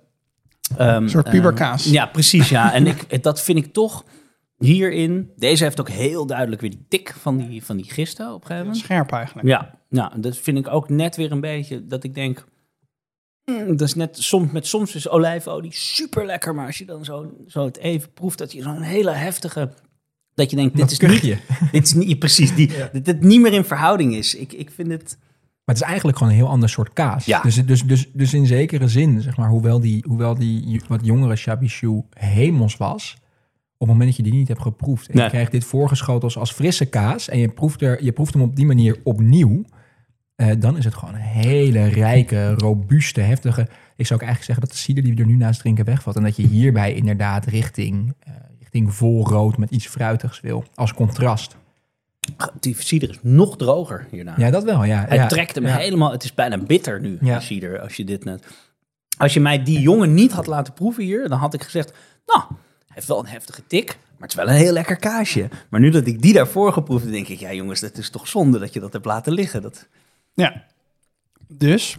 Een 0.78 1.10
soort 1.10 1.26
ehm, 1.26 1.36
puberkaas. 1.36 1.86
ja, 1.86 2.06
precies, 2.06 2.50
ja. 2.50 2.74
En 2.74 2.88
ik, 3.08 3.24
dat 3.24 3.42
vind 3.42 3.58
ik 3.58 3.74
toch 3.74 4.04
hierin... 4.58 5.32
Deze 5.36 5.64
heeft 5.64 5.80
ook 5.80 5.90
heel 5.90 6.26
duidelijk 6.26 6.62
weer 6.62 6.70
die 6.70 6.86
tik 6.90 7.14
van 7.20 7.38
die, 7.38 7.64
van 7.64 7.78
die 7.78 7.92
gisten 7.92 8.28
op 8.28 8.42
een 8.42 8.48
gegeven 8.48 8.66
moment. 8.66 8.84
Scherp 8.84 9.12
eigenlijk. 9.12 9.48
Ja, 9.48 9.80
nou, 9.90 10.20
dat 10.20 10.38
vind 10.38 10.58
ik 10.58 10.68
ook 10.68 10.90
net 10.90 11.16
weer 11.16 11.32
een 11.32 11.42
beetje 11.42 11.88
dat 11.88 12.04
ik 12.04 12.14
denk. 12.14 12.46
mm, 13.46 13.78
dat 13.78 13.88
is 13.88 13.94
net 13.94 14.18
soms 14.18 14.52
met 14.52 14.68
soms 14.68 14.96
is 14.96 15.10
olijfolie 15.10 15.74
super 15.74 16.26
lekker, 16.26 16.56
maar 16.56 16.66
als 16.66 16.78
je 16.78 16.86
dan 16.86 17.06
zo, 17.06 17.34
zo 17.48 17.66
het 17.66 17.78
even 17.78 18.14
proeft, 18.14 18.38
dat 18.38 18.52
je 18.52 18.62
zo'n 18.62 18.82
hele 18.82 19.12
heftige. 19.12 19.74
Dat 20.36 20.50
je 20.50 20.56
denkt, 20.56 20.76
dit 20.78 20.92
is, 20.92 21.00
niet, 21.00 21.38
dit 21.72 21.86
is 21.86 21.94
niet 21.94 22.20
precies 22.20 22.56
die, 22.56 22.72
dat 22.94 23.06
het 23.06 23.22
niet 23.22 23.42
meer 23.42 23.54
in 23.54 23.64
verhouding 23.64 24.16
is. 24.16 24.36
Ik, 24.36 24.54
ik 24.54 24.72
vind 24.72 24.92
het. 24.92 25.18
Maar 25.66 25.76
het 25.76 25.84
is 25.84 25.90
eigenlijk 25.90 26.18
gewoon 26.18 26.34
een 26.34 26.40
heel 26.40 26.50
ander 26.50 26.70
soort 26.70 26.94
kaas. 26.94 27.26
Ja. 27.26 27.42
Dus, 27.42 27.66
dus, 27.66 27.84
dus, 27.84 28.10
dus 28.14 28.34
in 28.34 28.46
zekere 28.46 28.88
zin, 28.88 29.22
zeg 29.22 29.38
maar, 29.38 29.50
hoewel 29.50 29.80
die, 29.80 30.06
hoewel 30.08 30.36
die 30.36 30.82
wat 30.88 31.06
jongere 31.06 31.36
Chabichou 31.36 32.04
hemels 32.14 32.78
was, 32.78 33.18
op 33.78 33.88
het 33.88 33.88
moment 33.88 34.08
dat 34.08 34.16
je 34.16 34.24
die 34.24 34.40
niet 34.40 34.48
hebt 34.48 34.62
geproefd 34.62 35.08
en 35.08 35.16
Nee. 35.16 35.24
je 35.24 35.30
krijgt 35.30 35.52
dit 35.52 35.64
voorgeschoten 35.64 36.24
als, 36.24 36.38
als 36.38 36.52
frisse 36.52 36.86
kaas 36.86 37.30
en 37.30 37.40
je 37.40 37.50
proeft, 37.50 37.82
er, 37.82 38.04
je 38.04 38.12
proeft 38.12 38.34
hem 38.34 38.42
op 38.44 38.56
die 38.56 38.66
manier 38.66 39.00
opnieuw, 39.04 39.64
eh, 40.36 40.50
dan 40.60 40.78
is 40.78 40.86
het 40.86 40.94
gewoon 40.94 41.14
een 41.14 41.22
hele 41.22 41.86
rijke, 41.86 42.54
robuuste, 42.54 43.22
heftige. 43.22 43.62
Ik 43.96 44.06
zou 44.06 44.20
ook 44.20 44.26
eigenlijk 44.26 44.44
zeggen 44.44 44.60
dat 44.60 44.72
de 44.72 44.78
cider 44.78 45.04
die 45.04 45.14
we 45.14 45.22
er 45.22 45.28
nu 45.28 45.36
naast 45.36 45.60
drinken 45.60 45.86
wegvalt 45.86 46.16
en 46.16 46.24
dat 46.24 46.36
je 46.36 46.48
hierbij 46.48 46.94
inderdaad 46.94 47.46
richting, 47.46 48.14
eh, 48.20 48.34
richting 48.76 48.96
vol 48.96 49.28
rood 49.28 49.58
met 49.58 49.70
iets 49.72 49.88
fruitigs 49.88 50.40
wil, 50.42 50.64
als 50.76 50.94
contrast. 50.94 51.56
Die 52.60 52.76
cider 52.82 53.10
is 53.10 53.20
nog 53.22 53.58
droger 53.58 54.08
hierna. 54.12 54.34
Ja, 54.38 54.50
dat 54.50 54.64
wel, 54.64 54.84
ja. 54.84 55.06
Hij 55.08 55.18
ja. 55.18 55.28
trekt 55.28 55.56
hem 55.56 55.66
Ja. 55.66 55.76
helemaal. 55.76 56.12
Het 56.12 56.24
is 56.24 56.34
bijna 56.34 56.58
bitter 56.58 57.02
nu, 57.02 57.18
Ja. 57.22 57.38
die 57.38 57.46
cider, 57.48 57.80
als 57.82 57.96
je 57.96 58.04
dit 58.04 58.24
net. 58.24 58.46
Als 59.18 59.34
je 59.34 59.40
mij 59.40 59.64
die 59.64 59.80
jongen 59.80 60.14
niet 60.14 60.32
had 60.32 60.48
laten 60.48 60.74
proeven 60.74 61.04
hier, 61.04 61.30
dan 61.30 61.40
had 61.40 61.54
ik 61.54 61.64
gezegd: 61.64 61.94
Nou, 62.26 62.44
hij 62.48 62.58
heeft 62.88 63.08
wel 63.08 63.20
een 63.20 63.28
heftige 63.28 63.68
tik, 63.68 63.86
maar 63.88 64.28
het 64.28 64.30
is 64.30 64.36
wel 64.36 64.48
een 64.48 64.62
heel 64.62 64.74
lekker 64.74 64.96
kaasje. 64.96 65.50
Maar 65.70 65.80
nu 65.80 65.90
dat 65.90 66.08
ik 66.08 66.22
die 66.22 66.34
daarvoor 66.34 66.74
geproefd 66.74 67.04
heb, 67.04 67.14
denk 67.14 67.28
ik: 67.28 67.40
Ja, 67.40 67.54
jongens, 67.54 67.80
dat 67.80 67.98
is 67.98 68.10
toch 68.10 68.28
zonde 68.28 68.60
dat 68.60 68.74
je 68.74 68.80
dat 68.80 68.94
hebt 68.94 69.06
laten 69.06 69.34
liggen. 69.34 69.62
Dat... 69.62 69.88
Ja. 70.34 70.64
Dus, 71.48 71.98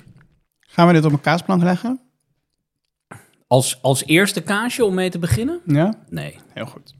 gaan 0.60 0.86
we 0.86 0.92
dit 0.92 1.04
op 1.04 1.12
een 1.12 1.20
kaasplank 1.20 1.62
leggen? 1.62 2.00
Als, 3.46 3.82
als 3.82 4.04
eerste 4.04 4.42
kaasje 4.42 4.84
om 4.84 4.94
mee 4.94 5.10
te 5.10 5.18
beginnen? 5.18 5.60
Ja? 5.66 5.94
Nee. 6.08 6.38
Heel 6.52 6.66
goed. 6.66 6.94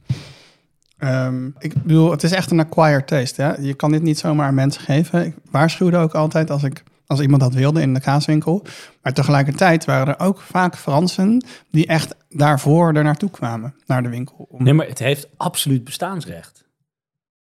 Ehm, 0.97 1.47
ik 1.59 1.73
bedoel, 1.83 2.11
het 2.11 2.23
is 2.23 2.31
echt 2.31 2.51
een 2.51 2.59
acquired 2.59 3.07
taste. 3.07 3.41
Hè? 3.41 3.55
Je 3.55 3.73
kan 3.73 3.91
dit 3.91 4.01
niet 4.01 4.17
zomaar 4.17 4.47
aan 4.47 4.53
mensen 4.53 4.81
geven. 4.81 5.25
Ik 5.25 5.35
waarschuwde 5.51 5.97
ook 5.97 6.15
altijd 6.15 6.49
als, 6.49 6.63
ik, 6.63 6.83
als 7.05 7.19
iemand 7.19 7.41
dat 7.41 7.53
wilde 7.53 7.81
in 7.81 7.93
de 7.93 7.99
kaaswinkel. 7.99 8.65
Maar 9.01 9.13
tegelijkertijd 9.13 9.85
waren 9.85 10.07
er 10.07 10.25
ook 10.25 10.41
vaak 10.41 10.75
Fransen 10.75 11.45
die 11.71 11.85
echt 11.85 12.15
daarvoor 12.29 12.93
er 12.93 13.03
naartoe 13.03 13.29
kwamen, 13.29 13.75
naar 13.85 14.03
de 14.03 14.09
winkel. 14.09 14.47
Om... 14.49 14.63
Nee, 14.63 14.73
maar 14.73 14.87
het 14.87 14.99
heeft 14.99 15.29
absoluut 15.37 15.83
bestaansrecht. 15.83 16.65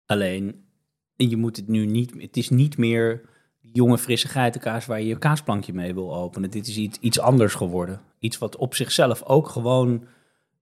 Alleen, 0.06 0.66
je 1.16 1.38
moet 1.38 1.56
het 1.56 1.68
nu 1.68 1.86
niet, 1.86 2.14
het 2.18 2.38
is 2.38 2.50
niet 2.50 2.78
meer 2.78 3.22
jonge 3.74 3.98
frisse 3.98 4.28
geitenkaas 4.28 4.86
waar 4.86 5.00
je 5.00 5.08
je 5.08 5.18
kaasplankje 5.18 5.74
mee 5.74 5.94
wil 5.94 6.16
openen. 6.16 6.50
Dit 6.50 6.68
is 6.68 6.78
iets, 6.78 6.98
iets 7.00 7.20
anders 7.20 7.54
geworden. 7.54 8.02
Iets 8.20 8.38
wat 8.38 8.56
op 8.56 8.76
zichzelf 8.76 9.24
ook 9.24 9.50
gewoon 9.50 10.04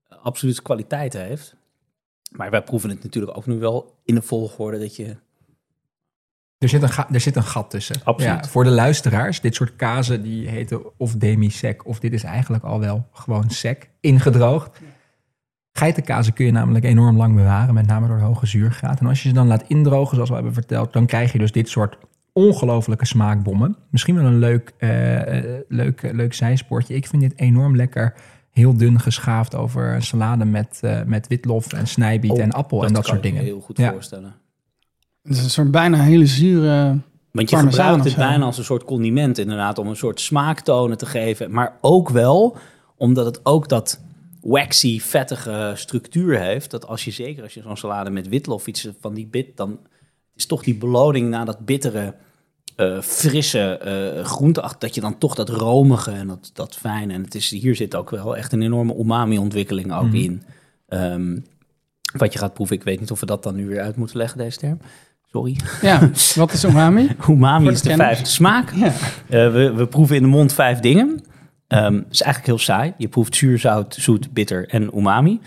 eh, 0.08 0.18
absoluut 0.22 0.62
kwaliteit 0.62 1.12
heeft. 1.12 1.56
Maar 2.30 2.50
wij 2.50 2.62
proeven 2.62 2.90
het 2.90 3.02
natuurlijk 3.02 3.36
ook 3.36 3.46
nu 3.46 3.58
wel 3.58 3.94
in 4.04 4.14
de 4.14 4.22
volgorde 4.22 4.78
dat 4.78 4.96
je... 4.96 5.16
Er 6.58 6.68
zit, 6.68 6.82
een 6.82 6.88
ga- 6.88 7.08
er 7.12 7.20
zit 7.20 7.36
een 7.36 7.42
gat 7.42 7.70
tussen. 7.70 7.96
Absoluut. 8.04 8.44
Ja, 8.44 8.50
voor 8.50 8.64
de 8.64 8.70
luisteraars, 8.70 9.40
dit 9.40 9.54
soort 9.54 9.76
kazen 9.76 10.22
die 10.22 10.48
heten 10.48 10.98
of 10.98 11.14
demi-sec, 11.14 11.86
of 11.86 12.00
dit 12.00 12.12
is 12.12 12.22
eigenlijk 12.24 12.64
al 12.64 12.80
wel 12.80 13.06
gewoon 13.12 13.50
sec, 13.50 13.90
ingedroogd. 14.00 14.80
Geitenkazen 15.72 16.32
kun 16.32 16.44
je 16.44 16.52
namelijk 16.52 16.84
enorm 16.84 17.16
lang 17.16 17.34
bewaren, 17.34 17.74
met 17.74 17.86
name 17.86 18.06
door 18.06 18.18
de 18.18 18.22
hoge 18.22 18.46
zuurgraad. 18.46 19.00
En 19.00 19.06
als 19.06 19.22
je 19.22 19.28
ze 19.28 19.34
dan 19.34 19.46
laat 19.46 19.64
indrogen, 19.66 20.14
zoals 20.14 20.28
we 20.28 20.34
hebben 20.34 20.54
verteld, 20.54 20.92
dan 20.92 21.06
krijg 21.06 21.32
je 21.32 21.38
dus 21.38 21.52
dit 21.52 21.68
soort 21.68 21.98
ongelofelijke 22.32 23.06
smaakbommen. 23.06 23.76
Misschien 23.90 24.14
wel 24.14 24.24
een 24.24 24.38
leuk, 24.38 24.72
eh, 24.78 25.38
eh, 25.38 25.60
leuk, 25.68 26.02
eh, 26.02 26.12
leuk 26.12 26.34
zijspoortje. 26.34 26.94
Ik 26.94 27.06
vind 27.06 27.22
dit 27.22 27.38
enorm 27.38 27.76
lekker, 27.76 28.14
heel 28.50 28.76
dun 28.76 29.00
geschaafd 29.00 29.54
over 29.54 29.94
een 29.94 30.02
salade 30.02 30.44
met, 30.44 30.78
eh, 30.82 31.02
met 31.02 31.26
witlof 31.26 31.72
en 31.72 31.86
snijbiet 31.86 32.38
en 32.38 32.52
appel 32.52 32.84
en 32.84 32.92
dat 32.92 33.04
kan 33.04 33.04
soort 33.04 33.16
ik 33.16 33.24
me 33.24 33.30
dingen. 33.30 33.44
heel 33.44 33.60
goed 33.60 33.76
Ja. 33.78 33.90
voorstellen. 33.92 34.34
Het 35.22 35.36
is 35.36 35.42
een 35.44 35.50
soort 35.50 35.70
bijna 35.70 35.98
hele 36.02 36.26
zure... 36.26 36.98
Want 37.32 37.50
je 37.50 37.56
gebruikt 37.56 38.04
het 38.04 38.16
bijna 38.16 38.44
als 38.44 38.58
een 38.58 38.64
soort 38.64 38.84
condiment 38.84 39.38
inderdaad, 39.38 39.78
om 39.78 39.86
een 39.86 39.96
soort 39.96 40.20
smaaktonen 40.20 40.98
te 40.98 41.06
geven. 41.06 41.50
Maar 41.50 41.76
ook 41.80 42.08
wel, 42.08 42.56
omdat 42.96 43.24
het 43.26 43.40
ook 43.46 43.68
dat 43.68 44.00
waxy, 44.40 45.00
vettige 45.00 45.72
structuur 45.74 46.38
heeft. 46.40 46.70
Dat 46.70 46.86
als 46.86 47.04
je 47.04 47.10
zeker 47.10 47.42
als 47.42 47.54
je 47.54 47.62
zo'n 47.62 47.76
salade 47.76 48.10
met 48.10 48.28
witlof 48.28 48.66
iets 48.66 48.88
van 49.00 49.14
die 49.14 49.26
bit, 49.26 49.56
dan 49.56 49.78
is 50.36 50.46
toch 50.46 50.62
die 50.62 50.74
beloning 50.74 51.28
na 51.28 51.44
dat 51.44 51.64
bittere, 51.64 52.14
eh, 52.76 53.00
frisse 53.00 54.20
groenteacht, 54.24 54.80
dat 54.80 54.94
je 54.94 55.00
dan 55.00 55.18
toch 55.18 55.34
dat 55.34 55.48
romige 55.48 56.10
en 56.10 56.26
dat, 56.26 56.50
dat 56.54 56.76
fijne. 56.76 57.12
En 57.12 57.22
het 57.22 57.34
is, 57.34 57.50
hier 57.50 57.76
zit 57.76 57.94
ook 57.94 58.10
wel 58.10 58.36
echt 58.36 58.52
een 58.52 58.62
enorme 58.62 58.96
umami-ontwikkeling 58.98 59.92
ook 59.92 60.06
Mhm. 60.06 60.14
in. 60.16 60.42
Ehm, 60.88 61.38
wat 62.16 62.32
je 62.32 62.38
gaat 62.38 62.54
proeven, 62.54 62.76
ik 62.76 62.82
weet 62.82 63.00
niet 63.00 63.10
of 63.10 63.20
we 63.20 63.26
dat 63.26 63.42
dan 63.42 63.54
nu 63.54 63.66
weer 63.66 63.80
uit 63.80 63.96
moeten 63.96 64.16
leggen, 64.16 64.38
deze 64.38 64.58
term. 64.58 64.78
Sorry. 65.32 65.56
Ja, 65.82 66.10
wat 66.34 66.52
is 66.52 66.64
umami? 66.64 67.08
Umami 67.28 67.68
is 67.68 67.82
de 67.82 67.94
vijfde 67.94 68.26
smaak. 68.26 68.72
Ja. 68.74 68.86
Eh, 68.86 68.92
we, 69.52 69.72
we 69.72 69.86
proeven 69.86 70.16
in 70.16 70.22
de 70.22 70.28
mond 70.28 70.52
vijf 70.52 70.80
dingen. 70.80 71.20
Ehm 71.66 71.94
het 71.94 72.04
is 72.10 72.22
eigenlijk 72.22 72.46
heel 72.56 72.64
saai. 72.64 72.94
Je 72.98 73.08
proeft 73.08 73.36
zuur, 73.36 73.58
zout, 73.58 73.94
zoet, 73.94 74.32
bitter 74.32 74.68
en 74.68 74.90
umami. 74.98 75.40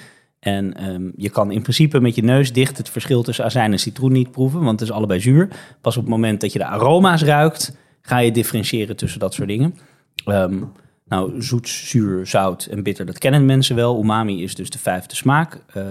En 0.44 0.74
ehm, 0.74 1.10
je 1.16 1.30
kan 1.30 1.52
in 1.52 1.62
principe 1.62 2.00
met 2.00 2.16
je 2.16 2.24
neus 2.24 2.54
dicht 2.54 2.78
het 2.78 2.90
verschil 2.90 3.24
tussen 3.24 3.46
azijn 3.46 3.72
en 3.72 3.80
citroen 3.80 4.12
niet 4.12 4.32
proeven, 4.32 4.60
want 4.60 4.80
het 4.80 4.90
is 4.90 4.96
allebei 4.96 5.20
zuur. 5.20 5.48
Pas 5.82 5.98
op 5.98 6.04
het 6.04 6.12
moment 6.12 6.42
dat 6.42 6.54
je 6.54 6.60
de 6.60 6.66
aroma's 6.66 7.24
ruikt, 7.24 7.78
ga 8.02 8.18
je 8.18 8.32
differentiëren 8.32 8.96
tussen 8.96 9.20
dat 9.20 9.34
soort 9.34 9.48
dingen. 9.48 9.76
Ehm, 10.26 10.64
nou, 11.06 11.42
zoet, 11.42 11.70
zuur, 11.70 12.28
zout 12.28 12.66
en 12.66 12.84
bitter, 12.84 13.06
dat 13.06 13.18
kennen 13.18 13.46
mensen 13.46 13.76
wel. 13.76 14.02
Umami 14.02 14.44
is 14.44 14.56
dus 14.56 14.70
de 14.70 14.80
vijfde 14.80 15.16
smaak. 15.16 15.64
Eh, 15.74 15.84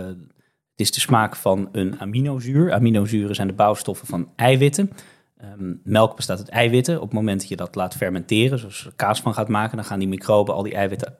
het 0.71 0.81
is 0.81 0.93
de 0.93 1.01
smaak 1.01 1.37
van 1.37 1.69
een 1.73 2.01
aminozuur. 2.01 2.73
Aminozuren 2.73 3.35
zijn 3.35 3.49
de 3.49 3.55
bouwstoffen 3.55 4.07
van 4.07 4.29
eiwitten. 4.37 4.91
Ehm, 5.37 5.75
melk 5.85 6.17
bestaat 6.17 6.39
uit 6.39 6.49
eiwitten. 6.49 6.97
Op 6.97 7.03
het 7.03 7.13
moment 7.13 7.41
dat 7.41 7.49
je 7.49 7.57
dat 7.57 7.75
laat 7.75 7.95
fermenteren, 7.95 8.59
zoals 8.59 8.89
kaas 8.97 9.21
van 9.21 9.35
gaat 9.35 9.49
maken, 9.49 9.77
dan 9.77 9.85
gaan 9.85 9.99
die 9.99 10.09
microben 10.09 10.55
al 10.55 10.63
die 10.63 10.75
eiwitten 10.75 11.17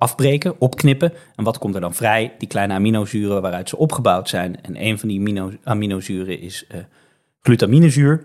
afbreken, 0.00 0.60
opknippen. 0.60 1.12
En 1.36 1.44
wat 1.44 1.58
komt 1.58 1.74
er 1.74 1.80
dan 1.80 1.94
vrij? 1.94 2.34
Die 2.38 2.48
kleine 2.48 2.74
aminozuren 2.74 3.42
waaruit 3.42 3.68
ze 3.68 3.76
opgebouwd 3.76 4.28
zijn. 4.28 4.62
En 4.62 4.84
een 4.84 4.98
van 4.98 5.08
die 5.08 5.18
amino- 5.18 5.56
aminozuren 5.64 6.40
is 6.40 6.66
eh, 6.66 6.80
glutaminezuur. 7.40 8.24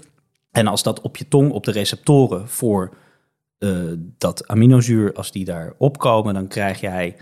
En 0.51 0.67
als 0.67 0.83
dat 0.83 1.01
op 1.01 1.17
je 1.17 1.27
tong, 1.27 1.51
op 1.51 1.63
de 1.63 1.71
receptoren 1.71 2.49
voor 2.49 2.93
eh, 3.57 3.71
dat 4.17 4.47
aminozuur, 4.47 5.13
als 5.13 5.31
die 5.31 5.45
daar 5.45 5.73
opkomen, 5.77 6.33
dan 6.33 6.47
krijg 6.47 6.79
jij 6.79 7.15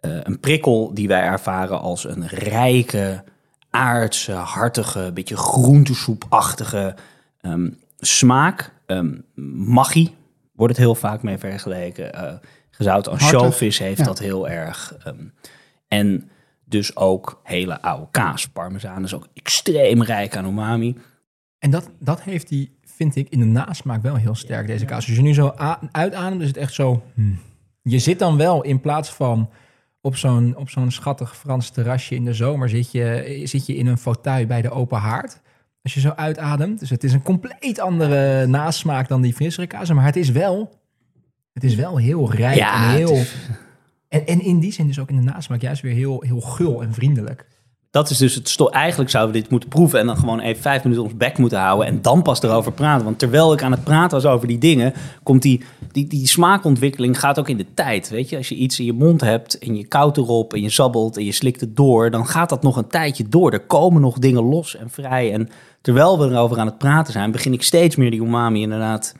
eh, 0.00 0.10
een 0.22 0.40
prikkel 0.40 0.94
die 0.94 1.08
wij 1.08 1.22
ervaren 1.22 1.80
als 1.80 2.04
een 2.04 2.26
rijke, 2.26 3.24
aardse, 3.70 4.32
hartige, 4.32 5.10
beetje 5.14 5.36
groentesoepachtige 5.36 6.94
ehm, 7.40 7.70
smaak. 7.98 8.72
Ehm 8.86 9.14
maggi 9.54 10.14
wordt 10.52 10.76
het 10.76 10.82
heel 10.84 10.94
vaak 10.94 11.22
mee 11.22 11.38
vergeleken. 11.38 12.40
Gezout 12.78 13.08
ansjovis 13.08 13.78
heeft 13.78 13.98
ja. 13.98 14.04
dat 14.04 14.18
heel 14.18 14.48
erg. 14.48 14.94
ehm, 15.04 15.24
en 15.88 16.30
dus 16.64 16.96
ook 16.96 17.40
hele 17.44 17.82
oude 17.82 18.06
kaas. 18.10 18.48
Parmezaan 18.48 19.04
is 19.04 19.14
ook 19.14 19.26
extreem 19.34 20.02
rijk 20.02 20.36
aan 20.36 20.46
umami. 20.46 20.96
En 21.58 21.70
dat, 21.70 21.90
dat 21.98 22.22
heeft 22.22 22.48
die, 22.48 22.78
vind 22.84 23.16
ik, 23.16 23.28
in 23.28 23.38
de 23.38 23.44
nasmaak 23.44 24.02
wel 24.02 24.14
heel 24.14 24.34
sterk, 24.34 24.66
deze 24.66 24.84
kaas. 24.84 25.06
Als 25.06 25.16
je 25.16 25.22
nu 25.22 25.34
zo 25.34 25.54
uitademt, 25.92 26.40
is 26.40 26.46
het 26.46 26.56
echt 26.56 26.74
zo... 26.74 27.02
hmm. 27.14 27.38
Je 27.82 27.98
zit 27.98 28.18
dan 28.18 28.36
wel 28.36 28.62
in 28.62 28.80
plaats 28.80 29.10
van 29.10 29.50
op 30.00 30.16
zo'n, 30.16 30.56
op 30.56 30.70
zo'n 30.70 30.90
schattig 30.90 31.36
Frans 31.36 31.70
terrasje 31.70 32.14
in 32.14 32.24
de 32.24 32.34
zomer... 32.34 32.68
Zit 32.68 32.92
je, 32.92 33.40
zit 33.44 33.66
je 33.66 33.76
in 33.76 33.86
een 33.86 33.98
fauteuil 33.98 34.46
bij 34.46 34.62
de 34.62 34.70
open 34.70 34.98
haard. 34.98 35.40
Als 35.82 35.94
je 35.94 36.00
zo 36.00 36.10
uitademt. 36.10 36.80
Dus 36.80 36.90
het 36.90 37.04
is 37.04 37.12
een 37.12 37.22
compleet 37.22 37.80
andere 37.80 38.46
nasmaak 38.46 39.08
dan 39.08 39.20
die 39.20 39.34
frissere 39.34 39.66
kaas. 39.66 39.92
Maar 39.92 40.04
het 40.04 40.16
is 40.16 40.30
wel, 40.30 40.77
het 41.60 41.70
is 41.70 41.74
wel 41.76 41.96
heel 41.96 42.32
rijk 42.32 42.58
en 42.58 42.66
het 42.88 42.96
heel... 42.96 43.12
is- 43.14 43.34
En, 44.08 44.26
en 44.26 44.40
in 44.42 44.58
die 44.58 44.72
zin 44.72 44.86
dus 44.86 44.98
ook 44.98 45.10
in 45.10 45.16
de 45.16 45.22
nasmaak 45.32 45.60
juist 45.60 45.82
weer 45.82 45.92
heel, 45.94 46.22
heel 46.26 46.40
gul 46.40 46.82
en 46.82 46.94
vriendelijk. 46.94 47.46
dat 47.90 48.10
is 48.10 48.18
dus 48.18 48.34
het 48.34 48.48
sto 48.48 48.68
Eigenlijk 48.68 49.10
zouden 49.10 49.34
we 49.34 49.40
dit 49.40 49.50
moeten 49.50 49.68
proeven 49.68 49.98
en 50.00 50.06
dan 50.06 50.16
gewoon 50.16 50.40
even 50.40 50.62
vijf 50.62 50.82
minuten 50.82 51.04
ons 51.04 51.16
bek 51.16 51.38
moeten 51.38 51.58
houden 51.58 51.86
en 51.86 52.02
dan 52.02 52.22
pas 52.22 52.42
erover 52.42 52.72
praten. 52.72 53.04
Want 53.04 53.18
terwijl 53.18 53.52
ik 53.52 53.62
aan 53.62 53.72
het 53.72 53.84
praten 53.84 54.22
was 54.22 54.32
over 54.32 54.46
die 54.48 54.58
dingen, 54.58 54.92
komt 55.22 55.42
die, 55.42 55.62
die, 55.92 56.06
die 56.06 56.26
smaakontwikkeling 56.26 57.18
gaat 57.20 57.38
ook 57.38 57.48
in 57.48 57.56
de 57.56 57.66
tijd. 57.74 58.08
Weet 58.08 58.28
je, 58.28 58.36
als 58.36 58.48
je 58.48 58.54
iets 58.54 58.78
in 58.78 58.84
je 58.84 58.92
mond 58.92 59.20
hebt 59.20 59.58
en 59.58 59.76
je 59.76 59.86
koudt 59.86 60.16
erop 60.16 60.54
en 60.54 60.62
je 60.62 60.70
sabbelt 60.70 61.16
en 61.16 61.24
je 61.24 61.32
slikt 61.32 61.60
het 61.60 61.76
door, 61.76 62.10
dan 62.10 62.26
gaat 62.26 62.48
dat 62.48 62.62
nog 62.62 62.76
een 62.76 62.88
tijdje 62.88 63.28
door. 63.28 63.52
Er 63.52 63.66
komen 63.66 64.00
nog 64.00 64.18
dingen 64.18 64.42
los 64.42 64.76
en 64.76 64.90
vrij. 64.90 65.32
En 65.32 65.48
terwijl 65.80 66.18
we 66.18 66.26
erover 66.26 66.58
aan 66.58 66.66
het 66.66 66.78
praten 66.78 67.12
zijn, 67.12 67.30
begin 67.30 67.52
ik 67.52 67.62
steeds 67.62 67.96
meer 67.96 68.10
die 68.10 68.20
umami 68.22 68.60
inderdaad 68.62 69.14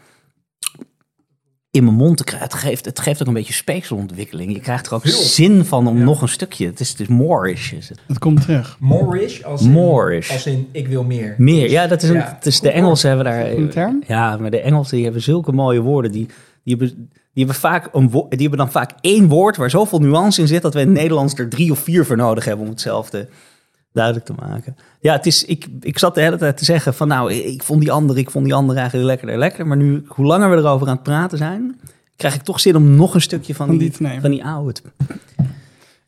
in 1.71 1.85
mijn 1.85 1.97
mond 1.97 2.17
te 2.17 2.25
krijgen. 2.25 2.49
Het 2.49 2.59
geeft, 2.59 2.85
het 2.85 3.01
geeft 3.01 3.21
ook 3.21 3.27
een 3.27 3.35
beetje 3.35 3.53
speekselontwikkeling. 3.53 4.53
Je 4.53 4.61
krijgt 4.61 4.87
er 4.87 4.95
ook 4.95 5.07
zin 5.07 5.65
van 5.65 5.87
om 5.87 5.99
nog 6.05 6.23
een 6.23 6.29
stukje. 6.29 6.67
Het 6.67 6.81
is, 6.81 6.89
het 6.91 7.01
is 7.01 7.07
moreish. 7.07 7.73
Is 7.73 7.89
het. 7.89 7.99
Het 8.07 8.19
komt 8.19 8.41
terug. 8.43 8.77
Moreish 8.81 9.43
als 9.43 9.63
in, 9.63 9.77
als 10.31 10.47
in 10.47 10.69
ik 10.73 10.89
wil 10.89 11.05
meer. 11.05 11.35
Meer, 11.39 11.71
ja, 11.71 11.87
dat 11.87 12.03
is, 12.03 12.09
een, 12.09 12.15
Ja. 12.15 12.35
het 12.37 12.47
is 12.47 12.61
de 12.61 12.71
Engelsen 12.71 13.09
hebben 13.09 13.27
daar... 13.27 13.51
Een 13.51 13.69
term? 13.69 14.03
Ja, 14.07 14.37
maar 14.37 14.51
de 14.51 14.61
Engelsen 14.61 14.95
die 14.95 15.05
hebben 15.05 15.23
zulke 15.23 15.53
mooie 15.53 15.81
woorden. 15.81 16.13
Die, 16.13 16.27
die, 16.65 16.77
hebben, 16.77 16.97
die, 17.33 17.45
hebben 17.45 17.55
vaak 17.55 17.89
een 17.93 18.11
wo- 18.11 18.27
die 18.29 18.41
hebben 18.41 18.59
dan 18.59 18.71
vaak 18.71 18.91
één 19.01 19.29
woord 19.29 19.57
waar 19.57 19.71
zoveel 19.71 19.99
nuance 19.99 20.41
in 20.41 20.47
zit... 20.47 20.63
dat 20.63 20.75
we 20.75 20.81
in 20.81 20.87
het 20.89 20.97
Nederlands 20.97 21.35
er 21.35 21.49
drie 21.49 21.71
of 21.71 21.79
vier 21.79 22.05
voor 22.07 22.17
nodig 22.17 22.45
hebben 22.45 22.65
om 22.65 22.71
hetzelfde 22.73 23.29
duidelijk 23.99 24.27
te 24.27 24.35
maken. 24.47 24.77
Ja, 25.01 25.13
het 25.13 25.27
is, 25.27 25.45
ik, 25.45 25.67
ik 25.81 25.99
zat 25.99 26.15
de 26.15 26.21
hele 26.21 26.37
tijd 26.37 26.57
te 26.57 26.65
zeggen 26.65 26.95
van 26.95 27.09
nou, 27.09 27.33
ik 27.33 27.63
vond 27.63 27.81
die 27.81 27.93
andere, 27.93 28.19
ik 28.19 28.31
vond 28.31 28.45
die 28.45 28.55
andere 28.55 28.79
eigenlijk 28.79 29.09
lekkerder, 29.09 29.39
lekker. 29.39 29.67
Maar 29.67 29.77
nu, 29.77 30.05
hoe 30.07 30.27
langer 30.27 30.51
we 30.51 30.57
erover 30.57 30.87
aan 30.87 30.95
het 30.95 31.03
praten 31.03 31.39
zijn, 31.39 31.81
krijg 32.17 32.35
ik 32.35 32.43
toch 32.43 32.61
zin 32.61 32.77
om 32.77 32.97
nog 32.97 33.15
een 33.15 33.21
stukje 33.21 33.55
van, 33.55 33.79
die, 33.79 33.93
van 34.21 34.31
die 34.31 34.45
oude 34.45 34.81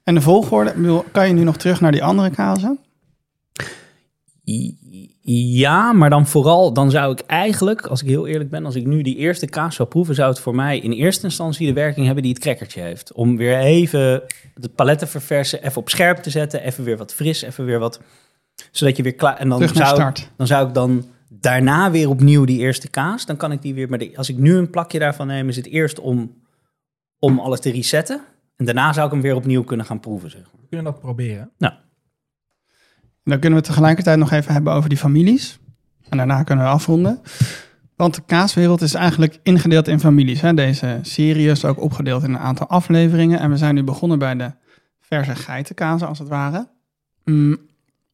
En 0.05 0.15
de 0.15 0.21
volgorde, 0.21 1.03
kan 1.13 1.29
je 1.29 1.35
nu 1.35 1.45
nog 1.45 1.57
terug 1.57 1.81
naar 1.81 1.93
die 1.93 2.05
andere 2.05 2.31
kazen? 2.31 2.79
Ja, 5.23 5.93
maar 5.93 6.11
dan 6.11 6.27
vooral, 6.27 6.73
dan 6.73 6.91
zou 6.91 7.13
ik 7.13 7.21
eigenlijk, 7.21 7.87
als 7.87 8.03
ik 8.03 8.09
heel 8.09 8.27
eerlijk 8.27 8.51
ben, 8.51 8.65
als 8.65 8.75
ik 8.75 8.87
nu 8.87 9.03
die 9.03 9.17
eerste 9.17 9.47
kaas 9.47 9.75
zou 9.75 9.89
proeven, 9.89 10.15
zou 10.15 10.29
het 10.31 10.41
voor 10.41 10.55
mij 10.55 10.79
in 10.79 10.93
eerste 10.93 11.25
instantie 11.25 11.67
de 11.67 11.73
werking 11.73 12.05
hebben 12.07 12.23
die 12.23 12.33
het 12.33 12.43
crackertje 12.43 12.81
heeft. 12.81 13.13
Om 13.13 13.37
weer 13.37 13.59
even 13.59 14.23
de 14.55 14.69
paletten 14.69 15.09
verversen, 15.09 15.63
even 15.65 15.77
op 15.81 15.89
scherp 15.89 16.17
te 16.19 16.31
zetten, 16.31 16.63
even 16.63 16.85
weer 16.85 16.97
wat 16.97 17.15
fris, 17.15 17.43
even 17.43 17.65
weer 17.65 17.79
wat, 17.79 18.01
zodat 18.71 18.97
je 18.97 19.03
weer 19.03 19.15
klaar. 19.15 19.37
En 19.37 19.49
dan 19.49 19.59
Terug 19.59 19.75
naar 19.75 19.87
zou, 19.87 19.99
start. 19.99 20.31
dan 20.37 20.47
zou 20.47 20.69
ik 20.69 20.75
dan 20.75 21.05
daarna 21.29 21.91
weer 21.91 22.09
opnieuw 22.09 22.45
die 22.45 22.59
eerste 22.59 22.89
kaas, 22.91 23.27
dan 23.27 23.37
kan 23.37 23.53
ik 23.53 23.63
die 23.63 23.75
weer. 23.75 23.89
Maar 23.89 23.99
de- 23.99 24.17
als 24.17 24.29
ik 24.29 24.37
nu 24.39 24.57
een 24.57 24.71
plakje 24.71 24.99
daarvan 24.99 25.27
neem, 25.27 25.49
is 25.49 25.57
het 25.57 25.67
eerst 25.67 25.99
om, 26.01 26.35
om 27.19 27.39
alles 27.39 27.61
te 27.61 27.71
resetten. 27.71 28.21
En 28.57 28.65
daarna 28.65 28.93
zou 28.93 29.07
ik 29.07 29.13
hem 29.13 29.23
weer 29.23 29.35
opnieuw 29.35 29.65
kunnen 29.65 29.87
gaan 29.87 30.01
proeven. 30.01 30.31
Zeg 30.31 30.41
maar. 30.43 30.61
We 30.61 30.67
kunnen 30.69 30.93
dat 30.93 31.01
proberen. 31.01 31.51
Dan 33.25 33.39
kunnen 33.39 33.59
we 33.59 33.65
het 33.65 33.75
tegelijkertijd 33.75 34.19
nog 34.19 34.31
even 34.33 34.53
hebben 34.53 34.73
over 34.73 34.89
die 34.89 34.99
families. 34.99 35.59
En 36.09 36.17
daarna 36.17 36.43
kunnen 36.43 36.65
we 36.65 36.71
afronden. 36.71 37.21
Want 37.97 38.15
de 38.15 38.23
kaaswereld 38.27 38.81
is 38.81 38.95
eigenlijk 38.95 39.39
ingedeeld 39.43 39.89
in 39.89 40.01
families. 40.01 40.41
Hè? 40.41 40.55
Deze 40.55 40.99
serie 41.03 41.51
is 41.51 41.65
ook 41.65 41.81
opgedeeld 41.81 42.23
in 42.23 42.31
een 42.31 42.39
aantal 42.39 42.67
afleveringen. 42.67 43.41
En 43.41 43.51
we 43.51 43.57
zijn 43.57 43.75
nu 43.75 43.83
begonnen 43.83 44.19
bij 44.19 44.35
de 44.37 44.53
verse 45.01 45.35
geitenkazen, 45.35 46.09
als 46.09 46.19
het 46.19 46.29
ware. 46.29 46.69
Mm, 47.25 47.51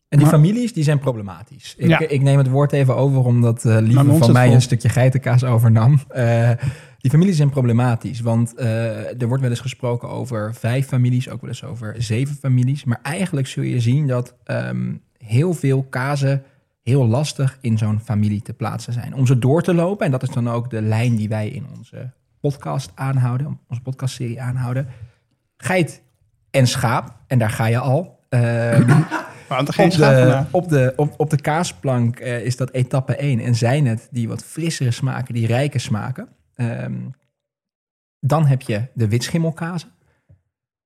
En 0.09 0.18
die 0.18 0.26
Maar- 0.30 0.36
families, 0.40 0.72
die 0.72 0.84
zijn 0.84 0.98
problematisch. 0.98 1.74
Ik, 1.78 1.88
Ja. 1.88 1.98
ik 1.98 2.22
neem 2.22 2.38
het 2.38 2.48
woord 2.48 2.72
even 2.72 2.96
over, 2.96 3.24
omdat 3.24 3.64
eh 3.64 3.76
Lieve 3.80 4.16
van 4.18 4.32
mij 4.32 4.54
een 4.54 4.62
stukje 4.62 4.88
geitenkaas 4.88 5.44
overnam. 5.44 6.00
Eh, 6.09 6.50
die 7.07 7.14
families 7.14 7.36
zijn 7.36 7.50
problematisch, 7.50 8.20
want 8.20 8.54
eh, 8.54 9.20
er 9.20 9.26
wordt 9.26 9.42
wel 9.42 9.50
eens 9.50 9.61
gesproken 9.61 10.09
over 10.09 10.54
vijf 10.54 10.86
families, 10.86 11.28
ook 11.28 11.40
wel 11.40 11.50
eens 11.50 11.64
over 11.64 11.94
zeven 11.98 12.36
families. 12.36 12.84
Maar 12.84 12.98
eigenlijk 13.02 13.46
zul 13.46 13.62
je 13.62 13.80
zien 13.80 14.07
dat 14.07 14.34
ehm, 14.44 14.94
heel 15.18 15.54
veel 15.54 15.82
kazen 15.82 16.42
heel 16.82 17.07
lastig 17.07 17.59
in 17.61 17.78
zo'n 17.78 18.00
familie 18.00 18.42
te 18.42 18.52
plaatsen 18.52 18.92
zijn. 18.92 19.14
Om 19.14 19.26
ze 19.26 19.38
door 19.38 19.62
te 19.62 19.74
lopen, 19.74 20.07
en 20.07 20.12
dat 20.12 20.22
is 20.22 20.28
dan 20.28 20.50
ook 20.50 20.70
de 20.70 20.82
lijn 20.82 21.16
die 21.16 21.28
wij 21.28 21.48
in 21.48 21.66
onze 21.78 22.11
podcast 22.40 22.92
aanhouden, 22.94 23.59
onze 23.68 23.82
podcastserie 23.82 24.40
aanhouden. 24.40 24.88
Geit 25.57 26.02
en 26.50 26.66
schaap, 26.66 27.16
en 27.26 27.38
daar 27.38 27.50
ga 27.50 27.66
je 27.66 27.78
al. 27.78 28.18
Geen 29.48 29.86
op, 29.86 29.92
schaap 29.92 30.14
de, 30.14 30.44
op, 30.50 30.68
de, 30.68 30.92
op, 30.96 31.14
op 31.16 31.30
de 31.30 31.40
kaasplank 31.40 32.18
eh, 32.18 32.44
is 32.44 32.57
dat 32.57 32.70
etappe 32.70 33.16
1 33.16 33.40
en 33.40 33.54
zijn 33.54 33.86
het 33.86 34.09
die 34.11 34.28
wat 34.28 34.44
frissere 34.44 34.90
smaken, 34.90 35.34
die 35.34 35.46
rijke 35.46 35.78
smaken. 35.78 36.28
Ehm, 36.57 37.09
dan 38.20 38.46
heb 38.46 38.62
je 38.62 38.88
de 38.94 39.09
witschimmelkazen, 39.09 39.88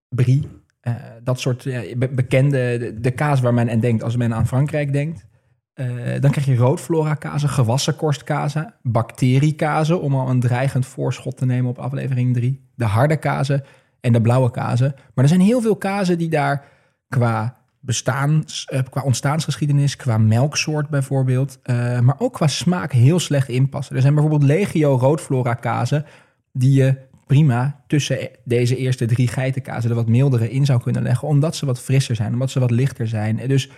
brie, 0.09 0.49
eh, 0.81 0.95
dat 1.23 1.41
soort 1.41 1.65
be- 1.99 2.11
bekende, 2.13 2.77
de, 2.79 3.01
de 3.01 3.11
kaas 3.11 3.41
waar 3.41 3.55
men 3.55 3.71
aan 3.71 3.81
denkt 3.81 4.03
als 4.03 4.17
men 4.17 4.35
aan 4.35 4.47
Frankrijk 4.47 4.93
denkt. 4.93 5.29
Eh, 5.73 6.21
dan 6.21 6.31
krijg 6.31 6.47
je 6.47 6.57
roodflora 6.57 7.15
kazen, 7.15 7.49
gewassenkorstkazen, 7.49 8.75
bacteriekazen, 8.83 10.01
om 10.01 10.15
al 10.15 10.31
een 10.31 10.41
dreigend 10.41 10.87
voorschot 10.87 11.37
te 11.37 11.47
nemen 11.47 11.71
op 11.71 11.79
aflevering 11.79 12.35
3. 12.35 12.71
De 12.75 12.85
harde 12.85 13.17
kazen 13.17 13.65
en 14.01 14.13
de 14.13 14.21
blauwe 14.21 14.51
kazen. 14.51 14.95
Maar 15.15 15.25
er 15.25 15.31
zijn 15.31 15.41
heel 15.41 15.61
veel 15.61 15.77
kazen 15.77 16.19
die 16.19 16.29
daar 16.29 16.65
qua 17.09 17.60
bestaans, 17.81 18.65
eh, 18.65 18.81
qua 18.91 19.03
ontstaansgeschiedenis, 19.03 19.97
qua 19.97 20.19
melksoort 20.19 20.89
bijvoorbeeld, 20.89 21.59
eh, 21.63 22.01
maar 22.01 22.17
ook 22.19 22.33
qua 22.33 22.47
smaak 22.47 22.93
heel 22.93 23.19
slecht 23.19 23.49
inpassen. 23.49 23.95
Er 23.97 24.03
zijn 24.03 24.15
bijvoorbeeld 24.15 24.43
legio 24.43 24.97
roodflora 24.97 25.55
kazen 25.55 26.05
die 26.53 26.73
je 26.73 26.97
prima 27.27 27.81
tussen 27.87 28.29
deze 28.45 28.77
eerste 28.77 29.07
drie 29.07 29.29
geitenkazen 29.29 29.91
er 29.91 29.97
wat 29.97 30.09
mildere 30.09 30.51
in 30.51 30.65
zou 30.65 30.83
kunnen 30.83 31.03
leggen, 31.03 31.29
omdat 31.29 31.57
ze 31.57 31.67
wat 31.67 31.81
frisser 31.81 32.17
zijn, 32.17 32.33
omdat 32.33 32.51
ze 32.51 32.61
wat 32.61 32.71
lichter 32.71 33.09
zijn. 33.09 33.41
En 33.41 33.49
Dus 33.49 33.71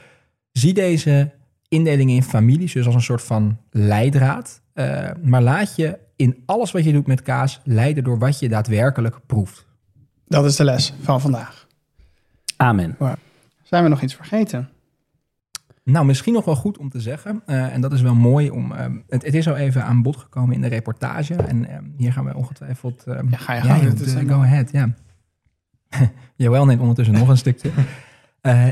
zie 0.52 0.74
deze 0.74 1.30
indelingen 1.68 2.14
in 2.14 2.22
families 2.22 2.72
dus 2.72 2.86
als 2.86 2.94
een 2.94 3.00
soort 3.00 3.22
van 3.22 3.58
leidraad, 3.70 4.62
eh, 4.72 5.10
maar 5.22 5.42
laat 5.42 5.76
je 5.76 5.98
in 6.16 6.42
alles 6.46 6.72
wat 6.72 6.84
je 6.84 6.92
doet 6.92 7.06
met 7.06 7.22
kaas 7.22 7.60
leiden 7.64 8.04
door 8.04 8.18
wat 8.18 8.38
je 8.38 8.48
daadwerkelijk 8.48 9.16
proeft. 9.26 9.66
Dat 10.26 10.44
is 10.44 10.56
de 10.56 10.64
les 10.64 10.94
van 11.02 11.20
vandaag. 11.20 11.66
Amen. 12.56 12.96
Zijn 13.72 13.84
we 13.84 13.90
nog 13.90 14.02
iets 14.02 14.14
vergeten? 14.14 14.68
Nou, 15.84 16.06
misschien 16.06 16.32
nog 16.32 16.44
wel 16.44 16.56
goed 16.56 16.78
om 16.78 16.88
te 16.88 17.00
zeggen, 17.00 17.42
eh, 17.46 17.74
en 17.74 17.80
dat 17.80 17.92
is 17.92 18.00
wel 18.00 18.14
mooi 18.14 18.50
om. 18.50 18.72
eh, 18.72 18.86
het, 19.08 19.24
het 19.24 19.34
is 19.34 19.48
al 19.48 19.56
even 19.56 19.84
aan 19.84 20.02
bod 20.02 20.16
gekomen 20.16 20.54
in 20.54 20.60
de 20.60 20.66
reportage. 20.66 21.34
En 21.34 21.68
eh, 21.68 21.78
hier 21.96 22.12
gaan 22.12 22.24
we 22.24 22.34
ongetwijfeld. 22.36 23.02
Ja, 23.06 23.14
ga 23.14 23.52
je 23.54 23.62
ja, 23.62 23.66
gang. 23.76 23.98
helemaal- 23.98 24.36
go 24.36 24.42
ahead, 24.42 24.70
ja. 24.72 24.94
Joël 26.36 26.64
neemt 26.64 26.80
ondertussen 26.80 27.14
nog 27.14 27.28
een 27.28 27.36
stukje. 27.36 27.70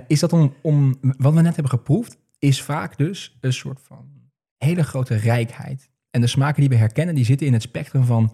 Is 0.07 0.21
dat 0.21 0.33
om, 0.33 0.55
om. 0.63 0.95
Wat 1.01 1.35
we 1.35 1.41
net 1.41 1.55
hebben 1.55 1.73
geproefd, 1.79 2.19
is 2.39 2.63
vaak 2.63 2.97
dus 2.97 3.39
een 3.41 3.53
soort 3.53 3.81
van 3.83 4.09
hele 4.57 4.83
grote 4.83 5.15
rijkheid. 5.15 5.91
En 6.11 6.21
de 6.21 6.27
smaken 6.27 6.61
die 6.61 6.69
we 6.71 6.77
herkennen, 6.77 7.15
die 7.15 7.25
zitten 7.25 7.47
in 7.47 7.53
het 7.53 7.63
spectrum 7.63 8.05
van 8.05 8.33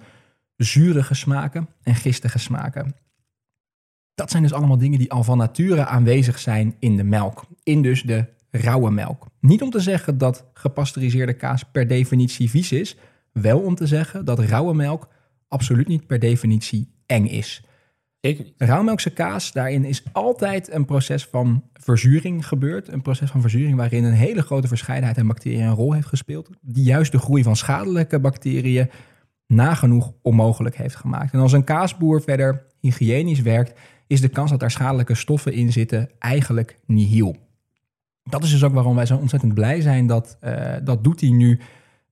zurige 0.57 1.15
smaken 1.15 1.69
en 1.83 1.95
gistige 1.95 2.39
smaken. 2.39 2.95
Dat 4.17 4.31
zijn 4.31 4.43
dus 4.43 4.53
allemaal 4.53 4.79
dingen 4.79 4.99
die 4.99 5.13
al 5.13 5.23
van 5.23 5.39
nature 5.39 5.87
aanwezig 5.87 6.39
zijn 6.39 6.77
in 6.79 6.97
de 6.97 7.05
melk. 7.05 7.45
In 7.63 7.83
dus 7.83 8.03
de 8.03 8.25
rauwe 8.51 8.91
melk. 8.91 9.27
Niet 9.41 9.63
om 9.63 9.71
te 9.71 9.81
zeggen 9.81 10.19
dat 10.19 10.45
gepasteuriseerde 10.55 11.33
kaas 11.33 11.63
per 11.63 11.87
definitie 11.87 12.51
vies 12.51 12.73
is. 12.73 12.97
Wel 13.33 13.61
om 13.61 13.75
te 13.75 13.87
zeggen 13.87 14.25
dat 14.25 14.39
rauwe 14.39 14.75
melk 14.75 15.09
absoluut 15.49 15.89
niet 15.89 16.07
per 16.07 16.19
definitie 16.19 16.95
eng 17.07 17.27
is. 17.27 17.65
Zeker 18.21 18.45
niet. 18.45 18.55
Rauwmelkse 18.57 19.11
kaas, 19.11 19.53
daarin 19.53 19.85
is 19.85 20.03
altijd 20.13 20.73
een 20.73 20.85
proces 20.85 21.25
van 21.25 21.65
verzuring 21.73 22.47
gebeurd. 22.47 22.89
Een 22.89 23.03
proces 23.03 23.31
van 23.31 23.41
verzuring 23.41 23.77
waarin 23.77 24.05
een 24.05 24.13
hele 24.13 24.43
grote 24.43 24.69
verscheidenheid 24.69 25.19
aan 25.19 25.27
bacteriën 25.27 25.63
een 25.63 25.75
rol 25.75 25.93
heeft 25.93 26.07
gespeeld. 26.07 26.51
Die 26.61 26.85
juist 26.85 27.13
de 27.13 27.19
groei 27.19 27.43
van 27.43 27.57
schadelijke 27.57 28.21
bacteriën 28.21 28.91
nagenoeg 29.47 30.13
onmogelijk 30.23 30.77
heeft 30.77 30.97
gemaakt. 30.97 31.33
En 31.33 31.41
als 31.41 31.53
een 31.53 31.65
kaasboer 31.65 32.23
verder 32.23 32.67
hygiënisch 32.87 33.41
werkt, 33.41 33.79
is 34.07 34.21
de 34.21 34.29
kans 34.29 34.51
dat 34.51 34.61
daar 34.61 34.71
schadelijke 34.71 35.15
stoffen 35.15 35.53
in 35.53 35.73
zitten 35.73 36.11
eigenlijk 36.19 36.79
nihil. 36.87 37.37
Dat 38.23 38.45
is 38.45 38.51
dus 38.51 38.65
ook 38.65 38.75
waarom 38.75 38.95
wij 38.95 39.07
zo 39.07 39.17
ontzettend 39.17 39.55
blij 39.55 39.81
zijn 39.81 40.07
dat, 40.07 40.37
eh 40.41 40.75
dat 40.85 41.05
Doetie 41.05 41.33
nu 41.33 41.61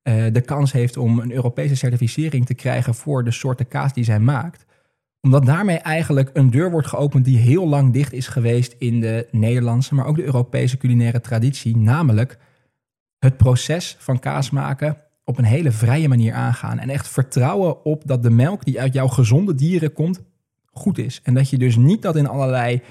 eh, 0.03 0.25
de 0.33 0.41
kans 0.41 0.73
heeft 0.73 0.97
om 0.97 1.19
een 1.19 1.33
Europese 1.33 1.77
certificering 1.77 2.47
te 2.47 2.55
krijgen 2.55 2.95
voor 2.95 3.25
de 3.25 3.31
soorten 3.31 3.69
kaas 3.69 3.93
die 3.93 4.05
zij 4.05 4.21
maakt 4.21 4.65
omdat 5.25 5.47
daarmee 5.47 5.79
eigenlijk 5.79 6.31
een 6.33 6.51
deur 6.51 6.71
wordt 6.71 6.87
geopend 6.87 7.25
die 7.25 7.39
heel 7.39 7.69
lang 7.69 7.93
dicht 7.93 8.13
is 8.13 8.27
geweest 8.27 8.75
in 8.79 9.01
de 9.01 9.29
Nederlandse, 9.31 9.95
maar 9.95 10.07
ook 10.07 10.17
de 10.17 10.25
Europese 10.25 10.77
culinaire 10.77 11.21
traditie. 11.21 11.77
Namelijk 11.77 12.39
het 13.19 13.37
proces 13.37 13.97
van 13.99 14.19
kaas 14.19 14.51
maken 14.51 14.97
op 15.25 15.39
een 15.39 15.45
hele 15.45 15.71
vrije 15.71 16.09
manier 16.09 16.33
aangaan. 16.33 16.79
En 16.79 16.89
echt 16.89 17.09
vertrouwen 17.09 17.85
op 17.85 18.03
dat 18.07 18.23
de 18.23 18.31
melk 18.31 18.65
die 18.65 18.81
uit 18.81 18.93
jouw 18.93 19.09
gezonde 19.09 19.55
dieren 19.55 19.93
komt, 19.93 20.23
goed 20.75 20.99
is. 20.99 21.21
En 21.23 21.35
dat 21.35 21.51
je 21.51 21.59
dus 21.59 21.77
niet 21.77 22.03
dat 22.03 22.17
in 22.17 22.27
allerlei 22.27 22.83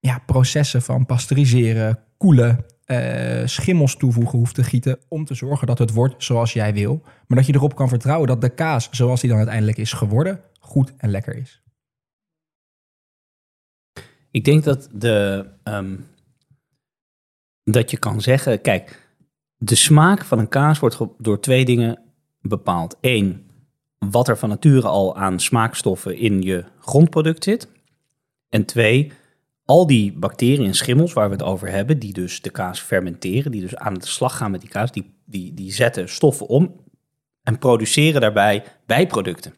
ja, 0.00 0.22
processen 0.26 0.82
van 0.82 1.06
pasteuriseren, 1.06 1.98
koelen, 2.16 2.64
eh, 2.84 3.46
schimmels 3.46 3.96
toevoegen 3.96 4.38
hoeft 4.38 4.54
te 4.54 4.64
gieten 4.64 4.98
om 5.08 5.24
te 5.24 5.34
zorgen 5.34 5.66
dat 5.66 5.78
het 5.78 5.92
wordt 5.92 6.24
zoals 6.24 6.52
jij 6.52 6.74
wil. 6.74 7.02
Maar 7.26 7.38
dat 7.38 7.46
je 7.46 7.54
erop 7.54 7.74
kan 7.74 7.88
vertrouwen 7.88 8.28
dat 8.28 8.40
de 8.40 8.48
kaas, 8.48 8.88
zoals 8.90 9.20
die 9.20 9.28
dan 9.28 9.38
uiteindelijk 9.38 9.78
is 9.78 9.92
geworden, 9.92 10.40
goed 10.60 10.92
en 10.96 11.10
lekker 11.10 11.36
is. 11.36 11.62
Ik 14.30 14.44
denk 14.44 14.64
dat 14.64 14.88
de, 14.92 15.46
ehm, 15.62 15.96
dat 17.64 17.90
je 17.90 17.96
kan 17.96 18.20
zeggen, 18.20 18.60
kijk, 18.60 19.08
de 19.56 19.74
smaak 19.74 20.24
van 20.24 20.38
een 20.38 20.48
kaas 20.48 20.78
wordt 20.78 20.98
door 21.18 21.40
twee 21.40 21.64
dingen 21.64 21.98
bepaald. 22.40 22.96
Eén, 23.00 23.50
wat 24.10 24.28
er 24.28 24.38
van 24.38 24.48
nature 24.48 24.88
al 24.88 25.16
aan 25.16 25.40
smaakstoffen 25.40 26.16
in 26.16 26.42
je 26.42 26.64
grondproduct 26.80 27.44
zit. 27.44 27.68
En 28.48 28.64
twee, 28.64 29.12
al 29.64 29.86
die 29.86 30.12
bacteriën 30.12 30.66
en 30.66 30.74
schimmels 30.74 31.12
waar 31.12 31.28
we 31.28 31.34
het 31.34 31.44
over 31.44 31.68
hebben, 31.68 31.98
die 31.98 32.12
dus 32.12 32.40
de 32.40 32.50
kaas 32.50 32.80
fermenteren, 32.80 33.52
die 33.52 33.60
dus 33.60 33.76
aan 33.76 33.94
de 33.94 34.06
slag 34.06 34.36
gaan 34.36 34.50
met 34.50 34.60
die 34.60 34.70
kaas, 34.70 34.92
die, 34.92 35.14
die, 35.24 35.54
die 35.54 35.72
zetten 35.72 36.08
stoffen 36.08 36.46
om 36.46 36.80
en 37.42 37.58
produceren 37.58 38.20
daarbij 38.20 38.64
bijproducten. 38.86 39.54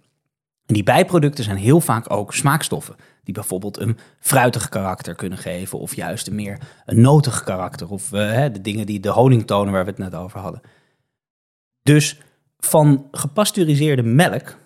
En 0.66 0.74
die 0.74 0.82
bijproducten 0.82 1.44
zijn 1.44 1.56
heel 1.56 1.80
vaak 1.80 2.10
ook 2.10 2.34
smaakstoffen, 2.34 2.96
die 3.22 3.34
bijvoorbeeld 3.34 3.78
een 3.78 3.98
fruitig 4.20 4.68
karakter 4.68 5.14
kunnen 5.14 5.38
geven, 5.38 5.78
of 5.78 5.94
juist 5.94 6.26
een 6.26 6.34
meer 6.34 6.58
een 6.86 7.00
notig 7.00 7.44
karakter, 7.44 7.90
of 7.90 8.12
uh, 8.12 8.42
de 8.52 8.60
dingen 8.60 8.86
die 8.86 9.00
de 9.00 9.08
honingtonen 9.08 9.72
waar 9.72 9.84
we 9.84 9.90
het 9.90 9.98
net 9.98 10.14
over 10.14 10.40
hadden. 10.40 10.60
Dus 11.82 12.20
van 12.64 13.08
gepasteuriseerde 13.10 14.02
melk, 14.02 14.58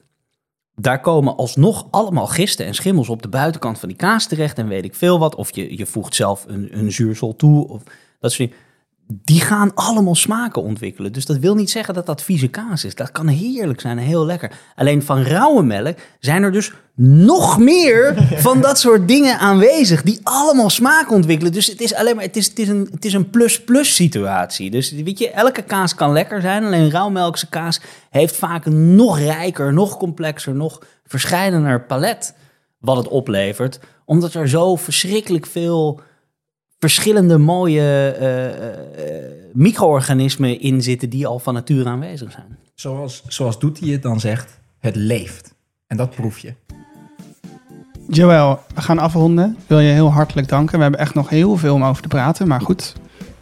daar 0.75 1.01
komen 1.01 1.37
alsnog 1.37 1.87
allemaal 1.91 2.27
gisten 2.27 2.67
en 2.67 2.75
schimmels 2.75 3.09
op 3.09 3.23
de 3.23 3.29
buitenkant 3.29 3.79
van 3.79 3.89
die 3.89 3.99
kaas 3.99 4.27
terecht 4.27 4.59
en 4.59 4.69
weet 4.69 4.85
ik 4.85 4.95
veel 4.95 5.19
wat. 5.19 5.35
Of 5.35 5.55
je, 5.55 5.77
je 5.77 5.87
voegt 5.87 6.15
zelf 6.15 6.45
een, 6.49 6.79
een 6.79 6.93
zuursel 6.93 7.37
toe 7.37 7.69
of 7.69 7.83
dat 8.21 8.33
soort 8.33 8.49
dingen 8.49 8.67
die 9.11 9.41
gaan 9.41 9.75
allemaal 9.75 10.15
smaken 10.15 10.63
ontwikkelen. 10.63 11.13
Dus 11.13 11.27
dat 11.27 11.37
wil 11.37 11.55
niet 11.55 11.71
zeggen 11.71 11.95
dat 11.95 12.07
dat 12.07 12.23
vieze 12.23 12.49
kaas 12.49 12.85
is. 12.85 12.95
Dat 12.95 13.13
kan 13.13 13.27
heerlijk 13.27 13.81
zijn 13.81 13.99
en 13.99 14.05
heel 14.05 14.27
lekker. 14.27 14.53
Alleen 14.75 15.03
van 15.03 15.23
rauwe 15.23 15.63
melk 15.63 15.99
zijn 16.21 16.43
er 16.43 16.53
dus 16.53 16.73
nog 16.95 17.59
meer 17.59 18.15
van 18.47 18.61
dat 18.61 18.79
soort 18.79 19.09
dingen 19.09 19.39
aanwezig 19.39 20.03
die 20.03 20.21
allemaal 20.23 20.71
smaak 20.71 21.11
ontwikkelen. 21.11 21.53
Dus 21.53 21.67
het 21.67 21.81
is 21.81 21.95
alleen 21.95 22.15
maar 22.15 22.25
het 22.25 22.37
is, 22.37 22.47
het 22.49 22.59
is 22.59 22.69
een 22.69 22.89
het 22.93 23.05
is 23.05 23.13
een 23.13 23.31
plus-plus 23.31 23.95
situatie. 23.95 24.71
Dus 24.71 24.93
weet 24.93 25.19
je, 25.19 25.31
elke 25.31 25.63
kaas 25.63 25.95
kan 25.95 26.13
lekker 26.13 26.41
zijn. 26.41 26.65
Alleen 26.65 26.91
rauwmelkse 26.91 27.49
kaas 27.49 27.81
heeft 28.11 28.37
vaak 28.37 28.67
een 28.67 28.95
nog 28.95 29.19
rijker, 29.19 29.73
nog 29.73 29.97
complexer, 29.97 30.55
nog 30.55 30.83
verscheidener 31.07 31.81
palet 31.83 32.35
wat 32.79 32.97
het 32.97 33.09
oplevert, 33.09 33.81
omdat 34.05 34.35
er 34.35 34.49
zo 34.49 34.77
verschrikkelijk 34.77 35.47
veel 35.47 36.01
verschillende 36.79 37.39
mooie 37.39 38.17
uh, 38.21 39.49
micro-organismen 39.53 40.61
in 40.61 40.83
zitten 40.83 41.11
die 41.11 41.27
al 41.27 41.39
van 41.39 41.55
nature 41.55 41.89
aanwezig 41.89 42.33
zijn. 42.33 42.59
Zoals, 42.75 43.23
zoals 43.29 43.59
doet 43.59 43.81
hij 43.81 43.89
het 43.89 44.03
dan 44.03 44.21
zegt, 44.21 44.61
het 44.79 44.97
leeft. 44.97 45.55
En 45.87 45.97
dat 45.97 46.11
proef 46.11 46.39
je. 46.39 46.55
Joël, 48.09 48.61
we 48.75 48.81
gaan 48.81 48.99
afronden. 48.99 49.57
Ik 49.59 49.65
wil 49.67 49.81
je 49.81 49.93
heel 49.93 50.13
hartelijk 50.13 50.49
danken. 50.49 50.77
We 50.77 50.83
hebben 50.83 51.01
echt 51.01 51.15
nog 51.15 51.29
heel 51.29 51.57
veel 51.57 51.75
om 51.75 51.85
over 51.85 52.03
te 52.03 52.09
praten. 52.09 52.49
Maar 52.49 52.61
goed, 52.61 52.95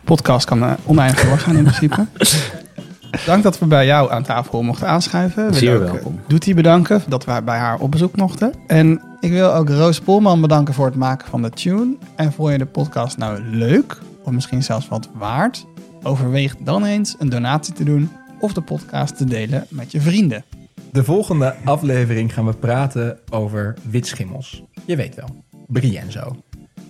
podcast 0.04 0.46
kan 0.46 0.62
uh, 0.62 0.72
oneindig 0.84 1.28
doorgaan 1.28 1.56
in 1.56 1.62
principe. 1.62 2.06
Dank 3.26 3.42
dat 3.42 3.58
we 3.58 3.66
bij 3.66 3.86
jou 3.86 4.12
aan 4.12 4.22
tafel 4.22 4.62
mochten 4.62 4.88
aanschuiven. 4.88 5.54
Zeer 5.54 5.80
welkom. 5.80 6.20
Doet 6.26 6.54
bedanken 6.54 7.02
dat 7.08 7.24
we 7.24 7.42
bij 7.44 7.58
haar 7.58 7.78
op 7.78 7.90
bezoek 7.90 8.16
mochten. 8.16 8.52
En 8.66 9.00
ik 9.20 9.30
wil 9.30 9.54
ook 9.54 9.68
Roos 9.68 10.00
Polman 10.00 10.40
bedanken 10.40 10.74
voor 10.74 10.86
het 10.86 10.94
maken 10.94 11.28
van 11.28 11.42
de 11.42 11.50
tune. 11.50 11.96
En 12.16 12.32
vond 12.32 12.52
je 12.52 12.58
de 12.58 12.66
podcast 12.66 13.18
nou 13.18 13.40
leuk, 13.42 13.98
of 14.22 14.32
misschien 14.32 14.62
zelfs 14.62 14.88
wat 14.88 15.08
waard? 15.14 15.66
Overweeg 16.02 16.56
dan 16.56 16.84
eens 16.84 17.14
een 17.18 17.28
donatie 17.28 17.74
te 17.74 17.84
doen 17.84 18.10
of 18.40 18.52
de 18.52 18.60
podcast 18.60 19.16
te 19.16 19.24
delen 19.24 19.66
met 19.70 19.92
je 19.92 20.00
vrienden. 20.00 20.44
De 20.92 21.04
volgende 21.04 21.54
aflevering 21.64 22.34
gaan 22.34 22.46
we 22.46 22.52
praten 22.52 23.18
over 23.30 23.74
witschimmels. 23.90 24.62
Je 24.84 24.96
weet 24.96 25.14
wel, 25.14 25.44
Brie 25.66 25.98
en 25.98 26.12
zo. 26.12 26.36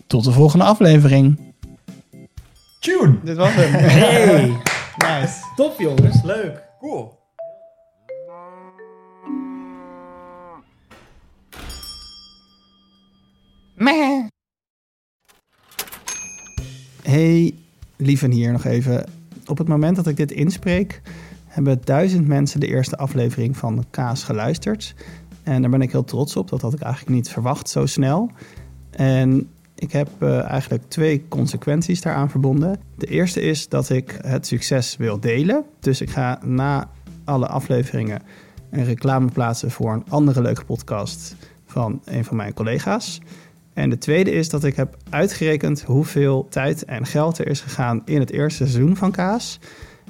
Tot 0.06 0.24
de 0.24 0.32
volgende 0.32 0.64
aflevering. 0.64 1.40
Tune! 2.80 3.18
Dit 3.24 3.36
was 3.36 3.50
hem. 3.52 3.72
Hey! 3.72 4.46
nice. 5.20 5.34
Top 5.56 5.78
jongens, 5.78 6.22
leuk. 6.22 6.62
Cool. 6.80 7.15
Meh. 13.76 14.24
Hey, 17.02 17.54
lieven 17.96 18.30
hier 18.30 18.52
nog 18.52 18.64
even. 18.64 19.08
Op 19.46 19.58
het 19.58 19.68
moment 19.68 19.96
dat 19.96 20.06
ik 20.06 20.16
dit 20.16 20.32
inspreek, 20.32 21.00
hebben 21.46 21.80
duizend 21.84 22.26
mensen 22.26 22.60
de 22.60 22.66
eerste 22.66 22.96
aflevering 22.96 23.56
van 23.56 23.84
Kaas 23.90 24.24
geluisterd. 24.24 24.94
En 25.42 25.62
daar 25.62 25.70
ben 25.70 25.82
ik 25.82 25.92
heel 25.92 26.04
trots 26.04 26.36
op. 26.36 26.48
Dat 26.48 26.60
had 26.60 26.72
ik 26.72 26.80
eigenlijk 26.80 27.14
niet 27.14 27.28
verwacht 27.28 27.68
zo 27.68 27.86
snel. 27.86 28.30
En 28.90 29.48
ik 29.74 29.92
heb 29.92 30.08
uh, 30.18 30.50
eigenlijk 30.50 30.84
twee 30.88 31.28
consequenties 31.28 32.00
daaraan 32.00 32.30
verbonden. 32.30 32.80
De 32.94 33.06
eerste 33.06 33.40
is 33.40 33.68
dat 33.68 33.90
ik 33.90 34.18
het 34.20 34.46
succes 34.46 34.96
wil 34.96 35.20
delen. 35.20 35.64
Dus 35.80 36.00
ik 36.00 36.10
ga 36.10 36.40
na 36.44 36.90
alle 37.24 37.46
afleveringen 37.46 38.22
een 38.70 38.84
reclame 38.84 39.30
plaatsen 39.30 39.70
voor 39.70 39.92
een 39.92 40.04
andere 40.08 40.42
leuke 40.42 40.64
podcast 40.64 41.36
van 41.66 42.00
een 42.04 42.24
van 42.24 42.36
mijn 42.36 42.54
collega's. 42.54 43.20
En 43.76 43.90
de 43.90 43.98
tweede 43.98 44.30
is 44.30 44.48
dat 44.48 44.64
ik 44.64 44.76
heb 44.76 44.96
uitgerekend 45.10 45.82
hoeveel 45.82 46.46
tijd 46.50 46.84
en 46.84 47.06
geld 47.06 47.38
er 47.38 47.48
is 47.48 47.60
gegaan 47.60 48.02
in 48.04 48.20
het 48.20 48.30
eerste 48.30 48.66
seizoen 48.66 48.96
van 48.96 49.10
Kaas. 49.10 49.58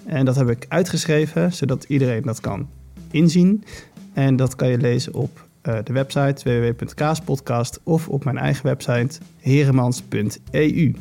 En 0.05 0.25
dat 0.25 0.37
heb 0.37 0.49
ik 0.49 0.67
uitgeschreven, 0.69 1.53
zodat 1.53 1.85
iedereen 1.85 2.23
dat 2.23 2.41
kan 2.41 2.69
inzien. 3.11 3.65
En 4.13 4.37
dat 4.37 4.57
kan 4.57 4.69
je 4.69 4.79
lezen 4.79 5.15
op 5.15 5.47
uh, 5.63 5.79
de 5.85 5.93
website 5.93 6.61
www.kaaspodcast 6.77 7.81
of 7.83 8.09
op 8.09 8.25
mijn 8.25 8.39
eigen 8.39 8.67
website 8.67 9.19
heremans.eu. 9.41 10.95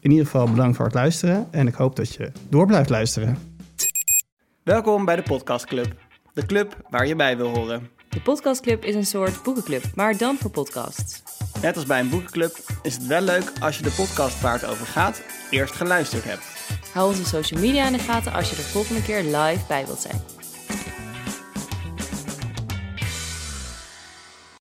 In 0.00 0.10
ieder 0.10 0.24
geval 0.24 0.50
bedankt 0.50 0.76
voor 0.76 0.84
het 0.84 0.94
luisteren 0.94 1.46
en 1.50 1.66
ik 1.66 1.74
hoop 1.74 1.96
dat 1.96 2.14
je 2.14 2.32
door 2.48 2.66
blijft 2.66 2.90
luisteren. 2.90 3.38
Welkom 4.62 5.04
bij 5.04 5.16
de 5.16 5.22
Podcast 5.22 5.64
Club, 5.64 5.94
de 6.32 6.46
club 6.46 6.76
waar 6.90 7.06
je 7.06 7.16
bij 7.16 7.36
wil 7.36 7.48
horen. 7.48 7.88
De 8.08 8.20
Podcastclub 8.20 8.84
is 8.84 8.94
een 8.94 9.06
soort 9.06 9.42
boekenclub, 9.42 9.84
maar 9.94 10.16
dan 10.16 10.36
voor 10.36 10.50
podcasts. 10.50 11.22
Net 11.64 11.76
als 11.76 11.86
bij 11.86 12.00
een 12.00 12.08
boekenclub 12.08 12.56
is 12.82 12.94
het 12.94 13.06
wel 13.06 13.20
leuk 13.20 13.52
als 13.60 13.76
je 13.76 13.82
de 13.82 13.90
podcast 13.90 14.40
waar 14.40 14.52
het 14.52 14.64
over 14.64 14.86
gaat 14.86 15.22
eerst 15.50 15.74
geluisterd 15.74 16.24
hebt. 16.24 16.42
Hou 16.92 17.08
onze 17.08 17.24
social 17.24 17.60
media 17.60 17.86
in 17.86 17.92
de 17.92 17.98
gaten 17.98 18.32
als 18.32 18.50
je 18.50 18.56
er 18.56 18.62
volgende 18.62 19.02
keer 19.02 19.22
live 19.22 19.60
bij 19.68 19.86
wilt 19.86 20.00
zijn. 20.00 20.22